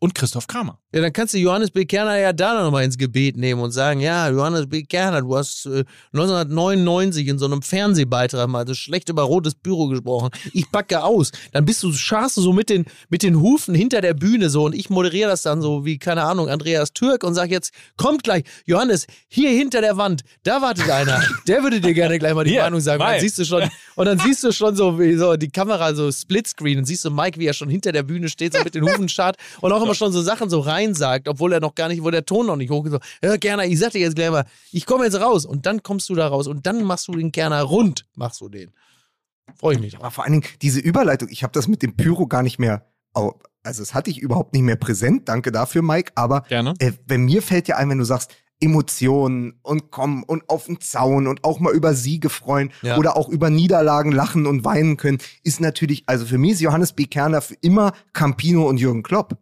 und 0.00 0.14
Christoph 0.14 0.46
Kramer. 0.46 0.78
Ja, 0.92 1.02
dann 1.02 1.12
kannst 1.12 1.34
du 1.34 1.38
Johannes 1.38 1.70
B. 1.70 1.84
Kerner 1.84 2.16
ja 2.16 2.32
da 2.32 2.64
noch 2.64 2.70
mal 2.72 2.82
ins 2.82 2.96
Gebet 2.96 3.36
nehmen 3.36 3.60
und 3.60 3.70
sagen, 3.70 4.00
ja, 4.00 4.28
Johannes 4.30 4.66
B. 4.66 4.82
Kerner, 4.82 5.20
du 5.20 5.36
hast 5.36 5.66
äh, 5.66 5.84
1999 6.14 7.28
in 7.28 7.38
so 7.38 7.44
einem 7.44 7.60
Fernsehbeitrag 7.60 8.48
mal 8.48 8.66
so 8.66 8.74
schlecht 8.74 9.10
über 9.10 9.22
rotes 9.22 9.54
Büro 9.54 9.88
gesprochen. 9.88 10.30
Ich 10.54 10.70
packe 10.72 11.04
aus. 11.04 11.30
Dann 11.52 11.66
bist 11.66 11.82
du, 11.82 11.92
scharst 11.92 12.38
du 12.38 12.40
so 12.40 12.54
mit 12.54 12.70
den, 12.70 12.86
mit 13.10 13.22
den 13.22 13.40
Hufen 13.40 13.74
hinter 13.74 14.00
der 14.00 14.14
Bühne 14.14 14.48
so 14.48 14.64
und 14.64 14.74
ich 14.74 14.88
moderiere 14.88 15.30
das 15.30 15.42
dann 15.42 15.60
so 15.60 15.84
wie, 15.84 15.98
keine 15.98 16.22
Ahnung, 16.24 16.48
Andreas 16.48 16.92
Türk 16.94 17.22
und 17.22 17.34
sag 17.34 17.50
jetzt, 17.50 17.72
kommt 17.98 18.24
gleich, 18.24 18.44
Johannes, 18.64 19.06
hier 19.28 19.50
hinter 19.50 19.82
der 19.82 19.98
Wand, 19.98 20.22
da 20.44 20.62
wartet 20.62 20.88
einer. 20.90 21.22
Der 21.46 21.62
würde 21.62 21.80
dir 21.80 21.92
gerne 21.92 22.18
gleich 22.18 22.32
mal 22.32 22.44
die 22.44 22.50
Hier, 22.52 22.62
Meinung 22.62 22.80
sagen. 22.80 23.02
Und 23.02 23.08
dann 23.08 23.20
siehst 23.20 23.38
du 23.38 23.44
schon, 23.44 23.68
und 23.96 24.06
dann 24.06 24.18
siehst 24.18 24.42
du 24.44 24.50
schon 24.50 24.74
so, 24.74 24.98
wie 24.98 25.14
so 25.14 25.36
die 25.36 25.50
Kamera 25.50 25.94
so 25.94 26.10
Splitscreen 26.10 26.78
und 26.78 26.86
siehst 26.86 27.04
du 27.04 27.10
Mike, 27.10 27.38
wie 27.38 27.46
er 27.46 27.52
schon 27.52 27.68
hinter 27.68 27.92
der 27.92 28.02
Bühne 28.02 28.30
steht, 28.30 28.54
so 28.54 28.64
mit 28.64 28.74
den 28.74 28.84
Hufen 28.84 29.10
schart 29.10 29.36
und 29.60 29.72
auch 29.72 29.89
immer 29.90 29.94
schon 29.94 30.12
so 30.12 30.22
Sachen 30.22 30.48
so 30.50 30.60
rein 30.60 30.94
sagt, 30.94 31.28
obwohl 31.28 31.52
er 31.52 31.60
noch 31.60 31.74
gar 31.74 31.88
nicht, 31.88 32.02
wo 32.02 32.10
der 32.10 32.24
Ton 32.24 32.46
noch 32.46 32.56
nicht 32.56 32.70
hoch 32.70 32.84
ist. 32.86 32.92
So, 32.92 32.98
ja, 33.22 33.36
Kerner, 33.36 33.64
ich 33.64 33.78
sag 33.78 33.92
dir 33.92 34.00
jetzt 34.00 34.14
gleich 34.14 34.30
mal, 34.30 34.44
ich 34.72 34.86
komme 34.86 35.04
jetzt 35.04 35.20
raus 35.20 35.44
und 35.44 35.66
dann 35.66 35.82
kommst 35.82 36.08
du 36.08 36.14
da 36.14 36.28
raus 36.28 36.46
und 36.46 36.66
dann 36.66 36.84
machst 36.84 37.08
du 37.08 37.12
den 37.12 37.32
Kerner 37.32 37.62
rund, 37.62 38.06
machst 38.14 38.40
du 38.40 38.48
den. 38.48 38.70
Freue 39.56 39.74
ich 39.74 39.80
mich 39.80 39.92
drauf. 39.94 40.02
Aber 40.02 40.10
vor 40.12 40.24
allen 40.24 40.34
Dingen 40.34 40.44
diese 40.62 40.80
Überleitung, 40.80 41.28
ich 41.30 41.42
habe 41.42 41.52
das 41.52 41.66
mit 41.66 41.82
dem 41.82 41.96
Pyro 41.96 42.26
gar 42.26 42.42
nicht 42.42 42.58
mehr, 42.58 42.86
also 43.12 43.34
das 43.62 43.94
hatte 43.94 44.10
ich 44.10 44.18
überhaupt 44.18 44.52
nicht 44.54 44.62
mehr 44.62 44.76
präsent. 44.76 45.28
Danke 45.28 45.50
dafür, 45.50 45.82
Mike. 45.82 46.12
Aber 46.14 46.42
Gerne. 46.42 46.74
äh, 46.78 46.92
wenn 47.06 47.24
mir 47.24 47.42
fällt 47.42 47.66
ja 47.68 47.76
ein, 47.76 47.90
wenn 47.90 47.98
du 47.98 48.04
sagst, 48.04 48.30
Emotionen 48.62 49.58
und 49.62 49.90
kommen 49.90 50.22
und 50.22 50.48
auf 50.48 50.66
den 50.66 50.80
Zaun 50.80 51.26
und 51.26 51.44
auch 51.44 51.60
mal 51.60 51.72
über 51.74 51.94
Siege 51.94 52.28
freuen 52.28 52.70
Ja. 52.82 52.98
oder 52.98 53.16
auch 53.16 53.28
über 53.28 53.48
Niederlagen 53.50 54.12
lachen 54.12 54.46
und 54.46 54.64
weinen 54.64 54.96
können, 54.98 55.18
ist 55.42 55.60
natürlich, 55.60 56.04
also 56.06 56.26
für 56.26 56.38
mich 56.38 56.52
ist 56.52 56.60
Johannes 56.60 56.92
B. 56.92 57.06
Kerner 57.06 57.40
für 57.40 57.54
immer 57.62 57.92
Campino 58.12 58.68
und 58.68 58.78
Jürgen 58.78 59.02
Klopp. 59.02 59.38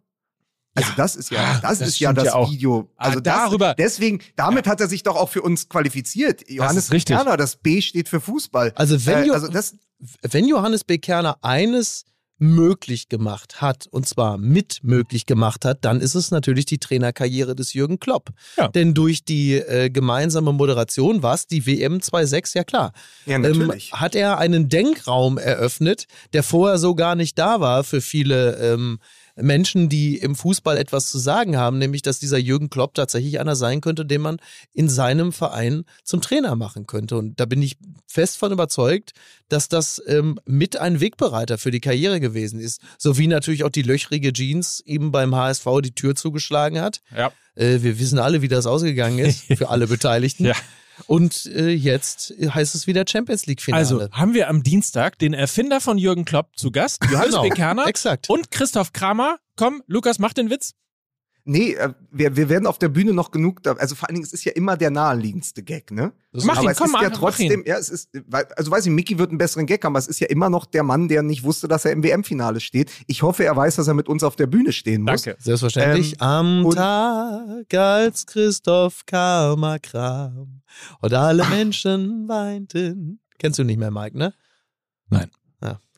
Also 0.83 0.91
das 0.97 1.15
ist 1.15 1.31
ja, 1.31 1.39
Ah, 1.39 1.59
das, 1.61 1.79
das 1.79 1.87
ist 1.89 1.99
ja 1.99 2.13
das 2.13 2.25
ja. 2.25 2.49
Video. 2.49 2.89
Ah, 2.97 3.07
Also 3.07 3.19
das, 3.19 3.35
darüber- 3.35 3.73
Deswegen, 3.75 4.19
damit 4.35 4.67
hat 4.67 4.81
er 4.81 4.87
sich 4.87 5.03
doch 5.03 5.15
auch 5.15 5.29
für 5.29 5.41
uns 5.41 5.69
qualifiziert. 5.69 6.43
Johannes 6.49 6.91
richtig. 6.91 7.15
Kerner, 7.15 7.37
das 7.37 7.55
B 7.55 7.81
steht 7.81 8.09
für 8.09 8.19
Fußball. 8.21 8.73
Also 8.75 9.05
wenn 9.05 9.29
äh, 9.29 9.31
also 9.31 9.47
das, 9.47 9.75
wenn 10.21 10.45
Johannes 10.47 10.83
B. 10.83 10.97
Kerner 10.97 11.37
eines 11.41 12.05
möglich 12.41 13.09
gemacht 13.09 13.59
hat, 13.61 13.87
und 13.91 14.07
zwar 14.07 14.37
mit 14.37 14.79
möglich 14.81 15.25
gemacht 15.25 15.65
hat, 15.65 15.83
dann 15.83 15.99
ist 15.99 16.15
es 16.15 16.31
natürlich 16.31 16.63
die 16.65 16.77
Trainerkarriere 16.77 17.53
des 17.53 17.73
Jürgen 17.73 17.99
Klopp. 17.99 18.29
Ja. 18.57 18.69
Denn 18.69 18.93
durch 18.93 19.25
die 19.25 19.55
äh, 19.55 19.89
gemeinsame 19.89 20.53
Moderation, 20.53 21.21
was 21.21 21.47
die 21.47 21.65
WM 21.65 21.97
2.6, 21.97 22.55
ja 22.55 22.63
klar, 22.63 22.93
ja 23.25 23.35
ähm, 23.35 23.41
natürlich. 23.41 23.91
hat 23.91 24.15
er 24.15 24.37
einen 24.37 24.69
Denkraum 24.69 25.37
eröffnet, 25.37 26.05
der 26.31 26.43
vorher 26.43 26.77
so 26.77 26.95
gar 26.95 27.15
nicht 27.15 27.37
da 27.37 27.59
war 27.59 27.83
für 27.83 27.99
viele 27.99 28.55
ähm, 28.55 28.99
Menschen, 29.41 29.89
die 29.89 30.17
im 30.17 30.35
Fußball 30.35 30.77
etwas 30.77 31.09
zu 31.09 31.17
sagen 31.17 31.57
haben, 31.57 31.77
nämlich 31.77 32.01
dass 32.01 32.19
dieser 32.19 32.37
Jürgen 32.37 32.69
Klopp 32.69 32.93
tatsächlich 32.93 33.39
einer 33.39 33.55
sein 33.55 33.81
könnte, 33.81 34.05
den 34.05 34.21
man 34.21 34.37
in 34.73 34.89
seinem 34.89 35.31
Verein 35.31 35.85
zum 36.03 36.21
Trainer 36.21 36.55
machen 36.55 36.87
könnte. 36.87 37.17
Und 37.17 37.39
da 37.39 37.45
bin 37.45 37.61
ich 37.61 37.77
fest 38.07 38.37
von 38.37 38.51
überzeugt, 38.51 39.13
dass 39.49 39.69
das 39.69 40.01
ähm, 40.07 40.39
mit 40.45 40.77
ein 40.77 40.99
Wegbereiter 40.99 41.57
für 41.57 41.71
die 41.71 41.79
Karriere 41.79 42.19
gewesen 42.19 42.59
ist. 42.59 42.81
Sowie 42.97 43.27
natürlich 43.27 43.63
auch 43.63 43.69
die 43.69 43.81
löchrige 43.81 44.33
Jeans 44.33 44.81
ihm 44.85 45.11
beim 45.11 45.35
HSV 45.35 45.65
die 45.83 45.95
Tür 45.95 46.15
zugeschlagen 46.15 46.79
hat. 46.81 47.01
Ja. 47.15 47.31
Äh, 47.55 47.81
wir 47.81 47.99
wissen 47.99 48.19
alle, 48.19 48.41
wie 48.41 48.47
das 48.47 48.65
ausgegangen 48.65 49.19
ist, 49.19 49.43
für 49.57 49.69
alle 49.69 49.87
Beteiligten. 49.87 50.45
Ja. 50.45 50.55
Und 51.07 51.45
äh, 51.47 51.69
jetzt 51.69 52.33
heißt 52.41 52.75
es 52.75 52.87
wieder 52.87 53.05
Champions 53.07 53.45
League-Finale. 53.45 53.79
Also 53.79 54.07
haben 54.11 54.33
wir 54.33 54.49
am 54.49 54.63
Dienstag 54.63 55.17
den 55.19 55.33
Erfinder 55.33 55.81
von 55.81 55.97
Jürgen 55.97 56.25
Klopp 56.25 56.57
zu 56.57 56.71
Gast, 56.71 57.03
Johannes 57.11 57.29
Genau, 57.31 57.43
B. 57.43 57.49
Kerner 57.49 57.87
exakt. 57.87 58.29
und 58.29 58.51
Christoph 58.51 58.93
Kramer. 58.93 59.37
Komm, 59.55 59.83
Lukas, 59.87 60.19
mach 60.19 60.33
den 60.33 60.49
Witz. 60.49 60.73
Nee, 61.51 61.73
äh, 61.73 61.93
wir, 62.11 62.35
wir 62.35 62.47
werden 62.47 62.67
auf 62.67 62.77
der 62.77 62.89
Bühne 62.89 63.11
noch 63.11 63.31
genug, 63.31 63.63
da, 63.63 63.73
also 63.73 63.95
vor 63.95 64.07
allen 64.07 64.13
Dingen, 64.13 64.25
es 64.25 64.33
ist 64.33 64.45
ja 64.45 64.51
immer 64.51 64.77
der 64.77 64.91
naheliegendste 64.91 65.63
Gag, 65.63 65.89
ne? 65.89 66.13
Mach 66.31 66.57
aber 66.57 66.65
ihn, 66.65 66.69
es 66.69 66.77
komm, 66.77 66.93
ist 66.93 67.01
ja 67.01 67.09
mach 67.09 67.17
trotzdem, 67.17 67.61
ihn. 67.61 67.63
ja, 67.65 67.77
es 67.77 67.89
ist, 67.89 68.09
also 68.55 68.69
weiß 68.69 68.85
ich, 68.85 68.91
Mickey 68.91 69.17
wird 69.17 69.29
einen 69.29 69.39
besseren 69.39 69.65
Gag 69.65 69.83
haben, 69.83 69.93
aber 69.93 69.99
es 69.99 70.07
ist 70.07 70.19
ja 70.19 70.27
immer 70.27 70.51
noch 70.51 70.67
der 70.67 70.83
Mann, 70.83 71.07
der 71.07 71.23
nicht 71.23 71.43
wusste, 71.43 71.67
dass 71.67 71.85
er 71.85 71.91
im 71.91 72.03
WM-Finale 72.03 72.59
steht. 72.59 72.91
Ich 73.07 73.23
hoffe, 73.23 73.45
er 73.45 73.55
weiß, 73.55 73.77
dass 73.77 73.87
er 73.87 73.95
mit 73.95 74.07
uns 74.07 74.23
auf 74.23 74.35
der 74.35 74.45
Bühne 74.45 74.71
stehen 74.71 75.01
muss. 75.01 75.23
Danke. 75.23 75.41
Selbstverständlich. 75.41 76.13
Ähm, 76.21 76.27
Am 76.27 76.69
Tag, 76.69 77.73
als 77.73 78.27
Christoph 78.27 79.07
Karma 79.07 79.79
kam 79.79 80.61
und 81.01 81.13
alle 81.13 81.45
Menschen 81.45 82.27
weinten. 82.27 83.21
Kennst 83.39 83.57
du 83.57 83.63
nicht 83.63 83.79
mehr, 83.79 83.89
Mike, 83.89 84.15
ne? 84.15 84.33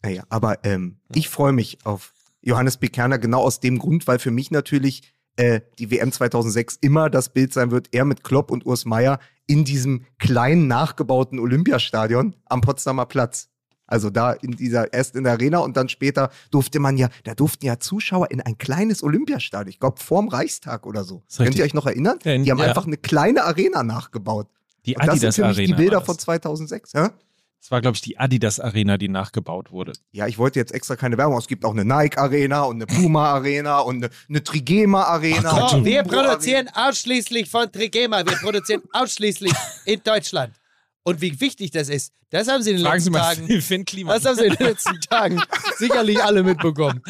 Naja, 0.02 0.24
aber 0.30 0.64
ähm, 0.64 0.99
ich 1.14 1.30
freue 1.30 1.52
mich 1.52 1.86
auf 1.86 2.14
Johannes 2.41 2.78
B. 2.78 2.88
Kerner 2.88 3.20
genau 3.20 3.41
aus 3.41 3.60
dem 3.60 3.78
Grund, 3.78 4.08
weil 4.08 4.20
für 4.20 4.32
mich 4.32 4.49
natürlich 4.49 5.14
äh, 5.38 5.62
die 5.80 5.92
WM 5.92 6.12
2006 6.12 6.78
immer 6.82 7.10
das 7.10 7.30
Bild 7.30 7.54
sein 7.54 7.72
wird, 7.72 7.88
er 7.92 8.06
mit 8.06 8.24
Klopp 8.24 8.52
und 8.52 8.66
Urs 8.66 8.86
Meier 8.86 9.20
in 9.48 9.64
diesem 9.66 10.06
kleinen 10.20 10.68
nachgebauten 10.68 11.40
Olympiastadion 11.40 12.36
am 12.46 12.62
Potsdamer 12.62 13.06
Platz. 13.06 13.50
Also 13.88 14.10
da 14.10 14.32
in 14.32 14.52
dieser, 14.52 14.94
erst 14.94 15.16
in 15.18 15.26
der 15.26 15.34
Arena 15.34 15.60
und 15.60 15.76
dann 15.76 15.90
später 15.90 16.30
durfte 16.50 16.80
man 16.80 16.96
ja, 16.96 17.10
da 17.26 17.36
durften 17.36 17.66
ja 17.66 17.78
Zuschauer 17.78 18.32
in 18.32 18.40
ein 18.40 18.58
kleines 18.58 19.04
Olympiastadion, 19.04 19.68
ich 19.70 19.80
glaube 19.82 20.00
vorm 20.00 20.30
Reichstag 20.30 20.86
oder 20.86 21.04
so. 21.04 21.24
Könnt 21.36 21.40
richtig. 21.50 21.58
ihr 21.60 21.66
euch 21.66 21.74
noch 21.74 21.86
erinnern? 21.88 22.18
Ja, 22.24 22.32
in- 22.34 22.46
die 22.46 22.52
haben 22.52 22.60
ja. 22.60 22.66
einfach 22.68 22.88
eine 22.88 22.96
kleine 22.96 23.44
Arena 23.44 23.84
nachgebaut. 23.84 24.48
Die 24.86 24.96
Und 24.96 25.06
das 25.06 25.20
sind 25.20 25.26
Adidas 25.26 25.36
für 25.36 25.42
mich 25.48 25.58
Arena. 25.58 25.76
die 25.76 25.82
Bilder 25.82 26.02
von 26.02 26.16
das. 26.16 26.24
2006. 26.24 26.94
Hä? 26.94 27.08
Das 27.62 27.70
war, 27.70 27.80
glaube 27.80 27.93
ich, 27.93 28.01
die 28.01 28.18
Adidas 28.18 28.59
Arena, 28.59 28.97
die 28.97 29.07
nachgebaut 29.07 29.72
wurde. 29.72 29.93
Ja, 30.12 30.26
ich 30.26 30.39
wollte 30.39 30.57
jetzt 30.57 30.74
extra 30.74 30.95
keine 30.95 31.20
Werbung. 31.20 31.38
Es 31.38 31.47
gibt 31.47 31.64
auch 31.64 31.72
eine 31.72 31.86
Nike 31.86 32.18
Arena 32.18 32.64
und 32.64 32.78
eine 32.78 32.88
Puma 32.88 33.34
Arena 33.34 33.80
und 33.82 33.97
eine, 33.97 34.09
eine 34.28 34.43
Trigema 34.43 35.03
Arena. 35.03 35.51
Ach 35.51 35.59
Gott, 35.59 35.74
und 35.74 35.80
eine 35.82 35.86
wir 35.86 36.03
produzieren 36.03 36.70
ausschließlich 36.74 37.51
von 37.51 37.72
Trigema. 37.72 38.26
Wir 38.26 38.38
produzieren 38.38 38.82
ausschließlich 38.93 39.53
in 39.86 40.01
Deutschland. 40.03 40.55
Und 41.03 41.22
wie 41.22 41.39
wichtig 41.39 41.70
das 41.70 41.89
ist, 41.89 42.14
das 42.32 42.47
haben 42.47 42.64
Sie 42.64 42.72
in 42.72 42.78
den 42.78 42.86
Fragen 42.86 42.99
Sie 42.99 43.09
letzten 43.09 43.12
mal 43.12 43.36
Tagen. 43.36 43.62
Finn 43.62 43.86
Kliman. 43.86 44.16
Das 44.16 44.26
haben 44.26 44.38
Sie 44.38 44.45
in 44.45 44.55
den 44.55 44.68
letzten 44.68 44.99
Tagen 45.09 45.41
sicherlich 45.78 46.24
alle 46.24 46.41
mitbekommen. 46.41 47.03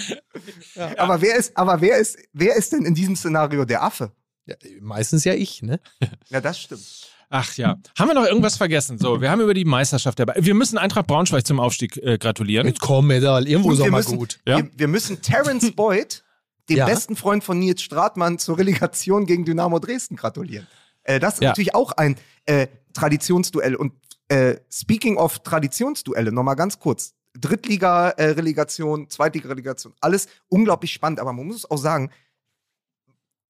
Arena. 0.76 1.00
Aber 1.00 1.22
wer 1.22 1.38
ist, 1.38 1.56
aber 1.56 1.80
wer 1.80 1.98
ist, 1.98 2.18
wer 2.34 2.58
ist 2.58 2.74
denn 2.74 2.84
in 2.84 2.94
diesem 2.94 3.16
Szenario 3.16 3.64
der 3.64 3.84
Affe? 3.84 4.12
Ja, 4.46 4.56
meistens 4.82 5.24
ja 5.24 5.34
ich, 5.34 5.62
ne? 5.62 5.80
Ja, 6.28 6.42
das 6.42 6.60
stimmt. 6.60 7.11
Ach 7.34 7.56
ja. 7.56 7.78
Haben 7.98 8.10
wir 8.10 8.14
noch 8.14 8.26
irgendwas 8.26 8.58
vergessen? 8.58 8.98
So, 9.00 9.22
wir 9.22 9.32
haben 9.32 9.40
über 9.40 9.54
die 9.54 9.64
Meisterschaft 9.64 10.20
dabei. 10.20 10.36
Wir 10.38 10.54
müssen 10.54 10.78
Eintracht 10.78 11.08
Braunschweig 11.08 11.48
zum 11.48 11.62
Aufstieg 11.62 11.96
äh, 11.98 12.18
gratulieren. 12.18 12.68
Jetzt 12.68 12.82
komm, 12.82 13.10
Edal, 13.10 13.48
irgendwo 13.48 13.72
ist 13.72 13.80
auch 13.80 13.86
wir 13.86 13.92
mal 13.92 13.98
müssen, 14.00 14.18
gut. 14.18 14.40
Ja? 14.46 14.58
wir, 14.58 14.70
wir 14.76 14.88
müssen 14.90 15.22
Terence 15.22 15.72
Boyd, 15.76 16.24
dem 16.70 16.78
Ja. 16.78 16.86
besten 16.86 17.16
Freund 17.16 17.42
von 17.44 17.58
Nils 17.58 17.82
Stratmann, 17.82 18.38
zur 18.38 18.58
Relegation 18.58 19.26
gegen 19.26 19.46
Dynamo 19.46 19.80
Dresden 19.80 20.18
gratulieren. 20.18 20.68
Äh, 21.04 21.22
das 21.22 21.36
ist 21.36 21.42
Ja. 21.42 21.50
natürlich 21.50 21.74
auch 21.74 21.94
ein 21.94 22.18
äh, 22.46 22.68
Traditionsduell. 22.94 23.76
Und 23.78 23.94
äh, 24.28 24.58
speaking 24.70 25.16
of 25.16 25.40
Traditionsduelle, 25.40 26.34
nochmal 26.34 26.58
ganz 26.58 26.80
kurz. 26.80 27.14
Drittliga-Relegation, 27.40 29.10
Zweitliga-Relegation, 29.10 29.94
alles 30.02 30.28
unglaublich 30.50 30.92
spannend. 30.92 31.20
Aber 31.22 31.32
man 31.32 31.48
muss 31.48 31.70
auch 31.70 31.78
sagen, 31.78 32.12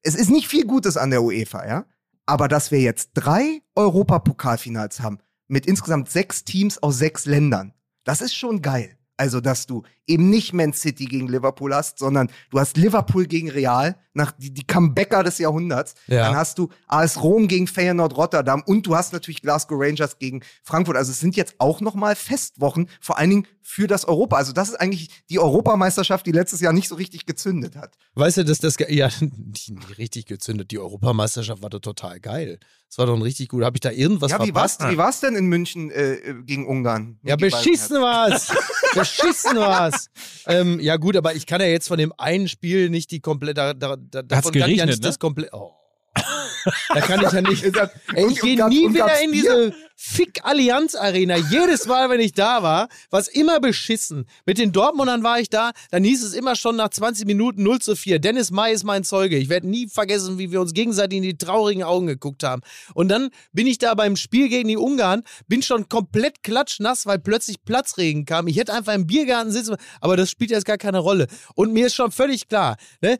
es 0.03 0.13
ist 0.15 0.29
nicht 0.29 0.47
viel 0.47 0.65
Gutes 0.65 0.97
an 0.97 1.09
der 1.09 1.23
UEFA, 1.23 1.67
ja. 1.67 1.85
Aber 2.31 2.47
dass 2.47 2.71
wir 2.71 2.79
jetzt 2.79 3.09
drei 3.15 3.61
Europapokalfinals 3.75 5.01
haben 5.01 5.17
mit 5.49 5.65
insgesamt 5.65 6.09
sechs 6.09 6.45
Teams 6.45 6.81
aus 6.81 6.97
sechs 6.97 7.25
Ländern, 7.25 7.73
das 8.05 8.21
ist 8.21 8.33
schon 8.33 8.61
geil. 8.61 8.97
Also, 9.17 9.41
dass 9.41 9.67
du 9.67 9.83
eben 10.11 10.29
nicht 10.29 10.53
Man 10.53 10.73
City 10.73 11.05
gegen 11.05 11.27
Liverpool 11.27 11.73
hast, 11.73 11.99
sondern 11.99 12.29
du 12.49 12.59
hast 12.59 12.77
Liverpool 12.77 13.25
gegen 13.25 13.49
Real, 13.49 13.95
nach 14.13 14.31
die, 14.31 14.53
die 14.53 14.65
Comebacker 14.65 15.23
des 15.23 15.37
Jahrhunderts. 15.37 15.95
Ja. 16.07 16.27
Dann 16.27 16.35
hast 16.35 16.57
du 16.57 16.69
AS 16.87 17.21
Rom 17.21 17.47
gegen 17.47 17.67
Feyenoord 17.67 18.15
Rotterdam 18.17 18.61
und 18.65 18.85
du 18.85 18.95
hast 18.95 19.13
natürlich 19.13 19.41
Glasgow 19.41 19.77
Rangers 19.79 20.19
gegen 20.19 20.41
Frankfurt. 20.63 20.97
Also 20.97 21.11
es 21.11 21.19
sind 21.19 21.35
jetzt 21.35 21.55
auch 21.59 21.81
nochmal 21.81 22.15
Festwochen, 22.15 22.89
vor 22.99 23.17
allen 23.17 23.29
Dingen 23.29 23.47
für 23.61 23.87
das 23.87 24.05
Europa. 24.05 24.35
Also 24.35 24.51
das 24.51 24.69
ist 24.69 24.75
eigentlich 24.75 25.23
die 25.29 25.39
Europameisterschaft, 25.39 26.25
die 26.25 26.31
letztes 26.31 26.61
Jahr 26.61 26.73
nicht 26.73 26.89
so 26.89 26.95
richtig 26.95 27.25
gezündet 27.25 27.75
hat. 27.75 27.95
Weißt 28.15 28.37
du, 28.37 28.45
dass 28.45 28.59
das, 28.59 28.75
ja, 28.89 29.09
die 29.21 29.77
richtig 29.97 30.25
gezündet. 30.25 30.71
Die 30.71 30.79
Europameisterschaft 30.79 31.61
war 31.61 31.69
doch 31.69 31.79
total 31.79 32.19
geil. 32.19 32.59
Das 32.89 32.97
war 32.97 33.05
doch 33.05 33.15
ein 33.15 33.21
richtig 33.21 33.47
gut. 33.47 33.63
Habe 33.63 33.77
ich 33.77 33.81
da 33.81 33.91
irgendwas 33.91 34.31
ja, 34.31 34.37
verpasst? 34.37 34.81
wie 34.89 34.97
war's 34.97 35.21
denn 35.21 35.35
in 35.35 35.45
München 35.45 35.91
äh, 35.91 36.35
gegen 36.43 36.67
Ungarn? 36.67 37.19
Ja, 37.23 37.37
beschissen 37.37 38.01
Beisenherz? 38.01 38.49
war's. 38.49 38.93
beschissen 38.93 39.55
war's. 39.55 40.00
Ähm, 40.47 40.79
ja, 40.79 40.97
gut, 40.97 41.15
aber 41.15 41.35
ich 41.35 41.45
kann 41.45 41.61
ja 41.61 41.67
jetzt 41.67 41.87
von 41.87 41.97
dem 41.97 42.13
einen 42.17 42.47
Spiel 42.47 42.89
nicht 42.89 43.11
die 43.11 43.19
komplette. 43.19 43.53
Da, 43.53 43.73
da, 43.73 43.95
da, 43.95 44.21
davon 44.21 44.51
kann 44.51 44.53
ich 44.53 44.59
ja 44.59 44.65
geregnet, 44.65 44.87
nicht 44.87 45.01
ne? 45.01 45.07
das 45.07 45.19
komplett. 45.19 45.53
Oh. 45.53 45.71
Da 46.13 47.01
kann 47.01 47.21
ich 47.25 47.31
ja 47.31 47.41
nicht. 47.41 47.63
Ey, 48.13 48.27
ich 48.27 48.41
gehe 48.41 48.67
nie 48.67 48.93
wieder 48.93 49.21
in 49.21 49.31
diese 49.31 49.73
Fick-Allianz-Arena. 49.95 51.37
Jedes 51.37 51.85
Mal, 51.85 52.09
wenn 52.09 52.19
ich 52.19 52.33
da 52.33 52.63
war, 52.63 52.89
war 53.09 53.19
es 53.19 53.27
immer 53.27 53.59
beschissen. 53.59 54.25
Mit 54.45 54.57
den 54.57 54.71
Dortmundern 54.71 55.23
war 55.23 55.39
ich 55.39 55.49
da, 55.49 55.71
dann 55.91 56.03
hieß 56.03 56.23
es 56.23 56.33
immer 56.33 56.55
schon 56.55 56.75
nach 56.75 56.89
20 56.89 57.25
Minuten 57.25 57.63
0 57.63 57.79
zu 57.79 57.95
4. 57.95 58.19
Dennis 58.19 58.51
May 58.51 58.73
ist 58.73 58.83
mein 58.83 59.03
Zeuge. 59.03 59.37
Ich 59.37 59.49
werde 59.49 59.69
nie 59.69 59.87
vergessen, 59.87 60.37
wie 60.37 60.51
wir 60.51 60.59
uns 60.59 60.73
gegenseitig 60.73 61.17
in 61.17 61.23
die 61.23 61.37
traurigen 61.37 61.83
Augen 61.83 62.07
geguckt 62.07 62.43
haben. 62.43 62.61
Und 62.93 63.09
dann 63.09 63.29
bin 63.53 63.67
ich 63.67 63.77
da 63.77 63.93
beim 63.93 64.15
Spiel 64.15 64.49
gegen 64.49 64.67
die 64.67 64.77
Ungarn, 64.77 65.23
bin 65.47 65.61
schon 65.61 65.87
komplett 65.87 66.43
klatschnass, 66.43 67.05
weil 67.05 67.19
plötzlich 67.19 67.63
Platzregen 67.63 68.25
kam. 68.25 68.47
Ich 68.47 68.57
hätte 68.57 68.73
einfach 68.73 68.93
im 68.93 69.07
Biergarten 69.07 69.51
sitzen, 69.51 69.75
aber 70.01 70.17
das 70.17 70.31
spielt 70.31 70.51
jetzt 70.51 70.65
gar 70.65 70.77
keine 70.77 70.99
Rolle. 70.99 71.27
Und 71.55 71.73
mir 71.73 71.87
ist 71.87 71.95
schon 71.95 72.11
völlig 72.11 72.47
klar, 72.47 72.77
ne? 73.01 73.17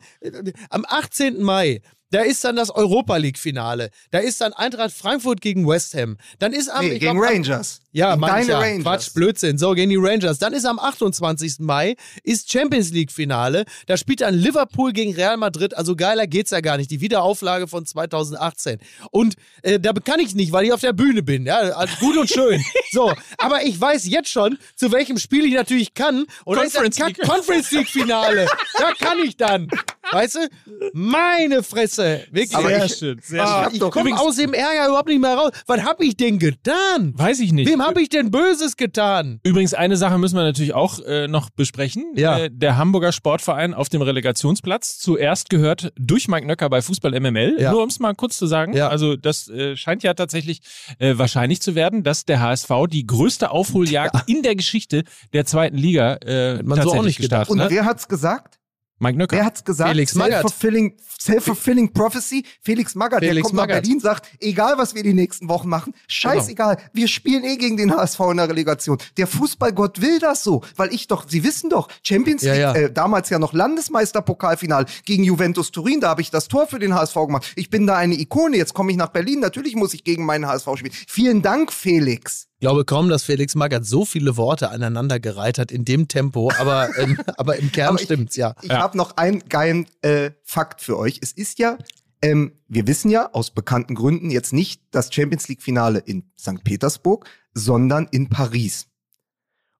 am 0.68 0.84
18. 0.88 1.42
Mai 1.42 1.80
da 2.12 2.20
ist 2.20 2.44
dann 2.44 2.56
das 2.56 2.70
Europa 2.70 3.16
League-Finale. 3.16 3.90
Da 4.10 4.18
ist 4.18 4.40
dann 4.40 4.52
Eintracht 4.52 4.92
Frankfurt 4.92 5.40
gegen 5.40 5.66
West 5.66 5.94
Ham. 5.94 6.18
Dann 6.38 6.52
ist 6.52 6.68
am. 6.68 6.84
Nee, 6.84 6.98
gegen 6.98 7.00
glaub, 7.00 7.16
am- 7.16 7.22
Rangers. 7.22 7.80
Ja, 7.94 8.16
deine 8.16 8.48
ja. 8.48 8.58
Rangers. 8.58 8.82
Quatsch, 8.82 9.14
Blödsinn. 9.14 9.58
So, 9.58 9.72
gegen 9.72 9.90
die 9.90 9.96
Rangers. 9.96 10.38
Dann 10.38 10.54
ist 10.54 10.64
am 10.64 10.78
28. 10.78 11.56
Mai 11.60 11.96
ist 12.22 12.50
Champions 12.50 12.90
League-Finale. 12.90 13.64
Da 13.86 13.98
spielt 13.98 14.22
dann 14.22 14.34
Liverpool 14.34 14.92
gegen 14.92 15.14
Real 15.14 15.36
Madrid. 15.36 15.76
Also 15.76 15.94
geiler 15.94 16.26
geht's 16.26 16.52
ja 16.52 16.60
gar 16.60 16.78
nicht. 16.78 16.90
Die 16.90 17.02
Wiederauflage 17.02 17.66
von 17.66 17.84
2018. 17.84 18.78
Und 19.10 19.34
äh, 19.62 19.78
da 19.78 19.92
kann 19.92 20.20
ich 20.20 20.34
nicht, 20.34 20.52
weil 20.52 20.64
ich 20.64 20.72
auf 20.72 20.80
der 20.80 20.94
Bühne 20.94 21.22
bin. 21.22 21.44
Ja, 21.44 21.58
also 21.58 21.94
gut 22.00 22.16
und 22.16 22.30
schön. 22.30 22.62
so, 22.92 23.12
aber 23.36 23.64
ich 23.64 23.78
weiß 23.78 24.06
jetzt 24.06 24.30
schon, 24.30 24.58
zu 24.74 24.90
welchem 24.92 25.18
Spiel 25.18 25.44
ich 25.44 25.54
natürlich 25.54 25.92
kann. 25.92 26.24
Und. 26.44 26.56
Conference 26.56 27.70
League-Finale. 27.72 28.46
da 28.78 28.92
kann 28.98 29.18
ich 29.18 29.36
dann. 29.36 29.68
Weißt 30.10 30.36
du? 30.36 30.48
Meine 30.92 31.62
Fresse. 31.62 32.01
Wirklich. 32.30 32.54
Aber 32.54 32.68
sehr 32.68 32.84
ich- 32.86 32.94
schön, 32.94 33.20
sehr 33.22 33.42
Ah, 33.42 33.64
schön. 33.64 33.72
ich 33.74 33.78
doch 33.80 33.90
komme 33.90 34.18
aus 34.20 34.36
dem 34.36 34.52
Ärger 34.52 34.88
überhaupt 34.88 35.08
nicht 35.08 35.20
mehr 35.20 35.34
raus. 35.34 35.50
Was 35.66 35.82
hab 35.82 36.00
ich 36.02 36.16
denn 36.16 36.38
getan? 36.38 37.12
Weiß 37.16 37.40
ich 37.40 37.52
nicht. 37.52 37.68
Wem 37.70 37.82
habe 37.82 38.00
ich 38.02 38.08
denn 38.08 38.30
Böses 38.30 38.76
getan? 38.76 39.40
Übrigens, 39.42 39.74
eine 39.74 39.96
Sache 39.96 40.18
müssen 40.18 40.36
wir 40.36 40.42
natürlich 40.42 40.74
auch 40.74 40.98
äh, 41.00 41.28
noch 41.28 41.50
besprechen. 41.50 42.12
Ja. 42.16 42.38
Äh, 42.38 42.50
der 42.52 42.76
Hamburger 42.76 43.12
Sportverein 43.12 43.74
auf 43.74 43.88
dem 43.88 44.02
Relegationsplatz, 44.02 44.98
zuerst 44.98 45.50
gehört 45.50 45.92
durch 45.98 46.28
Mike 46.28 46.46
Nöcker 46.46 46.68
bei 46.70 46.82
Fußball 46.82 47.12
MML. 47.18 47.56
Ja. 47.60 47.72
Nur 47.72 47.82
um 47.82 47.88
es 47.88 47.98
mal 48.00 48.14
kurz 48.14 48.36
zu 48.38 48.46
sagen. 48.46 48.74
Ja. 48.74 48.88
Also 48.88 49.16
das 49.16 49.48
äh, 49.48 49.76
scheint 49.76 50.02
ja 50.02 50.14
tatsächlich 50.14 50.60
äh, 50.98 51.14
wahrscheinlich 51.18 51.60
zu 51.62 51.74
werden, 51.74 52.02
dass 52.02 52.24
der 52.24 52.40
HSV 52.40 52.70
die 52.90 53.06
größte 53.06 53.50
Aufholjagd 53.50 54.28
in 54.28 54.42
der 54.42 54.56
Geschichte 54.56 55.04
der 55.32 55.44
zweiten 55.44 55.76
Liga 55.76 56.14
äh, 56.24 56.62
man 56.62 56.76
so 56.80 56.88
auch 56.90 56.94
tatsächlich 56.94 57.04
nicht 57.04 57.16
gedacht, 57.20 57.40
gestartet 57.48 57.50
Und 57.52 57.60
hat. 57.62 57.70
wer 57.70 57.84
hat's 57.84 58.08
gesagt? 58.08 58.58
Mike 59.02 59.18
Nöcker. 59.18 59.36
Wer 59.36 59.44
hat's 59.44 59.64
gesagt? 59.64 59.90
Felix 59.90 60.14
Magath. 60.14 60.42
Self-fulfilling, 60.42 60.96
self-fulfilling 61.18 61.92
Prophecy. 61.92 62.44
Felix 62.62 62.94
Magath, 62.94 63.20
der 63.20 63.30
Felix 63.30 63.46
kommt 63.48 63.56
nach 63.56 63.64
Magath. 63.64 63.82
Berlin, 63.82 63.98
sagt, 63.98 64.28
egal 64.40 64.78
was 64.78 64.94
wir 64.94 65.02
die 65.02 65.12
nächsten 65.12 65.48
Wochen 65.48 65.68
machen, 65.68 65.92
scheißegal, 66.06 66.78
wir 66.92 67.08
spielen 67.08 67.42
eh 67.42 67.56
gegen 67.56 67.76
den 67.76 67.94
HSV 67.94 68.20
in 68.30 68.36
der 68.36 68.48
Relegation. 68.48 68.98
Der 69.16 69.26
Fußballgott 69.26 70.00
will 70.00 70.20
das 70.20 70.44
so, 70.44 70.62
weil 70.76 70.94
ich 70.94 71.08
doch, 71.08 71.28
Sie 71.28 71.42
wissen 71.42 71.68
doch, 71.68 71.88
Champions 72.04 72.42
Ja, 72.42 72.52
League, 72.52 72.62
ja. 72.62 72.74
Äh, 72.74 72.92
damals 72.92 73.28
ja 73.28 73.40
noch 73.40 73.52
Landesmeisterpokalfinal 73.52 74.86
gegen 75.04 75.24
Juventus 75.24 75.72
Turin, 75.72 76.00
da 76.00 76.10
habe 76.10 76.22
ich 76.22 76.30
das 76.30 76.46
Tor 76.46 76.68
für 76.68 76.78
den 76.78 76.94
HSV 76.94 77.14
gemacht. 77.14 77.52
Ich 77.56 77.70
bin 77.70 77.86
da 77.88 77.96
eine 77.96 78.14
Ikone, 78.14 78.56
jetzt 78.56 78.72
komme 78.72 78.92
ich 78.92 78.96
nach 78.96 79.08
Berlin, 79.08 79.40
natürlich 79.40 79.74
muss 79.74 79.94
ich 79.94 80.04
gegen 80.04 80.24
meinen 80.24 80.46
HSV 80.46 80.68
spielen. 80.76 80.94
Vielen 81.08 81.42
Dank, 81.42 81.72
Felix. 81.72 82.51
Ich 82.62 82.64
glaube 82.64 82.84
kaum, 82.84 83.08
dass 83.08 83.24
Felix 83.24 83.56
Magath 83.56 83.84
so 83.84 84.04
viele 84.04 84.36
Worte 84.36 84.70
aneinandergereiht 84.70 85.58
hat 85.58 85.72
in 85.72 85.84
dem 85.84 86.06
Tempo, 86.06 86.48
aber, 86.60 86.96
ähm, 86.96 87.18
aber 87.36 87.56
im 87.56 87.72
Kern 87.72 87.88
Aber 87.88 87.98
ich- 87.98 88.04
stimmt's, 88.04 88.36
ja. 88.36 88.54
Ich 88.62 88.70
habe 88.70 88.96
noch 88.96 89.16
einen 89.16 89.40
geilen 89.48 89.88
äh, 90.02 90.30
Fakt 90.44 90.80
für 90.80 90.96
euch. 90.96 91.18
Es 91.20 91.32
ist 91.32 91.58
ja, 91.58 91.76
ähm, 92.22 92.52
wir 92.68 92.86
wissen 92.86 93.10
ja 93.10 93.32
aus 93.32 93.50
bekannten 93.50 93.96
Gründen 93.96 94.30
jetzt 94.30 94.52
nicht 94.52 94.80
das 94.92 95.12
Champions 95.12 95.48
League-Finale 95.48 95.98
in 95.98 96.30
St. 96.38 96.62
Petersburg, 96.62 97.28
sondern 97.52 98.06
in 98.12 98.28
Paris. 98.28 98.86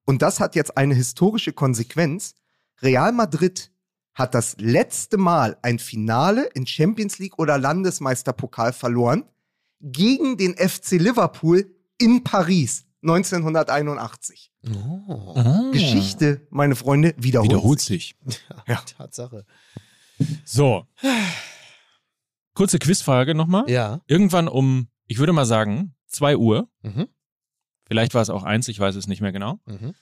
Und 0.04 0.20
das 0.20 0.40
hat 0.40 0.56
jetzt 0.56 0.76
eine 0.76 0.96
historische 0.96 1.52
Konsequenz. 1.52 2.34
Real 2.82 3.12
Madrid 3.12 3.70
hat 4.12 4.34
das 4.34 4.56
letzte 4.58 5.18
Mal 5.18 5.56
ein 5.62 5.78
Finale 5.78 6.46
in 6.54 6.66
Champions 6.66 7.20
League 7.20 7.38
oder 7.38 7.58
Landesmeisterpokal 7.58 8.72
verloren 8.72 9.22
gegen 9.80 10.36
den 10.36 10.56
FC 10.56 10.94
Liverpool 10.98 11.76
in 11.98 12.22
Paris 12.24 12.84
1981. 13.02 14.50
Ah. 14.66 15.70
Geschichte, 15.72 16.46
meine 16.50 16.76
Freunde, 16.76 17.14
wiederholt. 17.18 17.50
wiederholt 17.50 17.80
sich. 17.80 18.14
Ja. 18.68 18.76
Tatsache. 18.76 19.44
So. 20.44 20.86
Kurze 22.54 22.78
Quizfrage 22.78 23.34
nochmal. 23.34 23.68
Ja. 23.68 24.00
Irgendwann 24.06 24.46
um, 24.48 24.88
ich 25.06 25.18
würde 25.18 25.32
mal 25.32 25.46
sagen, 25.46 25.94
2 26.08 26.36
Uhr, 26.36 26.68
Mhm. 26.82 27.08
vielleicht 27.86 28.14
war 28.14 28.22
es 28.22 28.30
auch 28.30 28.42
eins, 28.44 28.68
ich 28.68 28.78
weiß 28.78 28.94
es 28.94 29.06
nicht 29.06 29.20
mehr 29.20 29.32
genau, 29.32 29.58
Mhm. 29.66 29.94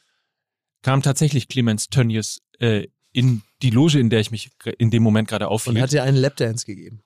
kam 0.82 1.00
tatsächlich 1.02 1.48
Clemens 1.48 1.88
Tönnies 1.88 2.40
äh, 2.58 2.88
in 3.12 3.42
die 3.62 3.70
Loge, 3.70 3.98
in 3.98 4.10
der 4.10 4.20
ich 4.20 4.30
mich 4.30 4.50
in 4.78 4.90
dem 4.90 5.02
Moment 5.02 5.28
gerade 5.28 5.46
Und 5.48 5.52
aufhielt. 5.54 5.80
hat 5.80 5.92
dir 5.92 6.02
einen 6.02 6.16
Lapdance 6.16 6.66
gegeben. 6.66 7.02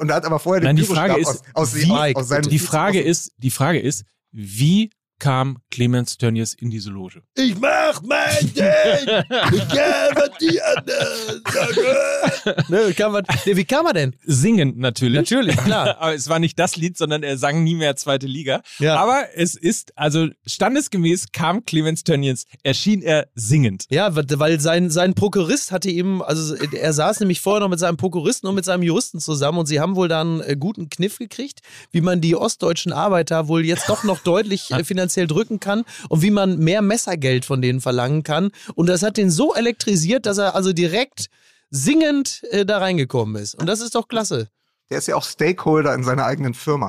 Und 0.00 0.12
hat 0.12 0.24
aber 0.24 0.38
vorher 0.38 0.62
Nein, 0.62 0.76
den 0.76 0.84
die 0.84 0.92
Frage 0.92 1.18
ist, 1.18 1.28
aus, 1.28 1.42
aus, 1.54 1.74
wie- 1.74 1.90
aus, 2.14 2.28
die 2.48 2.58
Frage 2.58 3.00
ist, 3.00 3.32
die 3.38 3.50
Frage 3.50 3.80
ist, 3.80 4.04
wie 4.30 4.90
kam 5.22 5.58
Clemens 5.70 6.18
Tönnies 6.18 6.52
in 6.52 6.68
diese 6.68 6.90
Loge. 6.90 7.22
Ich 7.36 7.56
mach 7.56 8.02
mein 8.02 8.40
Ding! 8.40 8.64
Egal, 9.06 10.10
was 10.16 10.30
die 10.40 10.60
anderen 10.60 11.42
sagen! 11.46 12.64
ne, 12.68 12.88
wie, 12.88 12.92
kam 12.92 13.12
man, 13.12 13.24
ne, 13.46 13.56
wie 13.56 13.64
kam 13.64 13.86
er 13.86 13.92
denn? 13.92 14.16
Singend 14.24 14.78
natürlich. 14.78 15.18
Natürlich, 15.18 15.56
klar. 15.58 15.96
Aber 16.00 16.12
es 16.12 16.28
war 16.28 16.40
nicht 16.40 16.58
das 16.58 16.74
Lied, 16.74 16.98
sondern 16.98 17.22
er 17.22 17.38
sang 17.38 17.62
nie 17.62 17.76
mehr 17.76 17.94
zweite 17.94 18.26
Liga. 18.26 18.62
Ja. 18.80 18.96
Aber 18.96 19.26
es 19.36 19.54
ist, 19.54 19.96
also 19.96 20.26
standesgemäß 20.44 21.30
kam 21.30 21.64
Clemens 21.66 22.02
Tönnies, 22.02 22.46
erschien 22.64 23.00
er 23.00 23.28
singend. 23.36 23.86
Ja, 23.90 24.16
weil 24.16 24.58
sein, 24.58 24.90
sein 24.90 25.14
Prokurist 25.14 25.70
hatte 25.70 25.88
ihm, 25.88 26.20
also 26.20 26.56
er 26.56 26.92
saß 26.92 27.20
nämlich 27.20 27.40
vorher 27.40 27.60
noch 27.60 27.68
mit 27.68 27.78
seinem 27.78 27.96
Prokuristen 27.96 28.48
und 28.48 28.56
mit 28.56 28.64
seinem 28.64 28.82
Juristen 28.82 29.20
zusammen 29.20 29.58
und 29.58 29.66
sie 29.66 29.78
haben 29.78 29.94
wohl 29.94 30.08
da 30.08 30.22
einen 30.22 30.40
äh, 30.40 30.56
guten 30.58 30.90
Kniff 30.90 31.18
gekriegt, 31.18 31.60
wie 31.92 32.00
man 32.00 32.20
die 32.20 32.34
ostdeutschen 32.34 32.92
Arbeiter 32.92 33.46
wohl 33.46 33.64
jetzt 33.64 33.88
doch 33.88 34.02
noch 34.02 34.18
deutlich 34.18 34.72
äh, 34.72 34.82
finanziell 35.12 35.26
drücken 35.26 35.60
kann 35.60 35.84
und 36.08 36.22
wie 36.22 36.30
man 36.30 36.58
mehr 36.58 36.82
Messergeld 36.82 37.44
von 37.44 37.62
denen 37.62 37.80
verlangen 37.80 38.22
kann. 38.22 38.50
Und 38.74 38.88
das 38.88 39.02
hat 39.02 39.16
den 39.16 39.30
so 39.30 39.54
elektrisiert, 39.54 40.26
dass 40.26 40.38
er 40.38 40.54
also 40.54 40.72
direkt 40.72 41.28
singend 41.70 42.42
äh, 42.50 42.64
da 42.64 42.78
reingekommen 42.78 43.40
ist. 43.40 43.54
Und 43.54 43.66
das 43.66 43.80
ist 43.80 43.94
doch 43.94 44.08
klasse. 44.08 44.48
Der 44.90 44.98
ist 44.98 45.08
ja 45.08 45.16
auch 45.16 45.24
Stakeholder 45.24 45.94
in 45.94 46.02
seiner 46.02 46.26
eigenen 46.26 46.52
Firma. 46.52 46.88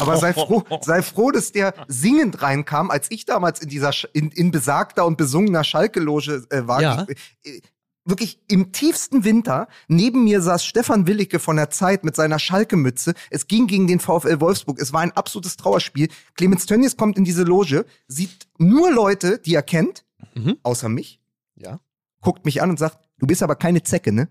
Aber 0.00 0.16
sei 0.16 0.32
froh, 0.32 0.64
sei 0.80 1.02
froh, 1.02 1.30
dass 1.32 1.52
der 1.52 1.74
singend 1.86 2.40
reinkam, 2.40 2.90
als 2.90 3.10
ich 3.10 3.26
damals 3.26 3.60
in 3.60 3.68
dieser 3.68 3.92
in, 4.14 4.30
in 4.30 4.50
besagter 4.50 5.04
und 5.04 5.18
besungener 5.18 5.62
Schalke-Loge 5.62 6.44
äh, 6.48 6.66
war. 6.66 6.80
Ja. 6.80 7.06
Ich, 7.08 7.18
äh, 7.44 7.60
wirklich 8.04 8.40
im 8.48 8.72
tiefsten 8.72 9.24
Winter. 9.24 9.68
Neben 9.88 10.24
mir 10.24 10.40
saß 10.42 10.64
Stefan 10.64 11.06
Willicke 11.06 11.38
von 11.38 11.56
der 11.56 11.70
Zeit 11.70 12.04
mit 12.04 12.16
seiner 12.16 12.38
Schalke-Mütze. 12.38 13.14
Es 13.30 13.46
ging 13.46 13.66
gegen 13.66 13.86
den 13.86 14.00
VfL 14.00 14.40
Wolfsburg. 14.40 14.80
Es 14.80 14.92
war 14.92 15.00
ein 15.00 15.12
absolutes 15.12 15.56
Trauerspiel. 15.56 16.08
Clemens 16.34 16.66
Tönnies 16.66 16.96
kommt 16.96 17.16
in 17.16 17.24
diese 17.24 17.44
Loge, 17.44 17.86
sieht 18.08 18.48
nur 18.58 18.90
Leute, 18.92 19.38
die 19.38 19.54
er 19.54 19.62
kennt, 19.62 20.04
Mhm. 20.34 20.56
außer 20.62 20.88
mich. 20.88 21.20
Ja. 21.56 21.80
Guckt 22.20 22.44
mich 22.44 22.62
an 22.62 22.70
und 22.70 22.78
sagt, 22.78 22.98
du 23.18 23.26
bist 23.26 23.42
aber 23.42 23.56
keine 23.56 23.82
Zecke, 23.82 24.12
ne? 24.12 24.28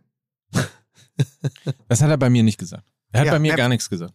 Das 1.87 2.01
hat 2.01 2.09
er 2.09 2.17
bei 2.17 2.29
mir 2.29 2.43
nicht 2.43 2.57
gesagt. 2.57 2.83
Er 3.11 3.21
hat 3.21 3.27
Ja, 3.27 3.33
bei 3.33 3.39
mir 3.39 3.55
gar 3.55 3.69
nichts 3.69 3.89
gesagt. 3.89 4.13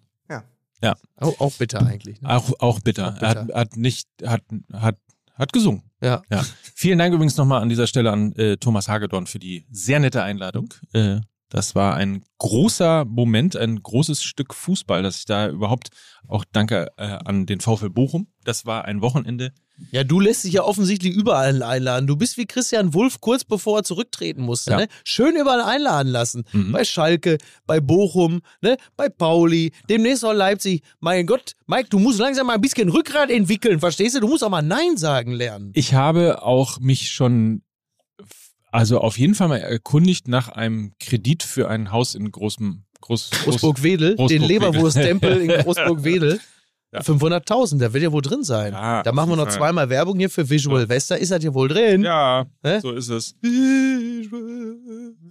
Ja. 0.83 0.95
Auch, 1.16 1.41
auch 1.41 1.53
bitter 1.55 1.87
eigentlich. 1.87 2.20
Ne? 2.20 2.28
Auch, 2.28 2.53
auch 2.59 2.81
bitter. 2.81 3.15
Auch 3.16 3.23
Er 3.23 3.28
hat, 3.31 3.53
hat 3.55 3.77
nicht, 3.78 4.09
hat, 4.23 4.43
hat, 4.70 4.99
hat 5.33 5.53
gesungen. 5.55 5.83
Ja. 6.01 6.23
Ja. 6.31 6.44
Vielen 6.74 6.98
Dank 6.98 7.14
übrigens 7.14 7.36
nochmal 7.36 7.62
an 7.62 7.68
dieser 7.68 7.86
Stelle 7.86 8.12
an 8.12 8.32
äh, 8.36 8.56
Thomas 8.56 8.89
Hagedorn 8.89 9.27
für 9.27 9.39
die 9.39 9.66
sehr 9.70 9.98
nette 10.01 10.23
Einladung. 10.23 10.73
Äh, 10.93 11.20
das 11.48 11.74
war 11.74 11.94
ein 11.94 12.24
großer 12.39 13.05
Moment, 13.05 13.56
ein 13.56 13.82
großes 13.82 14.23
Stück 14.23 14.55
Fußball, 14.55 15.02
dass 15.02 15.18
ich 15.18 15.24
da 15.27 15.48
überhaupt 15.48 15.90
auch 16.28 16.44
danke 16.51 16.89
äh, 16.97 17.18
an 17.24 17.47
den 17.47 17.60
VfL 17.60 17.90
Bochum. 17.90 18.28
Das 18.44 18.66
war 18.66 18.85
ein 18.85 19.01
Wochenende. 19.01 19.52
Ja, 19.90 20.05
du 20.05 20.20
lässt 20.20 20.44
dich 20.44 20.55
ja 20.55 20.62
offensichtlich 20.62 21.14
überall 21.14 21.62
einladen. 21.62 22.06
Du 22.06 22.16
bist 22.16 22.39
wie 22.39 22.47
Christian 22.47 22.94
Wulff 22.94 23.20
kurz 23.20 23.44
bevor 23.44 23.81
er 23.81 23.85
zurücktreten 23.85 24.43
musste. 24.43 24.70
Ja. 24.70 24.77
Ne? 24.78 24.89
Schön 25.05 25.36
überall 25.36 25.60
einladen 25.60 26.10
lassen. 26.10 26.44
Mhm. 26.52 26.73
Bei 26.73 26.85
Schalke, 26.85 27.39
bei 27.66 27.81
Bochum, 27.81 28.40
ne? 28.62 28.77
bei 28.97 29.09
Pauli, 29.09 29.73
demnächst 29.89 30.24
auch 30.24 30.32
Leipzig. 30.32 30.82
Mein 31.01 31.27
Gott, 31.27 31.52
Mike, 31.66 31.89
du 31.90 31.98
musst 31.98 32.18
langsam 32.18 32.47
mal 32.47 32.55
ein 32.55 32.60
bisschen 32.60 32.89
Rückgrat 32.89 33.31
entwickeln, 33.31 33.81
verstehst 33.81 34.16
du? 34.16 34.20
Du 34.20 34.28
musst 34.28 34.44
auch 34.44 34.51
mal 34.51 34.62
Nein 34.62 34.97
sagen 34.97 35.32
lernen. 35.32 35.73
Ich 35.74 35.94
habe 35.94 36.43
auch 36.43 36.81
mich 36.81 37.10
schon, 37.10 37.62
also 38.77 39.01
auf 39.01 39.19
jeden 39.19 39.35
Fall 39.35 39.48
mal 39.48 39.59
erkundigt 39.59 40.28
nach 40.28 40.48
einem 40.48 40.93
Kredit 41.01 41.43
für 41.43 41.69
ein 41.69 41.93
Haus 41.93 42.15
in 42.15 42.31
großem, 42.31 42.85
groß, 43.01 43.31
groß 43.31 43.44
Großburg-Wedel, 43.44 44.11
den 44.11 44.16
Großburg-Wedel. 44.16 44.48
Leberwurst-Tempel 44.48 45.40
in 45.40 45.48
Großburg-Wedel. 45.65 46.40
Ja. 46.93 47.01
500.000, 47.01 47.78
da 47.78 47.93
wird 47.93 48.05
ja 48.05 48.12
wohl 48.12 48.23
drin 48.23 48.44
sein. 48.44 48.73
Ja, 48.73 49.03
da 49.03 49.12
machen 49.12 49.31
wir 49.31 49.36
noch 49.36 49.47
ja. 49.47 49.51
zweimal 49.51 49.89
Werbung 49.90 50.19
hier 50.19 50.31
für 50.31 50.48
Visual 50.48 50.89
West, 50.89 51.11
da 51.11 51.16
ist 51.16 51.32
das 51.32 51.43
ja 51.43 51.53
wohl 51.53 51.69
drin. 51.69 52.05
Ja, 52.05 52.47
Hä? 52.62 52.81
so 52.81 52.93
ist 52.93 53.09
es. 53.09 53.35
Visual 53.40 54.77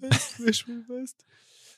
West, 0.02 0.40
Visual 0.40 0.84
West. 0.90 1.24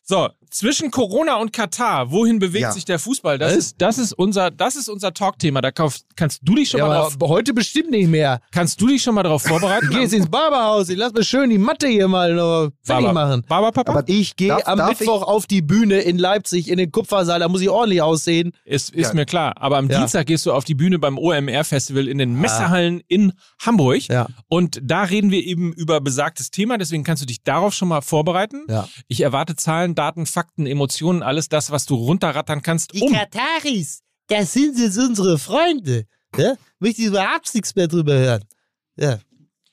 So, 0.09 0.29
zwischen 0.49 0.89
Corona 0.89 1.35
und 1.35 1.51
Katar, 1.51 2.11
wohin 2.11 2.39
bewegt 2.39 2.61
Ja. 2.61 2.71
sich 2.71 2.85
der 2.85 2.97
Fußball? 2.97 3.37
Das 3.37 3.51
Was? 3.51 3.57
ist, 3.57 3.75
das 3.81 3.97
ist 3.97 4.13
unser, 4.13 4.49
das 4.51 4.77
ist 4.77 4.87
unser 4.87 5.13
Talkthema. 5.13 5.59
Da 5.59 5.71
kauf, 5.71 5.97
kannst 6.15 6.39
du 6.43 6.55
dich 6.55 6.69
schon 6.69 6.77
Ja, 6.79 6.87
mal 6.87 6.99
drauf, 7.01 7.17
heute 7.23 7.53
bestimmt 7.53 7.91
nicht 7.91 8.07
mehr. 8.07 8.39
kannst 8.51 8.79
du 8.79 8.87
dich 8.87 9.03
schon 9.03 9.15
mal 9.15 9.23
darauf 9.23 9.41
vorbereiten? 9.43 9.87
Ich 9.89 9.91
gehe 9.91 10.01
jetzt 10.03 10.13
ins 10.13 10.29
Barberhaus. 10.29 10.87
Ich 10.87 10.97
lass 10.97 11.11
mir 11.11 11.25
schön 11.25 11.49
die 11.49 11.57
Matte 11.57 11.87
hier 11.89 12.07
mal 12.07 12.33
noch 12.33 12.69
fertig 12.81 13.05
Barber- 13.07 13.13
machen. 13.13 13.43
Barberpapa? 13.49 13.91
Aber 13.91 14.03
Ich 14.07 14.37
gehe 14.37 14.65
am 14.65 14.77
darf 14.77 14.97
Mittwoch 14.97 15.23
auf 15.23 15.45
die 15.45 15.61
Bühne 15.61 15.99
in 15.99 16.17
Leipzig 16.17 16.69
in 16.69 16.77
den 16.77 16.89
Kupfersaal. 16.93 17.41
Da 17.41 17.49
muss 17.49 17.59
ich 17.59 17.69
ordentlich 17.69 18.01
aussehen. 18.01 18.53
Ist, 18.63 18.91
ist 18.91 19.09
Ja. 19.09 19.13
mir 19.13 19.25
klar. 19.25 19.55
Aber 19.57 19.77
am 19.77 19.89
Ja. 19.89 19.99
Dienstag 19.99 20.27
gehst 20.27 20.45
du 20.45 20.53
auf 20.53 20.63
die 20.63 20.75
Bühne 20.75 20.99
beim 20.99 21.17
OMR-Festival 21.17 22.07
in 22.07 22.17
den 22.17 22.33
Messehallen 22.39 23.01
in 23.09 23.33
Hamburg. 23.61 24.07
Ja. 24.07 24.27
Und 24.47 24.79
da 24.81 25.03
reden 25.03 25.31
wir 25.31 25.43
eben 25.45 25.73
über 25.73 25.99
besagtes 25.99 26.49
Thema. 26.51 26.77
Deswegen 26.77 27.03
kannst 27.03 27.21
du 27.21 27.27
dich 27.27 27.43
darauf 27.43 27.73
schon 27.73 27.89
mal 27.89 27.99
vorbereiten. 27.99 28.65
Ja. 28.69 28.87
Ich 29.09 29.19
erwarte 29.19 29.57
Zahlen, 29.57 29.95
Daten, 29.97 30.25
Fakten, 30.25 30.65
Emotionen, 30.65 31.23
alles 31.23 31.49
das, 31.49 31.71
was 31.71 31.85
du 31.85 31.95
runterrattern 31.95 32.61
kannst, 32.61 32.93
um. 33.01 33.11
Kataris, 33.11 34.01
das 34.27 34.53
sind 34.53 34.77
jetzt 34.77 34.97
unsere 34.97 35.37
Freunde. 35.37 36.05
Ja? 36.37 36.55
Möchte 36.79 37.01
ich 37.01 37.07
überhaupt 37.07 37.53
nichts 37.53 37.75
mehr 37.75 37.87
drüber 37.87 38.13
hören. 38.13 38.43
Ja. 38.95 39.19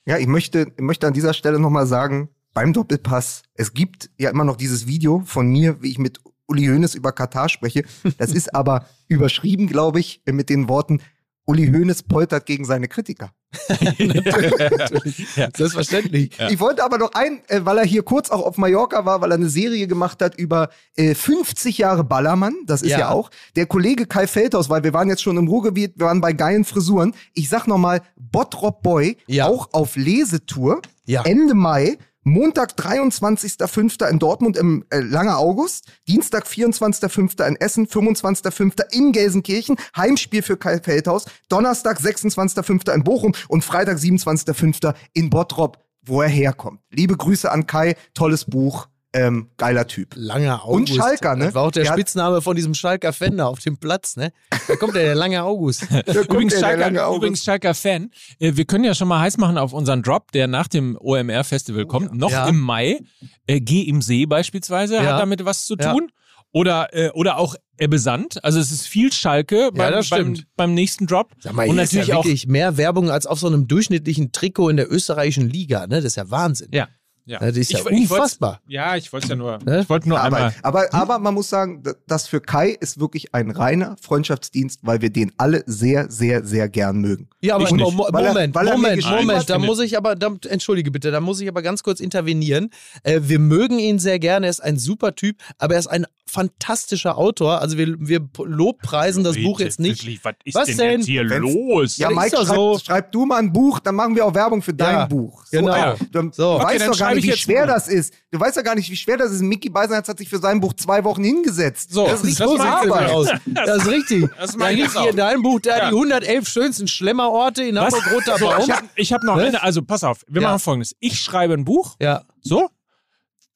Ja, 0.06 0.18
ich 0.18 0.26
möchte, 0.26 0.72
ich 0.76 0.82
möchte 0.82 1.06
an 1.06 1.14
dieser 1.14 1.32
Stelle 1.32 1.58
nochmal 1.58 1.86
sagen, 1.86 2.28
beim 2.52 2.72
Doppelpass, 2.72 3.42
es 3.54 3.72
gibt 3.72 4.10
ja 4.18 4.30
immer 4.30 4.44
noch 4.44 4.56
dieses 4.56 4.86
Video 4.86 5.22
von 5.24 5.48
mir, 5.48 5.82
wie 5.82 5.90
ich 5.90 5.98
mit 5.98 6.20
Uli 6.46 6.66
Hoeneß 6.66 6.94
über 6.94 7.12
Katar 7.12 7.48
spreche. 7.48 7.84
Das 8.18 8.32
ist 8.32 8.54
aber 8.54 8.86
überschrieben, 9.08 9.66
glaube 9.66 10.00
ich, 10.00 10.22
mit 10.26 10.50
den 10.50 10.68
Worten, 10.68 11.00
Uli 11.46 11.66
Hoeneß 11.66 12.04
poltert 12.04 12.46
gegen 12.46 12.64
seine 12.64 12.88
Kritiker. 12.88 13.32
Ja. 15.36 15.48
Selbstverständlich. 15.56 16.36
Ja. 16.38 16.50
Ich 16.50 16.60
wollte 16.60 16.84
aber 16.84 16.98
noch 16.98 17.12
ein, 17.14 17.40
äh, 17.48 17.60
weil 17.64 17.78
er 17.78 17.84
hier 17.84 18.02
kurz 18.02 18.30
auch 18.30 18.44
auf 18.44 18.56
Mallorca 18.58 19.04
war, 19.04 19.20
weil 19.20 19.30
er 19.32 19.36
eine 19.36 19.48
Serie 19.48 19.86
gemacht 19.86 20.22
hat 20.22 20.36
über 20.36 20.68
äh, 20.96 21.14
50 21.14 21.78
Jahre 21.78 22.04
Ballermann, 22.04 22.54
das 22.66 22.82
ist 22.82 22.90
ja. 22.90 22.98
Ja. 23.00 23.08
auch. 23.10 23.30
Der 23.56 23.66
Kollege 23.66 24.06
Kai 24.06 24.26
Feldhaus, 24.26 24.70
weil 24.70 24.84
wir 24.84 24.92
waren 24.92 25.08
jetzt 25.08 25.22
schon 25.22 25.36
im 25.36 25.48
Ruhrgebiet, 25.48 25.94
wir 25.96 26.06
waren 26.06 26.20
bei 26.20 26.32
geilen 26.32 26.64
Frisuren. 26.64 27.14
Ich 27.34 27.48
sag 27.48 27.66
nochmal, 27.66 28.00
Bottrop 28.16 28.82
Boy, 28.82 29.16
Ja. 29.26 29.46
auch 29.46 29.68
auf 29.72 29.96
Lesetour, 29.96 30.80
Ja. 31.06 31.22
Ende 31.24 31.54
Mai. 31.54 31.98
Montag, 32.26 32.72
23.05. 32.78 34.08
in 34.08 34.18
Dortmund 34.18 34.56
im 34.56 34.86
äh, 34.88 35.00
Langer 35.00 35.36
August, 35.38 35.92
Dienstag, 36.08 36.46
24.05. 36.46 37.46
in 37.46 37.56
Essen, 37.56 37.86
25.05. 37.86 38.92
in 38.92 39.12
Gelsenkirchen, 39.12 39.76
Heimspiel 39.94 40.40
für 40.40 40.56
Kai 40.56 40.80
Feldhaus, 40.80 41.26
Donnerstag, 41.50 41.98
26.05. 42.00 42.94
in 42.94 43.04
Bochum 43.04 43.32
und 43.48 43.62
Freitag, 43.62 43.98
27.05. 43.98 44.94
in 45.12 45.28
Bottrop, 45.28 45.84
wo 46.00 46.22
er 46.22 46.28
herkommt. 46.28 46.80
Liebe 46.90 47.14
Grüße 47.14 47.52
an 47.52 47.66
Kai, 47.66 47.94
tolles 48.14 48.46
Buch, 48.46 48.88
ähm, 49.14 49.48
geiler 49.56 49.86
Typ. 49.86 50.12
Langer 50.16 50.66
Und 50.66 50.82
August. 50.90 50.94
Schalker, 50.96 51.36
ne? 51.36 51.46
Das 51.46 51.54
war 51.54 51.62
auch 51.62 51.70
der 51.70 51.84
Der 51.84 51.92
Spitzname 51.92 52.42
von 52.42 52.54
diesem 52.56 52.74
Schalker 52.74 53.12
Fender 53.12 53.48
auf 53.48 53.60
dem 53.60 53.78
Platz, 53.78 54.16
ne? 54.16 54.32
Da 54.68 54.76
kommt 54.76 54.94
der, 54.94 55.04
der 55.04 55.14
lange 55.14 55.42
August. 55.42 55.86
Da 55.90 56.00
Übrigens, 56.12 56.52
der, 56.54 56.60
der 56.60 56.66
Schalker, 56.68 56.80
lange 56.80 57.04
August. 57.04 57.16
übrigens 57.18 57.44
Schalker 57.44 57.74
Fan. 57.74 58.10
Äh, 58.38 58.52
wir 58.56 58.64
können 58.66 58.84
ja 58.84 58.94
schon 58.94 59.08
mal 59.08 59.20
heiß 59.20 59.38
machen 59.38 59.56
auf 59.56 59.72
unseren 59.72 60.02
Drop, 60.02 60.32
der 60.32 60.46
nach 60.48 60.68
dem 60.68 60.98
OMR-Festival 61.00 61.86
kommt. 61.86 62.14
Noch 62.14 62.30
Ja. 62.30 62.48
im 62.48 62.60
Mai. 62.60 63.00
Äh, 63.46 63.60
Geh 63.60 63.82
im 63.82 64.02
See 64.02 64.26
beispielsweise 64.26 64.96
Ja. 64.96 65.02
hat 65.14 65.20
damit 65.20 65.44
was 65.44 65.64
zu 65.66 65.76
Ja. 65.78 65.92
tun. 65.92 66.10
Oder, 66.52 66.94
äh, 66.94 67.10
oder 67.10 67.38
auch 67.38 67.56
Ebbe 67.78 67.98
Sand. 67.98 68.44
Also 68.44 68.60
es 68.60 68.70
ist 68.70 68.86
viel 68.86 69.12
Schalke 69.12 69.70
beim, 69.74 69.92
das 69.92 70.08
beim, 70.10 70.34
stimmt. 70.36 70.46
beim 70.56 70.72
nächsten 70.74 71.06
Drop. 71.08 71.32
Sag 71.40 71.52
mal, 71.54 71.68
Und 71.68 71.74
hier 71.74 71.82
ist 71.82 71.92
natürlich 71.92 72.08
ja 72.08 72.16
auch. 72.16 72.24
wirklich 72.24 72.46
mehr 72.46 72.76
Werbung 72.76 73.10
als 73.10 73.26
auf 73.26 73.40
so 73.40 73.48
einem 73.48 73.66
durchschnittlichen 73.66 74.30
Trikot 74.30 74.68
in 74.68 74.76
der 74.76 74.88
österreichischen 74.92 75.48
Liga, 75.50 75.86
ne? 75.88 75.96
Das 75.96 76.04
ist 76.04 76.16
ja 76.16 76.30
Wahnsinn. 76.30 76.68
Ja. 76.72 76.86
Ja. 77.26 77.38
Das 77.38 77.56
ist 77.56 77.72
ja 77.72 77.78
Ich- 77.78 77.86
ich 77.86 78.10
unfassbar. 78.10 78.60
Ja, 78.68 78.96
ich 78.96 79.10
wollte 79.12 79.28
ja 79.28 79.36
nur. 79.36 79.58
Ne? 79.64 79.80
Ich 79.80 79.88
wollte 79.88 80.08
nur 80.08 80.20
aber, 80.20 80.36
einmal. 80.36 80.54
aber, 80.62 80.92
aber 80.92 81.18
man 81.18 81.32
muss 81.32 81.48
sagen, 81.48 81.82
das 82.06 82.28
für 82.28 82.40
Kai 82.42 82.76
ist 82.78 83.00
wirklich 83.00 83.34
ein 83.34 83.50
reiner 83.50 83.96
Freundschaftsdienst, 84.00 84.80
weil 84.82 85.00
wir 85.00 85.08
den 85.10 85.32
alle 85.38 85.62
sehr, 85.66 86.10
sehr, 86.10 86.44
sehr 86.44 86.68
gern 86.68 86.98
mögen. 86.98 87.28
Ja, 87.40 87.54
aber 87.54 87.64
Ich 87.64 87.72
nicht. 87.72 87.80
Mo- 87.82 87.90
Mo- 87.92 88.08
Weil 88.10 88.24
er- 88.26 88.32
Moment, 88.34 88.54
weil 88.54 88.68
er 88.68 88.76
Moment, 88.76 89.04
Moment, 89.04 89.38
hat, 89.38 89.48
da 89.50 89.58
muss 89.58 89.80
ich 89.80 89.96
aber, 89.96 90.16
da, 90.16 90.34
entschuldige 90.48 90.90
bitte, 90.90 91.10
da 91.10 91.20
muss 91.20 91.40
ich 91.40 91.48
aber 91.48 91.62
ganz 91.62 91.82
kurz 91.82 92.00
intervenieren. 92.00 92.70
Äh, 93.04 93.20
wir 93.24 93.38
mögen 93.38 93.78
ihn 93.78 93.98
sehr 93.98 94.18
gerne, 94.18 94.46
er 94.46 94.50
ist 94.50 94.62
ein 94.62 94.78
super 94.78 95.14
Typ, 95.14 95.38
aber 95.58 95.74
er 95.74 95.80
ist 95.80 95.86
ein 95.86 96.06
fantastischer 96.34 97.16
Autor. 97.16 97.60
Also 97.60 97.78
wir, 97.78 97.94
wir 97.98 98.20
lobpreisen 98.44 99.24
das 99.24 99.36
Buch 99.36 99.60
jetzt 99.60 99.80
nicht. 99.80 100.02
Wirklich, 100.02 100.24
was 100.24 100.34
ist 100.44 100.54
Was 100.54 100.66
denn, 100.66 100.76
denn? 100.78 100.90
jetzt 101.00 101.06
hier 101.06 101.28
Wenn's- 101.30 101.54
los? 101.54 101.96
Ja, 101.96 102.10
ist 102.10 102.16
Mike, 102.16 102.36
schreib, 102.36 102.46
so. 102.46 102.78
schreib 102.84 103.12
du 103.12 103.24
mal 103.24 103.36
ein 103.38 103.52
Buch, 103.52 103.78
dann 103.78 103.94
machen 103.94 104.14
wir 104.16 104.26
auch 104.26 104.34
Werbung 104.34 104.60
für 104.60 104.74
dein 104.74 104.94
Ja, 104.94 105.06
Buch. 105.06 105.44
genau. 105.50 105.72
Alter, 105.72 106.04
Du 106.10 106.30
So. 106.32 106.58
weißt 106.58 106.82
Okay, 106.82 106.90
doch 106.90 106.98
gar 106.98 107.14
nicht, 107.14 107.24
ich 107.24 107.32
wie 107.34 107.38
schwer 107.38 107.66
das 107.66 107.88
ist. 107.88 108.12
Du 108.30 108.38
weißt 108.40 108.56
ja 108.56 108.62
gar 108.62 108.74
nicht, 108.74 108.90
wie 108.90 108.96
schwer 108.96 109.16
das 109.16 109.30
ist. 109.32 109.40
Mickey 109.42 109.70
Beisenherz 109.70 110.08
hat 110.08 110.18
sich 110.18 110.28
für 110.28 110.38
sein 110.38 110.60
Buch 110.60 110.72
zwei 110.74 111.02
Wochen 111.04 111.22
hingesetzt. 111.24 111.92
So, 111.92 112.04
das 112.06 112.20
ist 112.20 112.24
nicht 112.24 112.40
das 112.40 112.50
so 112.50 112.58
Arbeit. 112.58 113.10
aus. 113.10 113.28
Das 113.46 113.76
ist 113.82 113.88
richtig. 113.88 114.28
Das 114.38 114.56
da 114.56 114.68
liegt 114.68 114.98
hier 114.98 115.10
in 115.10 115.16
deinem 115.16 115.42
Buch 115.42 115.60
da 115.60 115.78
Ja. 115.78 115.88
die 115.90 115.94
111 115.94 116.48
schönsten 116.48 116.88
Schlemmerorte 116.88 117.62
in 117.62 117.78
Hamburg-Roter 117.78 118.38
So, 118.38 118.46
Baum. 118.46 118.60
ich 118.96 119.12
habe 119.12 119.22
hab 119.22 119.22
noch 119.22 119.36
Ne? 119.36 119.44
eine. 119.44 119.62
Also 119.62 119.82
pass 119.82 120.02
auf, 120.04 120.24
wir 120.28 120.42
machen 120.42 120.58
folgendes. 120.58 120.96
Ich 120.98 121.20
schreibe 121.20 121.54
ein 121.54 121.64
Buch. 121.64 121.94
Ja. 122.00 122.22
So. 122.42 122.68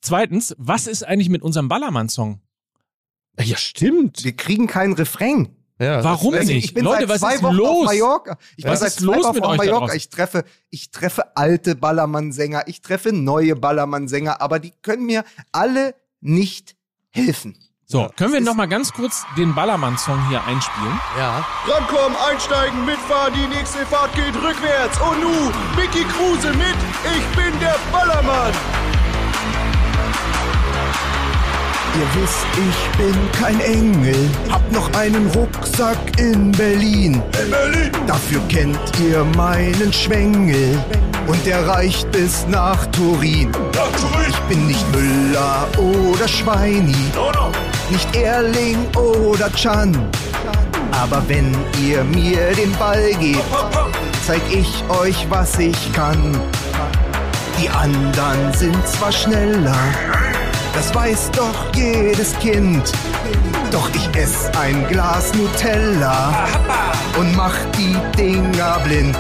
Zweitens, 0.01 0.55
was 0.59 0.87
ist 0.87 1.03
eigentlich 1.05 1.29
mit 1.29 1.43
unserem 1.43 1.69
Ballermann-Song? 1.69 2.41
Ja, 3.41 3.57
stimmt. 3.57 4.25
Wir 4.25 4.37
kriegen 4.37 4.67
keinen 4.67 4.95
Refrain. 4.95 5.49
Ja, 5.81 6.03
Warum 6.03 6.35
Weißt 6.35 6.49
du, 6.49 6.55
nicht? 6.55 6.65
Ich 6.65 6.75
bin 6.75 6.85
Leute, 6.85 7.01
seit 7.07 7.09
was 7.09 7.21
zwei 7.21 7.35
ist 7.35 7.43
Wochen 7.45 7.55
los? 7.55 7.69
auf 7.69 7.85
Mallorca. 7.87 8.39
Ich 8.57 8.65
Was 8.65 8.71
bin 8.73 8.79
seit 8.81 8.89
ist 8.89 8.99
zwei 8.99 9.17
los 9.17 9.25
Wochen 9.27 9.35
mit 9.35 9.45
auf 9.45 9.57
Mallorca. 9.57 9.95
Ich 9.95 10.09
treffe, 10.09 10.45
ich 10.71 10.91
treffe 10.91 11.37
alte 11.37 11.77
Ballermann-Sänger, 11.77 12.65
ich 12.67 12.81
treffe 12.81 13.13
neue 13.13 13.55
Ballermann-Sänger, 13.55 14.41
aber 14.41 14.59
die 14.59 14.73
können 14.83 15.07
mir 15.07 15.23
alle 15.53 15.95
nicht 16.21 16.75
helfen. 17.11 17.57
So, 17.87 18.11
können 18.17 18.33
wir 18.35 18.41
noch 18.41 18.55
mal 18.55 18.67
ganz 18.67 18.93
kurz 18.93 19.25
den 19.39 19.55
Ballermann-Song 19.55 20.29
hier 20.29 20.45
einspielen? 20.45 21.01
Ja. 21.17 21.47
Rankommen, 21.69 22.19
einsteigen, 22.29 22.85
mitfahren, 22.85 23.33
die 23.35 23.47
nächste 23.47 23.87
Fahrt 23.87 24.13
geht 24.15 24.35
rückwärts. 24.35 25.01
Und 25.01 25.23
nu, 25.23 25.31
Mickey 25.77 26.05
Kruse 26.05 26.49
mit, 26.55 26.77
ich 27.17 27.37
bin 27.37 27.59
der 27.61 27.77
Ballermann. 27.93 28.53
Ihr 31.99 32.23
wisst, 32.23 32.47
ich 32.55 32.97
bin 32.97 33.15
kein 33.33 33.59
Engel, 33.61 34.31
hab 34.51 34.71
noch 34.71 34.89
einen 34.95 35.27
Rucksack 35.35 35.99
in 36.19 36.53
Berlin. 36.53 37.21
In 37.43 37.51
Berlin. 37.51 37.91
Dafür 38.07 38.41
kennt 38.49 38.79
ihr 39.01 39.25
meinen 39.37 39.93
Schwengel 39.93 40.79
und 41.27 41.45
der 41.45 41.67
reicht 41.67 42.09
bis 42.13 42.47
nach 42.49 42.87
Turin. 42.93 43.51
Nach 43.75 43.91
Turin. 44.01 44.27
Ich 44.29 44.39
bin 44.43 44.67
nicht 44.69 44.85
Müller 44.93 45.67
oder 45.77 46.29
Schweini, 46.29 46.95
No, 47.17 47.33
no. 47.33 47.51
nicht 47.91 48.15
Erling 48.15 48.79
oder 48.95 49.53
Chan. 49.55 49.97
Aber 50.93 51.21
wenn 51.27 51.53
ihr 51.85 52.05
mir 52.05 52.53
den 52.55 52.73
Ball 52.77 53.11
gebt, 53.21 53.43
zeig 54.25 54.43
ich 54.51 54.85
euch, 54.89 55.27
was 55.31 55.59
ich 55.59 55.93
kann. 55.93 56.41
Die 57.61 57.69
anderen 57.69 58.53
sind 58.55 58.87
zwar 58.87 59.11
schneller, 59.11 59.75
das 60.79 60.95
weiß 60.95 61.31
doch 61.33 61.75
jedes 61.75 62.39
Kind. 62.39 62.93
Doch 63.73 63.91
ich 63.95 64.09
ess 64.17 64.49
ein 64.61 64.87
Glas 64.87 65.35
Nutella 65.35 66.47
und 67.19 67.35
mach 67.35 67.57
die 67.77 67.97
Dinger 68.17 68.79
blind. 68.85 69.17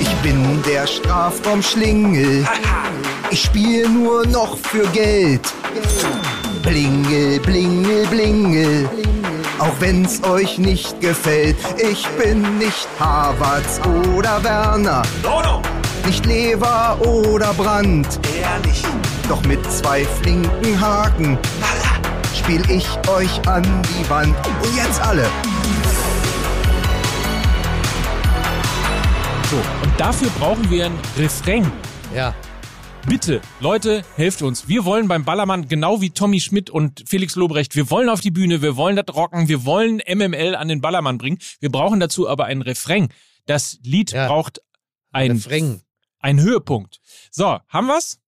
Ich 0.00 0.12
bin 0.24 0.60
der 0.64 0.88
Strafraumschlingel, 0.88 2.44
ich 3.30 3.42
spiel 3.42 3.88
nur 3.88 4.26
noch 4.26 4.58
für 4.58 4.86
Geld. 4.88 5.46
Blingel, 6.64 7.38
blingel, 7.38 8.06
blingel. 8.08 8.90
Auch 9.60 9.76
wenn's 9.78 10.20
euch 10.24 10.58
nicht 10.58 11.00
gefällt, 11.00 11.58
ich 11.78 12.04
bin 12.20 12.58
nicht 12.58 12.88
Havertz 12.98 13.80
oder 14.16 14.42
Werner, 14.42 15.02
No, 15.22 15.42
no. 15.42 15.62
Nicht 16.06 16.24
Lever 16.26 16.98
oder 17.06 17.52
Brandt. 17.54 18.18
Ehrlich. 18.40 18.82
Doch 19.28 19.42
mit 19.44 19.64
zwei 19.70 20.04
flinken 20.04 20.80
Haken 20.80 21.38
spiel 22.36 22.62
ich 22.70 22.86
euch 23.08 23.46
an 23.48 23.62
die 23.62 24.08
Wand. 24.10 24.34
Und 24.62 24.76
jetzt 24.76 25.00
alle. 25.02 25.28
So, 29.50 29.56
und 29.56 30.00
dafür 30.00 30.28
brauchen 30.38 30.70
wir 30.70 30.86
ein 30.86 30.98
Refrain. 31.18 31.70
Ja. 32.14 32.34
Bitte, 33.06 33.40
Leute, 33.60 34.02
helft 34.16 34.42
uns. 34.42 34.68
Wir 34.68 34.84
wollen 34.84 35.08
beim 35.08 35.24
Ballermann, 35.24 35.68
genau 35.68 36.00
wie 36.00 36.10
Tommy 36.10 36.38
Schmidt 36.38 36.68
und 36.70 37.02
Felix 37.08 37.34
Lobrecht, 37.34 37.74
wir 37.74 37.90
wollen 37.90 38.08
auf 38.10 38.20
die 38.20 38.30
Bühne, 38.30 38.60
wir 38.62 38.76
wollen 38.76 38.94
das 38.94 39.06
rocken, 39.14 39.48
wir 39.48 39.64
wollen 39.64 40.00
MML 40.06 40.54
an 40.54 40.68
den 40.68 40.80
Ballermann 40.80 41.16
bringen. 41.18 41.38
Wir 41.60 41.70
brauchen 41.72 41.98
dazu 41.98 42.28
aber 42.28 42.44
einen 42.44 42.62
Refrain. 42.62 43.08
Das 43.46 43.78
Lied 43.82 44.12
Ja. 44.12 44.26
braucht 44.28 44.60
ein, 45.12 45.32
Refrain. 45.32 45.80
Einen 46.20 46.40
Höhepunkt. 46.40 47.00
So, 47.30 47.58
haben 47.68 47.86
wir's? 47.86 48.18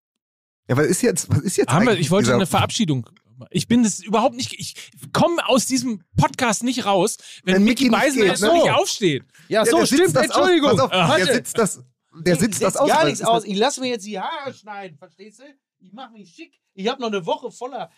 Ja, 0.67 0.77
was 0.77 0.87
ist 0.87 1.01
jetzt, 1.01 1.29
was 1.29 1.39
ist 1.39 1.57
jetzt 1.57 1.71
Haben 1.71 1.87
wir, 1.87 1.97
ich 1.97 2.11
wollte 2.11 2.33
eine 2.33 2.45
Verabschiedung. 2.45 3.09
Ich 3.49 3.67
bin 3.67 3.83
das 3.83 3.99
überhaupt 3.99 4.35
nicht, 4.35 4.53
ich 4.53 4.75
komme 5.11 5.45
aus 5.47 5.65
diesem 5.65 6.03
Podcast 6.15 6.63
nicht 6.63 6.85
raus, 6.85 7.17
wenn, 7.43 7.55
Wenn 7.55 7.63
Mickey 7.65 7.89
geht, 7.89 7.91
noch 7.91 8.39
ne? 8.39 8.53
nicht 8.53 8.71
aufsteht. 8.71 9.23
Ja, 9.49 9.63
Ja, 9.63 9.65
so, 9.65 9.85
stimmt, 9.85 10.15
das 10.15 10.25
Entschuldigung. 10.25 10.79
Aus, 10.79 10.89
pass 10.89 11.09
auf, 11.09 11.15
der 11.17 11.33
sitzt 11.33 11.57
das, 11.57 11.83
der 12.19 12.35
sitzt 12.37 12.61
ich 12.61 12.65
das 12.65 12.77
aus. 12.77 12.87
gar 12.87 13.05
nichts 13.05 13.21
aus. 13.21 13.43
Ich 13.43 13.57
lasse 13.57 13.81
mir 13.81 13.89
jetzt 13.89 14.05
die 14.05 14.19
Haare 14.19 14.53
schneiden, 14.53 14.97
verstehst 14.97 15.39
du? 15.39 15.43
Ich 15.79 15.91
mache 15.91 16.13
mich 16.13 16.29
schick. 16.33 16.53
Ich 16.73 16.87
habe 16.87 17.01
noch 17.01 17.09
eine 17.09 17.25
Woche 17.25 17.51
voller 17.51 17.91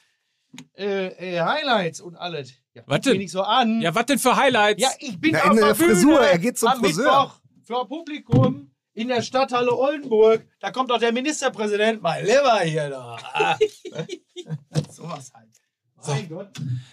äh, 0.76 1.36
äh, 1.36 1.42
Highlights 1.42 2.02
und 2.02 2.16
alles. 2.16 2.54
Ja, 2.74 2.84
Warte. 2.88 3.12
mich 3.12 3.20
nicht 3.20 3.32
so 3.32 3.44
an. 3.44 3.82
Ja, 3.82 3.94
was 3.94 4.06
denn 4.08 4.20
für 4.20 4.36
Highlights? 4.36 4.82
Ja, 4.82 4.90
ich 5.00 5.20
bin 5.20 5.32
Na, 5.34 5.44
auf 5.44 5.50
in 5.52 5.56
der 5.58 5.66
der 5.68 5.76
Frisur, 5.76 6.16
Bühne 6.18 6.28
er 6.32 6.40
geht 6.40 6.58
zum 6.58 6.70
am 6.70 6.80
Friseur. 6.80 7.06
Mittwoch 7.06 7.40
für 7.66 7.86
Publikum 7.88 8.72
in 8.96 9.08
der 9.10 9.22
Stadthalle 9.22 9.72
Oldenburg. 9.76 10.48
Da 10.60 10.72
kommt 10.72 10.90
doch 10.90 10.98
der 11.00 11.12
Ministerpräsident, 11.12 12.02
mein 12.02 12.26
Lieber 12.26 12.60
hier 12.62 12.90
da. 12.90 13.18
Ah. 13.34 13.58
Sowas 14.92 15.32
halt. 15.34 15.50
Mein 16.08 16.30
Gott. 16.30 16.50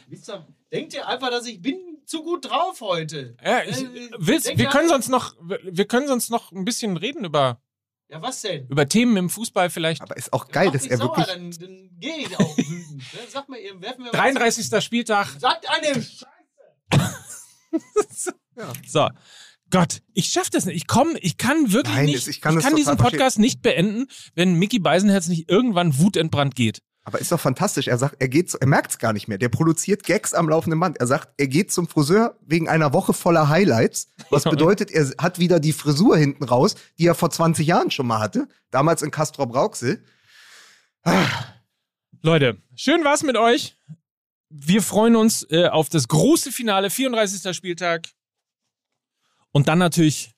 Ihr, 0.09 0.47
denkt 0.73 0.95
ihr 0.95 1.07
einfach, 1.07 1.31
dass 1.31 1.47
ich 1.47 1.61
bin 1.63 2.03
zu 2.07 2.23
gut 2.23 2.49
drauf 2.51 2.81
heute? 2.81 3.37
Ja, 3.45 3.63
ich, 3.63 3.83
Äh, 3.83 4.11
willst, 4.19 4.47
wir 4.49 4.65
ja- 4.65 4.71
können 4.71 4.89
sonst 4.89 5.09
noch, 5.09 5.35
wir 5.41 5.85
können 5.87 6.09
sonst 6.09 6.31
noch 6.31 6.51
ein 6.53 6.65
bisschen 6.65 6.97
reden 6.97 7.25
über, 7.25 7.61
Ja, 8.09 8.23
was 8.23 8.41
denn? 8.41 8.67
über 8.69 8.89
Themen 8.89 9.17
im 9.17 9.29
Fußball 9.31 9.69
vielleicht. 9.71 10.01
Aber 10.03 10.17
ist 10.17 10.33
auch 10.33 10.49
geil, 10.49 10.71
dass 10.71 10.87
er 10.87 10.97
sauer, 10.97 11.17
wirklich. 11.17 11.27
Dann, 11.27 11.51
dann 11.51 11.91
gehe 12.01 12.17
ich 12.19 12.39
auch 12.39 12.57
wütend. 12.57 12.97
ne? 12.97 13.21
Sag 13.29 13.49
mal, 13.51 13.59
ihr 13.59 13.81
werfen 13.83 14.05
wir 14.05 14.13
33. 14.13 14.83
Spieltag. 14.83 15.29
Sagt 15.39 15.69
eine 15.69 16.03
Sch 16.03 16.25
So. 18.87 19.09
Gott, 19.73 20.03
ich 20.13 20.27
schaff 20.27 20.51
das 20.51 20.67
nicht. 20.67 20.77
Ich 20.77 20.87
komme, 20.87 21.19
ich 21.21 21.39
kann 21.39 21.73
wirklich 21.73 21.97
Nein, 21.97 22.05
nicht. 22.07 22.29
ich 22.29 22.41
kann 22.41 22.55
das 22.55 22.65
diesen 22.75 22.97
total 22.97 23.11
Podcast 23.11 23.39
nicht 23.39 23.63
beenden, 23.63 24.07
wenn 24.35 24.55
Mickey 24.55 24.79
Beisenherz 24.79 25.27
nicht 25.29 25.51
irgendwann 25.51 25.99
wutentbrannt 25.99 26.55
geht. 26.55 26.83
Aber 27.05 27.19
ist 27.19 27.33
doch 27.33 27.41
fantastisch. 27.41 27.89
Er 27.89 27.99
sagt, 27.99 28.17
er 28.21 28.29
geht, 28.29 28.51
zu- 28.51 28.59
er 28.61 28.69
merkt's 28.69 28.99
gar 28.99 29.13
nicht 29.13 29.27
mehr. 29.27 29.39
Der 29.39 29.49
produziert 29.49 30.05
Gags 30.05 30.35
am 30.35 30.49
laufenden 30.49 30.79
Band. 30.79 30.99
Er 31.01 31.09
sagt, 31.09 31.31
er 31.37 31.49
geht 31.49 31.73
zum 31.73 31.89
Friseur 31.89 32.39
wegen 32.47 32.69
einer 32.69 32.93
Woche 32.93 33.13
voller 33.13 33.49
Highlights. 33.49 34.09
Was 34.31 34.45
bedeutet, 34.51 34.91
er 34.93 35.11
hat 35.19 35.41
wieder 35.41 35.59
die 35.59 35.73
Frisur 35.73 36.17
hinten 36.17 36.45
raus, 36.45 36.77
die 36.99 37.07
er 37.07 37.17
vor 37.17 37.31
20 37.31 37.67
Jahren 37.67 37.91
schon 37.91 38.07
mal 38.07 38.21
hatte. 38.21 38.47
Damals 38.71 39.03
in 39.03 39.11
Castrop 39.11 39.53
Rauxel. 39.53 40.05
Leute, 42.23 42.63
schön 42.77 43.03
war's 43.05 43.23
mit 43.25 43.37
euch. 43.37 43.77
Wir 44.51 44.83
freuen 44.83 45.17
uns 45.17 45.45
äh, 45.51 45.67
auf 45.69 45.89
das 45.89 46.07
große 46.09 46.53
Finale, 46.53 46.91
34. 46.91 47.57
Spieltag. 47.57 48.09
Und 49.53 49.69
dann 49.69 49.79
natürlich 49.79 50.33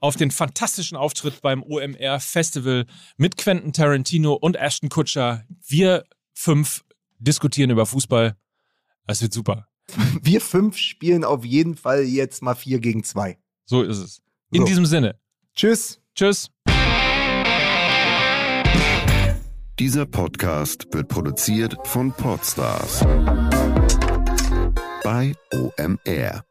auf 0.00 0.16
den 0.16 0.30
fantastischen 0.30 0.96
Auftritt 0.96 1.40
beim 1.40 1.62
OMR 1.62 2.20
Festival 2.20 2.86
mit 3.16 3.36
Quentin 3.36 3.72
Tarantino 3.72 4.34
und 4.34 4.56
Ashton 4.56 4.88
Kutscher. 4.88 5.44
Wir 5.66 6.04
fünf 6.32 6.84
diskutieren 7.18 7.70
über 7.70 7.86
Fußball. 7.86 8.36
Das 9.06 9.22
wird 9.22 9.32
super. 9.32 9.68
Wir 10.22 10.40
fünf 10.40 10.76
spielen 10.78 11.24
auf 11.24 11.44
jeden 11.44 11.76
Fall 11.76 12.02
jetzt 12.04 12.42
mal 12.42 12.54
vier 12.54 12.80
gegen 12.80 13.04
zwei. 13.04 13.38
So 13.66 13.82
ist 13.82 13.98
es. 13.98 14.22
In 14.50 14.62
So. 14.62 14.66
diesem 14.66 14.86
Sinne. 14.86 15.18
Tschüss. 15.54 16.00
Tschüss. 16.14 16.50
Dieser 19.78 20.06
Podcast 20.06 20.86
wird 20.92 21.08
produziert 21.08 21.76
von 21.84 22.12
Podstars 22.12 23.00
bei 25.02 25.34
OMR. 25.52 26.44